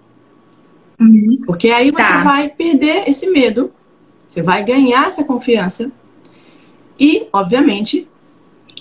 Uhum. 1.00 1.40
Porque 1.46 1.70
aí 1.70 1.90
você 1.90 2.02
Tá. 2.02 2.22
vai 2.22 2.48
perder 2.50 3.08
esse 3.08 3.26
medo, 3.30 3.72
você 4.28 4.42
vai 4.42 4.62
ganhar 4.64 5.08
essa 5.08 5.24
confiança. 5.24 5.90
E, 7.00 7.26
obviamente, 7.32 8.06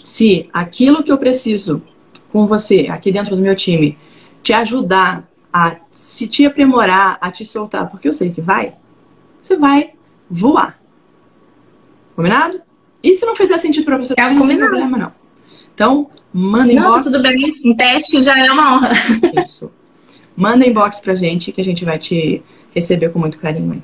se 0.03 0.49
aquilo 0.51 1.01
que 1.01 1.11
eu 1.11 1.17
preciso 1.17 1.81
com 2.29 2.45
você 2.45 2.87
aqui 2.89 3.09
dentro 3.09 3.37
do 3.37 3.41
meu 3.41 3.55
time 3.55 3.97
te 4.43 4.51
ajudar 4.51 5.25
a 5.51 5.77
se 5.89 6.27
te 6.27 6.45
aprimorar, 6.45 7.17
a 7.21 7.31
te 7.31 7.45
soltar, 7.45 7.89
porque 7.89 8.07
eu 8.09 8.13
sei 8.13 8.31
que 8.31 8.41
vai, 8.41 8.75
você 9.41 9.55
vai 9.55 9.93
voar. 10.29 10.77
Combinado? 12.15 12.61
E 13.05 13.13
se 13.13 13.25
não 13.25 13.35
fizer 13.35 13.57
sentido 13.59 13.85
pra 13.85 13.97
você, 13.97 14.13
É 14.17 14.29
não 14.29 14.47
tem 14.47 14.57
problema 14.57 14.97
não. 14.97 15.11
Então, 15.73 16.09
manda 16.33 16.73
Não, 16.73 16.81
tá 16.81 16.87
inbox. 16.89 17.05
tudo 17.05 17.21
bem. 17.21 17.61
Um 17.63 17.75
teste 17.75 18.23
já 18.23 18.37
é 18.37 18.51
uma 18.51 18.77
honra. 18.77 18.89
Isso. 19.43 19.71
Manda 20.35 20.65
inbox 20.65 20.99
pra 20.99 21.15
gente 21.15 21.51
que 21.51 21.61
a 21.61 21.63
gente 21.63 21.85
vai 21.85 21.99
te 21.99 22.41
receber 22.73 23.09
com 23.09 23.19
muito 23.19 23.37
carinho 23.37 23.73
aí. 23.73 23.83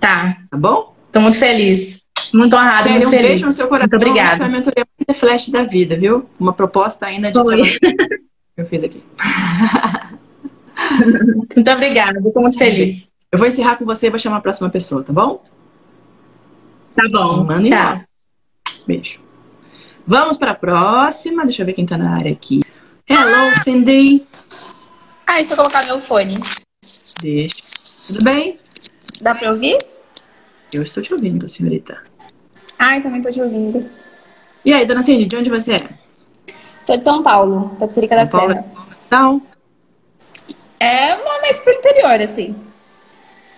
Tá. 0.00 0.36
Tá 0.50 0.56
bom? 0.56 0.94
Tô 1.12 1.20
muito 1.20 1.38
feliz. 1.38 2.04
Muito 2.32 2.56
honrada, 2.56 2.90
muito 2.90 3.06
um 3.06 3.10
feliz. 3.10 3.28
beijo 3.28 3.46
no 3.46 3.52
seu 3.52 3.68
coração. 3.68 3.88
Muito 3.90 4.02
obrigada. 4.08 4.36
Foi 4.38 4.46
a 4.46 4.48
mentoria 4.48 4.86
flash 5.14 5.48
da 5.50 5.62
vida, 5.62 5.96
viu? 5.96 6.26
Uma 6.40 6.52
proposta 6.52 7.06
ainda 7.06 7.30
de 7.30 7.38
eu 8.56 8.66
fiz 8.66 8.82
aqui. 8.82 9.02
Muito 11.54 11.70
obrigada. 11.70 12.20
Tô 12.20 12.40
muito 12.40 12.58
feliz. 12.58 13.10
Eu 13.30 13.38
vou 13.38 13.46
encerrar 13.46 13.76
com 13.76 13.84
você 13.84 14.08
e 14.08 14.10
vou 14.10 14.18
chamar 14.18 14.38
a 14.38 14.40
próxima 14.40 14.68
pessoa, 14.70 15.02
tá 15.02 15.12
bom? 15.12 15.42
Tá 16.94 17.08
bom. 17.10 17.44
Manda 17.44 17.68
Tchau. 17.68 18.00
Beijo. 18.86 19.20
Vamos 20.06 20.36
para 20.36 20.52
a 20.52 20.54
próxima. 20.54 21.44
Deixa 21.44 21.62
eu 21.62 21.66
ver 21.66 21.72
quem 21.72 21.86
tá 21.86 21.96
na 21.96 22.14
área 22.14 22.32
aqui. 22.32 22.62
Hello, 23.08 23.54
Cindy. 23.62 24.26
Ah, 25.26 25.34
deixa 25.36 25.54
eu 25.54 25.56
colocar 25.56 25.84
meu 25.86 26.00
fone. 26.00 26.38
Deixa. 27.20 27.62
Tudo 28.08 28.24
bem? 28.24 28.58
Dá 29.20 29.34
pra 29.34 29.50
ouvir? 29.50 29.78
Eu 30.72 30.82
estou 30.82 31.02
te 31.02 31.12
ouvindo, 31.12 31.48
senhorita. 31.48 32.02
Ai, 32.78 33.00
também 33.02 33.22
tô 33.22 33.30
te 33.30 33.40
ouvindo. 33.40 33.88
E 34.64 34.72
aí, 34.72 34.84
dona 34.84 35.02
Cindy, 35.02 35.24
de 35.26 35.36
onde 35.36 35.48
você 35.50 35.74
é? 35.74 35.88
Sou 36.82 36.96
de 36.96 37.04
São 37.04 37.22
Paulo, 37.22 37.74
da 37.78 37.88
São 37.88 38.06
Paulo? 38.28 38.52
Serra. 38.52 38.64
Então, 39.06 39.42
É 40.80 41.16
mais 41.40 41.60
pro 41.60 41.72
interior, 41.72 42.20
assim. 42.20 42.54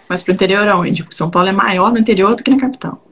mas 0.09 0.23
pro 0.23 0.33
interior 0.33 0.69
aonde? 0.69 1.07
São 1.11 1.31
Paulo 1.31 1.49
é 1.49 1.53
maior 1.53 1.91
no 1.93 1.99
interior 1.99 2.37
do 2.37 2.43
que 2.45 2.51
na 2.51 2.61
capital. 2.61 3.05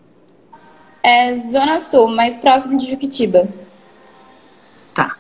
É 1.05 1.35
Zona 1.37 1.81
Sul, 1.81 2.09
mais 2.09 2.39
próximo 2.39 2.79
de 2.79 2.87
Juquitiba. 2.87 3.47
Tá. 4.95 5.17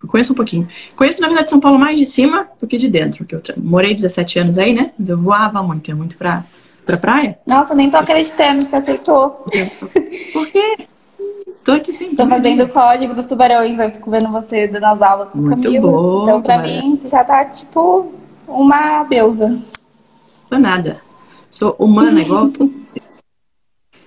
Eu 0.00 0.08
conheço 0.08 0.32
um 0.32 0.36
pouquinho. 0.36 0.68
Conheço, 0.94 1.20
na 1.20 1.26
verdade, 1.26 1.50
São 1.50 1.58
Paulo 1.58 1.76
mais 1.76 1.98
de 1.98 2.06
cima 2.06 2.46
do 2.60 2.68
que 2.68 2.76
de 2.76 2.88
dentro. 2.88 3.24
Que 3.24 3.34
eu 3.34 3.42
morei 3.56 3.92
17 3.92 4.38
anos 4.38 4.58
aí, 4.58 4.72
né? 4.72 4.92
Mas 4.96 5.08
eu 5.08 5.20
voava 5.20 5.60
muito, 5.60 5.88
ia 5.88 5.96
muito 5.96 6.16
pra, 6.16 6.44
pra 6.84 6.96
praia. 6.96 7.36
Nossa, 7.44 7.74
nem 7.74 7.90
tô 7.90 7.96
acreditando 7.96 8.64
que 8.64 8.70
você 8.70 8.76
aceitou. 8.76 9.44
Por 10.32 10.46
quê? 10.48 10.86
Tô 11.64 11.72
aqui 11.72 11.92
sempre. 11.92 12.14
Tô 12.16 12.28
fazendo 12.28 12.62
o 12.62 12.68
código 12.68 13.12
dos 13.12 13.24
tubarões, 13.24 13.76
eu 13.80 13.90
fico 13.90 14.08
vendo 14.08 14.28
você 14.30 14.68
dando 14.68 14.84
as 14.84 15.02
aulas 15.02 15.30
com 15.30 15.38
o 15.38 15.42
Muito 15.42 15.62
Camilo. 15.64 15.90
bom, 15.90 16.22
então, 16.22 16.40
pra 16.42 16.58
Tubarão. 16.58 16.80
mim, 16.82 16.96
você 16.96 17.08
já 17.08 17.24
tá 17.24 17.44
tipo 17.44 18.12
uma 18.46 19.02
deusa. 19.02 19.58
Sou 20.48 20.60
nada. 20.60 21.00
Sou 21.50 21.74
humana 21.76 22.20
igual 22.20 22.48
tu. 22.50 22.72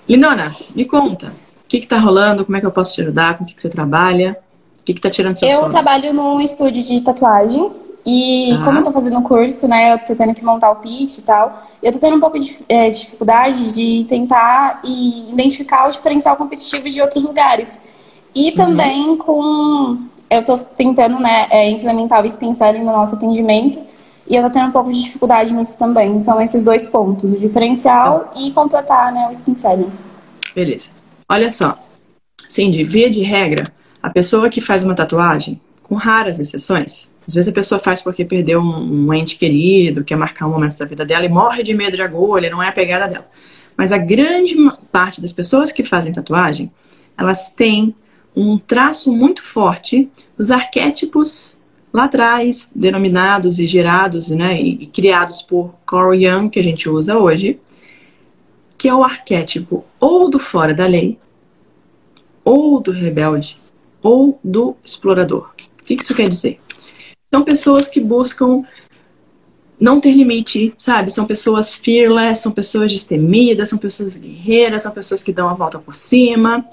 Lindona, 0.09 0.51
me 0.75 0.85
conta. 0.85 1.27
O 1.27 1.67
que 1.67 1.79
que 1.79 1.87
tá 1.87 1.99
rolando? 1.99 2.43
Como 2.43 2.57
é 2.57 2.59
que 2.59 2.65
eu 2.65 2.71
posso 2.71 2.95
te 2.95 3.01
ajudar? 3.01 3.37
Com 3.37 3.43
o 3.43 3.47
que 3.47 3.53
que 3.53 3.61
você 3.61 3.69
trabalha? 3.69 4.37
O 4.81 4.83
que 4.83 4.93
que 4.95 5.01
tá 5.01 5.09
tirando 5.09 5.35
seu 5.35 5.47
Eu 5.47 5.59
sono? 5.61 5.71
trabalho 5.71 6.11
num 6.13 6.41
estúdio 6.41 6.81
de 6.81 6.99
tatuagem. 7.01 7.71
E 8.05 8.55
Tá. 8.57 8.63
como 8.63 8.79
eu 8.79 8.83
tô 8.83 8.91
fazendo 8.91 9.21
curso, 9.21 9.67
né, 9.67 9.93
eu 9.93 9.99
tô 9.99 10.15
tendo 10.15 10.33
que 10.33 10.43
montar 10.43 10.71
o 10.71 10.77
pitch 10.77 11.17
e 11.17 11.21
tal, 11.21 11.61
eu 11.83 11.91
tô 11.91 11.99
tendo 11.99 12.15
um 12.15 12.19
pouco 12.19 12.39
de 12.39 12.57
eh, 12.67 12.89
dificuldade 12.89 13.73
de 13.73 14.05
tentar 14.05 14.79
e 14.83 15.29
identificar 15.29 15.87
o 15.87 15.91
diferencial 15.91 16.35
competitivo 16.37 16.89
de 16.89 17.01
outros 17.01 17.25
lugares. 17.25 17.77
Uhum. 18.35 18.41
E 18.43 18.51
também 18.53 19.15
com... 19.17 19.97
Eu 20.29 20.43
tô 20.45 20.57
tentando, 20.57 21.19
né, 21.19 21.47
eh, 21.51 21.69
implementar 21.69 22.23
o 22.23 22.25
spin 22.25 22.53
selling 22.53 22.79
no 22.79 22.91
nosso 22.91 23.15
atendimento 23.15 23.79
e 24.29 24.35
eu 24.35 24.43
tô 24.43 24.49
tendo 24.49 24.67
um 24.67 24.71
pouco 24.71 24.93
de 24.93 25.01
dificuldade 25.01 25.53
nisso 25.55 25.77
também. 25.77 26.21
São 26.21 26.39
esses 26.39 26.63
dois 26.63 26.85
pontos, 26.85 27.31
o 27.31 27.37
diferencial 27.37 28.25
Tá. 28.25 28.39
e 28.39 28.51
completar, 28.51 29.11
né, 29.11 29.27
o 29.27 29.31
spin 29.31 29.55
selling. 29.55 29.91
Beleza. 30.55 30.91
Olha 31.27 31.49
só. 31.49 31.77
Cindy, 32.47 32.83
via 32.83 33.09
de 33.09 33.21
regra, 33.21 33.65
a 34.01 34.09
pessoa 34.09 34.49
que 34.49 34.61
faz 34.61 34.83
uma 34.83 34.95
tatuagem, 34.95 35.59
com 35.83 35.95
raras 35.95 36.39
exceções, 36.39 37.09
às 37.27 37.33
vezes 37.33 37.49
a 37.49 37.53
pessoa 37.53 37.79
faz 37.79 38.01
porque 38.01 38.23
perdeu 38.25 38.59
um, 38.59 39.07
um 39.07 39.13
ente 39.13 39.35
querido, 39.37 40.03
quer 40.03 40.15
marcar 40.15 40.47
um 40.47 40.51
momento 40.51 40.77
da 40.77 40.85
vida 40.85 41.05
dela 41.05 41.25
e 41.25 41.29
morre 41.29 41.61
de 41.63 41.73
medo 41.73 41.95
de 41.95 42.01
agulha, 42.01 42.49
não 42.49 42.61
é 42.61 42.67
a 42.69 42.71
pegada 42.71 43.07
dela. 43.07 43.27
Mas 43.77 43.91
a 43.91 43.97
grande 43.97 44.55
parte 44.91 45.21
das 45.21 45.31
pessoas 45.31 45.71
que 45.71 45.83
fazem 45.85 46.11
tatuagem, 46.11 46.71
elas 47.17 47.49
têm 47.49 47.95
um 48.35 48.57
traço 48.57 49.11
muito 49.13 49.43
forte 49.43 50.09
dos 50.37 50.49
arquétipos 50.51 51.57
lá 51.91 52.05
atrás, 52.05 52.69
denominados 52.73 53.59
e 53.59 53.67
gerados 53.67 54.29
né, 54.29 54.59
e, 54.59 54.83
e 54.83 54.87
criados 54.87 55.41
por 55.41 55.73
Carl 55.85 56.13
Jung, 56.13 56.49
que 56.49 56.59
a 56.59 56.63
gente 56.63 56.87
usa 56.87 57.17
hoje, 57.17 57.59
que 58.77 58.87
é 58.87 58.93
o 58.93 59.03
arquétipo 59.03 59.83
ou 59.99 60.29
do 60.29 60.39
fora 60.39 60.73
da 60.73 60.85
lei, 60.85 61.17
ou 62.43 62.79
do 62.79 62.91
rebelde, 62.91 63.57
ou 64.01 64.39
do 64.43 64.75
explorador. 64.83 65.49
O 65.83 65.85
que 65.85 65.95
isso 65.95 66.15
quer 66.15 66.29
dizer? 66.29 66.59
São 67.31 67.43
pessoas 67.43 67.89
que 67.89 67.99
buscam 67.99 68.63
não 69.79 69.99
ter 69.99 70.11
limite, 70.11 70.73
sabe? 70.77 71.11
São 71.11 71.25
pessoas 71.25 71.73
fearless, 71.73 72.41
são 72.41 72.51
pessoas 72.51 72.91
destemidas, 72.91 73.69
são 73.69 73.77
pessoas 73.77 74.17
guerreiras, 74.17 74.83
são 74.83 74.91
pessoas 74.91 75.23
que 75.23 75.31
dão 75.31 75.47
a 75.47 75.53
volta 75.53 75.79
por 75.79 75.95
cima, 75.95 76.65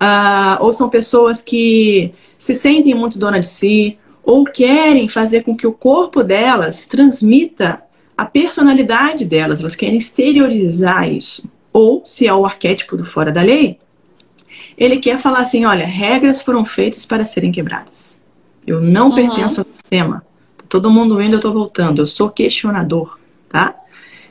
uh, 0.00 0.62
ou 0.62 0.72
são 0.72 0.88
pessoas 0.88 1.42
que 1.42 2.12
se 2.38 2.54
sentem 2.54 2.94
muito 2.94 3.18
dona 3.18 3.40
de 3.40 3.46
si, 3.46 3.98
ou 4.28 4.44
querem 4.44 5.08
fazer 5.08 5.42
com 5.42 5.56
que 5.56 5.66
o 5.66 5.72
corpo 5.72 6.22
delas 6.22 6.84
transmita 6.84 7.82
a 8.14 8.26
personalidade 8.26 9.24
delas, 9.24 9.60
elas 9.60 9.74
querem 9.74 9.96
exteriorizar 9.96 11.10
isso. 11.10 11.48
Ou, 11.72 12.02
se 12.04 12.26
é 12.26 12.34
o 12.34 12.44
arquétipo 12.44 12.94
do 12.94 13.06
fora 13.06 13.32
da 13.32 13.40
lei, 13.40 13.78
ele 14.76 14.98
quer 14.98 15.18
falar 15.18 15.38
assim: 15.38 15.64
olha, 15.64 15.86
regras 15.86 16.42
foram 16.42 16.66
feitas 16.66 17.06
para 17.06 17.24
serem 17.24 17.50
quebradas. 17.50 18.20
Eu 18.66 18.82
não 18.82 19.08
uhum. 19.08 19.14
pertenço 19.14 19.62
ao 19.62 19.66
sistema. 19.66 20.22
Todo 20.68 20.90
mundo 20.90 21.22
indo, 21.22 21.36
eu 21.36 21.38
estou 21.38 21.52
voltando. 21.54 22.02
Eu 22.02 22.06
sou 22.06 22.28
questionador, 22.28 23.18
tá? 23.48 23.74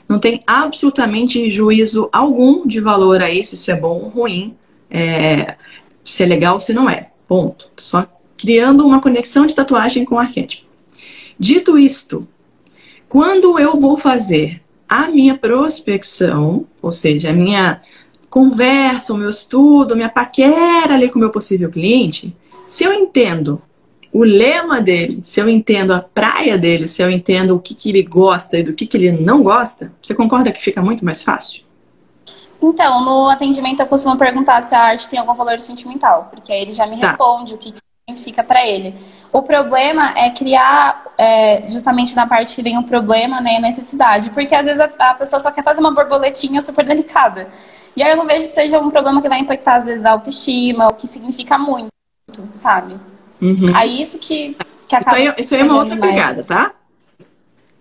Não 0.08 0.20
tem 0.20 0.44
absolutamente 0.46 1.50
juízo 1.50 2.08
algum 2.12 2.68
de 2.68 2.80
valor 2.80 3.24
a 3.24 3.32
isso, 3.32 3.58
se 3.58 3.72
é 3.72 3.76
bom 3.76 4.00
ou 4.00 4.10
ruim, 4.10 4.56
é, 4.92 5.56
se 6.04 6.22
é 6.22 6.28
legal 6.28 6.54
ou 6.54 6.60
se 6.60 6.72
não 6.72 6.88
é. 6.88 7.10
Ponto. 7.28 7.72
Só 7.78 8.06
criando 8.38 8.86
uma 8.86 9.02
conexão 9.02 9.46
de 9.46 9.56
tatuagem 9.56 10.06
com 10.06 10.16
o 10.16 10.20
arquétipo. 10.20 10.66
Dito 11.40 11.78
isto, 11.78 12.28
quando 13.10 13.60
eu 13.60 13.80
vou 13.80 13.98
fazer 13.98 14.62
a 14.88 15.10
minha 15.10 15.38
prospecção, 15.38 16.66
ou 16.82 16.92
seja, 16.92 17.30
a 17.30 17.34
minha 17.34 17.82
conversa, 18.30 19.14
o 19.14 19.18
meu 19.18 19.30
estudo, 19.30 19.94
a 19.94 19.96
minha 19.96 20.10
paquera 20.10 20.94
ali 20.94 21.10
com 21.10 21.18
o 21.18 21.20
meu 21.20 21.30
possível 21.30 21.70
cliente, 21.70 22.36
se 22.68 22.84
eu 22.84 22.94
entendo 22.94 23.62
o 24.12 24.24
lema 24.24 24.82
dele, 24.82 25.20
se 25.24 25.40
eu 25.40 25.48
entendo 25.48 25.94
a 25.94 26.00
praia 26.00 26.58
dele, 26.58 26.88
se 26.88 27.02
eu 27.02 27.10
entendo 27.10 27.56
o 27.56 27.60
que, 27.60 27.76
que 27.76 27.90
ele 27.90 28.04
gosta 28.04 28.58
e 28.58 28.64
do 28.64 28.74
que, 28.74 28.86
que 28.86 28.98
ele 28.98 29.12
não 29.12 29.44
gosta, 29.44 29.94
você 30.02 30.16
concorda 30.16 30.52
que 30.52 30.64
fica 30.64 30.82
muito 30.82 31.04
mais 31.04 31.22
fácil? 31.22 31.64
Então, 32.62 33.06
no 33.06 33.28
atendimento 33.28 33.80
eu 33.80 33.86
costumo 33.86 34.18
perguntar 34.18 34.62
se 34.64 34.74
a 34.74 34.82
arte 34.82 35.08
tem 35.08 35.20
algum 35.20 35.36
valor 35.36 35.60
sentimental, 35.60 36.30
porque 36.32 36.52
aí 36.52 36.62
ele 36.62 36.74
já 36.74 36.88
me 36.88 37.00
tá. 37.00 37.10
responde 37.10 37.54
o 37.54 37.58
que, 37.58 37.72
que 37.72 37.80
significa 38.10 38.42
para 38.42 38.66
ele. 38.66 38.96
O 39.34 39.44
problema 39.44 40.18
é 40.18 40.30
criar, 40.30 41.04
é, 41.18 41.70
justamente 41.70 42.16
na 42.16 42.26
parte 42.26 42.56
que 42.56 42.64
vem 42.64 42.78
o 42.78 42.84
problema, 42.84 43.42
né, 43.42 43.58
a 43.58 43.62
necessidade, 43.62 44.30
porque 44.30 44.56
às 44.56 44.66
vezes 44.66 44.80
a, 44.80 44.86
a 45.10 45.14
pessoa 45.14 45.42
só 45.42 45.52
quer 45.52 45.62
fazer 45.62 45.82
uma 45.82 45.92
borboletinha 45.92 46.62
super 46.62 46.86
delicada. 46.86 47.50
E 47.98 48.02
aí 48.02 48.12
eu 48.12 48.16
não 48.16 48.26
vejo 48.26 48.46
que 48.46 48.54
seja 48.54 48.80
um 48.80 48.90
problema 48.90 49.22
que 49.22 49.28
vai 49.28 49.40
impactar, 49.40 49.78
às 49.78 49.86
vezes, 49.86 50.06
a 50.06 50.12
autoestima, 50.12 50.88
o 50.88 50.94
que 50.94 51.06
significa 51.06 51.58
muito, 51.58 51.92
sabe? 52.54 52.96
Uhum. 53.42 53.76
Aí 53.76 54.02
isso 54.02 54.18
que, 54.20 54.56
que 54.88 54.96
acaba. 54.96 55.20
Isso 55.20 55.30
aí, 55.30 55.36
isso 55.40 55.56
aí 55.56 55.62
é 55.62 55.64
uma 55.66 55.78
outra 55.78 55.98
pegada, 55.98 56.44
tá? 56.44 56.72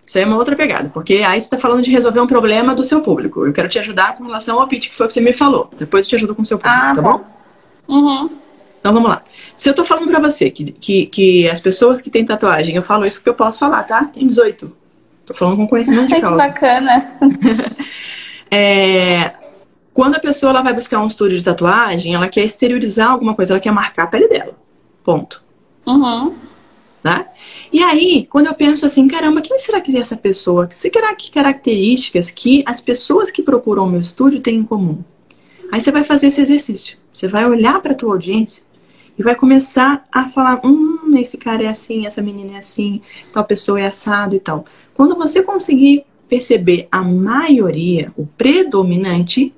Isso 0.05 0.17
aí 0.17 0.23
é 0.23 0.27
uma 0.27 0.37
outra 0.37 0.55
pegada, 0.55 0.89
porque 0.89 1.15
aí 1.15 1.39
você 1.39 1.45
está 1.45 1.57
falando 1.57 1.83
de 1.83 1.91
resolver 1.91 2.19
um 2.19 2.27
problema 2.27 2.75
do 2.75 2.83
seu 2.83 3.01
público. 3.01 3.45
Eu 3.45 3.53
quero 3.53 3.69
te 3.69 3.79
ajudar 3.79 4.17
com 4.17 4.23
relação 4.23 4.59
ao 4.59 4.67
pitch, 4.67 4.89
que 4.89 4.95
foi 4.95 5.05
o 5.05 5.07
que 5.07 5.13
você 5.13 5.21
me 5.21 5.33
falou. 5.33 5.69
Depois 5.77 6.05
eu 6.05 6.09
te 6.09 6.15
ajudo 6.15 6.35
com 6.35 6.41
o 6.41 6.45
seu 6.45 6.57
público, 6.57 6.77
ah, 6.77 6.93
tá, 6.93 6.95
tá, 6.95 7.01
bom? 7.01 7.23
Uhum. 7.87 8.29
Então 8.79 8.93
vamos 8.93 9.09
lá. 9.09 9.21
Se 9.57 9.67
eu 9.67 9.73
tô 9.73 9.83
falando 9.83 10.07
pra 10.07 10.19
você 10.19 10.51
que, 10.51 10.71
que, 10.71 11.05
que 11.07 11.49
as 11.49 11.59
pessoas 11.59 11.99
que 11.99 12.11
têm 12.11 12.23
tatuagem, 12.23 12.75
eu 12.75 12.83
falo 12.83 13.07
isso 13.07 13.17
porque 13.17 13.29
eu 13.29 13.33
posso 13.33 13.57
falar, 13.57 13.83
tá? 13.83 14.05
Tem 14.05 14.25
18. 14.25 14.71
Tô 15.25 15.33
falando 15.33 15.57
com 15.57 15.67
conhecimento 15.67 16.07
de 16.07 16.21
causa. 16.21 16.29
que 16.29 16.37
bacana. 16.37 17.11
é, 18.51 19.33
quando 19.91 20.15
a 20.15 20.19
pessoa 20.19 20.51
ela 20.51 20.61
vai 20.61 20.75
buscar 20.75 21.01
um 21.01 21.07
estúdio 21.07 21.39
de 21.39 21.43
tatuagem, 21.43 22.13
ela 22.13 22.29
quer 22.29 22.45
exteriorizar 22.45 23.09
alguma 23.09 23.33
coisa, 23.33 23.53
ela 23.53 23.59
quer 23.59 23.71
marcar 23.71 24.03
a 24.03 24.07
pele 24.07 24.27
dela. 24.27 24.55
Ponto. 25.03 25.43
Uhum. 25.87 26.35
Tá? 27.01 27.25
E 27.73 27.81
aí, 27.81 28.27
quando 28.29 28.45
eu 28.45 28.53
penso 28.53 28.85
assim, 28.85 29.07
caramba, 29.07 29.41
quem 29.41 29.57
será 29.57 29.81
que 29.81 29.95
é 29.97 29.99
essa 29.99 30.15
pessoa? 30.15 30.67
Que 30.67 30.75
será 30.75 31.15
que 31.15 31.31
características 31.31 32.29
que 32.29 32.63
as 32.65 32.79
pessoas 32.79 33.31
que 33.31 33.41
procuram 33.41 33.85
o 33.85 33.89
meu 33.89 34.01
estúdio 34.01 34.39
têm 34.39 34.59
em 34.59 34.63
comum? 34.63 35.03
Aí 35.71 35.81
você 35.81 35.91
vai 35.91 36.03
fazer 36.03 36.27
esse 36.27 36.41
exercício. 36.41 36.97
Você 37.11 37.27
vai 37.27 37.49
olhar 37.49 37.81
para 37.81 37.93
a 37.93 37.95
tua 37.95 38.13
audiência 38.13 38.66
e 39.17 39.23
vai 39.23 39.35
começar 39.35 40.05
a 40.11 40.27
falar: 40.27 40.61
hum, 40.63 41.13
esse 41.17 41.37
cara 41.37 41.63
é 41.63 41.67
assim, 41.67 42.05
essa 42.05 42.21
menina 42.21 42.53
é 42.53 42.57
assim, 42.57 43.01
tal 43.33 43.43
pessoa 43.43 43.79
é 43.79 43.87
assado 43.87 44.35
e 44.35 44.39
tal. 44.39 44.65
Quando 44.93 45.15
você 45.15 45.41
conseguir 45.41 46.05
perceber 46.27 46.87
a 46.91 47.01
maioria, 47.01 48.11
o 48.17 48.25
predominante, 48.25 49.53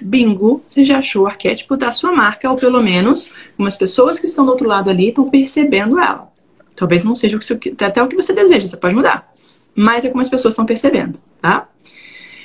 bingo, 0.00 0.62
você 0.66 0.84
já 0.84 0.98
achou 0.98 1.22
o 1.22 1.26
arquétipo 1.26 1.76
da 1.76 1.92
sua 1.92 2.12
marca, 2.12 2.50
ou 2.50 2.56
pelo 2.56 2.82
menos 2.82 3.32
umas 3.58 3.76
pessoas 3.76 4.18
que 4.18 4.26
estão 4.26 4.44
do 4.44 4.50
outro 4.50 4.68
lado 4.68 4.88
ali 4.88 5.08
estão 5.08 5.28
percebendo 5.28 5.98
ela. 5.98 6.30
Talvez 6.74 7.04
não 7.04 7.14
seja 7.14 7.36
o 7.36 7.40
que, 7.40 7.74
até 7.84 8.02
o 8.02 8.08
que 8.08 8.16
você 8.16 8.32
deseja, 8.32 8.66
você 8.66 8.76
pode 8.76 8.94
mudar. 8.94 9.30
Mas 9.74 10.04
é 10.04 10.08
como 10.08 10.22
as 10.22 10.28
pessoas 10.28 10.52
estão 10.54 10.66
percebendo, 10.66 11.18
tá? 11.40 11.68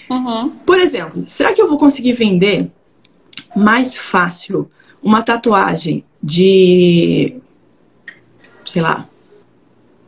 Uhum. 0.09 0.49
Por 0.65 0.79
exemplo, 0.79 1.23
será 1.27 1.53
que 1.53 1.61
eu 1.61 1.67
vou 1.67 1.77
conseguir 1.77 2.13
vender 2.13 2.69
mais 3.55 3.97
fácil 3.97 4.69
uma 5.03 5.21
tatuagem 5.21 6.03
de, 6.27 7.37
sei 8.65 8.81
lá, 8.81 9.07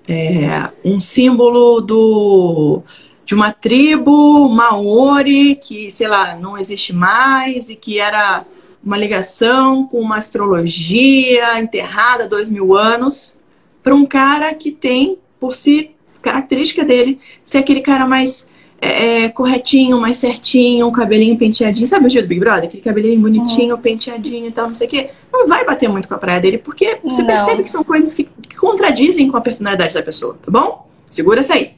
é, 0.05 0.69
um 0.83 0.99
símbolo 0.99 1.79
do, 1.79 2.81
de 3.25 3.33
uma 3.33 3.53
tribo 3.53 4.49
maori 4.49 5.55
que, 5.55 5.89
sei 5.89 6.09
lá, 6.09 6.35
não 6.35 6.57
existe 6.57 6.91
mais 6.91 7.69
e 7.69 7.75
que 7.77 7.99
era 7.99 8.43
uma 8.83 8.97
ligação 8.97 9.87
com 9.87 10.01
uma 10.01 10.17
astrologia 10.17 11.57
enterrada 11.57 12.25
há 12.25 12.27
dois 12.27 12.49
mil 12.49 12.75
anos, 12.75 13.33
para 13.81 13.95
um 13.95 14.05
cara 14.05 14.53
que 14.53 14.71
tem, 14.73 15.17
por 15.39 15.55
si, 15.55 15.91
característica 16.21 16.83
dele, 16.83 17.17
ser 17.45 17.59
aquele 17.59 17.79
cara 17.79 18.05
mais 18.05 18.45
é, 18.81 19.23
é, 19.23 19.30
corretinho, 19.30 19.99
mais 19.99 20.18
certinho, 20.18 20.88
um 20.88 20.91
cabelinho 20.91 21.38
penteadinho. 21.38 21.85
Sabe 21.88 22.06
o 22.06 22.10
dia 22.10 22.22
do 22.22 22.27
Big 22.27 22.39
Brother? 22.39 22.65
Aquele 22.65 22.81
cabelinho 22.81 23.19
bonitinho, 23.19 23.76
uhum. 23.76 23.81
penteadinho 23.81 24.47
e 24.47 24.51
tal, 24.51 24.68
não 24.68 24.73
sei 24.73 24.88
o 24.88 24.89
quê. 24.89 25.10
Não 25.31 25.47
vai 25.47 25.65
bater 25.65 25.89
muito 25.89 26.07
com 26.07 26.14
a 26.14 26.18
praia 26.18 26.39
dele, 26.39 26.57
porque 26.57 26.97
você 27.03 27.22
não. 27.22 27.27
percebe 27.27 27.64
que 27.64 27.69
são 27.69 27.84
coisas 27.84 28.14
que, 28.14 28.23
que, 28.23 28.56
contradizem 28.56 29.30
com 29.30 29.38
a 29.38 29.41
personalidade 29.41 29.93
da 29.93 30.01
pessoa, 30.01 30.38
tá 30.41 30.49
bom? 30.49 30.88
Segura 31.10 31.41
essa 31.41 31.56
aí. 31.56 31.72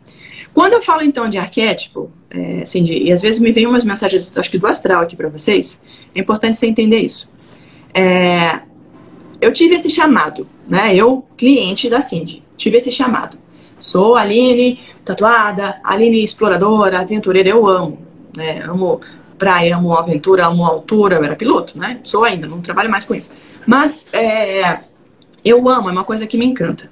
Quando 0.53 0.73
eu 0.73 0.81
falo 0.81 1.01
então 1.01 1.29
de 1.29 1.37
arquétipo, 1.37 2.11
é, 2.29 2.63
de, 2.63 3.03
e 3.03 3.11
às 3.11 3.21
vezes 3.21 3.39
me 3.39 3.51
vem 3.51 3.65
umas 3.65 3.83
mensagens, 3.83 4.35
acho 4.35 4.51
que 4.51 4.57
do 4.57 4.67
astral 4.67 5.01
aqui 5.01 5.15
para 5.15 5.29
vocês, 5.29 5.81
é 6.13 6.19
importante 6.19 6.57
você 6.57 6.67
entender 6.67 6.99
isso. 6.99 7.31
É, 7.93 8.59
eu 9.39 9.51
tive 9.51 9.75
esse 9.75 9.89
chamado, 9.89 10.47
né? 10.67 10.95
Eu, 10.95 11.25
cliente 11.35 11.89
da 11.89 12.01
Cindy, 12.01 12.43
tive 12.55 12.77
esse 12.77 12.91
chamado. 12.91 13.40
Sou 13.81 14.15
Aline 14.15 14.79
tatuada, 15.03 15.81
Aline 15.83 16.23
exploradora, 16.23 16.99
aventureira, 16.99 17.49
eu 17.49 17.67
amo. 17.67 17.97
Né? 18.37 18.61
Amo 18.61 19.01
praia, 19.39 19.75
amo 19.75 19.93
aventura, 19.95 20.45
amo 20.45 20.63
altura, 20.63 21.15
eu 21.15 21.23
era 21.23 21.35
piloto, 21.35 21.79
né? 21.79 21.99
Sou 22.03 22.23
ainda, 22.23 22.45
não 22.45 22.61
trabalho 22.61 22.91
mais 22.91 23.05
com 23.05 23.15
isso. 23.15 23.31
Mas 23.65 24.05
é, 24.13 24.81
eu 25.43 25.67
amo, 25.67 25.89
é 25.89 25.91
uma 25.91 26.03
coisa 26.03 26.27
que 26.27 26.37
me 26.37 26.45
encanta. 26.45 26.91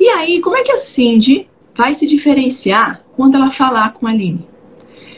E 0.00 0.08
aí, 0.08 0.40
como 0.40 0.56
é 0.56 0.62
que 0.62 0.72
a 0.72 0.78
Cindy 0.78 1.46
vai 1.74 1.94
se 1.94 2.06
diferenciar 2.06 3.02
quando 3.14 3.34
ela 3.34 3.50
falar 3.50 3.92
com 3.92 4.06
a 4.06 4.10
Aline? 4.10 4.48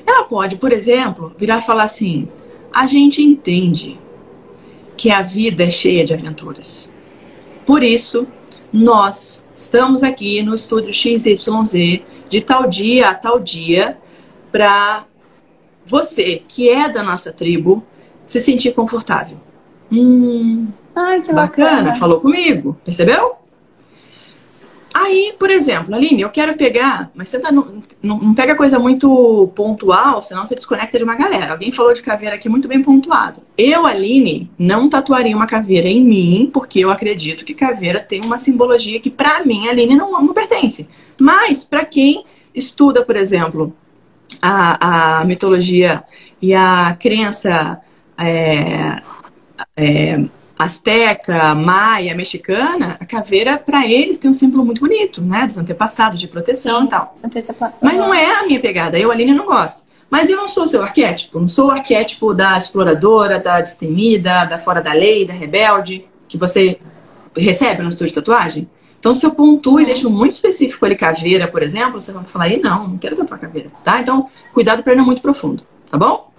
Ela 0.05 0.25
pode, 0.25 0.57
por 0.57 0.73
exemplo, 0.73 1.33
virar 1.39 1.63
falar 1.63 1.85
assim: 1.85 2.29
a 2.73 2.89
gente 2.89 3.23
entende 3.23 3.97
que 4.97 5.13
a 5.13 5.23
vida 5.23 5.63
é 5.63 5.71
cheia 5.71 6.05
de 6.05 6.13
aventuras. 6.13 6.91
Por 7.65 7.85
isso, 7.85 8.27
nós 8.73 9.47
estamos 9.61 10.03
aqui 10.03 10.43
no 10.43 10.55
estúdio 10.55 10.91
XYZ 10.91 12.03
de 12.31 12.41
tal 12.41 12.67
dia 12.67 13.11
a 13.11 13.15
tal 13.15 13.39
dia 13.39 13.99
para 14.51 15.05
você 15.85 16.43
que 16.49 16.71
é 16.71 16.89
da 16.89 17.03
nossa 17.03 17.31
tribo 17.31 17.85
se 18.27 18.41
sentir 18.41 18.73
confortável. 18.73 19.37
Hum, 19.93 20.69
Ai, 20.97 21.21
que 21.21 21.31
bacana, 21.31 21.71
bacana, 21.75 21.97
falou 21.97 22.21
comigo, 22.21 22.79
percebeu? 22.83 23.37
Aí, 24.93 25.35
por 25.39 25.51
exemplo, 25.51 25.95
Aline, 25.95 26.23
eu 26.23 26.31
quero 26.31 26.57
pegar, 26.57 27.11
mas 27.15 27.29
você 27.29 27.39
tá 27.39 27.53
não, 27.53 27.81
não, 28.03 28.35
pega 28.35 28.57
coisa 28.57 28.79
muito 28.79 29.51
pontual, 29.55 30.21
senão 30.21 30.45
você 30.47 30.55
desconecta 30.55 30.99
de 30.99 31.05
uma 31.05 31.15
galera. 31.15 31.53
Alguém 31.53 31.71
falou 31.71 31.93
de 31.93 32.03
caveira 32.03 32.35
aqui 32.35 32.49
muito 32.49 32.67
bem 32.67 32.83
pontuado. 32.83 33.41
Eu, 33.57 33.87
Aline, 33.87 34.51
não 34.59 34.89
tatuaria 34.89 35.37
uma 35.37 35.47
caveira 35.47 35.89
em 35.89 36.05
mim, 36.05 36.51
porque 36.53 36.81
eu 36.81 36.91
acredito 36.91 37.45
que 37.45 37.55
caveira 37.55 38.01
tem 38.01 38.21
uma 38.25 38.39
simbologia 38.39 38.99
que, 38.99 39.11
para 39.11 39.45
mim, 39.45 39.69
Aline, 39.69 39.95
não, 39.95 40.11
não 40.11 40.35
pertence. 40.35 40.89
Mas, 41.21 41.65
para 41.65 41.85
quem 41.85 42.25
estuda, 42.53 43.05
por 43.05 43.17
exemplo, 43.17 43.73
a, 44.43 45.21
a 45.21 45.25
mitologia 45.25 46.03
e 46.43 46.53
a 46.53 46.97
crença 46.99 47.81
é, 48.19 49.03
é, 49.77 50.25
asteca, 50.65 51.55
maia, 51.55 52.15
mexicana, 52.15 52.97
a 53.01 53.05
caveira, 53.07 53.59
para 53.59 53.87
eles, 53.87 54.19
tem 54.19 54.31
um 54.31 54.35
símbolo 54.35 54.65
muito 54.65 54.81
bonito, 54.81 55.23
né? 55.23 55.47
Dos 55.47 55.57
antepassados, 55.59 56.21
de 56.21 56.29
proteção 56.29 56.81
Sim, 56.81 56.87
e 56.87 56.91
tal. 56.91 57.19
antecipa- 57.25 57.73
Mas 57.81 57.97
não 57.97 58.13
é 58.13 58.41
a 58.41 58.47
minha 58.47 58.61
pegada. 58.61 58.99
Eu, 58.99 59.11
Aline, 59.11 59.33
não 59.33 59.47
gosto. 59.47 59.85
Mas 60.11 60.29
eu 60.29 60.37
não 60.37 60.49
sou 60.49 60.65
o 60.65 60.69
seu 60.69 60.83
arquétipo. 60.83 61.39
Não 61.41 61.49
sou 61.49 61.69
o 61.69 61.71
arquétipo 61.71 62.35
da 62.35 62.59
exploradora, 62.59 63.39
da 63.39 63.61
destemida, 63.61 64.45
da 64.45 64.59
fora 64.59 64.83
da 64.83 64.93
lei, 64.93 65.25
da 65.27 65.33
rebelde, 65.33 66.05
que 66.29 66.37
você 66.37 66.79
recebe 67.37 67.83
no 67.83 67.89
estúdio 67.89 68.09
de 68.09 68.15
tatuagem. 68.15 68.69
Então, 68.99 69.15
se 69.15 69.25
eu 69.25 69.31
pontuo 69.31 69.81
e 69.81 69.87
deixo 69.87 70.11
muito 70.11 70.33
específico 70.33 70.85
ali 70.85 70.95
caveira, 70.95 71.49
por 71.49 71.63
exemplo, 71.63 72.01
você 72.01 72.13
vai 72.13 72.25
falar, 72.25 72.45
aí 72.47 72.61
não, 72.61 72.87
não 72.89 72.99
quero 72.99 73.17
tatuar 73.17 73.41
caveira, 73.41 73.71
tá? 73.83 74.01
Então, 74.01 74.29
cuidado 74.53 74.83
para 74.83 74.93
ele 74.93 74.99
não 75.01 75.07
muito 75.07 75.23
profundo, 75.23 75.63
tá 75.89 75.97
bom? 75.97 76.31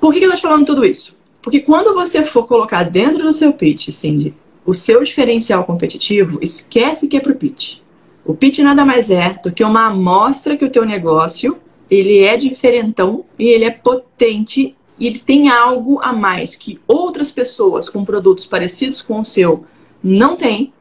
Por 0.00 0.12
que 0.12 0.18
que 0.18 0.26
eu 0.26 0.30
tô 0.30 0.36
te 0.36 0.42
falando 0.42 0.66
tudo 0.66 0.84
isso? 0.84 1.16
Porque 1.44 1.60
quando 1.60 1.92
você 1.92 2.24
for 2.24 2.48
colocar 2.48 2.84
dentro 2.84 3.22
do 3.22 3.32
seu 3.32 3.52
pitch, 3.52 3.90
Cindy, 3.90 4.34
o 4.64 4.72
seu 4.72 5.04
diferencial 5.04 5.62
competitivo, 5.64 6.38
esquece 6.40 7.06
que 7.06 7.18
é 7.18 7.20
pro 7.20 7.34
pitch. 7.34 7.80
O 8.24 8.32
pitch 8.32 8.60
nada 8.60 8.82
mais 8.82 9.10
é 9.10 9.38
do 9.44 9.52
que 9.52 9.62
uma 9.62 9.88
amostra 9.88 10.56
que 10.56 10.64
o 10.64 10.70
teu 10.70 10.86
negócio, 10.86 11.58
ele 11.90 12.20
é 12.20 12.34
diferentão 12.38 13.26
e 13.38 13.44
ele 13.44 13.66
é 13.66 13.70
potente 13.70 14.74
e 14.98 15.06
ele 15.06 15.18
tem 15.18 15.50
algo 15.50 16.00
a 16.02 16.14
mais 16.14 16.56
que 16.56 16.80
outras 16.88 17.30
pessoas 17.30 17.90
com 17.90 18.06
produtos 18.06 18.46
parecidos 18.46 19.02
com 19.02 19.20
o 19.20 19.24
seu 19.24 19.66
não 20.02 20.36
têm, 20.36 20.72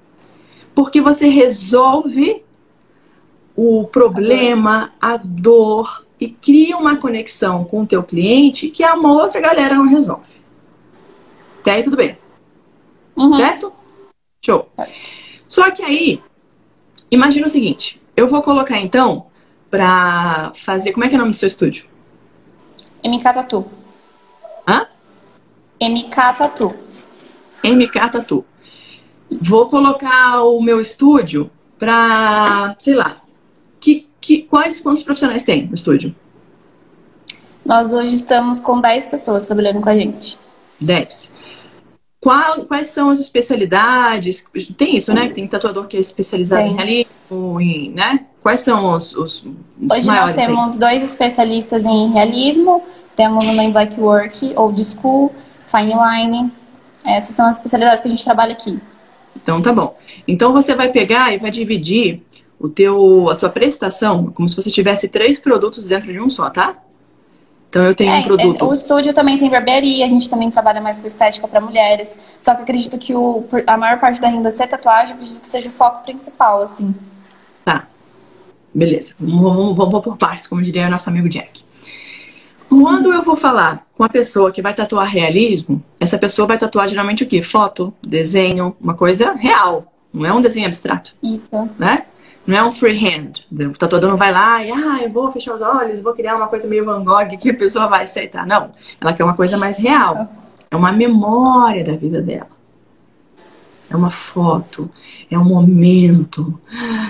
porque 0.74 1.02
você 1.02 1.28
resolve 1.28 2.42
o 3.54 3.84
problema, 3.84 4.94
a 5.02 5.18
dor 5.18 6.06
e 6.22 6.30
cria 6.30 6.78
uma 6.78 6.96
conexão 6.96 7.66
com 7.66 7.82
o 7.82 7.86
teu 7.86 8.02
cliente 8.02 8.70
que 8.70 8.82
a 8.82 8.96
outra 8.96 9.42
galera 9.42 9.76
não 9.76 9.90
resolve. 9.90 10.43
Até 11.64 11.72
aí 11.72 11.84
tudo 11.84 11.96
bem. 11.96 12.18
Uhum. 13.16 13.34
Certo? 13.36 13.72
Show. 14.46 14.70
Só 15.48 15.72
que 15.72 15.82
aí, 15.82 16.22
imagina 17.10 17.48
o 17.48 17.50
seguinte: 17.50 18.02
eu 18.18 18.28
vou 18.28 18.44
colocar 18.44 18.82
então 18.82 19.28
pra 19.72 20.52
fazer. 20.58 20.92
Como 20.92 21.06
é 21.06 21.08
que 21.08 21.16
é 21.16 21.18
o 21.18 21.22
nome 21.22 21.32
do 21.32 21.38
seu 21.38 21.48
estúdio? 21.48 21.86
MK 23.02 23.24
Tatu. 23.24 23.66
Hã? 24.68 24.88
MK 25.82 26.16
Tatu. 26.38 26.76
MK 27.64 28.10
Tatu. 28.12 28.46
Vou 29.32 29.70
colocar 29.70 30.44
o 30.44 30.62
meu 30.62 30.82
estúdio 30.82 31.50
pra, 31.80 32.76
sei 32.78 32.94
lá, 32.94 33.22
que, 33.80 34.10
que, 34.20 34.42
quais 34.42 34.82
quantos 34.82 35.02
profissionais 35.02 35.44
tem 35.44 35.66
no 35.66 35.76
estúdio? 35.76 36.14
Nós 37.66 37.94
hoje 37.94 38.16
estamos 38.16 38.60
com 38.60 38.82
10 38.82 39.06
pessoas 39.08 39.46
trabalhando 39.46 39.80
com 39.80 39.88
a 39.88 39.96
gente. 39.96 40.38
10. 40.82 41.33
Qual, 42.24 42.64
quais 42.64 42.88
são 42.88 43.10
as 43.10 43.20
especialidades? 43.20 44.46
Tem 44.78 44.96
isso, 44.96 45.14
né? 45.14 45.28
Tem 45.28 45.46
tatuador 45.46 45.88
que 45.88 45.98
é 45.98 46.00
especializado 46.00 46.64
Tem. 46.64 46.72
em 46.72 46.76
realismo, 46.76 47.60
em, 47.60 47.92
né? 47.92 48.22
Quais 48.42 48.62
são 48.62 48.96
os, 48.96 49.14
os 49.14 49.46
Hoje 49.92 50.08
nós 50.08 50.30
aí? 50.30 50.34
temos 50.34 50.78
dois 50.78 51.04
especialistas 51.04 51.84
em 51.84 52.14
realismo, 52.14 52.82
temos 53.14 53.46
uma 53.46 53.62
em 53.62 53.72
blackwork, 53.74 54.54
old 54.56 54.82
school, 54.86 55.36
fine 55.68 55.94
line. 55.94 56.50
Essas 57.06 57.36
são 57.36 57.46
as 57.46 57.58
especialidades 57.58 58.00
que 58.00 58.08
a 58.08 58.12
gente 58.12 58.24
trabalha 58.24 58.54
aqui. 58.54 58.80
Então 59.36 59.62
tá 59.62 59.74
bom. 59.74 59.94
Então 60.26 60.54
você 60.54 60.74
vai 60.74 60.88
pegar 60.94 61.34
e 61.34 61.38
vai 61.38 61.52
dividir 61.52 62.22
o 62.58 62.70
teu, 62.70 63.30
a 63.30 63.36
tua 63.36 63.50
prestação 63.50 64.32
como 64.34 64.48
se 64.48 64.56
você 64.56 64.72
tivesse 64.72 65.10
três 65.10 65.38
produtos 65.40 65.88
dentro 65.90 66.10
de 66.10 66.22
um 66.22 66.30
só, 66.30 66.50
tá? 66.50 66.78
Então 67.74 67.86
eu 67.86 67.96
tenho 67.96 68.12
É, 68.14 68.20
um 68.20 68.24
produto. 68.26 68.62
é, 68.62 68.68
o 68.68 68.72
estúdio 68.72 69.16
também 69.16 69.36
tem 69.36 69.50
barbearia, 69.50 70.06
a 70.06 70.08
gente 70.08 70.30
também 70.30 70.52
trabalha 70.52 70.80
mais 70.80 71.00
com 71.00 71.08
estética 71.08 71.48
para 71.48 71.60
mulheres. 71.60 72.16
Só 72.40 72.54
que 72.54 72.62
acredito 72.62 73.00
que 73.00 73.16
o, 73.16 73.44
a 73.66 73.76
maior 73.76 74.00
parte 74.00 74.22
da 74.22 74.28
renda 74.28 74.52
ser 74.52 74.68
tatuagem, 74.68 75.16
acredito 75.16 75.42
que 75.42 75.50
seja 75.50 75.70
o 75.70 75.72
foco 75.72 76.04
principal, 76.04 76.62
assim. 76.62 76.94
Tá. 77.66 77.88
Beleza. 78.72 79.16
Vamos, 79.20 79.42
vamos, 79.42 79.76
vamos 79.76 80.04
por 80.04 80.16
partes, 80.18 80.46
como 80.46 80.62
diria 80.62 80.86
o 80.86 80.90
nosso 80.92 81.10
amigo 81.10 81.28
Jack. 81.28 81.64
Quando 82.70 83.12
eu 83.12 83.24
vou 83.24 83.36
falar 83.36 83.84
com 83.98 84.04
a 84.04 84.10
pessoa 84.10 84.52
que 84.52 84.62
vai 84.62 84.76
tatuar 84.76 85.08
realismo, 85.08 85.84
essa 86.00 86.20
pessoa 86.20 86.48
vai 86.48 86.60
tatuar 86.60 86.88
geralmente 86.88 87.24
o 87.24 87.28
quê? 87.28 87.42
Foto, 87.42 87.92
desenho, 88.04 88.76
uma 88.80 88.94
coisa 88.94 89.34
real. 89.34 89.92
Não 90.14 90.24
é 90.28 90.32
um 90.32 90.42
desenho 90.42 90.68
abstrato. 90.68 91.16
Isso. 91.24 91.50
né? 91.80 92.06
Não 92.46 92.58
é 92.58 92.64
um 92.64 92.72
freehand. 92.72 93.32
O 93.52 93.78
tatuador 93.78 94.10
não 94.10 94.18
vai 94.18 94.32
lá 94.32 94.64
e, 94.64 94.72
ah, 94.72 95.00
eu 95.02 95.10
vou 95.10 95.32
fechar 95.32 95.56
os 95.56 95.62
olhos, 95.62 96.02
vou 96.02 96.14
criar 96.14 96.36
uma 96.36 96.48
coisa 96.48 96.68
meio 96.68 96.84
Van 96.84 97.04
Gogh 97.04 97.38
que 97.40 97.52
a 97.52 97.54
pessoa 97.54 97.88
vai 97.88 98.04
aceitar. 98.04 98.46
Não. 98.46 98.72
Ela 99.00 99.14
quer 99.14 99.24
uma 99.24 99.36
coisa 99.36 99.58
mais 99.58 99.78
real. 99.78 100.30
É 100.70 100.76
uma 100.76 100.92
memória 100.92 101.84
da 101.84 101.96
vida 101.96 102.22
dela. 102.22 102.50
É 103.90 103.96
uma 103.96 104.10
foto. 104.10 104.90
É 105.32 105.38
um 105.38 105.46
momento. 105.46 106.60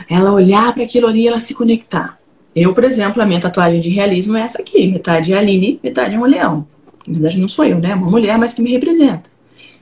Ela 0.07 0.31
olhar 0.31 0.72
para 0.73 0.84
aquilo 0.84 1.07
ali 1.07 1.22
e 1.22 1.27
ela 1.27 1.39
se 1.39 1.55
conectar. 1.55 2.19
Eu, 2.55 2.73
por 2.73 2.84
exemplo, 2.84 3.22
a 3.22 3.26
minha 3.26 3.41
tatuagem 3.41 3.81
de 3.81 3.89
realismo 3.89 4.38
é 4.38 4.41
essa 4.41 4.61
aqui. 4.61 4.88
Metade 4.88 5.34
é 5.34 5.38
Aline, 5.38 5.80
metade 5.81 6.14
é 6.14 6.19
um 6.19 6.26
leão. 6.26 6.68
Na 7.07 7.14
verdade, 7.14 7.39
não 7.39 7.47
sou 7.47 7.65
eu, 7.65 7.80
né? 7.80 7.91
É 7.91 7.95
uma 7.95 8.10
mulher, 8.10 8.38
mas 8.38 8.53
que 8.53 8.61
me 8.61 8.72
representa. 8.72 9.31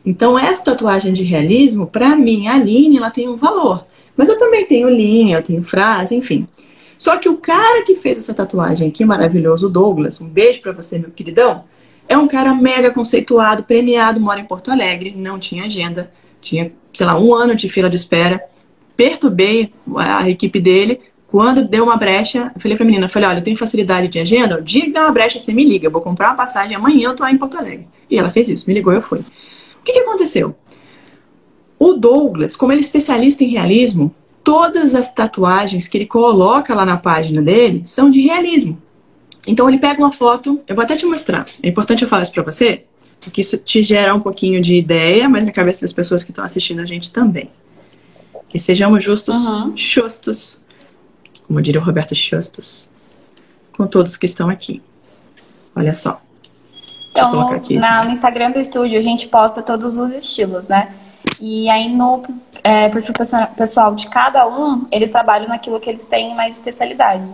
Então, 0.05 0.39
essa 0.39 0.63
tatuagem 0.63 1.11
de 1.11 1.23
realismo, 1.23 1.85
para 1.85 2.15
mim, 2.15 2.47
a 2.47 2.55
Aline, 2.55 2.97
ela 2.97 3.11
tem 3.11 3.27
um 3.27 3.35
valor. 3.35 3.85
Mas 4.15 4.29
eu 4.29 4.37
também 4.37 4.65
tenho 4.65 4.89
linha, 4.89 5.37
eu 5.37 5.43
tenho 5.43 5.63
frase, 5.63 6.15
enfim. 6.15 6.47
Só 6.97 7.17
que 7.17 7.27
o 7.27 7.37
cara 7.37 7.83
que 7.83 7.95
fez 7.95 8.19
essa 8.19 8.33
tatuagem 8.33 8.87
aqui, 8.87 9.03
maravilhoso, 9.03 9.69
Douglas, 9.69 10.21
um 10.21 10.27
beijo 10.27 10.61
pra 10.61 10.71
você, 10.71 10.99
meu 10.99 11.09
queridão, 11.09 11.63
é 12.07 12.17
um 12.17 12.27
cara 12.27 12.53
mega 12.53 12.91
conceituado, 12.91 13.63
premiado, 13.63 14.19
mora 14.19 14.39
em 14.39 14.45
Porto 14.45 14.69
Alegre, 14.69 15.13
não 15.15 15.39
tinha 15.39 15.63
agenda, 15.63 16.11
tinha, 16.41 16.71
sei 16.93 17.05
lá, 17.05 17.17
um 17.17 17.33
ano 17.33 17.55
de 17.55 17.69
fila 17.69 17.89
de 17.89 17.95
espera. 17.95 18.43
Perturbei 18.95 19.73
a 19.95 20.29
equipe 20.29 20.59
dele. 20.59 20.99
Quando 21.27 21.63
deu 21.63 21.85
uma 21.85 21.95
brecha, 21.95 22.51
eu 22.53 22.59
falei 22.59 22.75
pra 22.75 22.85
menina, 22.85 23.07
falei, 23.07 23.29
olha, 23.29 23.39
eu 23.39 23.43
tenho 23.43 23.55
facilidade 23.55 24.09
de 24.09 24.19
agenda, 24.19 24.59
o 24.59 24.61
dia 24.61 24.81
que 24.81 24.91
der 24.91 24.99
uma 24.99 25.11
brecha, 25.11 25.39
você 25.39 25.53
me 25.53 25.63
liga, 25.63 25.87
eu 25.87 25.91
vou 25.91 26.01
comprar 26.01 26.27
uma 26.27 26.35
passagem, 26.35 26.75
amanhã 26.75 27.09
eu 27.09 27.15
tô 27.15 27.23
aí 27.23 27.33
em 27.33 27.37
Porto 27.37 27.57
Alegre. 27.57 27.87
E 28.09 28.19
ela 28.19 28.29
fez 28.29 28.49
isso, 28.49 28.65
me 28.67 28.73
ligou, 28.73 28.91
eu 28.91 29.01
fui. 29.01 29.19
O 29.19 29.83
que, 29.83 29.93
que 29.93 29.99
aconteceu? 29.99 30.53
O 31.83 31.93
Douglas, 31.93 32.55
como 32.55 32.71
ele 32.71 32.81
é 32.81 32.83
especialista 32.83 33.43
em 33.43 33.47
realismo, 33.47 34.13
todas 34.43 34.93
as 34.93 35.11
tatuagens 35.11 35.87
que 35.87 35.97
ele 35.97 36.05
coloca 36.05 36.75
lá 36.75 36.85
na 36.85 36.95
página 36.97 37.41
dele 37.41 37.81
são 37.85 38.07
de 38.07 38.21
realismo. 38.21 38.77
Então 39.47 39.67
ele 39.67 39.79
pega 39.79 39.99
uma 39.99 40.11
foto, 40.11 40.61
eu 40.67 40.75
vou 40.75 40.83
até 40.83 40.95
te 40.95 41.07
mostrar. 41.07 41.43
É 41.63 41.67
importante 41.69 42.03
eu 42.03 42.07
falar 42.07 42.21
isso 42.21 42.31
pra 42.31 42.43
você, 42.43 42.83
porque 43.19 43.41
isso 43.41 43.57
te 43.57 43.81
gera 43.81 44.13
um 44.13 44.19
pouquinho 44.19 44.61
de 44.61 44.75
ideia, 44.75 45.27
mas 45.27 45.43
na 45.43 45.51
cabeça 45.51 45.81
das 45.81 45.91
pessoas 45.91 46.23
que 46.23 46.29
estão 46.29 46.43
assistindo 46.45 46.81
a 46.81 46.85
gente 46.85 47.11
também. 47.11 47.49
Que 48.47 48.59
sejamos 48.59 49.03
justos, 49.03 49.35
Uhum. 49.37 49.73
justos, 49.75 50.59
como 51.47 51.59
diria 51.63 51.81
o 51.81 51.83
Roberto 51.83 52.13
Justus, 52.13 52.89
com 53.75 53.87
todos 53.87 54.17
que 54.17 54.27
estão 54.27 54.49
aqui. 54.49 54.83
Olha 55.75 55.95
só. 55.95 56.21
Então, 57.09 57.31
no, 57.31 57.41
aqui. 57.53 57.75
na- 57.75 58.05
no 58.05 58.11
Instagram 58.11 58.51
do 58.51 58.59
estúdio, 58.59 58.99
a 58.99 59.01
gente 59.01 59.27
posta 59.27 59.63
todos 59.63 59.97
os 59.97 60.11
estilos, 60.11 60.67
né? 60.67 60.93
E 61.39 61.69
aí 61.69 61.93
no 61.93 62.23
é, 62.63 62.89
perfil 62.89 63.13
pessoa- 63.13 63.47
pessoal 63.47 63.95
de 63.95 64.07
cada 64.09 64.47
um, 64.47 64.85
eles 64.91 65.11
trabalham 65.11 65.47
naquilo 65.47 65.79
que 65.79 65.89
eles 65.89 66.05
têm 66.05 66.35
mais 66.35 66.55
especialidade. 66.55 67.25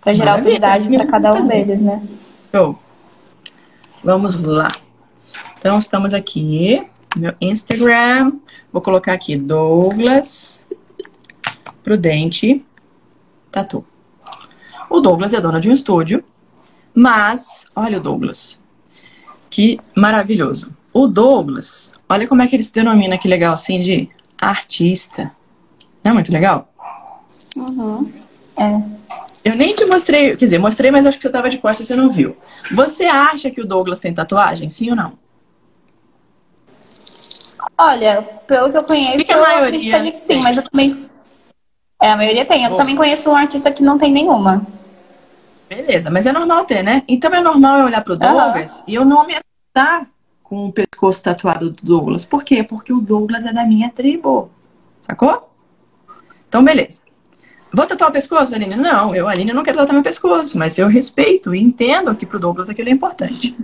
Pra 0.00 0.12
gerar 0.12 0.32
Maravilha, 0.32 0.56
autoridade 0.56 0.96
para 0.98 1.06
cada 1.06 1.32
um 1.32 1.46
deles, 1.46 1.80
né? 1.80 2.02
Show. 2.50 2.78
Vamos 4.02 4.38
lá. 4.42 4.68
Então, 5.58 5.78
estamos 5.78 6.12
aqui. 6.12 6.86
Meu 7.16 7.32
Instagram. 7.40 8.32
Vou 8.70 8.82
colocar 8.82 9.14
aqui 9.14 9.36
Douglas 9.36 10.62
Prudente 11.82 12.64
Tatu. 13.50 13.84
O 14.90 15.00
Douglas 15.00 15.32
é 15.32 15.40
dono 15.40 15.60
de 15.60 15.68
um 15.70 15.72
estúdio, 15.72 16.22
mas 16.92 17.66
olha 17.74 17.98
o 17.98 18.00
Douglas. 18.00 18.60
Que 19.48 19.80
maravilhoso. 19.94 20.74
O 20.94 21.08
Douglas, 21.08 21.90
olha 22.08 22.28
como 22.28 22.40
é 22.40 22.46
que 22.46 22.54
ele 22.54 22.62
se 22.62 22.72
denomina 22.72 23.18
que 23.18 23.26
legal 23.26 23.52
assim 23.52 23.82
de 23.82 24.08
artista. 24.40 25.32
Não 26.04 26.12
é 26.12 26.14
muito 26.14 26.32
legal? 26.32 26.68
Uhum. 27.56 28.12
É. 28.56 28.80
Eu 29.44 29.56
nem 29.56 29.74
te 29.74 29.84
mostrei, 29.86 30.30
quer 30.30 30.44
dizer, 30.44 30.58
mostrei, 30.58 30.92
mas 30.92 31.04
acho 31.04 31.16
que 31.18 31.22
você 31.22 31.30
tava 31.30 31.50
de 31.50 31.58
costas 31.58 31.84
e 31.84 31.88
você 31.88 31.96
não 31.96 32.10
viu. 32.10 32.36
Você 32.72 33.04
acha 33.06 33.50
que 33.50 33.60
o 33.60 33.66
Douglas 33.66 33.98
tem 33.98 34.14
tatuagem? 34.14 34.70
Sim 34.70 34.90
ou 34.90 34.96
não? 34.96 35.18
Olha, 37.76 38.22
pelo 38.46 38.70
que 38.70 38.76
eu 38.76 38.84
conheço, 38.84 39.26
que 39.26 39.32
a 39.32 39.36
eu 39.36 39.42
maioria 39.42 39.66
acreditaria 39.66 40.12
que 40.12 40.16
sim, 40.16 40.26
tem? 40.28 40.42
mas 40.42 40.56
eu 40.56 40.62
também. 40.62 41.10
É, 42.00 42.10
a 42.12 42.16
maioria 42.16 42.46
tem. 42.46 42.62
Eu 42.64 42.70
Bom. 42.70 42.76
também 42.76 42.94
conheço 42.94 43.28
um 43.28 43.36
artista 43.36 43.72
que 43.72 43.82
não 43.82 43.98
tem 43.98 44.12
nenhuma. 44.12 44.64
Beleza, 45.68 46.08
mas 46.08 46.24
é 46.24 46.32
normal 46.32 46.64
ter, 46.66 46.84
né? 46.84 47.02
Então 47.08 47.34
é 47.34 47.40
normal 47.40 47.80
eu 47.80 47.86
olhar 47.86 48.04
pro. 48.04 48.16
Douglas 48.16 48.84
e 48.86 48.94
eu 48.94 49.04
não 49.04 49.26
me 49.26 49.34
assustar 49.34 50.13
com 50.54 50.66
o 50.66 50.72
pescoço 50.72 51.20
tatuado 51.20 51.70
do 51.70 51.84
Douglas. 51.84 52.24
Por 52.24 52.44
quê? 52.44 52.62
Porque 52.62 52.92
o 52.92 53.00
Douglas 53.00 53.44
é 53.44 53.52
da 53.52 53.66
minha 53.66 53.90
tribo. 53.90 54.48
Sacou? 55.02 55.50
Então, 56.48 56.64
beleza. 56.64 57.00
Vou 57.72 57.84
tatuar 57.84 58.10
o 58.10 58.12
pescoço, 58.12 58.54
Aline? 58.54 58.76
Não, 58.76 59.12
eu, 59.12 59.26
Aline, 59.26 59.52
não 59.52 59.64
quero 59.64 59.78
tatuar 59.78 59.94
meu 59.94 60.04
pescoço, 60.04 60.56
mas 60.56 60.78
eu 60.78 60.86
respeito 60.86 61.52
e 61.52 61.60
entendo 61.60 62.14
que 62.14 62.24
pro 62.24 62.38
Douglas 62.38 62.68
aquilo 62.68 62.88
é 62.88 62.92
importante. 62.92 63.56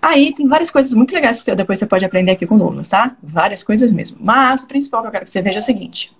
Aí 0.00 0.32
tem 0.34 0.48
várias 0.48 0.70
coisas 0.70 0.94
muito 0.94 1.14
legais 1.14 1.42
que 1.42 1.54
depois 1.54 1.78
você 1.78 1.84
pode 1.84 2.02
aprender 2.02 2.30
aqui 2.30 2.46
com 2.46 2.54
o 2.54 2.58
Douglas, 2.58 2.88
tá? 2.88 3.14
Várias 3.22 3.62
coisas 3.62 3.92
mesmo. 3.92 4.16
Mas 4.18 4.62
o 4.62 4.66
principal 4.66 5.02
que 5.02 5.08
eu 5.08 5.12
quero 5.12 5.24
que 5.26 5.30
você 5.30 5.42
veja 5.42 5.58
é 5.58 5.60
o 5.60 5.62
seguinte: 5.62 6.16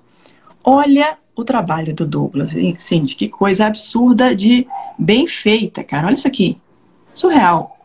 olha 0.63 1.17
o 1.35 1.43
trabalho 1.43 1.95
do 1.95 2.07
Douglas, 2.07 2.51
Cindy, 2.77 3.17
que 3.17 3.31
coisa 3.31 3.65
absurda 3.65 4.37
de 4.37 4.69
bem 4.99 5.27
feita, 5.27 5.83
cara. 5.83 6.07
Olha 6.07 6.15
isso 6.15 6.29
aqui. 6.29 6.59
Surreal. 7.15 7.79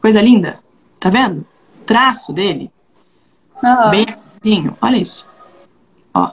Coisa 0.00 0.22
linda. 0.22 0.63
Tá 1.04 1.10
vendo? 1.10 1.44
Traço 1.84 2.32
dele. 2.32 2.70
Uhum. 3.62 3.90
Bem 3.90 4.06
limpinho. 4.42 4.74
Olha 4.80 4.96
isso. 4.96 5.26
Ó. 6.14 6.30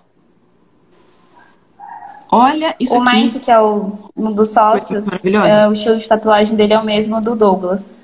Olha 2.32 2.74
isso 2.80 2.96
o 2.96 3.02
aqui. 3.02 3.16
Mike, 3.18 3.40
que 3.42 3.52
é 3.52 3.60
o, 3.60 4.10
um 4.16 4.32
dos 4.32 4.48
sócios, 4.48 5.26
é, 5.26 5.68
o 5.68 5.74
estilo 5.74 5.98
de 5.98 6.08
tatuagem 6.08 6.56
dele 6.56 6.72
é 6.72 6.80
o 6.80 6.86
mesmo 6.86 7.20
do 7.20 7.36
Douglas. 7.36 7.98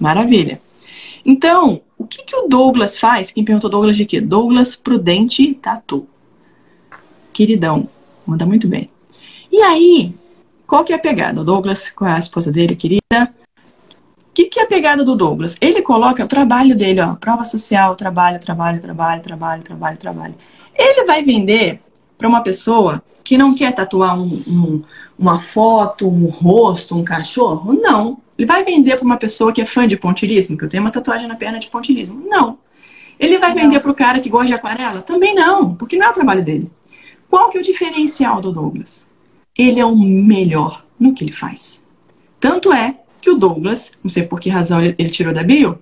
Maravilha. 0.00 0.62
Então, 1.26 1.82
o 1.98 2.06
que, 2.06 2.24
que 2.24 2.34
o 2.34 2.48
Douglas 2.48 2.96
faz? 2.96 3.30
Quem 3.30 3.44
perguntou 3.44 3.68
Douglas 3.68 3.98
de 3.98 4.06
quê? 4.06 4.18
Douglas 4.18 4.74
Prudente 4.74 5.52
Tatu. 5.56 6.08
Queridão. 7.34 7.86
Manda 8.26 8.46
muito 8.46 8.66
bem. 8.66 8.90
E 9.52 9.60
aí, 9.60 10.14
qual 10.66 10.84
que 10.84 10.92
é 10.94 10.96
a 10.96 10.98
pegada? 10.98 11.42
O 11.42 11.44
Douglas 11.44 11.90
com 11.90 12.06
a 12.06 12.18
esposa 12.18 12.50
dele, 12.50 12.74
querida. 12.74 13.34
O 14.38 14.40
que, 14.40 14.50
que 14.50 14.60
é 14.60 14.62
a 14.62 14.66
pegada 14.68 15.04
do 15.04 15.16
Douglas? 15.16 15.56
Ele 15.60 15.82
coloca 15.82 16.24
o 16.24 16.28
trabalho 16.28 16.76
dele, 16.76 17.00
ó, 17.00 17.16
prova 17.16 17.44
social, 17.44 17.96
trabalho, 17.96 18.38
trabalho, 18.38 18.80
trabalho, 18.80 19.20
trabalho, 19.20 19.62
trabalho, 19.64 19.98
trabalho. 19.98 20.34
Ele 20.76 21.04
vai 21.04 21.24
vender 21.24 21.80
para 22.16 22.28
uma 22.28 22.40
pessoa 22.40 23.02
que 23.24 23.36
não 23.36 23.52
quer 23.52 23.74
tatuar 23.74 24.16
um, 24.16 24.40
um, 24.46 24.82
uma 25.18 25.40
foto, 25.40 26.08
um 26.08 26.26
rosto, 26.26 26.96
um 26.96 27.02
cachorro? 27.02 27.72
Não. 27.72 28.18
Ele 28.38 28.46
vai 28.46 28.64
vender 28.64 28.94
para 28.94 29.04
uma 29.04 29.16
pessoa 29.16 29.52
que 29.52 29.60
é 29.60 29.64
fã 29.64 29.88
de 29.88 29.96
pontilhismo, 29.96 30.56
que 30.56 30.64
eu 30.64 30.68
tenho 30.68 30.84
uma 30.84 30.92
tatuagem 30.92 31.26
na 31.26 31.34
perna 31.34 31.58
de 31.58 31.66
pontilhismo? 31.66 32.22
Não. 32.24 32.60
Ele 33.18 33.38
vai 33.38 33.52
não. 33.52 33.60
vender 33.60 33.80
para 33.80 33.90
o 33.90 33.94
cara 33.94 34.20
que 34.20 34.30
gosta 34.30 34.46
de 34.46 34.54
aquarela? 34.54 35.02
Também 35.02 35.34
não, 35.34 35.74
porque 35.74 35.98
não 35.98 36.06
é 36.06 36.10
o 36.10 36.14
trabalho 36.14 36.44
dele. 36.44 36.70
Qual 37.28 37.50
que 37.50 37.58
é 37.58 37.60
o 37.60 37.64
diferencial 37.64 38.40
do 38.40 38.52
Douglas? 38.52 39.08
Ele 39.58 39.80
é 39.80 39.84
o 39.84 39.96
melhor 39.96 40.84
no 40.96 41.12
que 41.12 41.24
ele 41.24 41.32
faz. 41.32 41.82
Tanto 42.38 42.72
é 42.72 43.00
que 43.20 43.30
o 43.30 43.36
Douglas, 43.36 43.92
não 44.02 44.10
sei 44.10 44.22
por 44.22 44.40
que 44.40 44.48
razão 44.48 44.80
ele, 44.80 44.94
ele 44.98 45.10
tirou 45.10 45.32
da 45.32 45.42
bio, 45.42 45.78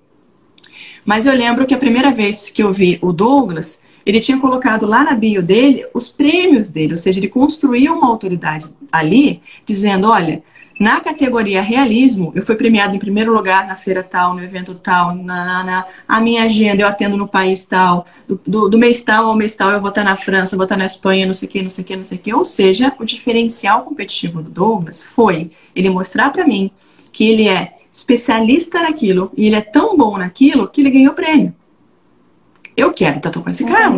mas 1.05 1.25
eu 1.25 1.35
lembro 1.35 1.65
que 1.65 1.75
a 1.75 1.79
primeira 1.79 2.11
vez 2.11 2.51
que 2.51 2.63
eu 2.63 2.73
vi 2.73 2.99
o 3.01 3.13
Douglas, 3.13 3.81
ele 4.05 4.21
tinha 4.21 4.39
colocado 4.39 4.87
lá 4.87 5.05
na 5.05 5.15
bio 5.15 5.43
dele 5.43 5.87
os 5.95 6.09
prêmios 6.09 6.69
dele, 6.69 6.93
ou 6.93 6.97
seja, 6.97 7.21
ele 7.21 7.29
construiu 7.29 7.95
uma 7.95 8.09
autoridade 8.09 8.69
ali, 8.91 9.41
dizendo: 9.65 10.09
olha, 10.09 10.43
na 10.79 11.01
categoria 11.01 11.63
realismo, 11.63 12.33
eu 12.35 12.45
fui 12.45 12.55
premiado 12.55 12.95
em 12.95 12.99
primeiro 12.99 13.33
lugar 13.33 13.67
na 13.67 13.77
feira 13.77 14.03
tal, 14.03 14.35
no 14.35 14.43
evento 14.43 14.75
tal, 14.75 15.15
na, 15.15 15.65
na, 15.65 15.87
a 16.07 16.21
minha 16.21 16.45
agenda 16.45 16.83
eu 16.83 16.89
atendo 16.89 17.17
no 17.17 17.27
país 17.27 17.65
tal, 17.65 18.05
do, 18.29 18.41
do, 18.47 18.69
do, 18.69 18.79
mês 18.79 19.03
tal 19.03 19.27
ao 19.27 19.35
mês 19.35 19.57
tal 19.57 19.71
eu 19.71 19.81
vou 19.81 19.89
estar 19.89 20.05
na 20.05 20.17
França, 20.17 20.55
vou 20.55 20.65
estar 20.65 20.77
na 20.77 20.85
Espanha, 20.85 21.25
não 21.25 21.33
sei 21.33 21.49
o 21.49 21.51
que, 21.51 21.63
não 21.63 21.71
sei 21.71 21.83
o 21.83 21.87
que, 21.87 21.97
não 21.97 22.05
sei 22.05 22.19
o 22.19 22.21
que. 22.21 22.35
Ou 22.35 22.45
seja, 22.45 22.93
o 22.99 23.05
diferencial 23.05 23.85
competitivo 23.85 24.43
do 24.43 24.51
Douglas 24.51 25.03
foi 25.03 25.51
ele 25.75 25.89
mostrar 25.89 26.31
para 26.31 26.47
mim 26.47 26.71
que 27.17 27.27
ele 27.31 27.49
é 27.49 27.79
especialista 27.91 28.83
naquilo 28.83 29.33
e 29.35 29.47
ele 29.47 29.57
é 29.57 29.63
tão 29.63 29.97
bom 29.97 30.19
naquilo 30.19 30.69
que 30.69 30.83
ele 30.83 30.91
ganhou 30.91 31.15
prêmio. 31.15 31.55
Eu 32.77 32.93
quero 32.93 33.21
tatuar 33.21 33.43
com 33.43 33.49
esse 33.49 33.65
cara. 33.65 33.97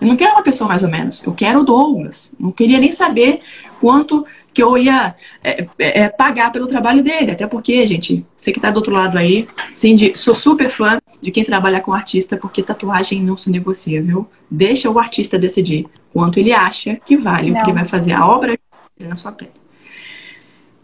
Eu 0.00 0.08
não 0.08 0.16
quero 0.16 0.32
uma 0.32 0.42
pessoa 0.42 0.66
mais 0.66 0.82
ou 0.82 0.88
menos. 0.88 1.22
Eu 1.22 1.34
quero 1.34 1.60
o 1.60 1.62
Douglas. 1.62 2.32
Não 2.40 2.50
queria 2.50 2.78
nem 2.78 2.94
saber 2.94 3.40
quanto 3.78 4.24
que 4.54 4.62
eu 4.62 4.78
ia 4.78 5.14
é, 5.44 5.66
é, 5.78 6.00
é, 6.04 6.08
pagar 6.08 6.50
pelo 6.50 6.66
trabalho 6.66 7.02
dele. 7.02 7.32
Até 7.32 7.46
porque, 7.46 7.86
gente, 7.86 8.24
você 8.34 8.50
que 8.50 8.58
está 8.58 8.70
do 8.70 8.76
outro 8.78 8.94
lado 8.94 9.18
aí, 9.18 9.46
de, 9.74 10.16
sou 10.16 10.34
super 10.34 10.70
fã 10.70 10.98
de 11.20 11.30
quem 11.30 11.44
trabalha 11.44 11.82
com 11.82 11.92
artista, 11.92 12.38
porque 12.38 12.62
tatuagem 12.62 13.22
não 13.22 13.36
se 13.36 13.50
negocia, 13.50 14.02
viu? 14.02 14.26
Deixa 14.50 14.88
o 14.88 14.98
artista 14.98 15.38
decidir 15.38 15.86
quanto 16.10 16.38
ele 16.38 16.54
acha 16.54 16.98
que 17.04 17.18
vale 17.18 17.50
não. 17.50 17.60
o 17.60 17.64
que 17.64 17.70
ele 17.70 17.78
vai 17.78 17.84
fazer 17.84 18.14
a 18.14 18.26
obra 18.26 18.58
na 18.98 19.14
sua 19.14 19.32
pele. 19.32 19.65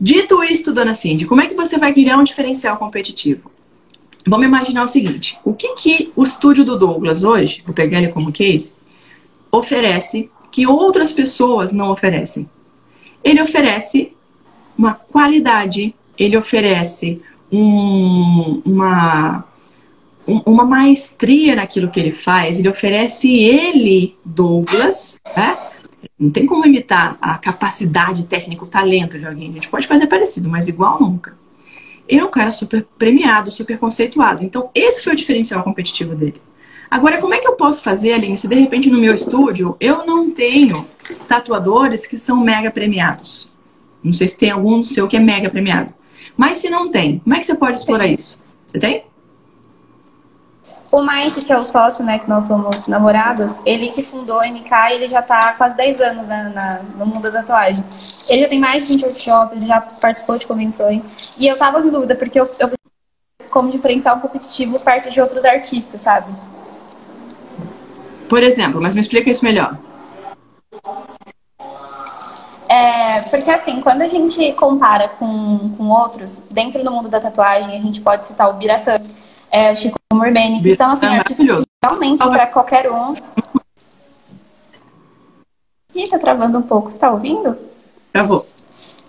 Dito 0.03 0.43
isto, 0.43 0.73
dona 0.73 0.97
Cindy, 0.97 1.27
como 1.27 1.41
é 1.41 1.47
que 1.47 1.55
você 1.55 1.79
vai 1.79 1.93
criar 1.93 2.19
um 2.19 2.24
diferencial 2.24 2.77
competitivo? 2.77 3.51
Vamos 4.27 4.47
imaginar 4.47 4.85
o 4.85 4.89
seguinte: 4.89 5.39
o 5.45 5.55
que, 5.55 5.74
que 5.74 6.12
o 6.16 6.24
estúdio 6.24 6.65
do 6.65 6.77
Douglas 6.77 7.23
hoje, 7.23 7.62
vou 7.65 7.73
pegar 7.73 7.99
ele 7.99 8.12
como 8.12 8.33
case, 8.33 8.74
oferece 9.51 10.29
que 10.51 10.66
outras 10.66 11.12
pessoas 11.12 11.73
não 11.73 11.91
oferecem? 11.91 12.49
ele 13.23 13.41
oferece 13.41 14.12
uma 14.77 14.95
qualidade, 14.95 15.95
ele 16.19 16.37
oferece 16.37 17.20
um, 17.51 18.62
uma, 18.65 19.45
um, 20.27 20.41
uma 20.47 20.65
maestria 20.65 21.57
naquilo 21.57 21.91
que 21.91 22.01
ele 22.01 22.12
faz, 22.12 22.59
ele 22.59 22.69
oferece 22.69 23.33
ele, 23.33 24.16
Douglas, 24.24 25.20
né? 25.37 25.57
Não 26.23 26.31
tem 26.31 26.47
como 26.47 26.65
imitar 26.65 27.19
a 27.20 27.36
capacidade 27.36 28.27
técnica, 28.27 28.62
o 28.62 28.69
talento 28.69 29.19
de 29.19 29.27
alguém. 29.27 29.51
A 29.51 29.53
gente 29.55 29.69
pode 29.69 29.89
fazer 29.89 30.07
parecido, 30.07 30.49
mas 30.49 30.69
igual 30.69 31.01
nunca. 31.01 31.36
Ele 32.09 32.20
é 32.20 32.24
um 32.24 32.31
cara 32.31 32.53
super 32.53 32.86
premiado, 32.97 33.51
super 33.51 33.77
conceituado. 33.77 34.44
Então, 34.44 34.70
esse 34.73 35.03
foi 35.03 35.15
o 35.15 35.16
diferencial 35.16 35.65
competitivo 35.65 36.15
dele. 36.15 36.40
Agora, 36.89 37.20
como 37.20 37.35
é 37.35 37.39
que 37.39 37.49
eu 37.49 37.55
posso 37.55 37.82
fazer, 37.82 38.12
Aline, 38.12 38.39
se 38.39 38.47
de 38.47 38.55
repente 38.55 38.89
no 38.89 39.01
meu 39.01 39.16
estúdio 39.16 39.77
eu 39.81 40.07
não 40.07 40.31
tenho 40.31 40.86
tatuadores 41.27 42.07
que 42.07 42.16
são 42.16 42.36
mega 42.36 42.70
premiados? 42.70 43.51
Não 44.01 44.12
sei 44.12 44.28
se 44.28 44.39
tem 44.39 44.53
algum 44.53 44.77
no 44.77 44.86
seu 44.86 45.09
que 45.09 45.16
é 45.16 45.20
mega 45.20 45.51
premiado. 45.51 45.93
Mas 46.36 46.59
se 46.59 46.70
não 46.70 46.89
tem, 46.89 47.19
como 47.19 47.35
é 47.35 47.40
que 47.40 47.47
você 47.47 47.57
pode 47.57 47.78
explorar 47.78 48.07
isso? 48.07 48.40
Você 48.69 48.78
tem? 48.78 49.07
O 50.93 51.02
Mike, 51.02 51.47
que 51.47 51.51
é 51.51 51.56
o 51.56 51.64
sócio, 51.64 52.05
né, 52.05 52.19
que 52.19 52.28
nós 52.28 52.44
somos 52.44 52.86
namorados, 52.86 53.51
ele 53.64 53.89
que 53.89 54.02
fundou 54.02 54.40
a 54.40 54.47
MK, 54.47 54.93
ele 54.93 55.09
já 55.09 55.20
está 55.20 55.48
há 55.48 55.52
quase 55.55 55.74
10 55.74 56.01
anos 56.02 56.27
né, 56.27 56.52
na, 56.55 56.81
no 56.98 57.06
mundo 57.06 57.23
da 57.23 57.40
tatuagem. 57.40 57.82
Ele 58.28 58.43
já 58.43 58.48
tem 58.48 58.60
mais 58.60 58.86
de 58.86 58.93
20 58.93 59.05
workshops, 59.06 59.56
ele 59.56 59.66
já 59.66 59.81
participou 59.81 60.36
de 60.36 60.47
convenções. 60.47 61.35
E 61.39 61.47
eu 61.47 61.56
tava 61.56 61.81
em 61.81 61.89
dúvida, 61.89 62.14
porque 62.14 62.39
eu, 62.39 62.47
eu 62.60 62.70
como 63.48 63.70
diferencial 63.70 64.20
competitivo 64.20 64.78
perto 64.81 65.09
de 65.09 65.19
outros 65.19 65.47
artistas, 65.47 66.02
sabe? 66.02 66.31
Por 68.28 68.43
exemplo, 68.43 68.78
mas 68.78 68.94
me 68.94 69.01
explica 69.01 69.31
isso 69.31 69.43
melhor. 69.43 69.78
É, 72.69 73.20
porque 73.31 73.51
assim, 73.51 73.81
quando 73.81 74.02
a 74.02 74.06
gente 74.06 74.52
compara 74.52 75.09
com, 75.09 75.74
com 75.77 75.89
outros, 75.89 76.43
dentro 76.51 76.85
do 76.85 76.90
mundo 76.90 77.09
da 77.09 77.20
tatuagem, 77.20 77.77
a 77.77 77.81
gente 77.81 78.01
pode 78.02 78.27
citar 78.27 78.48
o 78.48 78.55
Biratã, 78.55 78.97
é, 79.53 79.70
o 79.70 79.77
Chico 79.77 79.99
Morbeni, 80.11 80.62
que 80.62 80.74
são 80.74 80.91
assim, 80.91 81.05
é 81.05 81.19
artistas 81.19 81.47
que 81.47 81.66
realmente 81.85 82.27
para 82.27 82.47
qualquer 82.47 82.91
um. 82.91 83.15
Ih, 85.95 86.09
tá 86.09 86.19
travando 86.19 86.57
um 86.59 86.62
pouco, 86.62 86.91
você 86.91 86.99
tá 86.99 87.11
ouvindo? 87.11 87.59
Travou. 88.11 88.47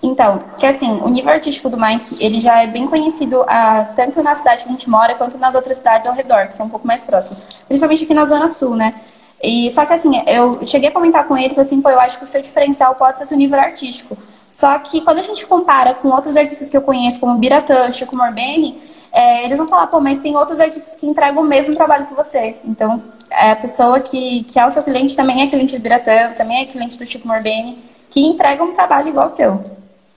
Então, 0.02 0.38
que 0.57 0.65
assim, 0.65 0.91
o 0.91 1.07
nível 1.07 1.32
artístico 1.32 1.70
do 1.70 1.80
Mike, 1.80 2.22
ele 2.22 2.41
já 2.41 2.61
é 2.61 2.68
bem 2.68 2.86
conhecido 2.86 3.41
uh, 3.41 3.95
tanto 3.95 4.22
na 4.22 4.36
cidade 4.36 4.64
que 4.64 4.70
a 4.70 4.72
gente 4.74 4.90
mora, 4.90 5.15
quanto 5.15 5.38
nas 5.38 5.56
outras 5.56 5.78
cidades 5.78 6.10
ao 6.10 6.14
redor, 6.14 6.45
que 6.48 6.56
são 6.56 6.65
um 6.65 6.70
pouco 6.70 6.86
mais 6.86 7.06
próximas. 7.06 7.64
Principalmente 7.65 8.03
aqui 8.03 8.14
na 8.14 8.26
Zona 8.26 8.49
Sul, 8.49 8.76
né? 8.76 8.95
E 9.41 9.70
só 9.70 9.86
que 9.86 9.94
assim, 9.94 10.22
eu 10.28 10.65
cheguei 10.65 10.90
a 10.90 10.91
comentar 10.91 11.26
com 11.26 11.38
ele, 11.38 11.57
assim, 11.57 11.82
pô, 11.82 11.90
eu 11.90 12.02
acho 12.02 12.18
que 12.18 12.26
o 12.26 12.28
seu 12.28 12.41
diferencial 12.41 12.95
pode 12.95 13.18
ser 13.18 13.26
seu 13.26 13.38
nível 13.38 13.57
artístico. 13.57 14.18
Só 14.49 14.78
que 14.80 14.99
quando 15.02 15.20
a 15.20 15.24
gente 15.24 15.45
compara 15.45 15.94
com 15.94 16.10
outros 16.10 16.36
artistas 16.36 16.70
que 16.70 16.76
eu 16.76 16.82
conheço, 16.82 17.20
como 17.20 17.38
Biratã, 17.38 17.90
Chico 17.94 18.15
Morbeni, 18.15 18.78
é, 19.14 19.45
eles 19.45 19.60
vão 19.60 19.68
falar, 19.68 19.85
pô, 19.88 20.02
mas 20.02 20.18
tem 20.18 20.35
outros 20.35 20.60
artistas 20.60 20.95
que 20.95 21.06
entregam 21.06 21.44
o 21.44 21.45
mesmo 21.45 21.76
trabalho 21.76 22.07
que 22.07 22.15
você. 22.15 22.56
Então, 22.65 23.03
é 23.30 23.52
a 23.52 23.56
pessoa 23.56 23.99
que, 23.99 24.44
que 24.45 24.60
é 24.60 24.65
o 24.65 24.72
seu 24.72 24.81
cliente 24.84 25.15
também 25.15 25.44
é 25.44 25.48
cliente 25.48 25.77
do 25.77 25.81
Biratã, 25.81 26.31
também 26.35 26.64
é 26.64 26.65
cliente 26.65 26.98
do 26.98 27.06
Chico 27.06 27.27
Morbeni, 27.27 27.77
que 28.10 28.19
entrega 28.19 28.64
um 28.64 28.73
trabalho 28.73 29.10
igual 29.10 29.26
ao 29.26 29.30
seu. 29.30 29.64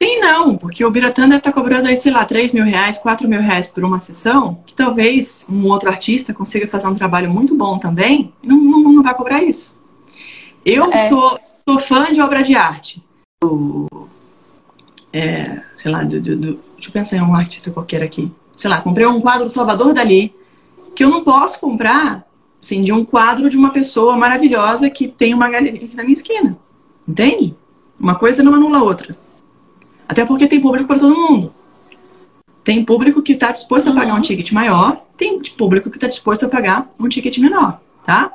Sim, 0.02 0.20
não, 0.20 0.56
porque 0.56 0.85
o 0.85 0.90
Biratã 0.90 1.23
deve 1.23 1.39
estar 1.39 1.52
cobrando 1.52 1.89
aí, 1.89 1.97
sei 1.97 2.10
lá, 2.10 2.24
3 2.24 2.52
mil 2.52 2.64
reais, 2.64 2.97
4 2.97 3.28
mil 3.28 3.40
reais 3.40 3.66
por 3.66 3.85
uma 3.85 4.01
sessão, 4.01 4.59
que 4.66 4.74
talvez 4.74 5.47
um 5.48 5.66
outro 5.66 5.90
artista 5.90 6.32
consiga 6.32 6.66
fazer 6.66 6.89
um 6.89 6.94
trabalho 6.94 7.31
muito 7.31 7.55
bom 7.55 7.78
também 7.78 8.32
e 8.43 8.47
não, 8.47 8.56
não, 8.56 8.81
não 8.81 9.02
vai 9.02 9.14
cobrar 9.14 9.43
isso. 9.43 9.74
Eu 10.64 10.90
é. 10.90 11.09
sou, 11.09 11.39
sou 11.68 11.78
fã 11.78 12.05
de 12.12 12.20
obra 12.20 12.43
de 12.43 12.55
arte. 12.55 13.02
Do, 13.43 13.86
é, 15.12 15.62
sei 15.77 15.90
lá, 15.90 16.02
do, 16.02 16.20
do, 16.20 16.36
do, 16.36 16.60
deixa 16.74 16.89
eu 16.89 16.93
pensar 16.93 17.16
em 17.16 17.23
um 17.23 17.35
artista 17.35 17.70
qualquer 17.70 18.02
aqui. 18.02 18.31
Sei 18.56 18.70
lá, 18.70 18.80
comprei 18.80 19.06
um 19.06 19.20
quadro 19.20 19.44
do 19.44 19.52
Salvador 19.52 19.92
Dali, 19.92 20.34
que 20.94 21.04
eu 21.04 21.10
não 21.10 21.22
posso 21.22 21.60
comprar, 21.60 22.26
assim, 22.60 22.82
de 22.82 22.92
um 22.92 23.04
quadro 23.04 23.50
de 23.50 23.56
uma 23.56 23.70
pessoa 23.70 24.16
maravilhosa 24.16 24.88
que 24.88 25.06
tem 25.06 25.34
uma 25.34 25.50
galeria 25.50 25.84
aqui 25.84 25.94
na 25.94 26.02
minha 26.02 26.14
esquina. 26.14 26.58
Entende? 27.06 27.54
Uma 28.00 28.14
coisa 28.14 28.42
não 28.42 28.54
anula 28.54 28.78
a 28.78 28.82
outra. 28.82 29.14
Até 30.08 30.24
porque 30.24 30.46
tem 30.46 30.60
público 30.60 30.88
para 30.88 30.98
todo 30.98 31.14
mundo. 31.14 31.52
Tem 32.64 32.84
público 32.84 33.22
que 33.22 33.32
está 33.32 33.52
disposto 33.52 33.90
a 33.90 33.94
pagar 33.94 34.14
um 34.14 34.20
ticket 34.20 34.50
maior, 34.50 35.04
tem 35.16 35.40
público 35.56 35.88
que 35.88 35.98
está 35.98 36.08
disposto 36.08 36.46
a 36.46 36.48
pagar 36.48 36.90
um 36.98 37.08
ticket 37.08 37.38
menor, 37.38 37.80
tá? 38.04 38.32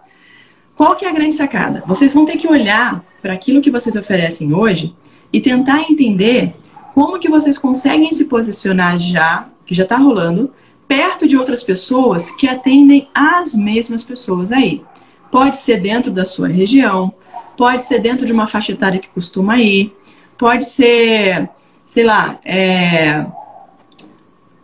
Qual 0.74 0.96
que 0.96 1.04
é 1.04 1.10
a 1.10 1.14
grande 1.14 1.36
sacada? 1.36 1.84
Vocês 1.86 2.14
vão 2.14 2.26
ter 2.26 2.38
que 2.38 2.48
olhar 2.48 3.04
para 3.22 3.34
aquilo 3.34 3.62
que 3.62 3.70
vocês 3.70 3.96
oferecem 3.96 4.54
hoje 4.54 4.96
e 5.34 5.42
tentar 5.42 5.82
entender 5.82 6.56
como 6.94 7.20
que 7.20 7.30
vocês 7.30 7.58
conseguem 7.58 8.12
se 8.14 8.26
posicionar 8.26 8.98
já, 8.98 9.50
que 9.72 9.76
já 9.76 9.84
está 9.84 9.96
rolando, 9.96 10.52
perto 10.86 11.26
de 11.26 11.38
outras 11.38 11.64
pessoas 11.64 12.30
que 12.30 12.46
atendem 12.46 13.08
as 13.16 13.56
mesmas 13.56 14.04
pessoas 14.04 14.52
aí. 14.52 14.84
Pode 15.32 15.56
ser 15.56 15.80
dentro 15.80 16.12
da 16.12 16.26
sua 16.26 16.50
região, 16.50 17.14
pode 17.56 17.86
ser 17.86 18.00
dentro 18.00 18.26
de 18.26 18.34
uma 18.34 18.50
faixa 18.50 18.74
etária 18.74 19.00
que 19.00 19.08
costuma 19.08 19.58
ir, 19.60 19.96
pode 20.38 20.66
ser, 20.66 21.50
sei 21.86 22.04
lá, 22.04 22.38
é, 22.44 23.26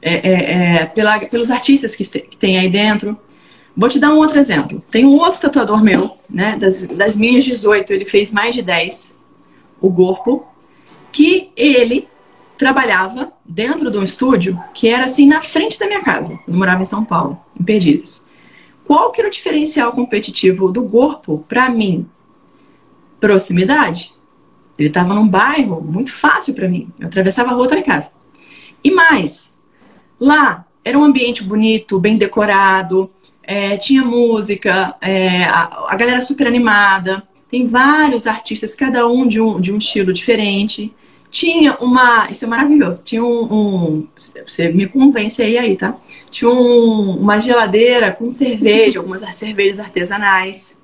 é, 0.01 0.13
é, 0.13 0.75
é 0.81 0.85
pela, 0.87 1.19
pelos 1.19 1.49
artistas 1.49 1.95
que, 1.95 2.03
que 2.03 2.35
tem 2.35 2.59
aí 2.59 2.69
dentro. 2.69 3.17
Vou 3.77 3.87
te 3.87 3.99
dar 3.99 4.09
um 4.13 4.17
outro 4.17 4.37
exemplo. 4.37 4.83
Tem 4.91 5.05
um 5.05 5.15
outro 5.17 5.39
tatuador 5.39 5.81
meu, 5.81 6.17
né? 6.29 6.57
Das, 6.59 6.85
das 6.85 7.15
minhas 7.15 7.45
18, 7.45 7.93
ele 7.93 8.03
fez 8.03 8.29
mais 8.29 8.53
de 8.53 8.61
10, 8.61 9.15
o 9.79 9.89
corpo, 9.89 10.45
que 11.13 11.49
ele 11.55 12.09
trabalhava 12.57 13.31
dentro 13.45 13.91
de 13.91 13.97
um 13.97 14.03
estúdio 14.03 14.61
que 14.73 14.87
era 14.87 15.05
assim 15.05 15.27
na 15.27 15.41
frente 15.41 15.79
da 15.79 15.87
minha 15.87 16.03
casa. 16.03 16.39
Eu 16.47 16.55
morava 16.55 16.81
em 16.81 16.85
São 16.85 17.05
Paulo, 17.05 17.39
em 17.59 17.63
Perdizes. 17.63 18.25
Qual 18.83 19.11
que 19.11 19.19
era 19.21 19.27
o 19.27 19.31
diferencial 19.31 19.91
competitivo 19.91 20.71
do 20.71 20.83
corpo 20.83 21.45
para 21.47 21.69
mim? 21.69 22.07
Proximidade. 23.19 24.13
Ele 24.77 24.87
estava 24.87 25.13
num 25.13 25.27
bairro 25.27 25.81
muito 25.81 26.11
fácil 26.11 26.53
para 26.53 26.67
mim. 26.67 26.89
Eu 26.99 27.07
atravessava 27.07 27.51
a 27.51 27.53
rua 27.53 27.67
da 27.67 27.81
casa. 27.81 28.11
E 28.83 28.91
mais, 28.91 29.53
lá 30.19 30.65
era 30.85 30.97
um 30.97 31.03
ambiente 31.03 31.43
bonito, 31.43 31.99
bem 31.99 32.17
decorado, 32.17 33.11
é, 33.43 33.75
tinha 33.75 34.03
música, 34.03 34.95
é, 35.01 35.43
a, 35.45 35.87
a, 35.89 35.95
galera 35.95 36.21
super 36.21 36.47
animada. 36.47 37.23
Tem 37.49 37.65
vários 37.65 38.27
artistas, 38.27 38.75
cada 38.75 39.07
um 39.07 39.27
de 39.27 39.41
um, 39.41 39.59
de 39.59 39.73
um 39.73 39.77
estilo 39.77 40.13
diferente. 40.13 40.93
Tinha 41.29 41.75
uma. 41.79 42.29
Isso 42.31 42.45
é 42.45 42.47
maravilhoso. 42.47 43.03
Tinha 43.03 43.23
um. 43.23 43.53
um 43.53 44.07
você 44.45 44.69
me 44.69 44.87
convence 44.87 45.41
aí, 45.41 45.57
aí, 45.57 45.75
tá? 45.75 45.95
Tinha 46.31 46.49
um, 46.49 47.17
uma 47.17 47.39
geladeira 47.39 48.11
com 48.11 48.31
cerveja, 48.31 48.99
algumas 48.99 49.21
cervejas 49.35 49.79
artesanais. 49.79 50.77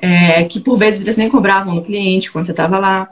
É, 0.00 0.44
que 0.44 0.60
por 0.60 0.78
vezes 0.78 1.02
eles 1.02 1.16
nem 1.16 1.28
cobravam 1.28 1.74
no 1.74 1.82
cliente 1.82 2.30
quando 2.30 2.44
você 2.44 2.52
estava 2.52 2.78
lá. 2.78 3.08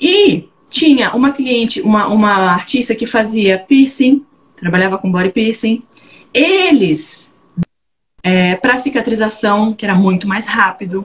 E 0.00 0.48
tinha 0.70 1.14
uma 1.14 1.32
cliente, 1.32 1.80
uma, 1.80 2.06
uma 2.06 2.52
artista 2.52 2.94
que 2.94 3.06
fazia 3.06 3.58
piercing, 3.58 4.24
trabalhava 4.56 4.98
com 4.98 5.10
body 5.10 5.30
piercing. 5.30 5.82
Eles, 6.32 7.32
é, 8.22 8.54
para 8.56 8.78
cicatrização, 8.78 9.72
que 9.72 9.84
era 9.84 9.94
muito 9.94 10.28
mais 10.28 10.46
rápido, 10.46 11.04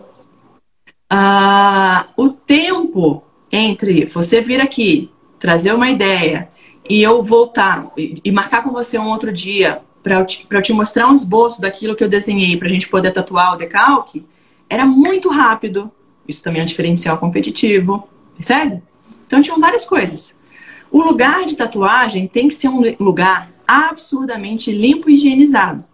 uh, 1.12 2.06
o 2.16 2.30
tempo 2.30 3.24
entre 3.56 4.06
você 4.06 4.42
vir 4.42 4.60
aqui, 4.60 5.12
trazer 5.38 5.76
uma 5.76 5.88
ideia 5.92 6.50
e 6.90 7.04
eu 7.04 7.22
voltar 7.22 7.92
e 7.96 8.32
marcar 8.32 8.64
com 8.64 8.72
você 8.72 8.98
um 8.98 9.10
outro 9.10 9.32
dia 9.32 9.80
para 10.02 10.20
eu, 10.20 10.26
te, 10.26 10.46
eu 10.50 10.62
te 10.62 10.74
mostrar 10.74 11.08
um 11.08 11.14
esboço 11.14 11.62
daquilo 11.62 11.96
que 11.96 12.04
eu 12.04 12.10
desenhei 12.10 12.58
para 12.58 12.68
a 12.68 12.72
gente 12.72 12.90
poder 12.90 13.12
tatuar 13.12 13.54
o 13.54 13.56
decalque, 13.56 14.26
era 14.68 14.88
muito 14.88 15.30
rápido. 15.30 15.92
Isso 16.28 16.44
também 16.44 16.62
é 16.62 16.64
um 16.64 16.68
diferencial 16.68 17.18
competitivo, 17.20 18.10
percebe? 18.36 18.82
Então 19.28 19.40
tinham 19.42 19.60
várias 19.60 19.86
coisas. 19.86 20.36
O 20.92 21.02
lugar 21.04 21.46
de 21.46 21.56
tatuagem 21.56 22.28
tem 22.28 22.48
que 22.48 22.56
ser 22.56 22.70
um 22.70 22.82
lugar 23.00 23.52
absurdamente 23.68 24.72
limpo 24.72 25.10
e 25.10 25.14
higienizado. 25.14 25.86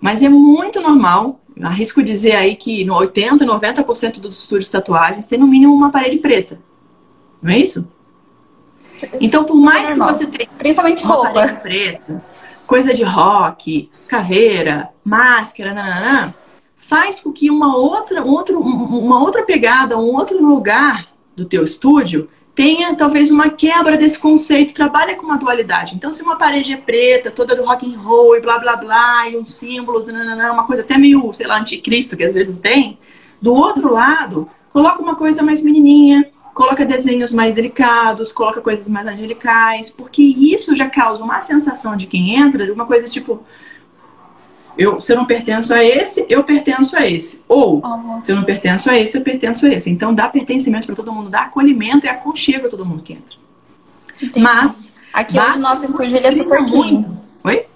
Mas 0.00 0.20
é 0.20 0.28
muito 0.28 0.80
normal, 0.80 1.40
arrisco 1.60 2.02
dizer 2.02 2.32
aí 2.32 2.56
que 2.56 2.84
no 2.84 2.96
80, 2.96 3.46
90% 3.46 4.18
dos 4.18 4.40
estúdios 4.40 4.66
de 4.66 4.72
tatuagens 4.72 5.26
tem 5.26 5.38
no 5.38 5.46
mínimo 5.46 5.74
uma 5.74 5.90
parede 5.90 6.18
preta. 6.18 6.58
Não 7.42 7.52
é 7.52 7.58
isso? 7.58 7.86
Então, 9.20 9.44
por 9.44 9.56
mais 9.56 9.90
é 9.90 9.92
que 9.94 9.98
você 9.98 10.26
tenha 10.26 10.48
principalmente 10.58 11.04
uma 11.04 11.14
roupa 11.14 11.48
preta, 11.48 12.22
coisa 12.66 12.92
de 12.92 13.04
rock, 13.04 13.90
caveira, 14.06 14.90
máscara, 15.04 15.72
nananã, 15.72 16.34
faz 16.76 17.20
com 17.20 17.32
que 17.32 17.50
uma 17.50 17.76
outra, 17.76 18.24
outro, 18.24 18.58
uma 18.60 19.22
outra 19.22 19.44
pegada, 19.44 19.96
um 19.96 20.14
outro 20.14 20.42
lugar 20.42 21.06
do 21.36 21.44
teu 21.44 21.62
estúdio 21.62 22.28
tenha 22.54 22.92
talvez 22.96 23.30
uma 23.30 23.50
quebra 23.50 23.96
desse 23.96 24.18
conceito, 24.18 24.74
trabalha 24.74 25.14
com 25.14 25.24
uma 25.24 25.38
dualidade. 25.38 25.94
Então, 25.94 26.12
se 26.12 26.24
uma 26.24 26.34
parede 26.34 26.72
é 26.72 26.76
preta, 26.76 27.30
toda 27.30 27.54
do 27.54 27.64
rock 27.64 27.86
and 27.86 27.96
roll 28.00 28.36
e 28.36 28.40
blá 28.40 28.58
blá 28.58 28.74
blá, 28.74 29.28
e 29.28 29.36
uns 29.36 29.54
símbolos, 29.54 30.06
nananã, 30.06 30.52
uma 30.52 30.66
coisa 30.66 30.82
até 30.82 30.98
meio, 30.98 31.32
sei 31.32 31.46
lá, 31.46 31.60
anticristo 31.60 32.16
que 32.16 32.24
às 32.24 32.34
vezes 32.34 32.58
tem, 32.58 32.98
do 33.40 33.54
outro 33.54 33.92
lado, 33.92 34.50
coloca 34.70 35.00
uma 35.00 35.14
coisa 35.14 35.40
mais 35.40 35.60
menininha, 35.60 36.28
coloca 36.58 36.84
desenhos 36.84 37.30
mais 37.30 37.54
delicados, 37.54 38.32
coloca 38.32 38.60
coisas 38.60 38.88
mais 38.88 39.06
angelicais, 39.06 39.90
porque 39.90 40.20
isso 40.20 40.74
já 40.74 40.90
causa 40.90 41.22
uma 41.22 41.40
sensação 41.40 41.96
de 41.96 42.04
quem 42.04 42.34
entra 42.34 42.66
de 42.66 42.72
uma 42.72 42.84
coisa 42.84 43.08
tipo, 43.08 43.44
eu, 44.76 45.00
se 45.00 45.12
eu 45.12 45.16
não 45.16 45.24
pertenço 45.24 45.72
a 45.72 45.84
esse, 45.84 46.26
eu 46.28 46.42
pertenço 46.42 46.96
a 46.96 47.06
esse. 47.08 47.44
Ou, 47.46 47.80
oh, 47.80 48.20
se 48.20 48.32
eu 48.32 48.36
não 48.36 48.42
pertenço 48.42 48.90
a 48.90 48.98
esse, 48.98 49.16
eu 49.16 49.22
pertenço 49.22 49.66
a 49.66 49.68
esse. 49.68 49.88
Então, 49.88 50.12
dá 50.12 50.28
pertencimento 50.28 50.88
para 50.88 50.96
todo 50.96 51.12
mundo, 51.12 51.30
dá 51.30 51.42
acolhimento 51.42 52.06
e 52.06 52.08
aconchego 52.08 52.66
a 52.66 52.70
todo 52.70 52.84
mundo 52.84 53.04
que 53.04 53.12
entra. 53.12 53.36
Entendi. 54.20 54.40
Mas. 54.40 54.92
Aqui 55.12 55.38
hoje 55.38 55.58
o 55.58 55.60
nosso 55.60 55.84
estúdio 55.84 56.16
ele 56.16 56.26
é 56.26 56.32
super 56.32 56.66
clean. 56.66 57.04
Oi? 57.44 57.66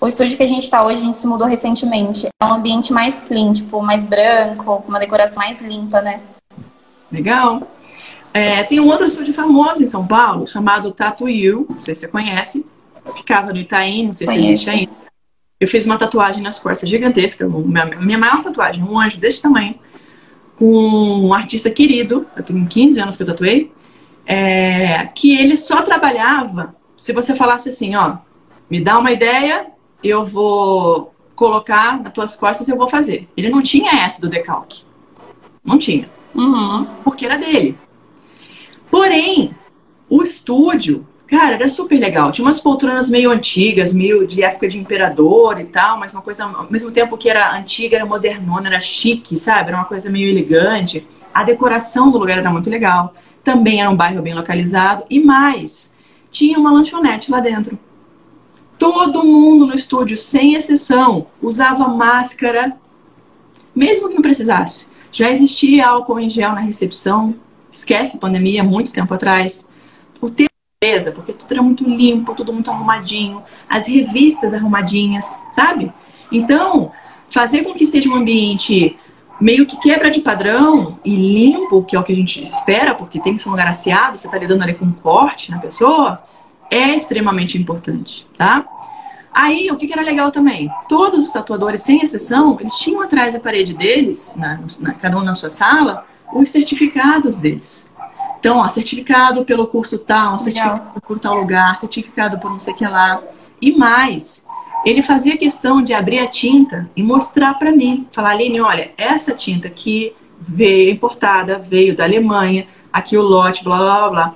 O 0.00 0.08
estúdio 0.08 0.38
que 0.38 0.42
a 0.42 0.46
gente 0.46 0.64
está 0.64 0.86
hoje, 0.86 1.02
a 1.02 1.04
gente 1.04 1.18
se 1.18 1.26
mudou 1.26 1.46
recentemente. 1.46 2.28
É 2.42 2.46
um 2.46 2.54
ambiente 2.54 2.94
mais 2.94 3.20
clean, 3.20 3.52
tipo, 3.52 3.82
mais 3.82 4.02
branco, 4.02 4.82
com 4.82 4.88
uma 4.88 4.98
decoração 4.98 5.36
mais 5.36 5.60
limpa, 5.60 6.00
né? 6.00 6.22
Legal. 7.10 7.70
É, 8.32 8.62
tem 8.64 8.80
um 8.80 8.88
outro 8.88 9.06
estúdio 9.06 9.32
famoso 9.32 9.82
em 9.82 9.88
São 9.88 10.06
Paulo, 10.06 10.46
chamado 10.46 10.92
Tattoo 10.92 11.28
You, 11.28 11.66
não 11.68 11.82
sei 11.82 11.94
se 11.94 12.02
você 12.02 12.08
conhece. 12.08 12.66
Ficava 13.16 13.52
no 13.52 13.58
Itaim, 13.58 14.06
não 14.06 14.12
sei 14.12 14.26
se 14.26 14.36
existe 14.36 14.68
ainda. 14.68 14.92
Eu 15.58 15.68
fiz 15.68 15.86
uma 15.86 15.96
tatuagem 15.96 16.42
nas 16.42 16.58
costas 16.58 16.88
gigantesca, 16.88 17.48
minha, 17.48 17.86
minha 17.86 18.18
maior 18.18 18.42
tatuagem, 18.42 18.82
um 18.82 18.98
anjo 18.98 19.18
desse 19.18 19.40
tamanho, 19.40 19.76
com 20.56 20.66
um 20.66 21.32
artista 21.32 21.70
querido, 21.70 22.26
eu 22.36 22.42
tenho 22.42 22.66
15 22.66 23.00
anos 23.00 23.16
que 23.16 23.22
eu 23.22 23.26
tatuei, 23.26 23.72
é, 24.26 25.06
que 25.14 25.38
ele 25.38 25.56
só 25.56 25.80
trabalhava 25.80 26.74
se 26.96 27.12
você 27.12 27.36
falasse 27.36 27.68
assim, 27.68 27.94
ó, 27.94 28.16
me 28.70 28.80
dá 28.80 28.98
uma 28.98 29.12
ideia, 29.12 29.66
eu 30.02 30.24
vou 30.24 31.14
colocar 31.34 32.02
nas 32.02 32.12
tuas 32.12 32.34
costas 32.34 32.66
e 32.66 32.70
eu 32.70 32.76
vou 32.76 32.88
fazer. 32.88 33.28
Ele 33.36 33.50
não 33.50 33.62
tinha 33.62 33.92
essa 34.02 34.20
do 34.20 34.28
decalque. 34.28 34.82
Não 35.62 35.78
tinha. 35.78 36.08
Uhum. 36.36 36.86
Porque 37.02 37.26
era 37.26 37.38
dele. 37.38 37.76
Porém, 38.90 39.54
o 40.08 40.22
estúdio 40.22 41.06
Cara, 41.26 41.56
era 41.56 41.68
super 41.68 41.98
legal. 41.98 42.30
Tinha 42.30 42.46
umas 42.46 42.60
poltronas 42.60 43.08
meio 43.08 43.32
antigas, 43.32 43.92
meio 43.92 44.26
de 44.26 44.42
época 44.44 44.68
de 44.68 44.78
imperador 44.78 45.60
e 45.60 45.64
tal, 45.64 45.98
mas 45.98 46.12
uma 46.12 46.22
coisa, 46.22 46.44
ao 46.44 46.70
mesmo 46.70 46.92
tempo 46.92 47.18
que 47.18 47.28
era 47.28 47.56
antiga, 47.56 47.96
era 47.96 48.06
modernona, 48.06 48.68
era 48.68 48.78
chique, 48.78 49.36
sabe? 49.36 49.68
Era 49.68 49.78
uma 49.78 49.84
coisa 49.84 50.08
meio 50.08 50.28
elegante. 50.28 51.06
A 51.34 51.42
decoração 51.42 52.12
do 52.12 52.18
lugar 52.18 52.38
era 52.38 52.50
muito 52.50 52.70
legal. 52.70 53.12
Também 53.42 53.80
era 53.80 53.90
um 53.90 53.96
bairro 53.96 54.22
bem 54.22 54.34
localizado. 54.34 55.04
E 55.10 55.18
mais, 55.18 55.90
tinha 56.30 56.58
uma 56.58 56.70
lanchonete 56.70 57.28
lá 57.28 57.40
dentro. 57.40 57.76
Todo 58.78 59.24
mundo 59.24 59.66
no 59.66 59.74
estúdio, 59.74 60.16
sem 60.16 60.54
exceção, 60.54 61.26
usava 61.42 61.88
máscara, 61.88 62.76
mesmo 63.74 64.08
que 64.08 64.14
não 64.14 64.22
precisasse. 64.22 64.86
Já 65.12 65.30
existia 65.30 65.88
álcool 65.88 66.20
em 66.20 66.28
gel 66.28 66.52
na 66.52 66.60
recepção. 66.60 67.34
Esquece 67.70 68.18
pandemia, 68.18 68.62
muito 68.62 68.92
tempo 68.92 69.12
atrás. 69.14 69.68
O 70.20 70.30
tempo 70.30 70.50
porque 71.14 71.32
tudo 71.32 71.52
era 71.52 71.62
muito 71.62 71.84
limpo, 71.84 72.34
tudo 72.34 72.52
muito 72.52 72.70
arrumadinho, 72.70 73.42
as 73.68 73.86
revistas 73.86 74.52
arrumadinhas, 74.52 75.38
sabe? 75.50 75.92
Então, 76.30 76.92
fazer 77.30 77.62
com 77.62 77.72
que 77.72 77.86
seja 77.86 78.08
um 78.08 78.14
ambiente 78.14 78.96
meio 79.40 79.66
que 79.66 79.76
quebra 79.78 80.10
de 80.10 80.20
padrão 80.20 80.98
e 81.04 81.14
limpo, 81.14 81.82
que 81.82 81.96
é 81.96 81.98
o 81.98 82.02
que 82.02 82.12
a 82.12 82.16
gente 82.16 82.42
espera, 82.42 82.94
porque 82.94 83.20
tem 83.20 83.34
que 83.34 83.40
ser 83.40 83.48
um 83.48 83.52
lugar 83.52 83.66
aciado, 83.68 84.18
você 84.18 84.26
está 84.26 84.38
lidando 84.38 84.62
ali 84.62 84.74
com 84.74 84.84
um 84.84 84.92
corte 84.92 85.50
na 85.50 85.58
pessoa, 85.58 86.22
é 86.70 86.94
extremamente 86.94 87.58
importante, 87.58 88.26
tá? 88.36 88.64
Aí, 89.38 89.70
o 89.70 89.76
que, 89.76 89.86
que, 89.86 89.92
era 89.92 90.00
legal 90.00 90.30
também? 90.30 90.70
Todos 90.88 91.26
os 91.26 91.30
tatuadores, 91.30 91.82
sem 91.82 92.02
exceção, 92.02 92.56
eles 92.58 92.72
tinham 92.78 93.02
atrás 93.02 93.34
da 93.34 93.38
parede 93.38 93.74
deles, 93.74 94.32
na, 94.34 94.58
na, 94.80 94.94
cada 94.94 95.18
um 95.18 95.22
na 95.22 95.34
sua 95.34 95.50
sala, 95.50 96.06
os 96.32 96.48
certificados 96.48 97.36
deles. 97.36 97.86
Então, 98.40 98.56
ó, 98.56 98.68
certificado 98.70 99.44
pelo 99.44 99.66
curso 99.66 99.98
tal, 99.98 100.38
certificado 100.38 101.02
por 101.02 101.18
tal 101.18 101.34
lugar, 101.34 101.76
certificado 101.76 102.38
por 102.38 102.50
não 102.50 102.58
sei 102.58 102.72
o 102.72 102.76
que 102.78 102.86
lá. 102.86 103.22
E 103.60 103.76
mais, 103.76 104.42
ele 104.86 105.02
fazia 105.02 105.36
questão 105.36 105.82
de 105.82 105.92
abrir 105.92 106.20
a 106.20 106.26
tinta 106.26 106.88
e 106.96 107.02
mostrar 107.02 107.58
para 107.58 107.70
mim, 107.70 108.06
falar, 108.12 108.30
Aline, 108.30 108.58
olha, 108.62 108.92
essa 108.96 109.34
tinta 109.34 109.68
aqui 109.68 110.14
veio 110.40 110.90
importada, 110.90 111.58
veio 111.58 111.94
da 111.94 112.04
Alemanha, 112.04 112.66
aqui 112.90 113.18
o 113.18 113.22
lote, 113.22 113.62
blá 113.62 113.76
blá 113.76 114.08
blá. 114.08 114.34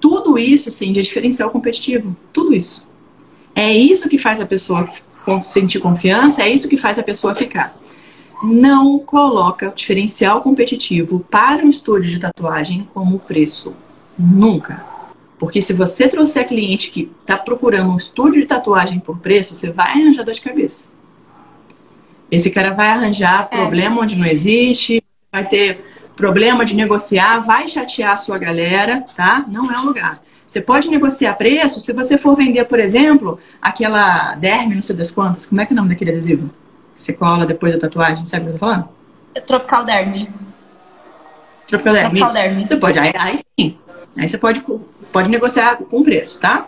Tudo 0.00 0.36
isso, 0.36 0.72
sim, 0.72 0.92
de 0.92 1.02
diferencial 1.02 1.50
competitivo. 1.50 2.16
Tudo 2.32 2.52
isso. 2.52 2.89
É 3.60 3.72
isso 3.72 4.08
que 4.08 4.18
faz 4.18 4.40
a 4.40 4.46
pessoa 4.46 4.88
sentir 5.42 5.80
confiança, 5.80 6.42
é 6.42 6.48
isso 6.48 6.68
que 6.68 6.76
faz 6.76 6.98
a 6.98 7.02
pessoa 7.02 7.34
ficar 7.34 7.78
não 8.42 8.98
coloca 8.98 9.72
diferencial 9.74 10.40
competitivo 10.40 11.20
para 11.30 11.64
um 11.64 11.68
estúdio 11.68 12.10
de 12.10 12.18
tatuagem 12.18 12.88
como 12.94 13.18
preço. 13.18 13.74
Nunca. 14.18 14.84
Porque 15.38 15.62
se 15.62 15.72
você 15.72 16.08
trouxer 16.08 16.46
cliente 16.46 16.90
que 16.90 17.10
está 17.20 17.36
procurando 17.36 17.90
um 17.90 17.96
estúdio 17.96 18.40
de 18.40 18.46
tatuagem 18.46 18.98
por 18.98 19.18
preço, 19.18 19.54
você 19.54 19.70
vai 19.70 19.92
arranjar 19.92 20.24
dor 20.24 20.34
de 20.34 20.40
cabeça. 20.40 20.88
Esse 22.30 22.50
cara 22.50 22.72
vai 22.72 22.88
arranjar 22.88 23.48
é. 23.50 23.56
problema 23.56 24.00
onde 24.00 24.16
não 24.16 24.26
existe, 24.26 25.02
vai 25.32 25.46
ter 25.46 25.84
problema 26.14 26.64
de 26.64 26.74
negociar, 26.74 27.40
vai 27.40 27.66
chatear 27.66 28.12
a 28.12 28.16
sua 28.16 28.38
galera, 28.38 29.04
tá? 29.16 29.44
Não 29.48 29.72
é 29.72 29.78
o 29.78 29.86
lugar. 29.86 30.22
Você 30.50 30.60
pode 30.60 30.90
negociar 30.90 31.34
preço 31.34 31.80
se 31.80 31.92
você 31.92 32.18
for 32.18 32.34
vender, 32.34 32.64
por 32.64 32.80
exemplo, 32.80 33.38
aquela 33.62 34.34
derme, 34.34 34.74
não 34.74 34.82
sei 34.82 34.96
das 34.96 35.08
quantas. 35.08 35.46
Como 35.46 35.60
é 35.60 35.64
que 35.64 35.72
é 35.72 35.74
o 35.74 35.76
nome 35.76 35.90
daquele 35.90 36.10
adesivo? 36.10 36.50
Você 36.96 37.12
cola 37.12 37.46
depois 37.46 37.72
da 37.72 37.78
tatuagem, 37.78 38.26
sabe 38.26 38.42
o 38.42 38.44
que 38.46 38.50
eu 38.50 38.58
tô 38.58 38.58
falando? 38.58 38.88
Tropical 39.46 39.84
Derme. 39.84 40.28
Tropical 41.68 41.94
Derme. 41.94 42.18
Tropical 42.18 42.32
Derme. 42.32 42.66
Você 42.66 42.76
pode, 42.76 42.98
aí, 42.98 43.12
aí 43.16 43.36
sim. 43.36 43.78
Aí 44.16 44.28
você 44.28 44.38
pode, 44.38 44.60
pode 45.12 45.28
negociar 45.28 45.76
com 45.76 46.02
preço, 46.02 46.40
tá? 46.40 46.66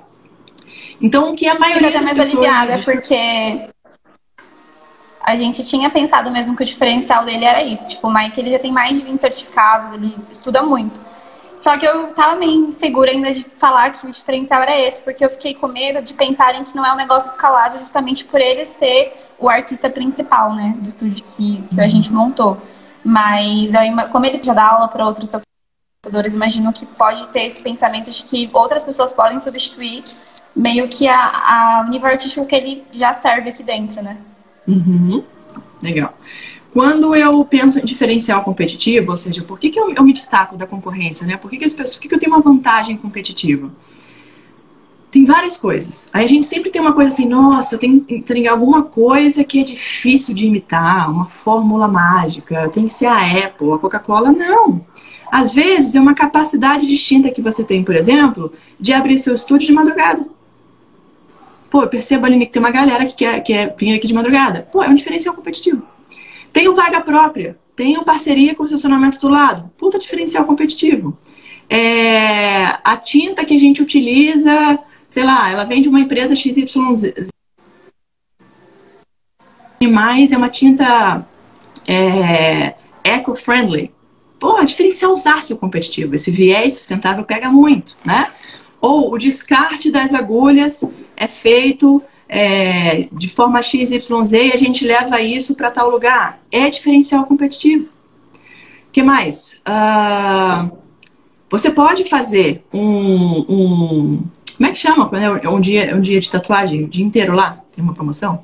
Então, 1.01 1.33
o 1.33 1.35
que 1.35 1.49
a 1.49 1.59
maioria 1.59 1.89
Fica 1.89 2.05
até 2.05 2.15
mais 2.15 2.21
aliviada, 2.21 2.79
porque 2.85 3.69
a 5.25 5.35
gente 5.35 5.65
tinha 5.65 5.91
pensado 5.91 6.31
mesmo 6.31 6.57
que 6.57 6.63
o 6.63 6.67
diferencial 6.67 7.25
dele 7.25 7.45
era 7.45 7.65
isso. 7.65 7.89
Tipo, 7.89 8.07
o 8.07 8.15
Mike, 8.15 8.39
ele 8.39 8.53
já 8.53 8.61
tem 8.61 8.71
mais 8.71 9.01
de 9.01 9.05
20 9.05 9.19
certificados, 9.19 9.91
ele 9.91 10.17
estuda 10.31 10.63
muito. 10.63 11.01
Só 11.57 11.77
que 11.79 11.87
eu 11.87 12.09
tava 12.15 12.37
meio 12.37 12.67
insegura 12.67 13.11
ainda 13.11 13.33
de 13.33 13.45
falar 13.59 13.93
que 13.93 14.07
o 14.07 14.11
diferencial 14.11 14.63
era 14.63 14.79
esse, 14.81 15.01
porque 15.01 15.25
eu 15.25 15.31
fiquei 15.31 15.55
com 15.55 15.69
medo 15.69 16.03
de 16.03 16.15
pensarem 16.15 16.65
que 16.65 16.75
não 16.75 16.85
é 16.85 16.93
um 16.93 16.97
negócio 16.97 17.31
escalável 17.31 17.81
justamente 17.81 18.25
por 18.25 18.41
ele 18.41 18.67
ser 18.67 19.13
o 19.39 19.49
artista 19.49 19.91
principal, 19.91 20.55
né, 20.55 20.75
do 20.79 20.89
estúdio 20.89 21.25
que, 21.37 21.63
que 21.75 21.81
a 21.81 21.89
gente 21.89 22.13
montou. 22.13 22.61
Mas 23.05 23.75
aí, 23.75 23.91
como 24.11 24.25
ele 24.25 24.41
já 24.43 24.55
dá 24.55 24.69
aula 24.71 24.89
para 24.89 25.05
outros 25.05 25.29
tatuadores, 25.29 26.35
imagino 26.35 26.73
que 26.73 26.87
pode 26.87 27.27
ter 27.29 27.47
esse 27.47 27.63
pensamento 27.63 28.11
de 28.11 28.23
que 28.23 28.49
outras 28.53 28.85
pessoas 28.85 29.13
podem 29.13 29.39
substituir 29.39 30.03
meio 30.55 30.89
que 30.89 31.09
a, 31.09 31.81
a 31.81 31.85
nível 31.89 32.09
artístico 32.09 32.47
que 32.47 32.55
ele 32.55 32.85
já 32.93 33.13
serve 33.13 33.51
aqui 33.51 33.63
dentro, 33.63 34.03
né? 34.03 34.17
Uhum. 34.69 35.25
Legal. 35.83 36.15
Quando 36.73 37.15
eu 37.15 37.45
penso 37.45 37.79
em 37.79 37.85
diferencial 37.85 38.43
competitivo, 38.43 39.11
ou 39.11 39.17
seja, 39.17 39.43
por 39.43 39.59
que, 39.59 39.69
que 39.69 39.79
eu, 39.79 39.93
eu 39.95 40.03
me 40.03 40.13
destaco 40.13 40.57
da 40.57 40.67
concorrência, 40.67 41.27
né? 41.27 41.37
Por 41.37 41.51
que, 41.51 41.59
que, 41.59 41.67
as 41.67 41.75
pessoas, 41.75 41.97
por 41.97 42.03
que, 42.03 42.09
que 42.09 42.15
eu 42.15 42.19
tenho 42.19 42.33
uma 42.33 42.41
vantagem 42.41 42.97
competitiva? 42.97 43.71
Tem 45.11 45.27
várias 45.27 45.59
coisas. 45.59 46.09
Aí 46.11 46.25
a 46.25 46.29
gente 46.29 46.47
sempre 46.47 46.71
tem 46.71 46.81
uma 46.81 46.95
coisa 46.95 47.11
assim, 47.11 47.29
nossa, 47.29 47.75
eu 47.75 47.79
tenho 47.79 48.03
entregar 48.09 48.53
alguma 48.53 48.83
coisa 48.85 49.45
que 49.45 49.61
é 49.61 49.63
difícil 49.63 50.35
de 50.35 50.47
imitar, 50.47 51.11
uma 51.11 51.27
fórmula 51.27 51.87
mágica, 51.87 52.67
tem 52.71 52.87
que 52.87 52.95
ser 52.95 53.05
a 53.05 53.19
Apple, 53.19 53.75
a 53.75 53.79
Coca-Cola. 53.79 54.33
Não. 54.33 54.83
Às 55.31 55.53
vezes 55.53 55.95
é 55.95 56.01
uma 56.01 56.15
capacidade 56.15 56.87
distinta 56.87 57.31
que 57.31 57.43
você 57.43 57.63
tem, 57.63 57.85
por 57.85 57.95
exemplo, 57.95 58.51
de 58.81 58.95
abrir 58.95 59.19
seu 59.19 59.35
estúdio 59.35 59.67
de 59.67 59.75
madrugada. 59.75 60.27
Pô, 61.69 61.83
eu 61.83 61.89
percebo 61.89 62.25
ali 62.25 62.39
que 62.47 62.53
tem 62.53 62.61
uma 62.61 62.71
galera 62.71 63.05
que 63.05 63.15
quer, 63.15 63.41
quer 63.41 63.77
vir 63.79 63.95
aqui 63.95 64.07
de 64.07 64.15
madrugada. 64.15 64.67
Pô, 64.73 64.83
é 64.83 64.89
um 64.89 64.95
diferencial 64.95 65.35
competitivo. 65.35 65.83
Tenho 66.53 66.75
vaga 66.75 67.01
própria, 67.01 67.59
tenho 67.75 68.05
parceria 68.05 68.55
com 68.55 68.63
o 68.63 68.67
estacionamento 68.67 69.19
do 69.19 69.29
lado. 69.29 69.71
Puta 69.79 69.99
diferencial 69.99 70.45
competitivo. 70.45 71.17
É, 71.69 72.79
a 72.85 72.97
tinta 72.97 73.45
que 73.45 73.57
a 73.57 73.59
gente 73.59 73.83
utiliza, 73.83 74.79
sei 75.09 75.25
lá, 75.25 75.51
ela 75.51 75.65
vem 75.65 75.81
de 75.81 75.89
uma 75.89 76.01
empresa 76.01 76.37
XYZ. 76.37 77.31
Mais 79.81 80.33
é 80.33 80.37
uma 80.37 80.49
tinta 80.49 81.27
é, 81.87 82.75
eco-friendly. 83.03 83.91
Pô, 84.39 84.63
diferencial 84.65 85.15
usar 85.15 85.43
seu 85.43 85.57
competitivo. 85.57 86.15
Esse 86.15 86.31
viés 86.31 86.77
sustentável 86.77 87.25
pega 87.25 87.49
muito, 87.49 87.97
né? 88.05 88.31
Ou 88.81 89.13
o 89.13 89.19
descarte 89.19 89.91
das 89.91 90.13
agulhas 90.13 90.85
é 91.17 91.29
feito 91.29 92.03
é, 92.35 93.09
de 93.13 93.29
forma 93.29 93.63
XYZ 93.63 94.33
e 94.33 94.53
a 94.55 94.57
gente 94.57 94.87
leva 94.87 95.21
isso 95.21 95.55
para 95.55 95.71
tal 95.71 95.91
lugar. 95.91 96.41
É 96.51 96.71
diferencial 96.71 97.27
competitivo. 97.27 97.85
O 97.85 98.91
que 98.91 99.03
mais? 99.03 99.61
Uh, 99.69 100.75
você 101.51 101.71
pode 101.71 102.09
fazer 102.09 102.65
um, 102.73 103.45
um, 103.47 104.25
Como 104.57 104.67
é 104.67 104.73
que 104.73 104.79
chama? 104.79 105.11
Quando 105.11 105.23
é 105.23 105.49
um 105.49 105.61
dia, 105.61 105.95
um 105.95 106.01
dia 106.01 106.19
de 106.19 106.31
tatuagem, 106.31 106.85
o 106.85 106.89
dia 106.89 107.05
inteiro 107.05 107.35
lá? 107.35 107.61
Tem 107.77 107.85
uma 107.85 107.93
promoção? 107.93 108.43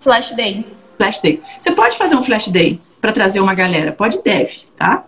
Flash 0.00 0.32
Day. 0.32 0.64
Flash 0.96 1.20
Day. 1.20 1.42
Você 1.60 1.72
pode 1.72 1.98
fazer 1.98 2.16
um 2.16 2.22
Flash 2.22 2.48
Day 2.48 2.80
para 3.02 3.12
trazer 3.12 3.40
uma 3.40 3.52
galera? 3.52 3.92
Pode 3.92 4.22
deve, 4.22 4.62
tá? 4.74 5.04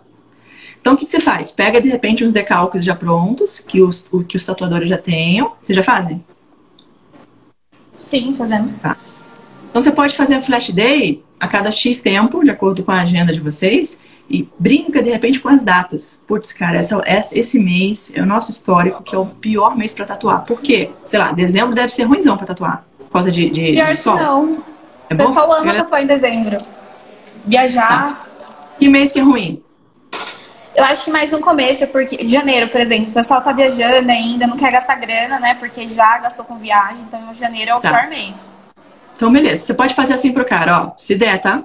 Então, 0.79 0.93
o 0.93 0.97
que, 0.97 1.05
que, 1.05 1.11
você 1.11 1.19
faz? 1.19 1.49
Pega, 1.49 1.81
de 1.81 1.89
repente, 1.89 2.23
uns 2.23 2.31
decalques 2.31 2.85
já 2.85 2.95
prontos, 2.95 3.59
que 3.59 3.81
os, 3.81 4.05
que 4.27 4.37
os 4.37 4.45
tatuadores 4.45 4.87
já 4.87 4.99
tenham. 4.99 5.53
Vocês 5.63 5.75
já 5.75 5.83
fazem? 5.83 6.23
Sim, 8.01 8.35
fazemos. 8.37 8.79
Tá. 8.79 8.97
Então 9.69 9.81
você 9.81 9.91
pode 9.91 10.15
fazer 10.15 10.35
a 10.35 10.41
flash 10.41 10.71
day 10.71 11.23
a 11.39 11.47
cada 11.47 11.71
X 11.71 12.01
tempo, 12.01 12.43
de 12.43 12.49
acordo 12.49 12.83
com 12.83 12.91
a 12.91 13.01
agenda 13.01 13.33
de 13.33 13.39
vocês, 13.39 13.99
e 14.29 14.47
brinca 14.59 15.01
de 15.01 15.09
repente 15.09 15.39
com 15.39 15.49
as 15.49 15.63
datas. 15.63 16.21
Putz, 16.27 16.51
cara, 16.51 16.77
essa, 16.77 17.01
esse 17.37 17.59
mês 17.59 18.11
é 18.13 18.21
o 18.21 18.25
nosso 18.25 18.51
histórico, 18.51 19.01
que 19.03 19.15
é 19.15 19.17
o 19.17 19.25
pior 19.25 19.75
mês 19.75 19.93
para 19.93 20.05
tatuar. 20.05 20.45
Por 20.45 20.61
quê? 20.61 20.89
Sei 21.05 21.17
lá, 21.17 21.31
dezembro 21.31 21.73
deve 21.73 21.89
ser 21.89 22.03
ruimzão 22.03 22.37
para 22.37 22.47
tatuar. 22.47 22.85
Por 22.97 23.09
causa 23.09 23.31
de, 23.31 23.49
de, 23.49 23.73
Pior 23.73 23.95
sol. 23.97 24.15
não. 24.15 24.63
É 25.09 25.13
o 25.13 25.17
pessoal 25.17 25.51
ama 25.53 25.73
tatuar 25.73 26.01
em 26.01 26.07
dezembro. 26.07 26.57
Viajar. 27.45 27.87
Tá. 27.87 28.25
Que 28.79 28.87
mês 28.87 29.11
que 29.11 29.19
é 29.19 29.21
ruim? 29.21 29.61
Eu 30.73 30.83
acho 30.85 31.05
que 31.05 31.11
mais 31.11 31.31
no 31.31 31.39
começo, 31.39 31.85
porque 31.87 32.17
de 32.17 32.31
janeiro, 32.31 32.69
por 32.69 32.79
exemplo, 32.79 33.09
o 33.09 33.13
pessoal 33.13 33.41
tá 33.41 33.51
viajando 33.51 34.09
ainda, 34.09 34.47
não 34.47 34.55
quer 34.55 34.71
gastar 34.71 34.95
grana, 34.95 35.39
né? 35.39 35.55
Porque 35.55 35.87
já 35.89 36.17
gastou 36.17 36.45
com 36.45 36.57
viagem, 36.57 37.03
então 37.07 37.33
janeiro 37.35 37.71
é 37.71 37.75
o 37.75 37.81
tá. 37.81 37.89
pior 37.89 38.09
mês. 38.09 38.55
Então, 39.15 39.31
beleza. 39.31 39.65
Você 39.65 39.73
pode 39.73 39.93
fazer 39.93 40.13
assim 40.13 40.31
pro 40.31 40.45
cara, 40.45 40.83
ó. 40.83 40.91
Se 40.97 41.13
der, 41.13 41.39
tá? 41.39 41.63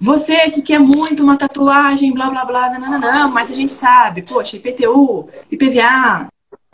Você 0.00 0.50
que 0.50 0.62
quer 0.62 0.80
muito 0.80 1.22
uma 1.22 1.38
tatuagem, 1.38 2.12
blá 2.12 2.28
blá 2.28 2.44
blá, 2.44 2.70
não, 2.70 2.90
não, 2.90 2.98
não, 2.98 3.30
mas 3.30 3.52
a 3.52 3.54
gente 3.54 3.72
sabe, 3.72 4.22
poxa, 4.22 4.56
IPTU, 4.56 5.28
IPVA, 5.48 6.26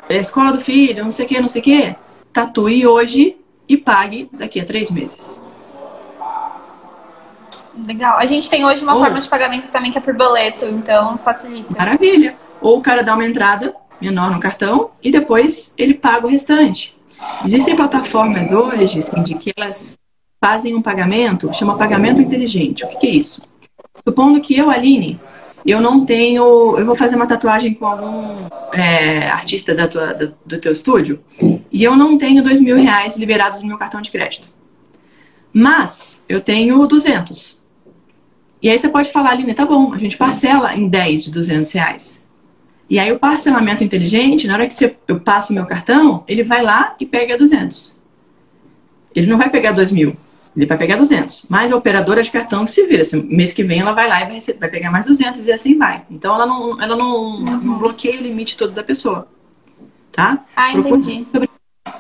escola 0.08 0.50
do 0.50 0.60
filho, 0.62 1.04
não 1.04 1.12
sei 1.12 1.26
o 1.26 1.28
que, 1.28 1.40
não 1.40 1.48
sei 1.48 1.60
o 1.60 1.64
que. 1.64 1.96
Tatue 2.32 2.86
hoje 2.86 3.36
e 3.68 3.76
pague 3.76 4.30
daqui 4.32 4.58
a 4.58 4.64
três 4.64 4.90
meses. 4.90 5.42
Legal. 7.86 8.18
A 8.18 8.24
gente 8.24 8.48
tem 8.48 8.64
hoje 8.64 8.82
uma 8.82 8.94
Ou... 8.94 9.00
forma 9.00 9.20
de 9.20 9.28
pagamento 9.28 9.68
também 9.68 9.90
que 9.90 9.98
é 9.98 10.00
por 10.00 10.14
boleto, 10.14 10.64
então 10.66 11.18
facilita. 11.18 11.74
Maravilha. 11.76 12.36
Ou 12.60 12.78
o 12.78 12.82
cara 12.82 13.02
dá 13.02 13.14
uma 13.14 13.26
entrada 13.26 13.74
menor 14.00 14.30
no 14.30 14.40
cartão 14.40 14.90
e 15.02 15.10
depois 15.10 15.72
ele 15.76 15.94
paga 15.94 16.26
o 16.26 16.30
restante. 16.30 16.96
Existem 17.44 17.74
plataformas 17.74 18.52
hoje, 18.52 19.02
Cindy, 19.02 19.34
que 19.34 19.52
elas 19.56 19.98
fazem 20.42 20.74
um 20.74 20.82
pagamento, 20.82 21.52
chama 21.52 21.76
pagamento 21.76 22.20
inteligente. 22.20 22.84
O 22.84 22.88
que, 22.88 22.96
que 22.98 23.06
é 23.06 23.10
isso? 23.10 23.42
Supondo 24.06 24.40
que 24.40 24.56
eu, 24.56 24.70
Aline, 24.70 25.20
eu 25.66 25.80
não 25.80 26.04
tenho. 26.04 26.78
Eu 26.78 26.86
vou 26.86 26.94
fazer 26.94 27.16
uma 27.16 27.26
tatuagem 27.26 27.74
com 27.74 27.86
algum 27.86 28.36
é, 28.72 29.28
artista 29.28 29.74
da 29.74 29.88
tua, 29.88 30.14
do, 30.14 30.34
do, 30.46 30.58
teu 30.58 30.72
estúdio 30.72 31.20
e 31.70 31.82
eu 31.82 31.96
não 31.96 32.16
tenho 32.16 32.42
dois 32.42 32.60
mil 32.60 32.76
reais 32.76 33.16
liberados 33.16 33.60
no 33.60 33.68
meu 33.68 33.78
cartão 33.78 34.00
de 34.00 34.10
crédito. 34.10 34.48
Mas 35.52 36.22
eu 36.28 36.40
tenho 36.40 36.86
200. 36.86 37.57
E 38.60 38.68
aí 38.68 38.78
você 38.78 38.88
pode 38.88 39.12
falar, 39.12 39.30
Aline, 39.30 39.54
tá 39.54 39.64
bom, 39.64 39.92
a 39.92 39.98
gente 39.98 40.16
parcela 40.16 40.74
em 40.74 40.88
10 40.88 41.24
de 41.24 41.30
200 41.30 41.70
reais. 41.72 42.22
E 42.90 42.98
aí 42.98 43.12
o 43.12 43.18
parcelamento 43.18 43.84
inteligente, 43.84 44.46
na 44.46 44.54
hora 44.54 44.66
que 44.66 44.74
você, 44.74 44.96
eu 45.06 45.20
passo 45.20 45.52
o 45.52 45.54
meu 45.54 45.66
cartão, 45.66 46.24
ele 46.26 46.42
vai 46.42 46.62
lá 46.62 46.96
e 46.98 47.04
pega 47.04 47.36
200. 47.36 47.96
Ele 49.14 49.26
não 49.26 49.38
vai 49.38 49.50
pegar 49.50 49.72
2 49.72 49.92
mil, 49.92 50.16
ele 50.56 50.66
vai 50.66 50.78
pegar 50.78 50.96
200. 50.96 51.46
Mas 51.48 51.70
a 51.70 51.76
operadora 51.76 52.22
de 52.22 52.30
cartão 52.30 52.64
que 52.64 52.72
se 52.72 52.86
vira. 52.86 53.02
Assim, 53.02 53.22
mês 53.22 53.52
que 53.52 53.62
vem 53.62 53.80
ela 53.80 53.92
vai 53.92 54.08
lá 54.08 54.22
e 54.22 54.24
vai, 54.24 54.34
receber, 54.34 54.58
vai 54.58 54.68
pegar 54.68 54.90
mais 54.90 55.04
200 55.04 55.46
e 55.46 55.52
assim 55.52 55.76
vai. 55.76 56.02
Então 56.10 56.34
ela 56.34 56.46
não, 56.46 56.80
ela 56.80 56.96
não, 56.96 57.14
uhum. 57.14 57.44
não 57.44 57.78
bloqueia 57.78 58.18
o 58.18 58.22
limite 58.22 58.56
todo 58.56 58.72
da 58.72 58.82
pessoa. 58.82 59.28
Tá? 60.10 60.44
Ah, 60.56 60.72
entendi. 60.72 61.26
Sobre 61.30 61.48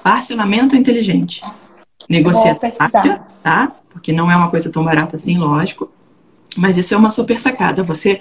parcelamento 0.02 0.74
inteligente. 0.74 1.42
Negociar, 2.08 2.58
tá? 3.42 3.72
Porque 3.90 4.12
não 4.12 4.30
é 4.30 4.36
uma 4.36 4.50
coisa 4.50 4.72
tão 4.72 4.84
barata 4.84 5.16
assim, 5.16 5.36
lógico. 5.36 5.90
Mas 6.56 6.76
isso 6.76 6.94
é 6.94 6.96
uma 6.96 7.10
super 7.10 7.38
sacada. 7.38 7.82
Você 7.82 8.20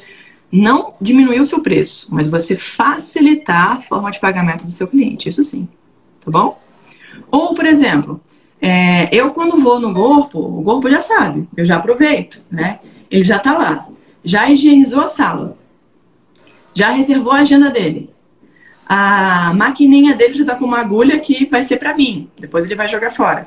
não 0.51 0.93
diminuir 0.99 1.39
o 1.39 1.45
seu 1.45 1.61
preço, 1.61 2.07
mas 2.09 2.29
você 2.29 2.55
facilitar 2.55 3.77
a 3.77 3.81
forma 3.81 4.11
de 4.11 4.19
pagamento 4.19 4.65
do 4.65 4.71
seu 4.71 4.87
cliente. 4.87 5.29
Isso 5.29 5.43
sim. 5.43 5.67
Tá 6.23 6.31
bom? 6.31 6.59
Ou, 7.29 7.53
por 7.53 7.65
exemplo, 7.65 8.21
é, 8.61 9.13
eu 9.15 9.31
quando 9.31 9.61
vou 9.61 9.79
no 9.79 9.93
corpo, 9.93 10.39
o 10.39 10.63
corpo 10.63 10.89
já 10.89 11.01
sabe, 11.01 11.47
eu 11.55 11.65
já 11.65 11.77
aproveito, 11.77 12.41
né? 12.49 12.79
Ele 13.09 13.23
já 13.23 13.39
tá 13.39 13.57
lá, 13.57 13.87
já 14.23 14.49
higienizou 14.49 15.01
a 15.01 15.07
sala, 15.07 15.57
já 16.73 16.89
reservou 16.91 17.31
a 17.31 17.39
agenda 17.39 17.69
dele. 17.69 18.09
A 18.85 19.53
maquininha 19.53 20.15
dele 20.15 20.33
já 20.33 20.45
tá 20.45 20.55
com 20.55 20.65
uma 20.65 20.79
agulha 20.79 21.19
que 21.19 21.45
vai 21.45 21.63
ser 21.63 21.77
para 21.77 21.95
mim, 21.95 22.29
depois 22.39 22.65
ele 22.65 22.75
vai 22.75 22.87
jogar 22.87 23.11
fora. 23.11 23.45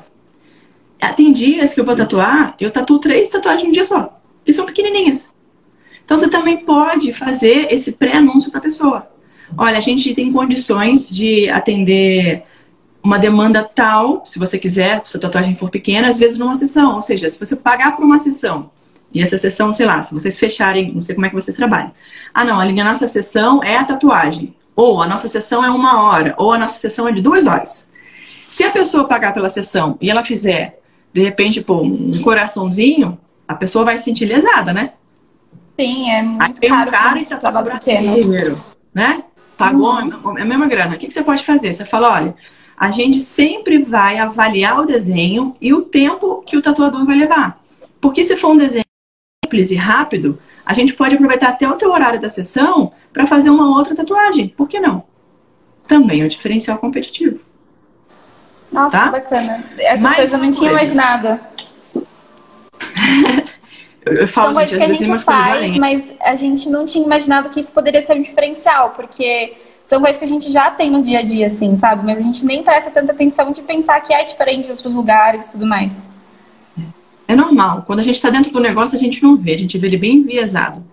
Tem 1.15 1.33
dias 1.33 1.73
que 1.73 1.79
eu 1.79 1.85
vou 1.85 1.95
tatuar, 1.95 2.55
eu 2.59 2.71
tatuo 2.71 2.99
três 2.99 3.29
tatuagens 3.29 3.65
num 3.65 3.71
dia 3.71 3.85
só 3.85 4.20
que 4.43 4.53
são 4.53 4.65
pequenininhas. 4.65 5.27
Então 6.03 6.19
você 6.19 6.29
também 6.29 6.57
pode 6.57 7.13
fazer 7.13 7.67
esse 7.71 7.93
pré-anúncio 7.93 8.49
para 8.51 8.59
a 8.59 8.63
pessoa. 8.63 9.07
olha, 9.57 9.77
a 9.77 9.81
gente 9.81 10.13
tem 10.13 10.31
condições 10.31 11.09
de 11.09 11.49
atender 11.49 12.43
uma 13.03 13.17
demanda 13.17 13.63
tal, 13.63 14.23
se 14.25 14.37
você 14.37 14.57
quiser, 14.57 15.01
se 15.05 15.17
a 15.17 15.19
tatuagem 15.19 15.55
for 15.55 15.69
pequena, 15.69 16.09
às 16.09 16.19
vezes 16.19 16.37
numa 16.37 16.55
sessão. 16.55 16.95
Ou 16.95 17.01
seja, 17.01 17.29
se 17.29 17.39
você 17.39 17.55
pagar 17.55 17.95
por 17.95 18.05
uma 18.05 18.19
sessão, 18.19 18.69
e 19.13 19.21
essa 19.21 19.37
sessão, 19.37 19.73
sei 19.73 19.85
lá, 19.85 20.01
se 20.03 20.13
vocês 20.13 20.37
fecharem, 20.37 20.93
não 20.93 21.01
sei 21.01 21.15
como 21.15 21.25
é 21.25 21.29
que 21.29 21.35
vocês 21.35 21.55
trabalham. 21.57 21.91
Ah, 22.33 22.45
não, 22.45 22.59
a 22.59 22.71
nossa 22.71 23.07
sessão 23.07 23.61
é 23.63 23.77
a 23.77 23.83
tatuagem. 23.83 24.55
Ou 24.75 25.01
a 25.01 25.07
nossa 25.07 25.27
sessão 25.27 25.63
é 25.63 25.69
uma 25.69 26.03
hora, 26.03 26.33
ou 26.37 26.53
a 26.53 26.57
nossa 26.57 26.79
sessão 26.79 27.07
é 27.07 27.11
de 27.11 27.21
duas 27.21 27.45
horas. 27.45 27.87
Se 28.47 28.63
a 28.63 28.71
pessoa 28.71 29.05
pagar 29.05 29.33
pela 29.33 29.49
sessão 29.49 29.97
e 29.99 30.09
ela 30.09 30.23
fizer, 30.23 30.79
de 31.13 31.21
repente, 31.21 31.61
pô, 31.61 31.81
um 31.81 32.21
coraçãozinho, 32.21 33.17
a 33.51 33.55
pessoa 33.55 33.83
vai 33.83 33.97
se 33.97 34.05
sentir 34.05 34.25
lesada, 34.25 34.73
né? 34.73 34.93
Sim, 35.79 36.09
é 36.09 36.21
muito 36.21 36.41
Aí 36.41 36.69
caro. 36.69 36.89
um 36.89 36.91
cara 36.91 37.19
e 37.19 37.25
tá 37.25 37.37
trabalho 37.37 37.65
brasileiro, 37.65 38.63
né? 38.93 39.23
Pagou 39.57 39.93
uhum. 39.93 40.37
a 40.37 40.45
mesma 40.45 40.67
grana. 40.67 40.95
O 40.95 40.97
que, 40.97 41.07
que 41.07 41.13
você 41.13 41.23
pode 41.23 41.43
fazer? 41.43 41.73
Você 41.73 41.85
fala, 41.85 42.13
olha, 42.13 42.35
a 42.77 42.91
gente 42.91 43.21
sempre 43.21 43.83
vai 43.83 44.17
avaliar 44.17 44.79
o 44.79 44.85
desenho 44.85 45.55
e 45.61 45.73
o 45.73 45.81
tempo 45.81 46.41
que 46.45 46.57
o 46.57 46.61
tatuador 46.61 47.05
vai 47.05 47.15
levar. 47.15 47.61
Porque 47.99 48.23
se 48.23 48.37
for 48.37 48.51
um 48.51 48.57
desenho 48.57 48.85
simples 49.43 49.69
e 49.69 49.75
rápido, 49.75 50.39
a 50.65 50.73
gente 50.73 50.93
pode 50.93 51.15
aproveitar 51.15 51.49
até 51.49 51.67
o 51.67 51.75
teu 51.75 51.91
horário 51.91 52.19
da 52.19 52.29
sessão 52.29 52.93
para 53.11 53.27
fazer 53.27 53.49
uma 53.49 53.77
outra 53.77 53.95
tatuagem. 53.95 54.47
Por 54.47 54.67
que 54.67 54.79
não? 54.79 55.03
Também 55.87 56.21
é 56.21 56.25
um 56.25 56.29
diferencial 56.29 56.77
competitivo. 56.77 57.45
Nossa, 58.71 58.97
tá? 58.97 59.05
que 59.05 59.11
bacana. 59.11 59.63
Essas 59.77 60.01
Mais 60.01 60.15
coisas 60.15 60.33
eu 60.33 60.39
não 60.39 60.51
tinha 60.51 60.69
coisa. 60.71 60.93
imaginado. 60.93 61.39
eu, 64.05 64.13
eu 64.13 64.27
falo, 64.27 64.47
São 64.47 64.53
coisas 64.55 64.77
que 64.77 64.83
a 64.83 64.93
gente 64.93 65.19
faz, 65.19 65.77
mas 65.77 66.03
a 66.21 66.35
gente 66.35 66.69
não 66.69 66.85
tinha 66.85 67.05
imaginado 67.05 67.49
que 67.49 67.59
isso 67.59 67.71
poderia 67.71 68.01
ser 68.01 68.15
um 68.15 68.21
diferencial, 68.21 68.91
porque 68.91 69.53
são 69.83 69.99
coisas 70.01 70.17
que 70.17 70.25
a 70.25 70.27
gente 70.27 70.51
já 70.51 70.71
tem 70.71 70.89
no 70.89 71.01
dia 71.01 71.19
a 71.19 71.21
dia, 71.21 71.47
assim, 71.47 71.75
sabe? 71.77 72.05
Mas 72.05 72.19
a 72.19 72.21
gente 72.21 72.45
nem 72.45 72.63
presta 72.63 72.89
tanta 72.89 73.11
atenção 73.11 73.51
de 73.51 73.61
pensar 73.61 73.99
que 74.01 74.13
é 74.13 74.23
diferente 74.23 74.65
de 74.65 74.71
outros 74.71 74.93
lugares 74.93 75.47
e 75.47 75.51
tudo 75.51 75.67
mais. 75.67 75.91
É 77.27 77.35
normal. 77.35 77.83
Quando 77.85 77.99
a 77.99 78.03
gente 78.03 78.15
está 78.15 78.29
dentro 78.29 78.51
do 78.51 78.59
negócio, 78.59 78.95
a 78.95 78.99
gente 78.99 79.21
não 79.23 79.37
vê. 79.37 79.53
A 79.53 79.57
gente 79.57 79.77
vê 79.77 79.87
ele 79.87 79.97
bem 79.97 80.15
enviesado, 80.15 80.83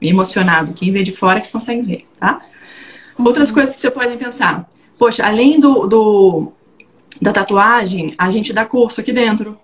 emocionado. 0.00 0.72
Quem 0.72 0.92
vê 0.92 1.02
de 1.02 1.12
fora 1.12 1.38
é 1.38 1.40
que 1.40 1.50
consegue 1.50 1.82
ver, 1.82 2.06
tá? 2.20 2.40
Uhum. 3.18 3.26
Outras 3.26 3.50
coisas 3.50 3.74
que 3.74 3.80
você 3.80 3.90
pode 3.90 4.16
pensar. 4.16 4.68
Poxa, 4.98 5.24
além 5.24 5.58
do, 5.58 5.86
do, 5.86 6.52
da 7.20 7.32
tatuagem, 7.32 8.14
a 8.18 8.30
gente 8.30 8.52
dá 8.52 8.64
curso 8.64 9.00
aqui 9.00 9.12
dentro. 9.12 9.58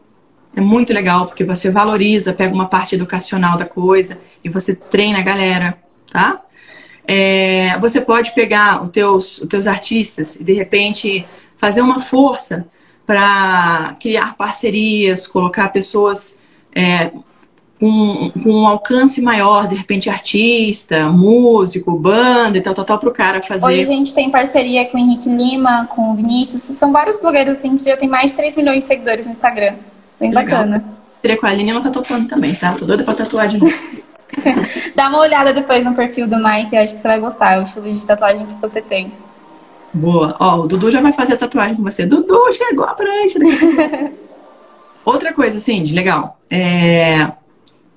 É 0.56 0.60
muito 0.60 0.92
legal, 0.92 1.26
porque 1.26 1.44
você 1.44 1.70
valoriza, 1.70 2.32
pega 2.32 2.54
uma 2.54 2.66
parte 2.68 2.94
educacional 2.94 3.56
da 3.56 3.64
coisa 3.64 4.20
e 4.42 4.48
você 4.48 4.74
treina 4.74 5.18
a 5.18 5.22
galera, 5.22 5.78
tá? 6.12 6.40
É, 7.06 7.76
você 7.80 8.00
pode 8.00 8.32
pegar 8.34 8.82
os 8.82 8.90
teus, 8.90 9.40
os 9.42 9.48
teus 9.48 9.66
artistas 9.66 10.36
e, 10.36 10.44
de 10.44 10.52
repente, 10.52 11.26
fazer 11.56 11.80
uma 11.80 12.00
força 12.00 12.66
para 13.06 13.96
criar 14.00 14.34
parcerias, 14.36 15.26
colocar 15.26 15.68
pessoas 15.70 16.38
é, 16.74 17.10
com, 17.78 18.30
com, 18.42 18.50
um 18.50 18.66
alcance 18.66 19.20
maior, 19.20 19.68
de 19.68 19.74
repente 19.74 20.08
artista, 20.08 21.10
músico, 21.10 21.92
banda 21.98 22.56
e 22.56 22.60
tal, 22.62 22.72
tal, 22.72 22.84
tal, 22.84 22.98
para 22.98 23.08
o 23.08 23.12
cara 23.12 23.42
fazer. 23.42 23.66
Hoje 23.66 23.82
a 23.82 23.84
gente 23.84 24.14
tem 24.14 24.30
parceria 24.30 24.86
com 24.86 24.96
o 24.96 25.00
Henrique 25.00 25.28
Lima, 25.28 25.86
com 25.94 26.12
o 26.12 26.14
Vinícius, 26.14 26.62
são 26.62 26.92
vários 26.92 27.16
blogueiros 27.18 27.58
assim 27.58 27.76
que 27.76 27.84
já 27.84 27.96
tem 27.96 28.08
mais 28.08 28.30
de 28.30 28.36
3 28.36 28.56
milhões 28.56 28.78
de 28.78 28.84
seguidores 28.84 29.26
no 29.26 29.32
Instagram. 29.32 29.74
Bem 30.18 30.32
Legal. 30.32 30.44
bacana. 30.44 30.84
Seria 31.20 31.36
com 31.38 31.46
a 31.46 31.50
Aline, 31.50 31.70
ela 31.70 31.80
tá 31.80 31.90
tatuando 31.90 32.28
também, 32.28 32.54
tá? 32.54 32.74
Tô 32.74 32.84
doida 32.84 33.02
pra 33.02 33.14
tatuar 33.14 33.48
de 33.48 33.58
novo. 33.58 33.72
Dá 34.94 35.08
uma 35.08 35.20
olhada 35.20 35.52
depois 35.52 35.84
no 35.84 35.94
perfil 35.94 36.26
do 36.26 36.36
Mike, 36.36 36.76
acho 36.76 36.94
que 36.94 37.00
você 37.00 37.08
vai 37.08 37.20
gostar, 37.20 37.58
o 37.58 37.62
estilo 37.62 37.90
de 37.90 38.06
tatuagem 38.06 38.46
que 38.46 38.54
você 38.60 38.82
tem. 38.82 39.12
Boa. 39.92 40.36
Ó, 40.40 40.60
o 40.60 40.66
Dudu 40.66 40.90
já 40.90 41.00
vai 41.00 41.12
fazer 41.12 41.34
a 41.34 41.36
tatuagem 41.36 41.76
com 41.76 41.82
você. 41.82 42.04
Dudu, 42.04 42.52
chegou 42.52 42.84
a 42.84 42.94
prancha. 42.94 43.38
Outra 45.04 45.32
coisa, 45.32 45.60
Cindy, 45.60 45.94
legal. 45.94 46.40
É... 46.50 47.30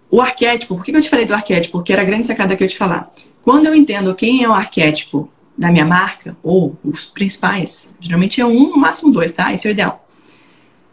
O 0.10 0.22
arquétipo, 0.22 0.76
por 0.76 0.85
que 0.85 0.95
eu 0.95 1.02
te 1.02 1.10
falei 1.10 1.26
do 1.26 1.34
arquétipo? 1.34 1.80
Porque 1.80 1.91
era 1.91 2.03
a 2.03 2.06
grande 2.06 2.27
sacada 2.27 2.56
que 2.56 2.64
eu 2.64 2.68
te 2.68 2.77
falar. 2.77 3.11
Quando 3.41 3.65
eu 3.65 3.73
entendo 3.73 4.14
quem 4.14 4.44
é 4.44 4.48
o 4.48 4.53
arquétipo 4.53 5.30
da 5.57 5.72
minha 5.72 5.85
marca, 5.85 6.38
ou 6.44 6.77
os 6.84 7.06
principais, 7.06 7.89
geralmente 7.99 8.39
é 8.39 8.45
um, 8.45 8.69
no 8.69 8.77
máximo 8.77 9.11
dois, 9.11 9.31
tá? 9.31 9.52
Esse 9.52 9.68
é 9.68 9.72
o 9.72 9.73
ideal. 9.73 10.06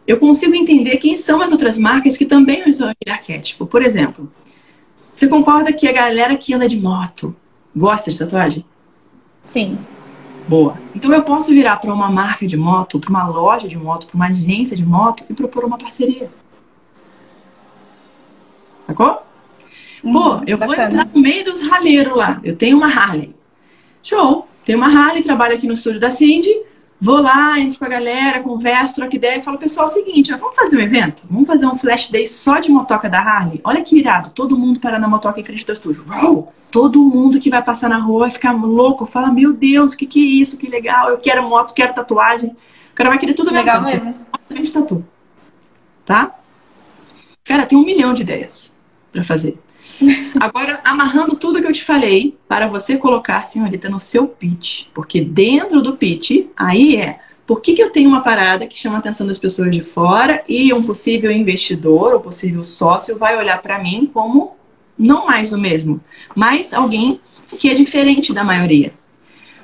Eu 0.07 0.19
consigo 0.19 0.53
entender 0.53 0.97
quem 0.97 1.17
são 1.17 1.41
as 1.41 1.51
outras 1.51 1.77
marcas 1.77 2.15
que 2.15 2.25
também 2.25 2.67
usam 2.67 2.89
aquele 2.89 3.15
arquétipo. 3.15 3.65
Por 3.65 3.81
exemplo, 3.81 4.31
você 5.13 5.27
concorda 5.27 5.73
que 5.73 5.87
a 5.87 5.91
galera 5.91 6.37
que 6.37 6.53
anda 6.53 6.67
de 6.67 6.79
moto 6.79 7.35
gosta 7.75 8.11
de 8.11 8.19
tatuagem? 8.19 8.65
Sim. 9.47 9.77
Boa. 10.47 10.77
Então 10.95 11.11
eu 11.11 11.23
posso 11.23 11.51
virar 11.51 11.77
para 11.77 11.91
uma 11.91 12.09
marca 12.09 12.45
de 12.45 12.55
moto, 12.55 12.99
para 12.99 13.09
uma 13.09 13.27
loja 13.27 13.67
de 13.67 13.75
moto, 13.75 14.05
para 14.07 14.15
uma 14.15 14.27
agência 14.27 14.77
de 14.77 14.85
moto 14.85 15.23
e 15.27 15.33
propor 15.33 15.65
uma 15.65 15.77
parceria. 15.77 16.29
Sacou? 18.85 19.23
Hum, 20.03 20.13
Pô, 20.13 20.41
eu 20.45 20.57
bacana. 20.57 20.75
vou 20.89 20.99
entrar 20.99 21.09
no 21.13 21.19
meio 21.19 21.43
dos 21.43 21.61
raleiros 21.61 22.15
lá. 22.15 22.39
Eu 22.43 22.55
tenho 22.55 22.77
uma 22.77 22.87
Harley. 22.87 23.35
Show! 24.03 24.47
Tem 24.63 24.75
uma 24.75 24.87
Harley, 24.87 25.23
trabalho 25.23 25.55
aqui 25.55 25.65
no 25.67 25.73
estúdio 25.73 25.99
da 25.99 26.11
Cindy. 26.11 26.49
Vou 27.05 27.21
lá, 27.21 27.59
entro 27.59 27.77
com 27.77 27.85
a 27.85 27.87
galera, 27.87 28.39
converso, 28.39 28.95
troco 28.95 29.15
ideia 29.15 29.37
e 29.37 29.41
falo, 29.43 29.59
pessoal, 29.59 29.85
é 29.85 29.89
o 29.91 29.93
seguinte, 29.93 30.33
ó, 30.33 30.37
vamos 30.37 30.55
fazer 30.55 30.75
um 30.75 30.81
evento? 30.81 31.23
Vamos 31.29 31.45
fazer 31.45 31.67
um 31.67 31.77
flash 31.77 32.09
day 32.09 32.25
só 32.25 32.57
de 32.57 32.67
motoca 32.67 33.07
da 33.07 33.19
Harley? 33.19 33.61
Olha 33.63 33.83
que 33.83 33.95
irado, 33.95 34.31
todo 34.31 34.57
mundo 34.57 34.79
para 34.79 34.97
na 34.97 35.07
motoca 35.07 35.39
em 35.39 35.43
frente 35.43 35.63
do 35.63 35.71
estúdio. 35.71 36.03
Todo 36.71 36.99
mundo 36.99 37.39
que 37.39 37.51
vai 37.51 37.61
passar 37.61 37.89
na 37.89 37.99
rua 37.99 38.21
vai 38.21 38.31
ficar 38.31 38.53
louco, 38.53 39.05
fala, 39.05 39.31
meu 39.31 39.53
Deus, 39.53 39.93
o 39.93 39.97
que, 39.97 40.07
que 40.07 40.19
é 40.19 40.41
isso? 40.41 40.57
Que 40.57 40.67
legal, 40.67 41.11
eu 41.11 41.19
quero 41.19 41.47
moto, 41.47 41.75
quero 41.75 41.93
tatuagem. 41.93 42.49
O 42.91 42.95
cara 42.95 43.11
vai 43.11 43.19
querer 43.19 43.35
tudo 43.35 43.53
legal 43.53 43.83
mesmo. 43.83 44.15
de 44.49 44.73
tatu. 44.73 45.05
Tá? 46.03 46.33
Cara, 47.43 47.67
tem 47.67 47.77
um 47.77 47.85
milhão 47.85 48.15
de 48.15 48.23
ideias 48.23 48.73
para 49.11 49.23
fazer. 49.23 49.59
Agora, 50.39 50.79
amarrando 50.83 51.35
tudo 51.35 51.61
que 51.61 51.67
eu 51.67 51.71
te 51.71 51.83
falei, 51.83 52.37
para 52.47 52.67
você 52.67 52.97
colocar, 52.97 53.45
senhorita, 53.45 53.89
no 53.89 53.99
seu 53.99 54.27
pitch. 54.27 54.87
Porque 54.93 55.21
dentro 55.21 55.81
do 55.81 55.95
pitch, 55.95 56.47
aí 56.55 56.97
é 56.97 57.19
por 57.45 57.61
que, 57.61 57.73
que 57.73 57.81
eu 57.81 57.91
tenho 57.91 58.09
uma 58.09 58.21
parada 58.21 58.65
que 58.65 58.77
chama 58.77 58.95
a 58.95 58.99
atenção 58.99 59.27
das 59.27 59.37
pessoas 59.37 59.71
de 59.71 59.83
fora 59.83 60.43
e 60.47 60.73
um 60.73 60.81
possível 60.81 61.31
investidor 61.31 62.13
ou 62.13 62.19
possível 62.19 62.63
sócio 62.63 63.17
vai 63.17 63.37
olhar 63.37 63.61
para 63.61 63.77
mim 63.79 64.09
como 64.11 64.55
não 64.97 65.27
mais 65.27 65.53
o 65.53 65.57
mesmo, 65.57 66.01
mas 66.35 66.73
alguém 66.73 67.19
que 67.59 67.69
é 67.69 67.73
diferente 67.73 68.33
da 68.33 68.43
maioria. 68.43 68.93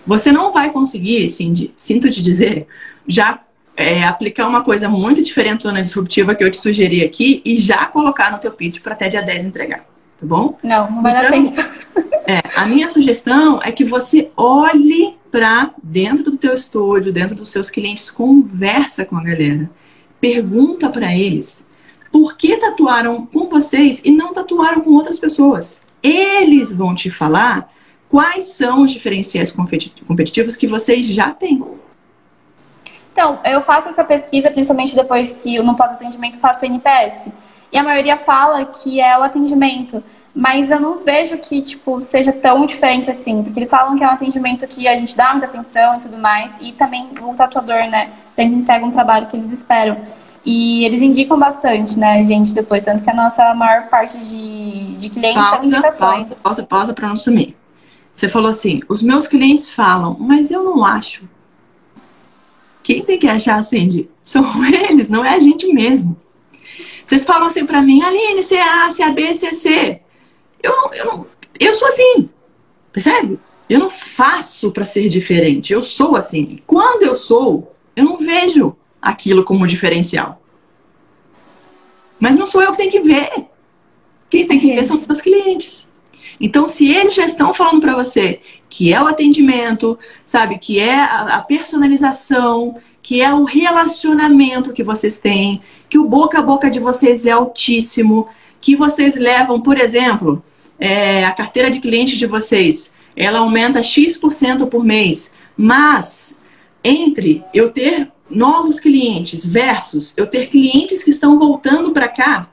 Você 0.05 0.31
não 0.31 0.51
vai 0.51 0.71
conseguir, 0.71 1.29
Cindy, 1.29 1.73
sinto 1.75 2.09
te 2.09 2.21
dizer, 2.21 2.67
já 3.07 3.39
é, 3.75 4.03
aplicar 4.03 4.47
uma 4.47 4.63
coisa 4.63 4.89
muito 4.89 5.21
diferente 5.21 5.65
na 5.65 5.81
disruptiva 5.81 6.35
que 6.35 6.43
eu 6.43 6.51
te 6.51 6.57
sugeri 6.57 7.03
aqui 7.03 7.41
e 7.45 7.57
já 7.57 7.85
colocar 7.85 8.31
no 8.31 8.37
teu 8.37 8.51
pitch 8.51 8.81
para 8.81 8.93
até 8.93 9.09
dia 9.09 9.21
10 9.21 9.45
entregar, 9.45 9.85
tá 10.21 10.25
bom? 10.25 10.57
Não, 10.63 10.89
não 10.89 11.01
vai 11.01 11.17
então, 11.17 11.23
dar 11.23 11.31
tempo. 11.31 11.81
É, 12.27 12.41
a 12.55 12.65
minha 12.67 12.89
sugestão 12.89 13.59
é 13.63 13.71
que 13.71 13.83
você 13.83 14.29
olhe 14.37 15.17
para 15.31 15.71
dentro 15.81 16.31
do 16.31 16.37
teu 16.37 16.53
estúdio, 16.53 17.11
dentro 17.11 17.35
dos 17.35 17.49
seus 17.49 17.69
clientes, 17.69 18.09
conversa 18.11 19.03
com 19.03 19.17
a 19.17 19.23
galera, 19.23 19.69
pergunta 20.19 20.89
para 20.89 21.15
eles 21.15 21.67
por 22.11 22.37
que 22.37 22.57
tatuaram 22.57 23.25
com 23.25 23.49
vocês 23.49 24.01
e 24.03 24.11
não 24.11 24.33
tatuaram 24.33 24.81
com 24.81 24.91
outras 24.91 25.17
pessoas. 25.17 25.81
Eles 26.03 26.73
vão 26.73 26.93
te 26.93 27.09
falar 27.09 27.71
quais 28.09 28.45
são 28.53 28.81
os 28.81 28.91
diferenciais 28.91 29.51
competitivos 30.05 30.55
que 30.55 30.67
vocês 30.67 31.05
já 31.05 31.31
têm. 31.31 31.63
Então, 33.13 33.39
eu 33.45 33.61
faço 33.61 33.89
essa 33.89 34.03
pesquisa 34.03 34.51
principalmente 34.51 34.95
depois 34.95 35.31
que 35.31 35.55
eu 35.55 35.63
no 35.63 35.75
pós-atendimento 35.75 36.37
faço 36.37 36.63
o 36.63 36.65
NPS. 36.65 37.29
E 37.71 37.77
a 37.77 37.83
maioria 37.83 38.17
fala 38.17 38.65
que 38.65 38.99
é 38.99 39.17
o 39.17 39.23
atendimento. 39.23 40.03
Mas 40.33 40.71
eu 40.71 40.79
não 40.79 41.03
vejo 41.03 41.37
que, 41.37 41.61
tipo, 41.61 42.01
seja 42.01 42.31
tão 42.31 42.65
diferente 42.65 43.11
assim. 43.11 43.43
Porque 43.43 43.59
eles 43.59 43.69
falam 43.69 43.97
que 43.97 44.03
é 44.03 44.07
um 44.07 44.11
atendimento 44.11 44.65
que 44.67 44.87
a 44.87 44.95
gente 44.95 45.15
dá 45.15 45.31
muita 45.31 45.47
atenção 45.47 45.97
e 45.97 45.99
tudo 45.99 46.17
mais. 46.17 46.51
E 46.59 46.71
também 46.73 47.09
o 47.21 47.35
tatuador, 47.35 47.89
né? 47.89 48.09
Sempre 48.31 48.55
entrega 48.57 48.85
um 48.85 48.91
trabalho 48.91 49.27
que 49.27 49.35
eles 49.35 49.51
esperam. 49.51 49.97
E 50.43 50.85
eles 50.85 51.01
indicam 51.01 51.37
bastante, 51.37 51.99
né, 51.99 52.23
gente, 52.23 52.53
depois. 52.53 52.83
Tanto 52.83 53.03
que 53.03 53.09
a 53.09 53.13
nossa 53.13 53.53
maior 53.53 53.87
parte 53.89 54.17
de, 54.17 54.95
de 54.95 55.09
clientes 55.09 55.41
pausa, 55.41 55.57
são 55.57 55.65
indicações. 55.65 56.25
Pausa, 56.25 56.35
pausa, 56.41 56.63
pausa 56.63 56.93
para 56.93 57.07
não 57.07 57.15
sumir. 57.15 57.55
Você 58.13 58.27
falou 58.27 58.49
assim, 58.49 58.81
os 58.89 59.01
meus 59.01 59.27
clientes 59.27 59.69
falam, 59.71 60.17
mas 60.19 60.51
eu 60.51 60.63
não 60.63 60.83
acho. 60.83 61.23
Quem 62.83 63.03
tem 63.03 63.19
que 63.19 63.27
achar, 63.27 63.63
Cindy? 63.63 64.09
São 64.23 64.43
eles, 64.65 65.09
não 65.09 65.23
é 65.23 65.35
a 65.35 65.39
gente 65.39 65.71
mesmo. 65.71 66.17
Vocês 67.11 67.25
falam 67.25 67.47
assim 67.47 67.65
para 67.65 67.81
mim, 67.81 68.01
Aline, 68.01 68.41
C 68.41 68.57
A, 68.57 68.85
A 68.87 69.11
B, 69.11 69.35
C. 69.35 69.99
Eu 70.63 70.71
não, 70.71 70.93
eu 70.93 71.05
não, 71.05 71.27
eu 71.59 71.73
sou 71.73 71.89
assim. 71.89 72.29
Percebe? 72.93 73.37
Eu 73.69 73.79
não 73.79 73.89
faço 73.89 74.71
para 74.71 74.85
ser 74.85 75.09
diferente. 75.09 75.73
Eu 75.73 75.83
sou 75.83 76.15
assim. 76.15 76.59
Quando 76.65 77.03
eu 77.03 77.13
sou, 77.13 77.75
eu 77.97 78.05
não 78.05 78.17
vejo 78.17 78.77
aquilo 79.01 79.43
como 79.43 79.67
diferencial. 79.67 80.41
Mas 82.17 82.37
não 82.37 82.47
sou 82.47 82.63
eu 82.63 82.71
que 82.71 82.77
tenho 82.77 82.91
que 82.91 83.01
ver. 83.01 83.29
Quem 84.29 84.47
tem 84.47 84.57
que 84.57 84.73
ver 84.73 84.85
são 84.85 84.95
os 84.95 85.03
seus 85.03 85.19
clientes. 85.19 85.89
Então, 86.39 86.69
se 86.69 86.89
eles 86.89 87.13
já 87.13 87.25
estão 87.25 87.53
falando 87.53 87.81
para 87.81 87.93
você 87.93 88.39
que 88.69 88.93
é 88.93 89.03
o 89.03 89.07
atendimento, 89.07 89.99
sabe, 90.25 90.57
que 90.57 90.79
é 90.79 90.95
a 90.97 91.43
personalização, 91.45 92.79
que 93.01 93.21
é 93.21 93.33
o 93.33 93.43
relacionamento 93.43 94.73
que 94.73 94.83
vocês 94.83 95.17
têm, 95.17 95.61
que 95.89 95.97
o 95.97 96.07
boca 96.07 96.39
a 96.39 96.41
boca 96.41 96.69
de 96.69 96.79
vocês 96.79 97.25
é 97.25 97.31
altíssimo, 97.31 98.27
que 98.59 98.75
vocês 98.75 99.15
levam, 99.15 99.59
por 99.59 99.77
exemplo, 99.77 100.43
é, 100.79 101.25
a 101.25 101.31
carteira 101.31 101.71
de 101.71 101.79
clientes 101.79 102.17
de 102.17 102.25
vocês, 102.25 102.91
ela 103.15 103.39
aumenta 103.39 103.83
X% 103.83 104.67
por 104.69 104.83
mês, 104.83 105.33
mas 105.57 106.35
entre 106.83 107.43
eu 107.53 107.71
ter 107.71 108.11
novos 108.29 108.79
clientes 108.79 109.45
versus 109.45 110.13
eu 110.15 110.25
ter 110.25 110.47
clientes 110.47 111.03
que 111.03 111.09
estão 111.09 111.37
voltando 111.37 111.91
para 111.91 112.07
cá, 112.07 112.49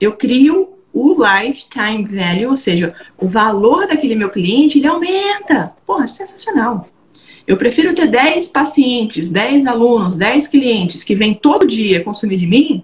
eu 0.00 0.12
crio 0.12 0.76
o 0.92 1.14
lifetime 1.14 2.04
value, 2.04 2.48
ou 2.48 2.56
seja, 2.56 2.94
o 3.18 3.28
valor 3.28 3.86
daquele 3.86 4.14
meu 4.14 4.30
cliente, 4.30 4.78
ele 4.78 4.86
aumenta. 4.86 5.74
Porra, 5.84 6.06
sensacional. 6.06 6.88
Eu 7.46 7.56
prefiro 7.56 7.94
ter 7.94 8.08
10 8.08 8.48
pacientes, 8.48 9.30
10 9.30 9.66
alunos, 9.66 10.16
10 10.16 10.48
clientes 10.48 11.04
que 11.04 11.14
vêm 11.14 11.32
todo 11.32 11.66
dia 11.66 12.02
consumir 12.02 12.36
de 12.36 12.46
mim, 12.46 12.82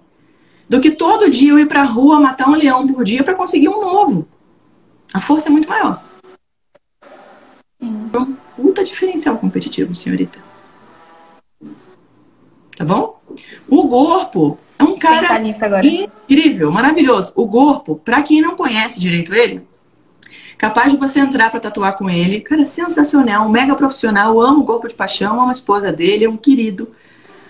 do 0.69 0.79
que 0.79 0.91
todo 0.91 1.29
dia 1.29 1.51
eu 1.51 1.59
ir 1.59 1.67
para 1.67 1.81
a 1.81 1.85
rua 1.85 2.19
matar 2.19 2.47
um 2.47 2.55
leão 2.55 2.87
por 2.87 3.03
dia 3.03 3.23
para 3.23 3.33
conseguir 3.33 3.67
um 3.67 3.81
novo. 3.81 4.25
A 5.13 5.19
força 5.19 5.49
é 5.49 5.51
muito 5.51 5.67
maior. 5.67 6.01
Então, 7.81 8.37
puta 8.55 8.83
diferencial 8.83 9.37
competitivo, 9.37 9.93
senhorita. 9.93 10.39
Tá 12.77 12.85
bom? 12.85 13.21
O 13.67 13.87
corpo 13.87 14.57
é 14.79 14.83
um 14.83 14.97
cara 14.97 15.41
incrível, 15.45 16.71
maravilhoso. 16.71 17.33
O 17.35 17.47
corpo, 17.47 17.97
para 17.97 18.23
quem 18.23 18.41
não 18.41 18.55
conhece 18.55 18.99
direito 18.99 19.35
ele, 19.35 19.61
capaz 20.57 20.91
de 20.91 20.97
você 20.97 21.19
entrar 21.19 21.49
para 21.49 21.59
tatuar 21.59 21.97
com 21.97 22.09
ele. 22.09 22.41
Cara, 22.41 22.63
sensacional, 22.65 23.45
um 23.45 23.49
mega 23.49 23.75
profissional. 23.75 24.39
Amo 24.39 24.61
o 24.61 24.63
Gorpo 24.63 24.87
de 24.87 24.93
paixão, 24.93 25.39
amo 25.39 25.49
a 25.49 25.53
esposa 25.53 25.91
dele, 25.91 26.25
é 26.25 26.29
um 26.29 26.37
querido. 26.37 26.91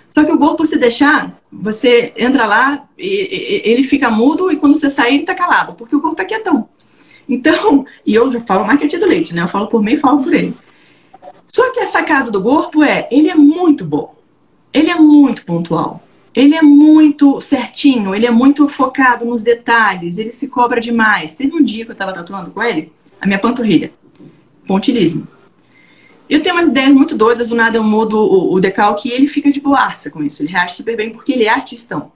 Só 0.09 0.23
que 0.23 0.31
o 0.31 0.37
Gorpo, 0.37 0.65
se 0.65 0.77
deixar, 0.77 1.41
você 1.51 2.13
entra 2.15 2.45
lá, 2.45 2.87
e, 2.97 3.07
e, 3.65 3.69
ele 3.71 3.83
fica 3.83 4.11
mudo 4.11 4.51
e 4.51 4.57
quando 4.57 4.75
você 4.75 4.89
sair, 4.89 5.15
ele 5.15 5.23
tá 5.23 5.33
calado, 5.33 5.73
porque 5.73 5.95
o 5.95 6.01
Gorpo 6.01 6.21
é 6.21 6.25
quietão. 6.25 6.69
Então, 7.27 7.85
e 8.05 8.13
eu 8.13 8.31
já 8.31 8.39
falo 8.41 8.65
mais 8.65 8.79
que 8.79 8.97
do 8.97 9.07
leite, 9.07 9.33
né? 9.33 9.41
Eu 9.41 9.47
falo 9.47 9.67
por 9.67 9.81
mim 9.81 9.93
e 9.93 9.99
falo 9.99 10.23
por 10.23 10.31
ele. 10.31 10.53
Só 11.47 11.71
que 11.71 11.79
a 11.79 11.87
sacada 11.87 12.29
do 12.29 12.41
Gorpo 12.41 12.83
é, 12.83 13.07
ele 13.11 13.29
é 13.29 13.35
muito 13.35 13.85
bom. 13.85 14.13
Ele 14.71 14.89
é 14.89 14.95
muito 14.95 15.45
pontual. 15.45 16.01
Ele 16.33 16.55
é 16.55 16.61
muito 16.61 17.39
certinho, 17.39 18.15
ele 18.15 18.25
é 18.25 18.31
muito 18.31 18.67
focado 18.67 19.23
nos 19.25 19.43
detalhes, 19.43 20.17
ele 20.17 20.33
se 20.33 20.47
cobra 20.47 20.81
demais. 20.81 21.33
Teve 21.33 21.55
um 21.55 21.63
dia 21.63 21.85
que 21.85 21.91
eu 21.91 21.95
tava 21.95 22.13
tatuando 22.13 22.51
com 22.51 22.61
ele, 22.61 22.91
a 23.21 23.27
minha 23.27 23.39
panturrilha. 23.39 23.91
Pontilismo. 24.65 25.27
Eu 26.29 26.41
tenho 26.41 26.55
umas 26.55 26.69
ideias 26.69 26.91
muito 26.91 27.15
doidas, 27.15 27.49
do 27.49 27.55
nada 27.55 27.77
eu 27.77 27.83
mudo 27.83 28.17
o, 28.17 28.53
o 28.53 28.59
decalque 28.59 29.09
e 29.09 29.11
ele 29.11 29.27
fica 29.27 29.51
de 29.51 29.61
boaça 29.61 30.09
com 30.09 30.23
isso. 30.23 30.41
Ele 30.41 30.51
reage 30.51 30.75
super 30.75 30.95
bem 30.95 31.11
porque 31.11 31.33
ele 31.33 31.43
é 31.43 31.49
artistão. 31.49 32.11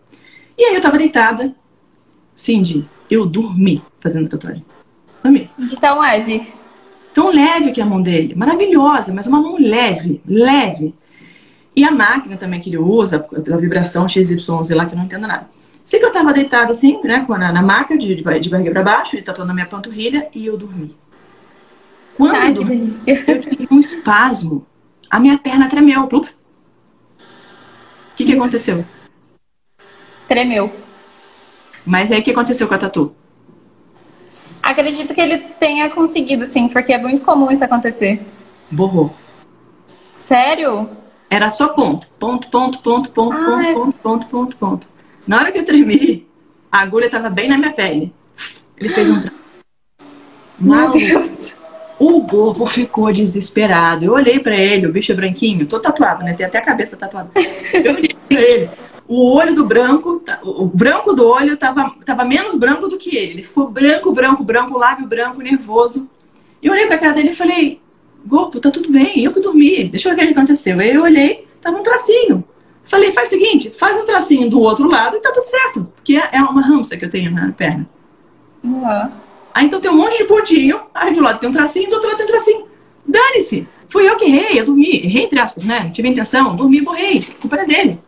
E 0.58 0.64
aí 0.64 0.74
eu 0.74 0.82
tava 0.82 0.98
deitada, 0.98 1.54
Cindy, 2.34 2.88
eu 3.12 3.26
dormi 3.26 3.84
fazendo 4.00 4.30
tatuagem. 4.30 4.66
Dormi. 5.24 5.50
De 5.60 5.78
tão 5.78 6.00
leve. 6.00 6.48
Tão 7.14 7.30
leve 7.30 7.72
que 7.72 7.80
é 7.80 7.84
a 7.84 7.88
mão 7.88 8.02
dele. 8.02 8.34
Maravilhosa, 8.36 9.14
mas 9.14 9.28
uma 9.28 9.42
mão 9.42 9.58
leve, 9.60 10.22
leve. 10.26 10.96
E 11.78 11.84
a 11.86 11.92
máquina 11.92 12.36
também 12.36 12.60
que 12.60 12.72
ele 12.72 12.80
usa, 12.80 13.20
pela 13.20 13.56
vibração 13.56 14.10
XYZ 14.10 14.72
lá, 14.72 14.88
que 14.88 14.96
eu 14.96 14.98
não 14.98 15.06
entendo 15.06 15.28
nada. 15.28 15.48
Sei 15.86 16.00
que 16.00 16.06
eu 16.08 16.12
tava 16.12 16.34
deitada 16.34 16.72
assim, 16.72 17.00
né, 17.04 17.24
na, 17.30 17.52
na 17.52 17.62
maca, 17.62 17.96
de, 17.96 18.16
de, 18.16 18.24
barriga 18.24 18.72
pra 18.72 18.82
baixo, 18.82 19.16
ele 19.16 19.22
tatuando 19.22 19.50
na 19.50 19.54
minha 19.54 19.68
panturrilha, 19.68 20.28
e 20.34 20.48
eu 20.48 20.58
dormi. 20.58 20.96
Quando 22.16 22.36
Ai, 22.36 22.50
eu 22.50 22.54
dormi, 22.56 23.00
eu 23.06 23.42
tive 23.44 23.68
um 23.70 23.80
espasmo. 23.80 24.66
A 25.08 25.20
minha 25.20 25.38
perna 25.38 25.70
tremeu. 25.70 26.06
O 26.06 26.26
que, 28.16 28.26
que 28.26 28.34
aconteceu? 28.34 28.84
Tremeu. 30.28 30.74
Mas 31.86 32.12
aí 32.12 32.22
o 32.22 32.24
que 32.24 32.32
aconteceu 32.32 32.68
com 32.68 32.74
a 32.74 32.80
tatu? 32.80 33.16
Acredito 34.64 35.14
que 35.14 35.22
ele 35.22 35.38
tenha 35.38 35.92
conseguido, 35.92 36.48
sim, 36.48 36.70
porque 36.70 36.92
é 36.92 36.98
muito 36.98 37.22
comum 37.22 37.52
isso 37.52 37.64
acontecer. 37.64 38.20
Borrou. 38.72 39.14
Sério? 40.18 41.06
Era 41.30 41.50
só 41.50 41.70
ponto. 41.70 42.08
Ponto, 42.20 42.50
ponto, 42.50 42.80
ponto, 42.80 43.10
ponto, 43.12 43.36
ah, 43.36 43.46
ponto, 43.46 43.68
é... 43.68 43.74
ponto, 43.74 43.98
ponto, 43.98 44.28
ponto, 44.28 44.58
ponto. 44.58 44.88
Na 45.28 45.40
hora 45.40 45.52
que 45.52 45.60
eu 45.60 45.66
tremi, 45.66 46.28
a 46.72 46.80
agulha 46.80 47.06
estava 47.06 47.30
bem 47.30 47.50
na 47.50 47.58
minha 47.58 47.74
pele. 47.74 48.14
Ele 48.78 48.90
fez 48.90 49.10
um. 49.10 49.22
Meu 50.60 50.92
Deus! 50.92 51.56
O 52.00 52.22
gorro 52.22 52.66
ficou 52.68 53.12
desesperado. 53.12 54.06
Eu 54.06 54.14
olhei 54.14 54.40
para 54.40 54.56
ele, 54.56 54.88
o 54.88 54.92
bicho 54.92 55.12
é 55.12 55.16
branquinho, 55.16 55.66
tô 55.66 55.80
tatuado, 55.80 56.24
né? 56.24 56.34
Tem 56.34 56.46
até 56.46 56.60
a 56.60 56.66
cabeça 56.66 56.96
tatuada. 56.96 57.32
Eu 57.74 57.96
olhei 57.96 58.16
pra 58.30 58.42
ele. 58.42 58.70
O 59.08 59.34
olho 59.34 59.56
do 59.56 59.66
branco, 59.66 60.20
tá, 60.20 60.40
o 60.44 60.66
branco 60.66 61.14
do 61.14 61.28
olho 61.28 61.56
tava, 61.56 61.96
tava 62.06 62.26
menos 62.26 62.56
branco 62.56 62.88
do 62.88 62.98
que 62.98 63.16
ele. 63.16 63.32
Ele 63.32 63.44
ficou 63.44 63.70
branco, 63.70 64.12
branco, 64.12 64.44
branco, 64.44 64.78
lábio 64.78 65.08
branco, 65.08 65.42
nervoso. 65.42 66.10
Eu 66.62 66.74
olhei 66.74 66.88
pra 66.88 66.98
cara 66.98 67.14
dele 67.14 67.30
e 67.30 67.36
falei: 67.36 67.82
Gopo, 68.28 68.60
tá 68.60 68.70
tudo 68.70 68.92
bem, 68.92 69.24
eu 69.24 69.32
que 69.32 69.40
dormi, 69.40 69.86
deixa 69.86 70.10
eu 70.10 70.16
ver 70.16 70.24
o 70.24 70.28
que 70.28 70.34
aconteceu. 70.34 70.78
Aí 70.80 70.94
eu 70.94 71.04
olhei, 71.04 71.48
tava 71.62 71.78
um 71.78 71.84
tracinho. 71.84 72.44
Falei, 72.84 73.12
faz 73.14 73.30
o 73.30 73.32
seguinte, 73.32 73.70
faz 73.70 73.98
um 73.98 74.04
tracinho 74.06 74.50
do 74.50 74.60
outro 74.62 74.90
lado 74.90 75.16
e 75.16 75.22
tá 75.22 75.32
tudo 75.32 75.46
certo. 75.46 75.88
Porque 75.96 76.16
é 76.16 76.42
uma 76.42 76.62
hamster 76.62 77.00
que 77.00 77.06
eu 77.06 77.10
tenho 77.10 77.32
na 77.32 77.54
perna. 77.54 77.88
Uhum. 78.62 79.12
Aí 79.54 79.66
então 79.66 79.80
tem 79.80 79.90
um 79.90 79.96
monte 79.96 80.18
de 80.18 80.26
pontinho, 80.26 80.82
aí 80.94 81.14
do 81.14 81.22
lado 81.22 81.40
tem 81.40 81.50
um 81.50 81.54
tracinho, 81.54 81.90
do 81.90 81.94
outro 81.94 82.10
lado 82.10 82.18
tem 82.18 82.26
um 82.26 82.30
tracinho. 82.30 82.68
Dane-se! 83.08 83.66
Fui 83.88 84.10
eu 84.10 84.18
que 84.18 84.26
errei, 84.26 84.60
eu 84.60 84.66
dormi, 84.66 85.06
errei 85.06 85.24
entre 85.24 85.40
aspas, 85.40 85.64
né? 85.64 85.84
Não 85.86 85.92
tive 85.92 86.10
intenção, 86.10 86.54
dormi 86.54 86.80
e 86.80 86.82
borrei, 86.82 87.20
a 87.20 87.42
culpa 87.42 87.56
é 87.56 87.66
dele. 87.66 88.00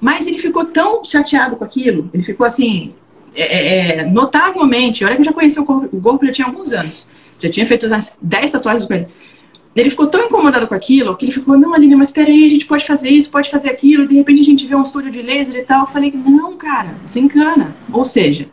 Mas 0.00 0.26
ele 0.26 0.38
ficou 0.38 0.64
tão 0.64 1.04
chateado 1.04 1.56
com 1.56 1.64
aquilo, 1.64 2.10
ele 2.14 2.22
ficou 2.22 2.46
assim, 2.46 2.94
é, 3.34 3.42
é, 3.42 3.96
é 3.98 4.04
notavelmente, 4.04 5.04
olha 5.04 5.16
que 5.16 5.20
eu 5.20 5.26
já 5.26 5.32
conheci 5.32 5.60
o 5.60 5.64
corpo, 5.66 5.94
o 5.94 6.00
corpo 6.00 6.24
já 6.26 6.32
tinha 6.32 6.46
alguns 6.46 6.72
anos, 6.72 7.08
já 7.38 7.50
tinha 7.50 7.66
feito 7.66 7.86
umas 7.86 8.16
10 8.20 8.50
tatuagens 8.50 8.86
com 8.86 8.94
ele. 8.94 9.08
Ele 9.74 9.90
ficou 9.90 10.06
tão 10.06 10.26
incomodado 10.26 10.68
com 10.68 10.74
aquilo 10.74 11.16
que 11.16 11.24
ele 11.24 11.32
ficou, 11.32 11.58
não, 11.58 11.74
Aline, 11.74 11.96
mas 11.96 12.12
peraí, 12.12 12.46
a 12.46 12.48
gente 12.48 12.66
pode 12.66 12.86
fazer 12.86 13.08
isso, 13.08 13.30
pode 13.30 13.50
fazer 13.50 13.70
aquilo, 13.70 14.04
e 14.04 14.06
de 14.06 14.14
repente 14.14 14.40
a 14.40 14.44
gente 14.44 14.66
vê 14.66 14.74
um 14.74 14.82
estúdio 14.82 15.10
de 15.10 15.20
laser 15.20 15.56
e 15.56 15.64
tal. 15.64 15.80
Eu 15.80 15.86
falei, 15.86 16.12
não, 16.12 16.56
cara, 16.56 16.94
desencana. 17.04 17.74
Ou 17.92 18.04
seja, 18.04 18.48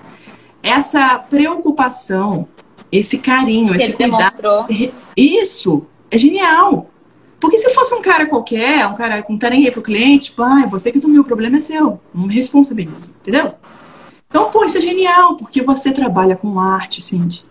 essa 0.63 1.19
preocupação, 1.19 2.47
esse 2.91 3.19
carinho, 3.19 3.71
que 3.71 3.83
esse 3.83 3.93
cuidado. 3.93 4.41
Demonstrou. 4.41 4.91
Isso 5.15 5.85
é 6.09 6.17
genial. 6.17 6.89
Porque 7.39 7.57
se 7.57 7.73
fosse 7.73 7.93
um 7.95 8.01
cara 8.01 8.27
qualquer, 8.27 8.85
um 8.85 8.93
cara 8.93 9.21
que 9.21 9.31
não 9.31 9.39
tá 9.39 9.49
nem 9.49 9.65
aí 9.65 9.71
pro 9.71 9.81
cliente, 9.81 10.25
tipo, 10.25 10.43
ah, 10.43 10.65
você 10.67 10.91
que 10.91 10.99
dormiu, 10.99 11.21
o 11.21 11.25
problema 11.25 11.57
é 11.57 11.59
seu. 11.59 11.99
Não 12.13 12.27
me 12.27 12.35
responsabiliza, 12.35 13.15
entendeu? 13.19 13.55
Então, 14.29 14.51
pô, 14.51 14.63
isso 14.63 14.77
é 14.77 14.81
genial, 14.81 15.35
porque 15.35 15.61
você 15.61 15.91
trabalha 15.91 16.35
com 16.35 16.59
arte, 16.59 17.01
Cindy. 17.01 17.43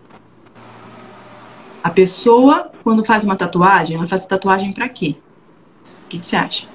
A 1.83 1.89
pessoa, 1.89 2.71
quando 2.83 3.03
faz 3.03 3.23
uma 3.23 3.35
tatuagem, 3.35 3.97
ela 3.97 4.07
faz 4.07 4.23
a 4.23 4.27
tatuagem 4.27 4.71
para 4.71 4.87
quê? 4.87 5.15
O 6.05 6.09
que, 6.09 6.19
que, 6.19 6.27
você 6.27 6.35
acha? 6.35 6.67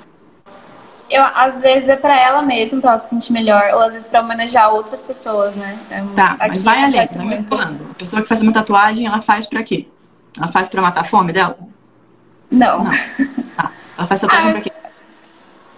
Eu, 1.09 1.23
às 1.23 1.61
vezes 1.61 1.89
é 1.89 1.97
para 1.97 2.19
ela 2.19 2.43
mesma, 2.43 2.81
para 2.81 2.93
ela 2.93 3.01
se 3.01 3.11
sentir 3.11 3.33
melhor, 3.33 3.71
ou 3.75 3.81
às 3.81 3.93
vezes 3.93 4.09
para 4.09 4.21
homenagear 4.21 4.73
outras 4.73 5.03
pessoas, 5.03 5.55
né? 5.55 5.79
É 5.91 6.03
tá, 6.17 6.37
mas 6.39 6.63
vai 6.63 6.83
além, 6.83 7.07
tá 7.07 7.23
me 7.23 7.45
falando. 7.45 7.91
A 7.91 7.95
pessoa 7.95 8.23
que 8.23 8.29
faz 8.29 8.43
uma 8.43 8.53
tatuagem, 8.53 9.07
ela 9.07 9.23
faz 9.23 9.47
para 9.47 9.63
quê? 9.63 9.87
Ela 10.37 10.51
faz 10.51 10.69
para 10.69 10.83
matar 10.83 11.03
a 11.03 11.05
fome 11.05 11.33
dela? 11.33 11.57
Não. 12.51 12.83
Não. 12.83 12.91
Tá. 13.57 13.71
Ela 13.97 14.07
faz 14.09 14.21
tatuagem 14.23 14.49
ah, 14.49 14.53
pra 14.53 14.61
quê? 14.61 14.73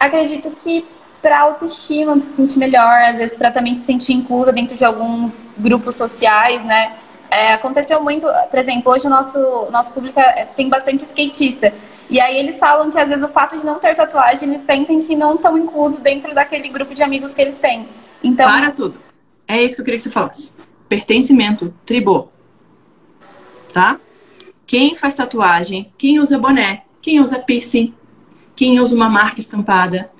Acredito 0.00 0.50
que 0.62 0.86
para 1.20 1.40
autoestima, 1.40 2.14
pra 2.16 2.24
se 2.24 2.32
sentir 2.32 2.58
melhor, 2.58 3.02
às 3.02 3.16
vezes 3.16 3.36
para 3.36 3.50
também 3.50 3.74
se 3.74 3.84
sentir 3.84 4.14
inclusa 4.14 4.52
dentro 4.52 4.76
de 4.76 4.84
alguns 4.84 5.44
grupos 5.58 5.96
sociais, 5.96 6.64
né? 6.64 6.96
É, 7.30 7.52
aconteceu 7.54 8.02
muito, 8.02 8.26
por 8.50 8.58
exemplo, 8.58 8.92
hoje 8.92 9.06
o 9.06 9.10
nosso, 9.10 9.38
nosso 9.70 9.92
público 9.92 10.18
é, 10.18 10.46
tem 10.56 10.68
bastante 10.68 11.04
skatista. 11.04 11.72
E 12.08 12.20
aí 12.20 12.38
eles 12.38 12.58
falam 12.58 12.90
que 12.90 12.98
às 12.98 13.08
vezes 13.08 13.22
o 13.24 13.28
fato 13.28 13.58
de 13.58 13.66
não 13.66 13.78
ter 13.78 13.94
tatuagem, 13.94 14.48
eles 14.48 14.64
sentem 14.64 15.02
que 15.02 15.14
não 15.14 15.34
estão 15.34 15.58
inclusos 15.58 15.98
dentro 16.00 16.34
daquele 16.34 16.68
grupo 16.68 16.94
de 16.94 17.02
amigos 17.02 17.34
que 17.34 17.42
eles 17.42 17.56
têm. 17.56 17.86
Então... 18.24 18.46
Para 18.48 18.70
tudo. 18.70 18.98
É 19.46 19.62
isso 19.62 19.76
que 19.76 19.82
eu 19.82 19.84
queria 19.84 19.98
que 19.98 20.04
você 20.04 20.10
falasse. 20.10 20.52
Pertencimento, 20.88 21.74
tribo. 21.84 22.30
Tá? 23.72 24.00
Quem 24.66 24.96
faz 24.96 25.14
tatuagem, 25.14 25.92
quem 25.98 26.18
usa 26.18 26.38
boné, 26.38 26.82
quem 27.02 27.20
usa 27.20 27.38
piercing, 27.38 27.94
quem 28.56 28.80
usa 28.80 28.94
uma 28.94 29.08
marca 29.08 29.40
estampada, 29.40 30.10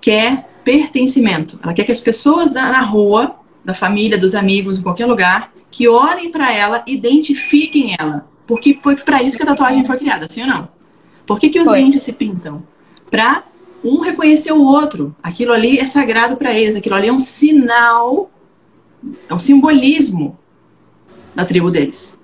quer 0.00 0.46
pertencimento. 0.64 1.58
Ela 1.62 1.72
quer 1.72 1.84
que 1.84 1.92
as 1.92 2.00
pessoas 2.00 2.50
na 2.52 2.80
rua, 2.82 3.36
da 3.64 3.72
família, 3.72 4.18
dos 4.18 4.34
amigos, 4.34 4.78
em 4.78 4.82
qualquer 4.82 5.06
lugar, 5.06 5.52
que 5.76 5.86
olhem 5.86 6.30
para 6.30 6.50
ela, 6.50 6.82
identifiquem 6.86 7.94
ela. 7.98 8.26
Porque 8.46 8.78
foi 8.82 8.96
para 8.96 9.22
isso 9.22 9.36
que 9.36 9.42
a 9.42 9.46
tatuagem 9.46 9.84
foi 9.84 9.98
criada, 9.98 10.26
sim 10.26 10.40
ou 10.40 10.46
não? 10.46 10.70
Por 11.26 11.38
que, 11.38 11.50
que 11.50 11.60
os 11.60 11.68
foi. 11.68 11.80
índios 11.80 12.02
se 12.02 12.14
pintam? 12.14 12.62
Para 13.10 13.44
um 13.84 14.00
reconhecer 14.00 14.52
o 14.52 14.62
outro. 14.62 15.14
Aquilo 15.22 15.52
ali 15.52 15.78
é 15.78 15.86
sagrado 15.86 16.34
para 16.38 16.54
eles, 16.54 16.76
aquilo 16.76 16.94
ali 16.94 17.08
é 17.08 17.12
um 17.12 17.20
sinal, 17.20 18.30
é 19.28 19.34
um 19.34 19.38
simbolismo 19.38 20.38
da 21.34 21.44
tribo 21.44 21.70
deles. 21.70 22.16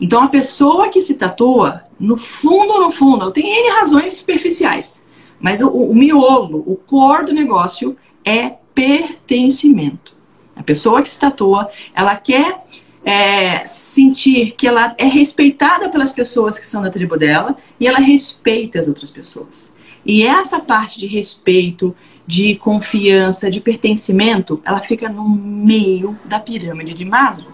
Então, 0.00 0.22
a 0.22 0.28
pessoa 0.28 0.88
que 0.88 1.02
se 1.02 1.16
tatua, 1.16 1.82
no 2.00 2.16
fundo, 2.16 2.80
no 2.80 2.90
fundo, 2.90 3.30
tem 3.30 3.44
N 3.44 3.72
razões 3.72 4.14
superficiais, 4.14 5.04
mas 5.38 5.60
o, 5.60 5.68
o 5.68 5.94
miolo, 5.94 6.64
o 6.66 6.76
core 6.76 7.26
do 7.26 7.34
negócio 7.34 7.94
é 8.24 8.54
pertencimento. 8.74 10.16
A 10.56 10.62
pessoa 10.62 11.02
que 11.02 11.10
se 11.10 11.18
tatua, 11.18 11.68
ela 11.94 12.16
quer 12.16 12.64
é, 13.06 13.64
sentir 13.68 14.50
que 14.56 14.66
ela 14.66 14.92
é 14.98 15.04
respeitada 15.04 15.88
pelas 15.88 16.10
pessoas 16.10 16.58
que 16.58 16.66
são 16.66 16.82
da 16.82 16.90
tribo 16.90 17.16
dela 17.16 17.56
e 17.78 17.86
ela 17.86 18.00
respeita 18.00 18.80
as 18.80 18.88
outras 18.88 19.12
pessoas. 19.12 19.72
E 20.04 20.26
essa 20.26 20.58
parte 20.58 20.98
de 20.98 21.06
respeito, 21.06 21.94
de 22.26 22.56
confiança, 22.56 23.48
de 23.48 23.60
pertencimento, 23.60 24.60
ela 24.64 24.80
fica 24.80 25.08
no 25.08 25.28
meio 25.28 26.18
da 26.24 26.40
pirâmide 26.40 26.94
de 26.94 27.04
Maslow. 27.04 27.52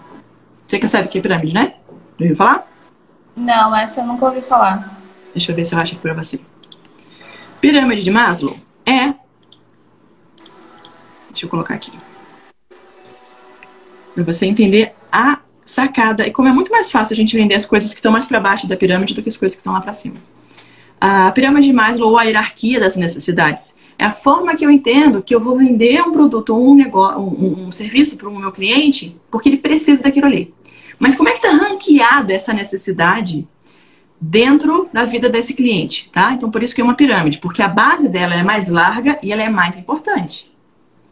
Você 0.65 0.79
quer 0.79 0.87
saber 0.87 1.05
o 1.05 1.09
que 1.09 1.19
é 1.19 1.21
pirâmide, 1.21 1.53
né? 1.53 1.75
Já 2.17 2.23
ouviu 2.23 2.35
falar? 2.35 2.67
Não, 3.35 3.75
essa 3.75 4.01
eu 4.01 4.07
nunca 4.07 4.25
ouvi 4.25 4.41
falar. 4.41 4.99
Deixa 5.35 5.51
eu 5.51 5.55
ver 5.55 5.65
se 5.65 5.75
eu 5.75 5.79
acho 5.79 5.93
aqui 5.93 6.01
pra 6.01 6.15
você. 6.15 6.39
Pirâmide 7.61 8.01
de 8.01 8.09
Maslow 8.09 8.57
é. 8.87 9.13
Deixa 11.29 11.45
eu 11.45 11.49
colocar 11.49 11.75
aqui. 11.75 11.91
Pra 14.13 14.23
você 14.23 14.45
entender 14.45 14.93
a 15.11 15.39
sacada. 15.65 16.27
E 16.27 16.31
como 16.31 16.47
é 16.47 16.53
muito 16.53 16.71
mais 16.71 16.91
fácil 16.91 17.13
a 17.13 17.15
gente 17.15 17.35
vender 17.35 17.55
as 17.55 17.65
coisas 17.65 17.91
que 17.91 17.99
estão 17.99 18.11
mais 18.11 18.25
para 18.25 18.39
baixo 18.39 18.67
da 18.67 18.75
pirâmide 18.75 19.13
do 19.13 19.23
que 19.23 19.29
as 19.29 19.37
coisas 19.37 19.55
que 19.55 19.61
estão 19.61 19.73
lá 19.73 19.81
para 19.81 19.93
cima. 19.93 20.15
A 20.99 21.31
pirâmide 21.31 21.67
de 21.67 21.73
Maslow, 21.73 22.11
ou 22.11 22.17
a 22.17 22.23
hierarquia 22.23 22.79
das 22.79 22.95
necessidades, 22.95 23.75
é 23.97 24.05
a 24.05 24.13
forma 24.13 24.55
que 24.55 24.65
eu 24.65 24.71
entendo 24.71 25.21
que 25.21 25.35
eu 25.35 25.39
vou 25.39 25.57
vender 25.57 26.01
um 26.01 26.11
produto 26.11 26.51
ou 26.51 26.71
um, 26.71 26.75
negócio, 26.75 27.19
um, 27.19 27.67
um 27.67 27.71
serviço 27.71 28.15
para 28.15 28.29
o 28.29 28.39
meu 28.39 28.51
cliente 28.51 29.17
porque 29.29 29.49
ele 29.49 29.57
precisa 29.57 30.03
daquilo 30.03 30.27
ali. 30.27 30.53
Mas 30.97 31.15
como 31.15 31.27
é 31.29 31.33
que 31.33 31.45
está 31.45 31.51
ranqueada 31.51 32.33
essa 32.33 32.53
necessidade 32.53 33.47
dentro 34.19 34.87
da 34.93 35.03
vida 35.03 35.27
desse 35.27 35.53
cliente, 35.53 36.09
tá? 36.13 36.31
Então, 36.31 36.49
por 36.49 36.63
isso 36.63 36.73
que 36.73 36.79
é 36.79 36.83
uma 36.83 36.95
pirâmide, 36.95 37.39
porque 37.39 37.61
a 37.61 37.67
base 37.67 38.07
dela 38.07 38.33
é 38.33 38.41
mais 38.41 38.69
larga 38.69 39.19
e 39.21 39.33
ela 39.33 39.43
é 39.43 39.49
mais 39.49 39.77
importante. 39.77 40.52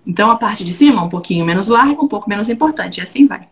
Então, 0.06 0.32
a 0.32 0.36
parte 0.36 0.64
de 0.64 0.74
cima, 0.74 1.04
um 1.04 1.10
pouquinho 1.10 1.46
menos 1.46 1.68
larga, 1.68 2.02
um 2.02 2.08
pouco 2.08 2.30
menos 2.30 2.50
importante, 2.50 3.00
e 3.00 3.02
assim 3.02 3.28
vai. 3.28 3.48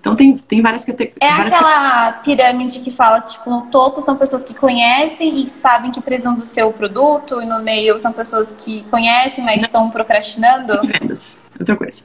Então 0.00 0.16
tem, 0.16 0.38
tem 0.38 0.62
várias 0.62 0.82
categorias. 0.82 1.18
É 1.20 1.28
aquela 1.28 2.12
pirâmide 2.24 2.80
que 2.80 2.90
fala 2.90 3.20
que, 3.20 3.32
tipo, 3.32 3.50
no 3.50 3.66
topo 3.66 4.00
são 4.00 4.16
pessoas 4.16 4.42
que 4.42 4.54
conhecem 4.54 5.42
e 5.42 5.50
sabem 5.50 5.90
que 5.90 6.00
precisam 6.00 6.34
do 6.34 6.46
seu 6.46 6.72
produto, 6.72 7.42
e 7.42 7.46
no 7.46 7.62
meio 7.62 8.00
são 8.00 8.10
pessoas 8.12 8.50
que 8.50 8.82
conhecem, 8.90 9.44
mas 9.44 9.58
Não. 9.58 9.66
estão 9.66 9.90
procrastinando. 9.90 10.80
Vendas. 10.84 11.36
Outra 11.58 11.76
coisa. 11.76 12.04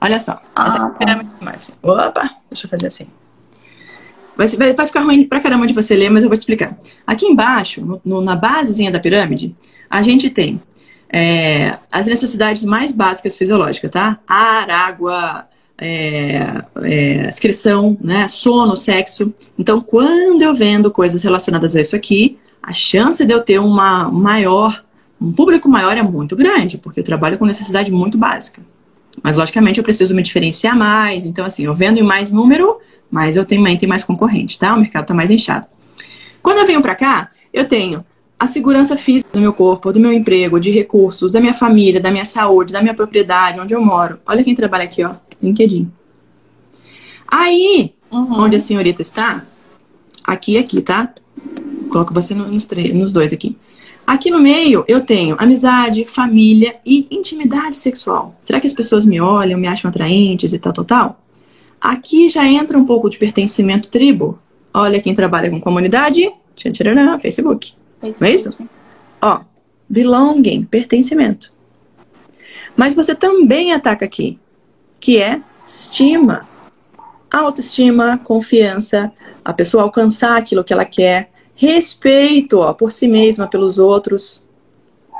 Olha 0.00 0.18
só. 0.18 0.40
Ah, 0.54 0.66
essa 0.66 0.76
é 0.76 0.80
a 0.80 0.86
tá. 0.86 0.90
pirâmide 0.90 1.30
mais. 1.40 1.70
Opa! 1.82 2.30
Deixa 2.50 2.66
eu 2.66 2.70
fazer 2.70 2.88
assim. 2.88 3.06
Vai, 4.36 4.48
vai 4.48 4.86
ficar 4.86 5.00
ruim 5.00 5.24
pra 5.24 5.40
caramba 5.40 5.66
de 5.66 5.72
você 5.72 5.94
ler, 5.94 6.10
mas 6.10 6.24
eu 6.24 6.28
vou 6.28 6.36
explicar. 6.36 6.76
Aqui 7.06 7.26
embaixo, 7.26 7.80
no, 7.80 8.00
no, 8.04 8.20
na 8.20 8.34
basezinha 8.34 8.90
da 8.90 8.98
pirâmide, 8.98 9.54
a 9.88 10.02
gente 10.02 10.28
tem 10.28 10.60
é, 11.08 11.78
as 11.90 12.06
necessidades 12.06 12.64
mais 12.64 12.92
básicas 12.92 13.36
fisiológicas, 13.36 13.90
tá? 13.90 14.18
Ar, 14.26 14.70
água, 14.70 15.46
é, 15.78 16.62
é, 16.82 17.28
excreção, 17.28 17.96
né, 18.00 18.28
sono, 18.28 18.76
sexo. 18.76 19.32
Então, 19.58 19.80
quando 19.80 20.42
eu 20.42 20.54
vendo 20.54 20.90
coisas 20.90 21.22
relacionadas 21.22 21.76
a 21.76 21.80
isso 21.80 21.94
aqui, 21.94 22.38
a 22.62 22.72
chance 22.72 23.24
de 23.24 23.32
eu 23.32 23.42
ter 23.42 23.58
uma 23.58 24.10
maior, 24.10 24.84
um 25.20 25.32
público 25.32 25.68
maior 25.68 25.96
é 25.96 26.02
muito 26.02 26.34
grande, 26.34 26.78
porque 26.78 27.00
eu 27.00 27.04
trabalho 27.04 27.38
com 27.38 27.46
necessidade 27.46 27.90
muito 27.92 28.18
básica. 28.18 28.62
Mas, 29.22 29.36
logicamente, 29.36 29.78
eu 29.78 29.84
preciso 29.84 30.14
me 30.14 30.22
diferenciar 30.22 30.76
mais. 30.76 31.24
Então, 31.24 31.44
assim, 31.44 31.64
eu 31.64 31.74
vendo 31.74 31.98
em 31.98 32.02
mais 32.02 32.30
número, 32.30 32.78
mas 33.10 33.36
eu 33.36 33.46
também 33.46 33.76
tenho 33.76 33.88
mais 33.88 34.04
concorrente, 34.04 34.58
tá? 34.58 34.74
O 34.74 34.80
mercado 34.80 35.04
está 35.04 35.14
mais 35.14 35.30
inchado. 35.30 35.66
Quando 36.42 36.58
eu 36.58 36.66
venho 36.66 36.82
para 36.82 36.94
cá, 36.94 37.30
eu 37.52 37.64
tenho 37.64 38.04
a 38.38 38.46
segurança 38.46 38.96
física 38.96 39.30
do 39.32 39.40
meu 39.40 39.52
corpo, 39.52 39.92
do 39.92 40.00
meu 40.00 40.12
emprego, 40.12 40.60
de 40.60 40.70
recursos, 40.70 41.32
da 41.32 41.40
minha 41.40 41.54
família, 41.54 42.00
da 42.00 42.10
minha 42.10 42.24
saúde, 42.24 42.72
da 42.72 42.82
minha 42.82 42.94
propriedade, 42.94 43.58
onde 43.58 43.74
eu 43.74 43.82
moro. 43.82 44.18
Olha 44.26 44.44
quem 44.44 44.54
trabalha 44.54 44.84
aqui, 44.84 45.02
ó. 45.02 45.14
LinkedIn. 45.42 45.90
Aí, 47.26 47.94
uhum. 48.10 48.40
onde 48.40 48.56
a 48.56 48.60
senhorita 48.60 49.02
está, 49.02 49.44
aqui 50.22 50.52
e 50.52 50.58
aqui, 50.58 50.82
tá? 50.82 51.12
Coloco 51.90 52.12
você 52.12 52.34
nos, 52.34 52.68
nos 52.94 53.12
dois 53.12 53.32
aqui. 53.32 53.56
Aqui 54.06 54.30
no 54.30 54.38
meio 54.38 54.84
eu 54.86 55.00
tenho 55.00 55.34
amizade, 55.38 56.04
família 56.04 56.76
e 56.86 57.08
intimidade 57.10 57.76
sexual. 57.76 58.36
Será 58.38 58.60
que 58.60 58.66
as 58.66 58.72
pessoas 58.72 59.04
me 59.04 59.20
olham, 59.20 59.58
me 59.58 59.66
acham 59.66 59.88
atraentes 59.88 60.52
e 60.52 60.58
tal, 60.58 60.72
tal, 60.72 60.84
tal? 60.84 61.22
Aqui 61.80 62.30
já 62.30 62.46
entra 62.46 62.78
um 62.78 62.84
pouco 62.84 63.10
de 63.10 63.18
pertencimento 63.18 63.88
tribo. 63.88 64.38
Olha 64.72 65.00
quem 65.00 65.14
trabalha 65.14 65.50
com 65.50 65.60
comunidade. 65.60 66.30
Tchan, 66.54 66.72
Facebook. 66.72 67.22
Facebook. 67.22 67.85
Não 68.02 68.26
é 68.26 68.30
isso? 68.30 68.54
Ó, 69.20 69.40
belonging, 69.88 70.64
pertencimento. 70.64 71.52
Mas 72.76 72.94
você 72.94 73.14
também 73.14 73.72
ataca 73.72 74.04
aqui 74.04 74.38
que 75.00 75.20
é 75.20 75.40
estima. 75.66 76.48
Autoestima, 77.32 78.18
confiança, 78.18 79.12
a 79.44 79.52
pessoa 79.52 79.82
alcançar 79.82 80.36
aquilo 80.36 80.64
que 80.64 80.72
ela 80.72 80.84
quer, 80.84 81.30
respeito 81.54 82.60
ó, 82.60 82.72
por 82.72 82.92
si 82.92 83.08
mesma, 83.08 83.46
pelos 83.46 83.78
outros, 83.78 84.42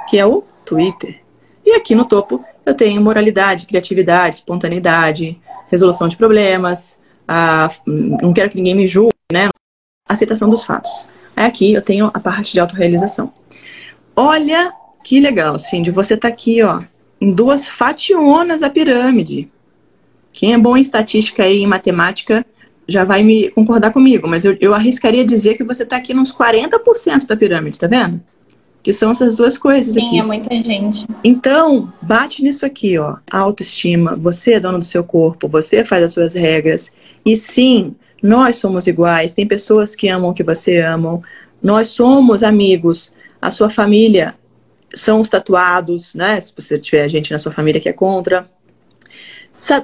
que 0.08 0.18
é 0.18 0.26
o 0.26 0.42
Twitter. 0.64 1.20
E 1.64 1.72
aqui 1.72 1.94
no 1.94 2.04
topo 2.04 2.44
eu 2.64 2.74
tenho 2.74 3.00
moralidade, 3.00 3.66
criatividade, 3.66 4.36
espontaneidade, 4.36 5.40
resolução 5.68 6.08
de 6.08 6.16
problemas, 6.16 6.98
a, 7.26 7.70
não 7.86 8.32
quero 8.32 8.50
que 8.50 8.56
ninguém 8.56 8.74
me 8.74 8.86
julgue, 8.86 9.14
né? 9.32 9.48
Aceitação 10.08 10.48
dos 10.48 10.64
fatos. 10.64 11.06
Aí 11.36 11.44
aqui 11.44 11.74
eu 11.74 11.82
tenho 11.82 12.10
a 12.12 12.18
parte 12.18 12.54
de 12.54 12.60
autorrealização. 12.60 13.30
Olha 14.16 14.72
que 15.04 15.20
legal, 15.20 15.58
Cindy, 15.58 15.90
você 15.90 16.16
tá 16.16 16.26
aqui, 16.26 16.62
ó, 16.62 16.80
em 17.20 17.30
duas 17.30 17.68
fationas 17.68 18.62
a 18.62 18.70
pirâmide. 18.70 19.48
Quem 20.32 20.52
é 20.52 20.58
bom 20.58 20.76
em 20.76 20.80
estatística 20.80 21.46
e 21.46 21.62
em 21.62 21.66
matemática 21.66 22.44
já 22.88 23.04
vai 23.04 23.22
me 23.22 23.50
concordar 23.50 23.92
comigo, 23.92 24.28
mas 24.28 24.44
eu, 24.44 24.56
eu 24.60 24.72
arriscaria 24.74 25.24
dizer 25.24 25.56
que 25.56 25.64
você 25.64 25.82
está 25.82 25.96
aqui 25.96 26.14
nos 26.14 26.32
40% 26.32 27.26
da 27.26 27.36
pirâmide, 27.36 27.78
tá 27.78 27.86
vendo? 27.86 28.20
Que 28.82 28.92
são 28.92 29.10
essas 29.10 29.34
duas 29.34 29.58
coisas 29.58 29.94
Sim, 29.94 30.00
aqui. 30.00 30.10
Sim, 30.10 30.20
é 30.20 30.22
muita 30.22 30.62
gente. 30.62 31.06
Então, 31.24 31.92
bate 32.00 32.42
nisso 32.42 32.64
aqui, 32.64 32.96
ó. 32.96 33.16
Autoestima, 33.30 34.14
você 34.14 34.54
é 34.54 34.60
dono 34.60 34.78
do 34.78 34.84
seu 34.84 35.02
corpo, 35.02 35.48
você 35.48 35.84
faz 35.84 36.04
as 36.04 36.12
suas 36.12 36.34
regras. 36.34 36.92
E 37.24 37.36
sim, 37.36 37.96
nós 38.26 38.56
somos 38.56 38.86
iguais. 38.86 39.32
Tem 39.32 39.46
pessoas 39.46 39.94
que 39.94 40.08
amam 40.08 40.30
o 40.30 40.34
que 40.34 40.42
você 40.42 40.78
ama. 40.80 41.20
Nós 41.62 41.88
somos 41.88 42.42
amigos. 42.42 43.14
A 43.40 43.50
sua 43.50 43.70
família 43.70 44.34
são 44.94 45.20
os 45.20 45.28
tatuados, 45.28 46.14
né? 46.14 46.40
Se 46.40 46.52
você 46.54 46.78
tiver 46.78 47.08
gente 47.08 47.32
na 47.32 47.38
sua 47.38 47.52
família 47.52 47.80
que 47.80 47.88
é 47.88 47.92
contra. 47.92 48.50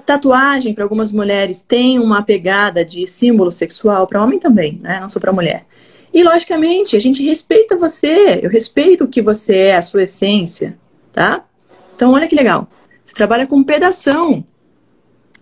Tatuagem, 0.04 0.74
para 0.74 0.84
algumas 0.84 1.10
mulheres, 1.12 1.62
tem 1.62 1.98
uma 1.98 2.22
pegada 2.22 2.84
de 2.84 3.06
símbolo 3.06 3.50
sexual, 3.50 4.06
para 4.06 4.22
homem 4.22 4.38
também, 4.38 4.78
né? 4.82 4.98
Não 5.00 5.08
só 5.08 5.20
para 5.20 5.32
mulher. 5.32 5.64
E, 6.12 6.22
logicamente, 6.22 6.94
a 6.96 7.00
gente 7.00 7.22
respeita 7.22 7.76
você, 7.76 8.40
eu 8.42 8.50
respeito 8.50 9.04
o 9.04 9.08
que 9.08 9.22
você 9.22 9.56
é, 9.56 9.76
a 9.76 9.82
sua 9.82 10.02
essência, 10.02 10.76
tá? 11.10 11.44
Então, 11.96 12.12
olha 12.12 12.28
que 12.28 12.34
legal. 12.34 12.68
Você 13.04 13.14
trabalha 13.14 13.46
com 13.46 13.62
pedação 13.62 14.44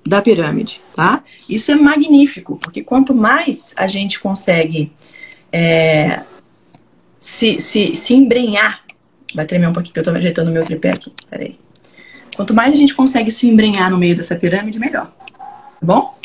da 0.04 0.22
pirâmide, 0.22 0.80
tá? 0.94 1.22
Isso 1.48 1.70
é 1.70 1.76
magnífico, 1.76 2.56
porque 2.56 2.82
quanto 2.82 3.14
mais 3.14 3.74
a 3.76 3.86
gente 3.86 4.18
consegue 4.18 4.92
é, 5.52 6.22
se, 7.20 7.60
se, 7.60 7.94
se 7.94 8.14
embrenhar. 8.14 8.82
Vai 9.34 9.46
tremer 9.46 9.68
um 9.68 9.72
pouquinho 9.72 9.94
que 9.94 10.00
eu 10.00 10.04
tô 10.04 10.10
ajeitando 10.10 10.50
meu 10.50 10.64
tripé 10.64 10.90
aqui. 10.90 11.12
Peraí. 11.28 11.58
Quanto 12.34 12.54
mais 12.54 12.72
a 12.72 12.76
gente 12.76 12.94
consegue 12.94 13.30
se 13.30 13.46
embrenhar 13.46 13.90
no 13.90 13.98
meio 13.98 14.16
dessa 14.16 14.34
pirâmide, 14.34 14.78
melhor. 14.78 15.12
Tá 15.38 15.46
bom? 15.82 16.18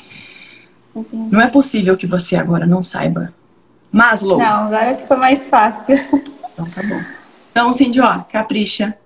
Entendi. 0.96 1.36
Não 1.36 1.42
é 1.42 1.48
possível 1.48 1.98
que 1.98 2.08
você 2.08 2.36
agora 2.36 2.66
não 2.66 2.82
saiba. 2.82 3.34
Maslow. 3.92 4.40
Não, 4.40 4.66
agora 4.66 4.96
ficou 4.96 5.18
mais 5.18 5.48
fácil. 5.48 5.96
Então 6.54 6.66
tá 6.66 6.82
bom. 6.84 7.02
Então, 7.52 7.74
Cindy, 7.74 8.00
ó, 8.00 8.20
capricha. 8.20 8.98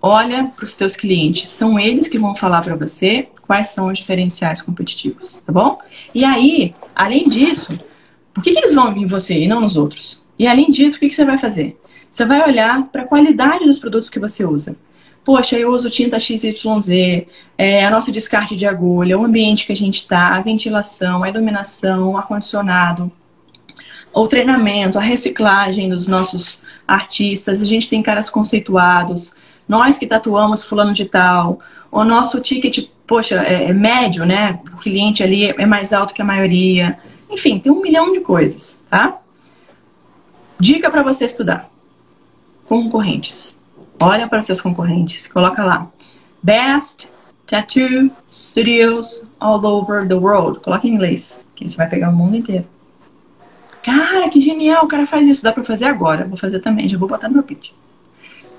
Olha 0.00 0.52
para 0.54 0.64
os 0.64 0.74
teus 0.74 0.94
clientes. 0.94 1.48
São 1.48 1.78
eles 1.78 2.08
que 2.08 2.18
vão 2.18 2.34
falar 2.34 2.62
para 2.62 2.76
você 2.76 3.28
quais 3.46 3.68
são 3.68 3.88
os 3.88 3.98
diferenciais 3.98 4.62
competitivos, 4.62 5.42
tá 5.44 5.52
bom? 5.52 5.78
E 6.14 6.24
aí, 6.24 6.74
além 6.94 7.28
disso, 7.28 7.78
por 8.32 8.44
que, 8.44 8.52
que 8.52 8.58
eles 8.58 8.74
vão 8.74 8.96
em 8.96 9.06
você 9.06 9.38
e 9.38 9.48
não 9.48 9.60
nos 9.60 9.76
outros? 9.76 10.24
E 10.38 10.46
além 10.46 10.70
disso, 10.70 10.96
o 10.96 11.00
que, 11.00 11.08
que 11.08 11.14
você 11.14 11.24
vai 11.24 11.38
fazer? 11.38 11.80
Você 12.10 12.24
vai 12.24 12.46
olhar 12.48 12.84
para 12.84 13.02
a 13.02 13.06
qualidade 13.06 13.64
dos 13.64 13.78
produtos 13.78 14.08
que 14.08 14.20
você 14.20 14.44
usa 14.44 14.76
poxa, 15.28 15.58
eu 15.58 15.70
uso 15.70 15.90
tinta 15.90 16.18
XYZ, 16.18 16.88
é, 17.58 17.84
a 17.84 17.90
nosso 17.90 18.10
descarte 18.10 18.56
de 18.56 18.64
agulha, 18.64 19.18
o 19.18 19.26
ambiente 19.26 19.66
que 19.66 19.72
a 19.72 19.76
gente 19.76 19.98
está, 19.98 20.34
a 20.34 20.40
ventilação, 20.40 21.22
a 21.22 21.28
iluminação, 21.28 22.12
o 22.12 22.16
ar-condicionado, 22.16 23.12
o 24.10 24.26
treinamento, 24.26 24.98
a 24.98 25.02
reciclagem 25.02 25.90
dos 25.90 26.06
nossos 26.06 26.62
artistas, 26.86 27.60
a 27.60 27.64
gente 27.66 27.90
tem 27.90 28.02
caras 28.02 28.30
conceituados, 28.30 29.34
nós 29.68 29.98
que 29.98 30.06
tatuamos 30.06 30.64
fulano 30.64 30.92
de 30.92 31.04
tal, 31.04 31.60
o 31.90 32.02
nosso 32.02 32.40
ticket, 32.40 32.88
poxa, 33.06 33.36
é, 33.42 33.64
é 33.64 33.72
médio, 33.72 34.24
né? 34.24 34.60
O 34.72 34.78
cliente 34.78 35.22
ali 35.22 35.46
é 35.46 35.66
mais 35.66 35.92
alto 35.92 36.14
que 36.14 36.22
a 36.22 36.24
maioria. 36.24 36.98
Enfim, 37.30 37.58
tem 37.58 37.70
um 37.70 37.82
milhão 37.82 38.12
de 38.12 38.20
coisas, 38.20 38.80
tá? 38.88 39.18
Dica 40.58 40.90
para 40.90 41.02
você 41.02 41.26
estudar: 41.26 41.70
concorrentes. 42.64 43.58
Olha 44.00 44.28
para 44.28 44.42
seus 44.42 44.60
concorrentes, 44.60 45.26
coloca 45.26 45.64
lá. 45.64 45.88
Best 46.42 47.08
Tattoo 47.46 48.10
Studios 48.30 49.26
all 49.40 49.64
over 49.64 50.06
the 50.06 50.14
world. 50.14 50.60
Coloca 50.60 50.86
em 50.86 50.94
inglês, 50.94 51.40
que 51.54 51.68
você 51.68 51.76
vai 51.76 51.88
pegar 51.88 52.10
o 52.10 52.16
mundo 52.16 52.36
inteiro. 52.36 52.66
Cara, 53.82 54.28
que 54.28 54.40
genial, 54.40 54.84
o 54.84 54.88
cara 54.88 55.06
faz 55.06 55.26
isso. 55.26 55.42
Dá 55.42 55.52
pra 55.52 55.64
fazer 55.64 55.86
agora. 55.86 56.26
Vou 56.26 56.38
fazer 56.38 56.60
também, 56.60 56.88
já 56.88 56.98
vou 56.98 57.08
botar 57.08 57.28
no 57.28 57.34
meu 57.34 57.42
pitch. 57.42 57.70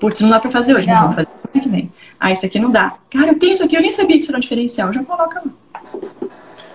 Putz, 0.00 0.20
não 0.20 0.30
dá 0.30 0.40
pra 0.40 0.50
fazer 0.50 0.74
hoje, 0.74 0.86
Legal. 0.86 0.96
mas 0.96 1.02
vamos 1.02 1.16
fazer 1.16 1.28
semana 1.28 1.62
que 1.62 1.68
vem. 1.68 1.92
Ah, 2.18 2.32
isso 2.32 2.46
aqui 2.46 2.58
não 2.58 2.70
dá. 2.70 2.94
Cara, 3.10 3.28
eu 3.28 3.38
tenho 3.38 3.52
isso 3.52 3.62
aqui, 3.62 3.76
eu 3.76 3.82
nem 3.82 3.92
sabia 3.92 4.16
que 4.16 4.22
isso 4.22 4.30
era 4.30 4.38
um 4.38 4.40
diferencial. 4.40 4.92
Já 4.92 5.04
coloca 5.04 5.42
lá. 5.44 5.52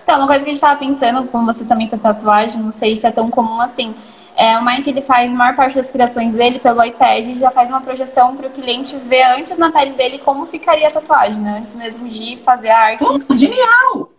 Então, 0.02 0.18
uma 0.18 0.28
coisa 0.28 0.44
que 0.44 0.50
a 0.50 0.54
gente 0.54 0.60
tava 0.60 0.78
pensando, 0.78 1.26
como 1.28 1.44
você 1.44 1.64
também 1.64 1.88
tem 1.88 1.98
tatuagem, 1.98 2.62
não 2.62 2.70
sei 2.70 2.96
se 2.96 3.04
é 3.04 3.10
tão 3.10 3.28
comum 3.28 3.60
assim. 3.60 3.92
É, 4.36 4.56
o 4.58 4.64
Mike 4.64 4.90
ele 4.90 5.00
faz 5.00 5.30
a 5.30 5.34
maior 5.34 5.56
parte 5.56 5.74
das 5.74 5.90
criações 5.90 6.34
dele 6.34 6.60
pelo 6.60 6.84
iPad 6.84 7.26
e 7.26 7.34
já 7.34 7.50
faz 7.50 7.70
uma 7.70 7.80
projeção 7.80 8.36
para 8.36 8.46
o 8.46 8.50
cliente 8.50 8.94
ver 8.96 9.24
antes 9.36 9.56
na 9.56 9.72
pele 9.72 9.94
dele 9.94 10.18
como 10.18 10.46
ficaria 10.46 10.86
a 10.86 10.90
tatuagem, 10.90 11.40
né? 11.40 11.58
Antes 11.58 11.74
mesmo 11.74 12.06
de 12.06 12.36
fazer 12.36 12.68
a 12.68 12.78
arte. 12.78 13.04
Pô, 13.04 13.36
genial! 13.36 14.10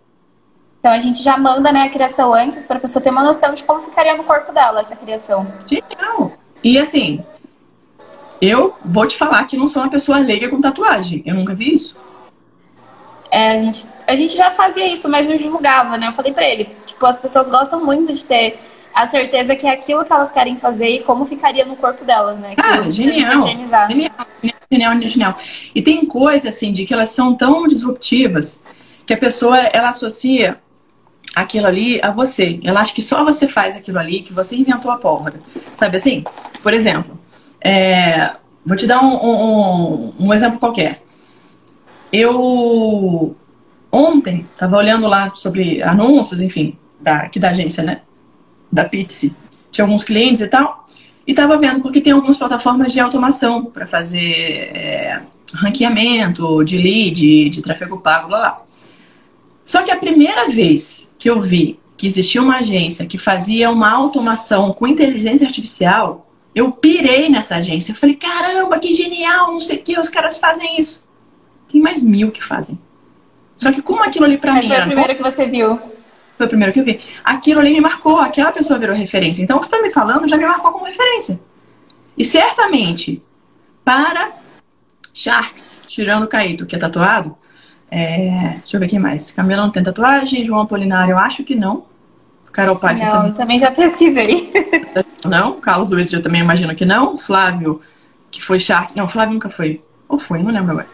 Então 0.80 0.92
a 0.92 1.00
gente 1.00 1.22
já 1.22 1.38
manda 1.38 1.72
né, 1.72 1.84
a 1.84 1.90
criação 1.90 2.34
antes 2.34 2.66
para 2.66 2.78
a 2.78 2.80
pessoa 2.80 3.02
ter 3.02 3.12
uma 3.12 3.24
noção 3.24 3.54
de 3.54 3.64
como 3.64 3.82
ficaria 3.82 4.18
no 4.18 4.24
corpo 4.24 4.52
dela 4.52 4.80
essa 4.80 4.96
criação. 4.96 5.46
Genial! 5.68 6.32
E 6.64 6.80
assim, 6.80 7.24
eu 8.42 8.76
vou 8.84 9.08
te 9.08 9.18
falar 9.18 9.46
que 9.46 9.58
não 9.58 9.68
sou 9.68 9.82
uma 9.82 9.92
pessoa 9.92 10.20
leiga 10.20 10.50
com 10.50 10.62
tatuagem. 10.62 11.24
Eu 11.26 11.36
nunca 11.36 11.54
vi 11.54 11.74
isso. 11.74 11.96
É, 13.30 13.52
a 13.52 13.58
gente, 13.60 13.86
a 14.08 14.16
gente 14.16 14.36
já 14.38 14.52
fazia 14.52 14.88
isso, 14.88 15.10
mas 15.10 15.28
não 15.28 15.36
divulgava, 15.36 15.98
né? 15.98 16.08
Eu 16.08 16.14
falei 16.14 16.34
pra 16.34 16.48
ele, 16.48 16.70
tipo, 16.86 17.06
as 17.06 17.20
pessoas 17.20 17.50
gostam 17.50 17.84
muito 17.84 18.14
de 18.14 18.26
ter 18.26 18.58
a 18.94 19.06
certeza 19.06 19.56
que 19.56 19.68
é 19.68 19.72
aquilo 19.72 20.04
que 20.04 20.12
elas 20.12 20.32
querem 20.32 20.58
fazer 20.58 20.90
e 20.90 21.00
como 21.04 21.26
ficaria 21.26 21.66
no 21.66 21.76
corpo 21.76 22.04
delas, 22.04 22.40
né? 22.40 22.56
Ah, 22.58 22.90
genial, 22.90 23.46
genial, 23.46 23.88
genial, 24.72 25.02
genial. 25.02 25.40
E 25.76 25.82
tem 25.82 26.06
coisas, 26.06 26.56
assim, 26.56 26.72
de 26.72 26.86
que 26.86 26.94
elas 26.94 27.10
são 27.10 27.36
tão 27.36 27.68
disruptivas 27.68 28.60
que 29.06 29.14
a 29.14 29.18
pessoa, 29.18 29.58
ela 29.58 29.90
associa 29.90 30.60
aquilo 31.36 31.68
ali 31.68 32.00
a 32.02 32.12
você. 32.12 32.60
Ela 32.64 32.82
acha 32.82 32.94
que 32.94 33.02
só 33.02 33.24
você 33.24 33.48
faz 33.48 33.76
aquilo 33.76 34.00
ali, 34.00 34.22
que 34.22 34.34
você 34.34 34.56
inventou 34.56 34.90
a 34.90 34.98
pólvora. 34.98 35.40
Sabe 35.76 35.98
assim? 35.98 36.24
Por 36.64 36.74
exemplo, 36.74 37.20
é, 37.62 38.32
vou 38.66 38.78
te 38.78 38.86
dar 38.86 39.04
um, 39.04 39.16
um, 39.16 40.14
um 40.20 40.34
exemplo 40.34 40.60
qualquer. 40.60 41.04
Eu 42.12 43.36
ontem 43.92 44.46
estava 44.54 44.78
olhando 44.78 45.08
lá 45.08 45.34
sobre 45.34 45.82
anúncios, 45.82 46.42
enfim, 46.42 46.78
da, 47.00 47.18
aqui 47.18 47.40
da 47.40 47.50
agência, 47.50 47.84
né? 47.84 48.02
Da 48.72 48.86
Pizzi. 48.86 49.36
Tinha 49.72 49.86
alguns 49.86 50.04
clientes 50.04 50.42
e 50.42 50.48
tal. 50.48 50.86
E 51.26 51.32
estava 51.32 51.58
vendo, 51.58 51.82
porque 51.82 52.00
tem 52.00 52.14
algumas 52.14 52.38
plataformas 52.38 52.94
de 52.94 53.00
automação 53.00 53.66
para 53.66 53.86
fazer 53.86 54.72
é, 54.74 55.22
ranqueamento 55.54 56.64
de 56.64 56.78
lead, 56.78 57.50
de 57.50 57.62
tráfego 57.62 58.00
pago, 58.00 58.30
lá 58.30 58.40
lá. 58.40 58.62
Só 59.66 59.84
que 59.84 59.92
a 59.92 59.98
primeira 59.98 60.48
vez 60.48 61.12
que 61.20 61.30
eu 61.30 61.42
vi 61.42 61.78
que 61.98 62.08
existia 62.08 62.42
uma 62.42 62.58
agência 62.58 63.06
que 63.06 63.18
fazia 63.18 63.70
uma 63.70 63.92
automação 63.92 64.72
com 64.72 64.88
inteligência 64.88 65.46
artificial, 65.46 66.27
eu 66.58 66.72
pirei 66.72 67.30
nessa 67.30 67.56
agência. 67.58 67.92
Eu 67.92 67.96
falei, 67.96 68.16
caramba, 68.16 68.80
que 68.80 68.94
genial, 68.94 69.52
não 69.52 69.62
sei 69.62 69.78
o 69.78 69.82
que, 69.84 70.00
os 70.00 70.10
caras 70.10 70.38
fazem 70.38 70.80
isso. 70.82 71.08
Tem 71.72 71.80
mais 71.80 72.02
mil 72.02 72.32
que 72.32 72.44
fazem. 72.44 72.80
Só 73.56 73.72
que 73.72 73.82
como 73.82 74.04
aquilo 74.04 74.26
ali 74.26 74.38
pra 74.38 74.54
Mas 74.54 74.64
mim. 74.64 74.70
Foi 74.70 74.80
o 74.80 74.86
primeiro 74.86 75.16
que 75.16 75.22
você 75.22 75.46
viu. 75.46 75.80
Foi 76.38 76.46
o 76.46 76.50
primeiro 76.50 76.74
que 76.74 76.80
eu 76.80 76.86
vi. 76.86 77.00
Aquilo 77.24 77.60
ali 77.60 77.74
me 77.74 77.82
marcou, 77.82 78.20
aquela 78.20 78.52
pessoa 78.52 78.80
virou 78.80 78.96
referência. 78.96 79.42
Então 79.42 79.58
o 79.58 79.60
que 79.60 79.68
você 79.68 79.76
tá 79.76 79.82
me 79.82 79.92
falando 79.92 80.28
já 80.28 80.38
me 80.38 80.46
marcou 80.46 80.72
como 80.72 80.86
referência. 80.86 81.40
E 82.18 82.26
certamente, 82.26 83.22
para 83.84 84.32
Sharks, 85.14 85.84
tirando 85.88 86.24
o 86.24 86.28
Caíto, 86.28 86.66
que 86.66 86.76
é 86.76 86.80
tatuado, 86.80 87.38
é... 87.90 88.56
deixa 88.60 88.78
eu 88.78 88.80
ver 88.80 88.88
quem 88.88 89.00
mais. 89.00 89.32
Camila 89.32 89.62
não 89.62 89.72
tem 89.72 89.84
tatuagem, 89.84 90.46
João 90.46 90.62
Apolinário, 90.62 91.14
eu 91.14 91.18
acho 91.18 91.44
que 91.44 91.56
não. 91.56 91.86
Carol 92.58 92.76
Paiva 92.76 93.06
não, 93.06 93.12
também. 93.12 93.34
também 93.34 93.60
já 93.60 93.70
pesquisei. 93.70 94.52
Não, 95.24 95.60
Carlos 95.60 95.92
Luiz 95.92 96.12
eu 96.12 96.24
também 96.24 96.42
imagino 96.42 96.74
que 96.74 96.86
não. 96.86 97.16
Flávio, 97.16 97.82
que 98.32 98.42
foi 98.42 98.60
Shark. 98.60 98.98
Não, 98.98 99.08
Flávio 99.08 99.36
nunca 99.36 99.48
foi. 99.48 99.84
Ou 100.10 100.18
foi, 100.18 100.42
não 100.42 100.52
lembro 100.52 100.72
agora. 100.72 100.88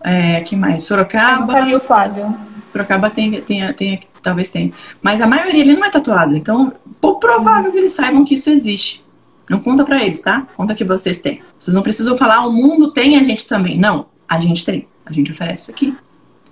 É, 0.00 0.40
que 0.40 0.56
mais? 0.56 0.84
Sorocaba. 0.84 1.42
Eu 1.42 1.46
nunca 1.46 1.60
vi 1.66 1.74
o 1.74 1.80
Flávio. 1.80 2.34
Sorocaba 2.72 3.10
tem, 3.10 3.38
tem, 3.42 3.70
tem, 3.74 4.00
talvez 4.22 4.48
tenha. 4.48 4.72
Mas 5.02 5.20
a 5.20 5.26
maioria 5.26 5.60
ele 5.60 5.76
não 5.76 5.84
é 5.84 5.90
tatuado. 5.90 6.34
Então, 6.34 6.72
pouco 7.02 7.20
provável 7.20 7.70
que 7.70 7.76
eles 7.76 7.92
saibam 7.92 8.24
que 8.24 8.36
isso 8.36 8.48
existe. 8.48 9.04
Não 9.50 9.60
conta 9.60 9.84
pra 9.84 10.02
eles, 10.02 10.22
tá? 10.22 10.46
Conta 10.56 10.74
que 10.74 10.84
vocês 10.84 11.20
têm. 11.20 11.42
Vocês 11.58 11.74
não 11.74 11.82
precisam 11.82 12.16
falar, 12.16 12.46
o 12.46 12.50
mundo 12.52 12.92
tem, 12.92 13.18
a 13.18 13.22
gente 13.22 13.46
também. 13.46 13.78
Não, 13.78 14.06
a 14.26 14.40
gente 14.40 14.64
tem. 14.64 14.88
A 15.04 15.12
gente 15.12 15.32
oferece 15.32 15.64
isso 15.64 15.70
aqui. 15.70 15.94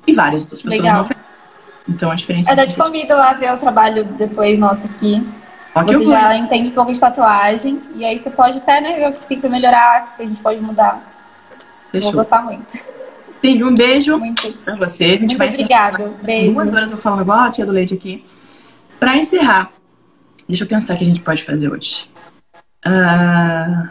E 0.07 0.13
várias 0.13 0.43
outras 0.43 0.61
pessoas 0.61 0.79
Legal. 0.79 0.97
não 0.97 1.05
oferecem. 1.05 1.32
Então 1.89 2.11
a 2.11 2.15
diferença 2.15 2.53
Eu 2.53 2.59
é 2.59 2.67
te 2.67 2.77
convido 2.77 3.15
a 3.15 3.33
ver 3.35 3.53
o 3.53 3.57
trabalho 3.57 4.05
depois 4.05 4.59
nosso 4.59 4.87
aqui. 4.87 5.23
você 5.75 6.07
já 6.07 6.37
entende 6.37 6.71
um 6.71 6.75
pouco 6.75 6.93
de 6.93 7.01
tatuagem. 7.01 7.81
E 7.95 8.05
aí 8.05 8.19
você 8.19 8.31
pode 8.31 8.59
até 8.59 8.81
né, 8.81 8.97
ver 8.97 9.09
o 9.09 9.13
que 9.13 9.27
tem 9.27 9.41
que 9.41 9.49
melhorar, 9.49 10.05
o 10.05 10.17
que 10.17 10.23
a 10.23 10.27
gente 10.27 10.41
pode 10.41 10.61
mudar. 10.61 11.03
Fechou. 11.91 12.13
Vou 12.13 12.21
gostar 12.21 12.43
muito. 12.43 12.79
Sim, 13.43 13.63
um 13.65 13.75
beijo 13.75 14.17
muito. 14.19 14.53
pra 14.65 14.77
você. 14.77 15.05
A 15.05 15.09
gente 15.09 15.21
muito 15.21 15.39
vai 15.39 15.49
obrigado. 15.49 16.17
Beijo. 16.23 16.53
Duas 16.53 16.73
horas 16.73 16.93
eu 16.93 16.99
falando 16.99 17.23
igual 17.23 17.41
a 17.41 17.51
tia 17.51 17.67
do 17.67 17.73
leite 17.73 17.95
aqui. 17.95 18.25
Pra 19.01 19.17
encerrar, 19.17 19.73
deixa 20.49 20.63
eu 20.63 20.69
pensar 20.69 20.95
o 20.95 20.97
que 20.97 21.03
a 21.03 21.07
gente 21.07 21.21
pode 21.21 21.43
fazer 21.43 21.69
hoje. 21.69 22.09
Uh... 22.87 23.89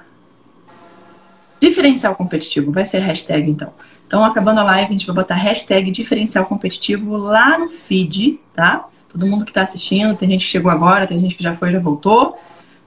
Diferencial 1.59 2.15
competitivo, 2.15 2.71
vai 2.71 2.85
ser 2.85 2.99
hashtag 2.99 3.51
então. 3.51 3.73
Então, 4.11 4.25
acabando 4.25 4.59
a 4.59 4.63
live, 4.63 4.87
a 4.87 4.91
gente 4.91 5.07
vai 5.07 5.15
botar 5.15 5.35
hashtag 5.35 5.89
diferencial 5.89 6.45
competitivo 6.45 7.15
lá 7.15 7.57
no 7.57 7.69
feed, 7.69 8.41
tá? 8.53 8.89
Todo 9.07 9.25
mundo 9.25 9.45
que 9.45 9.51
está 9.51 9.61
assistindo, 9.61 10.13
tem 10.17 10.27
gente 10.27 10.43
que 10.43 10.51
chegou 10.51 10.69
agora, 10.69 11.07
tem 11.07 11.17
gente 11.17 11.33
que 11.33 11.41
já 11.41 11.55
foi, 11.55 11.71
já 11.71 11.79
voltou. 11.79 12.37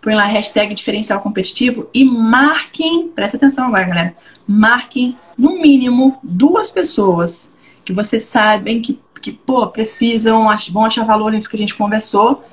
Põe 0.03 0.15
lá 0.15 0.25
hashtag 0.25 0.75
diferencial 0.75 1.23
competitivo 1.23 1.89
e 1.95 2.05
marquem, 2.05 3.09
presta 3.09 3.39
atenção 3.39 3.69
agora, 3.69 3.85
galera. 3.85 4.17
Marquem, 4.47 5.17
no 5.39 5.63
mínimo, 5.63 6.19
duas 6.23 6.71
pessoas 6.71 7.51
que 7.87 7.95
vocês 7.95 8.25
sabem 8.25 8.83
que, 8.83 9.01
que 9.23 9.33
pô, 9.33 9.67
precisam, 9.69 10.47
vão 10.71 10.85
achar 10.85 11.07
valor 11.07 11.33
nisso 11.33 11.49
que 11.49 11.57
a 11.57 11.59
gente 11.59 11.75
conversou, 11.75 12.45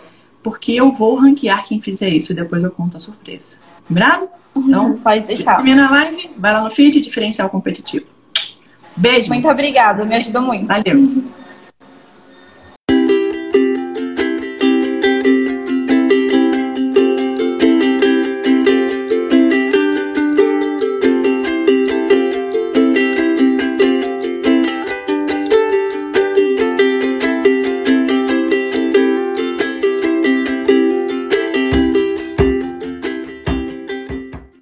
porque 0.41 0.71
eu 0.71 0.93
vou 0.93 1.15
ranquear 1.15 1.65
quem 1.65 1.81
fizer 1.81 2.07
isso 2.07 2.31
e 2.31 2.35
depois 2.35 2.63
eu 2.63 2.71
conto 2.71 2.95
a 2.95 3.01
surpresa. 3.01 3.57
Lembrado? 3.89 4.29
Uhum, 4.55 4.63
então, 4.69 4.97
pode 4.99 5.25
deixar. 5.25 5.57
Termina 5.57 5.87
a 5.87 5.91
live, 5.91 6.31
vai 6.37 6.53
lá 6.53 6.63
no 6.63 6.71
feed, 6.71 7.01
diferencial 7.01 7.49
competitivo. 7.49 8.20
Beijo. 9.01 9.29
Muito 9.29 9.49
obrigada, 9.49 10.05
me 10.05 10.15
ajudou 10.15 10.43
muito. 10.43 10.67
Valeu. 10.67 11.40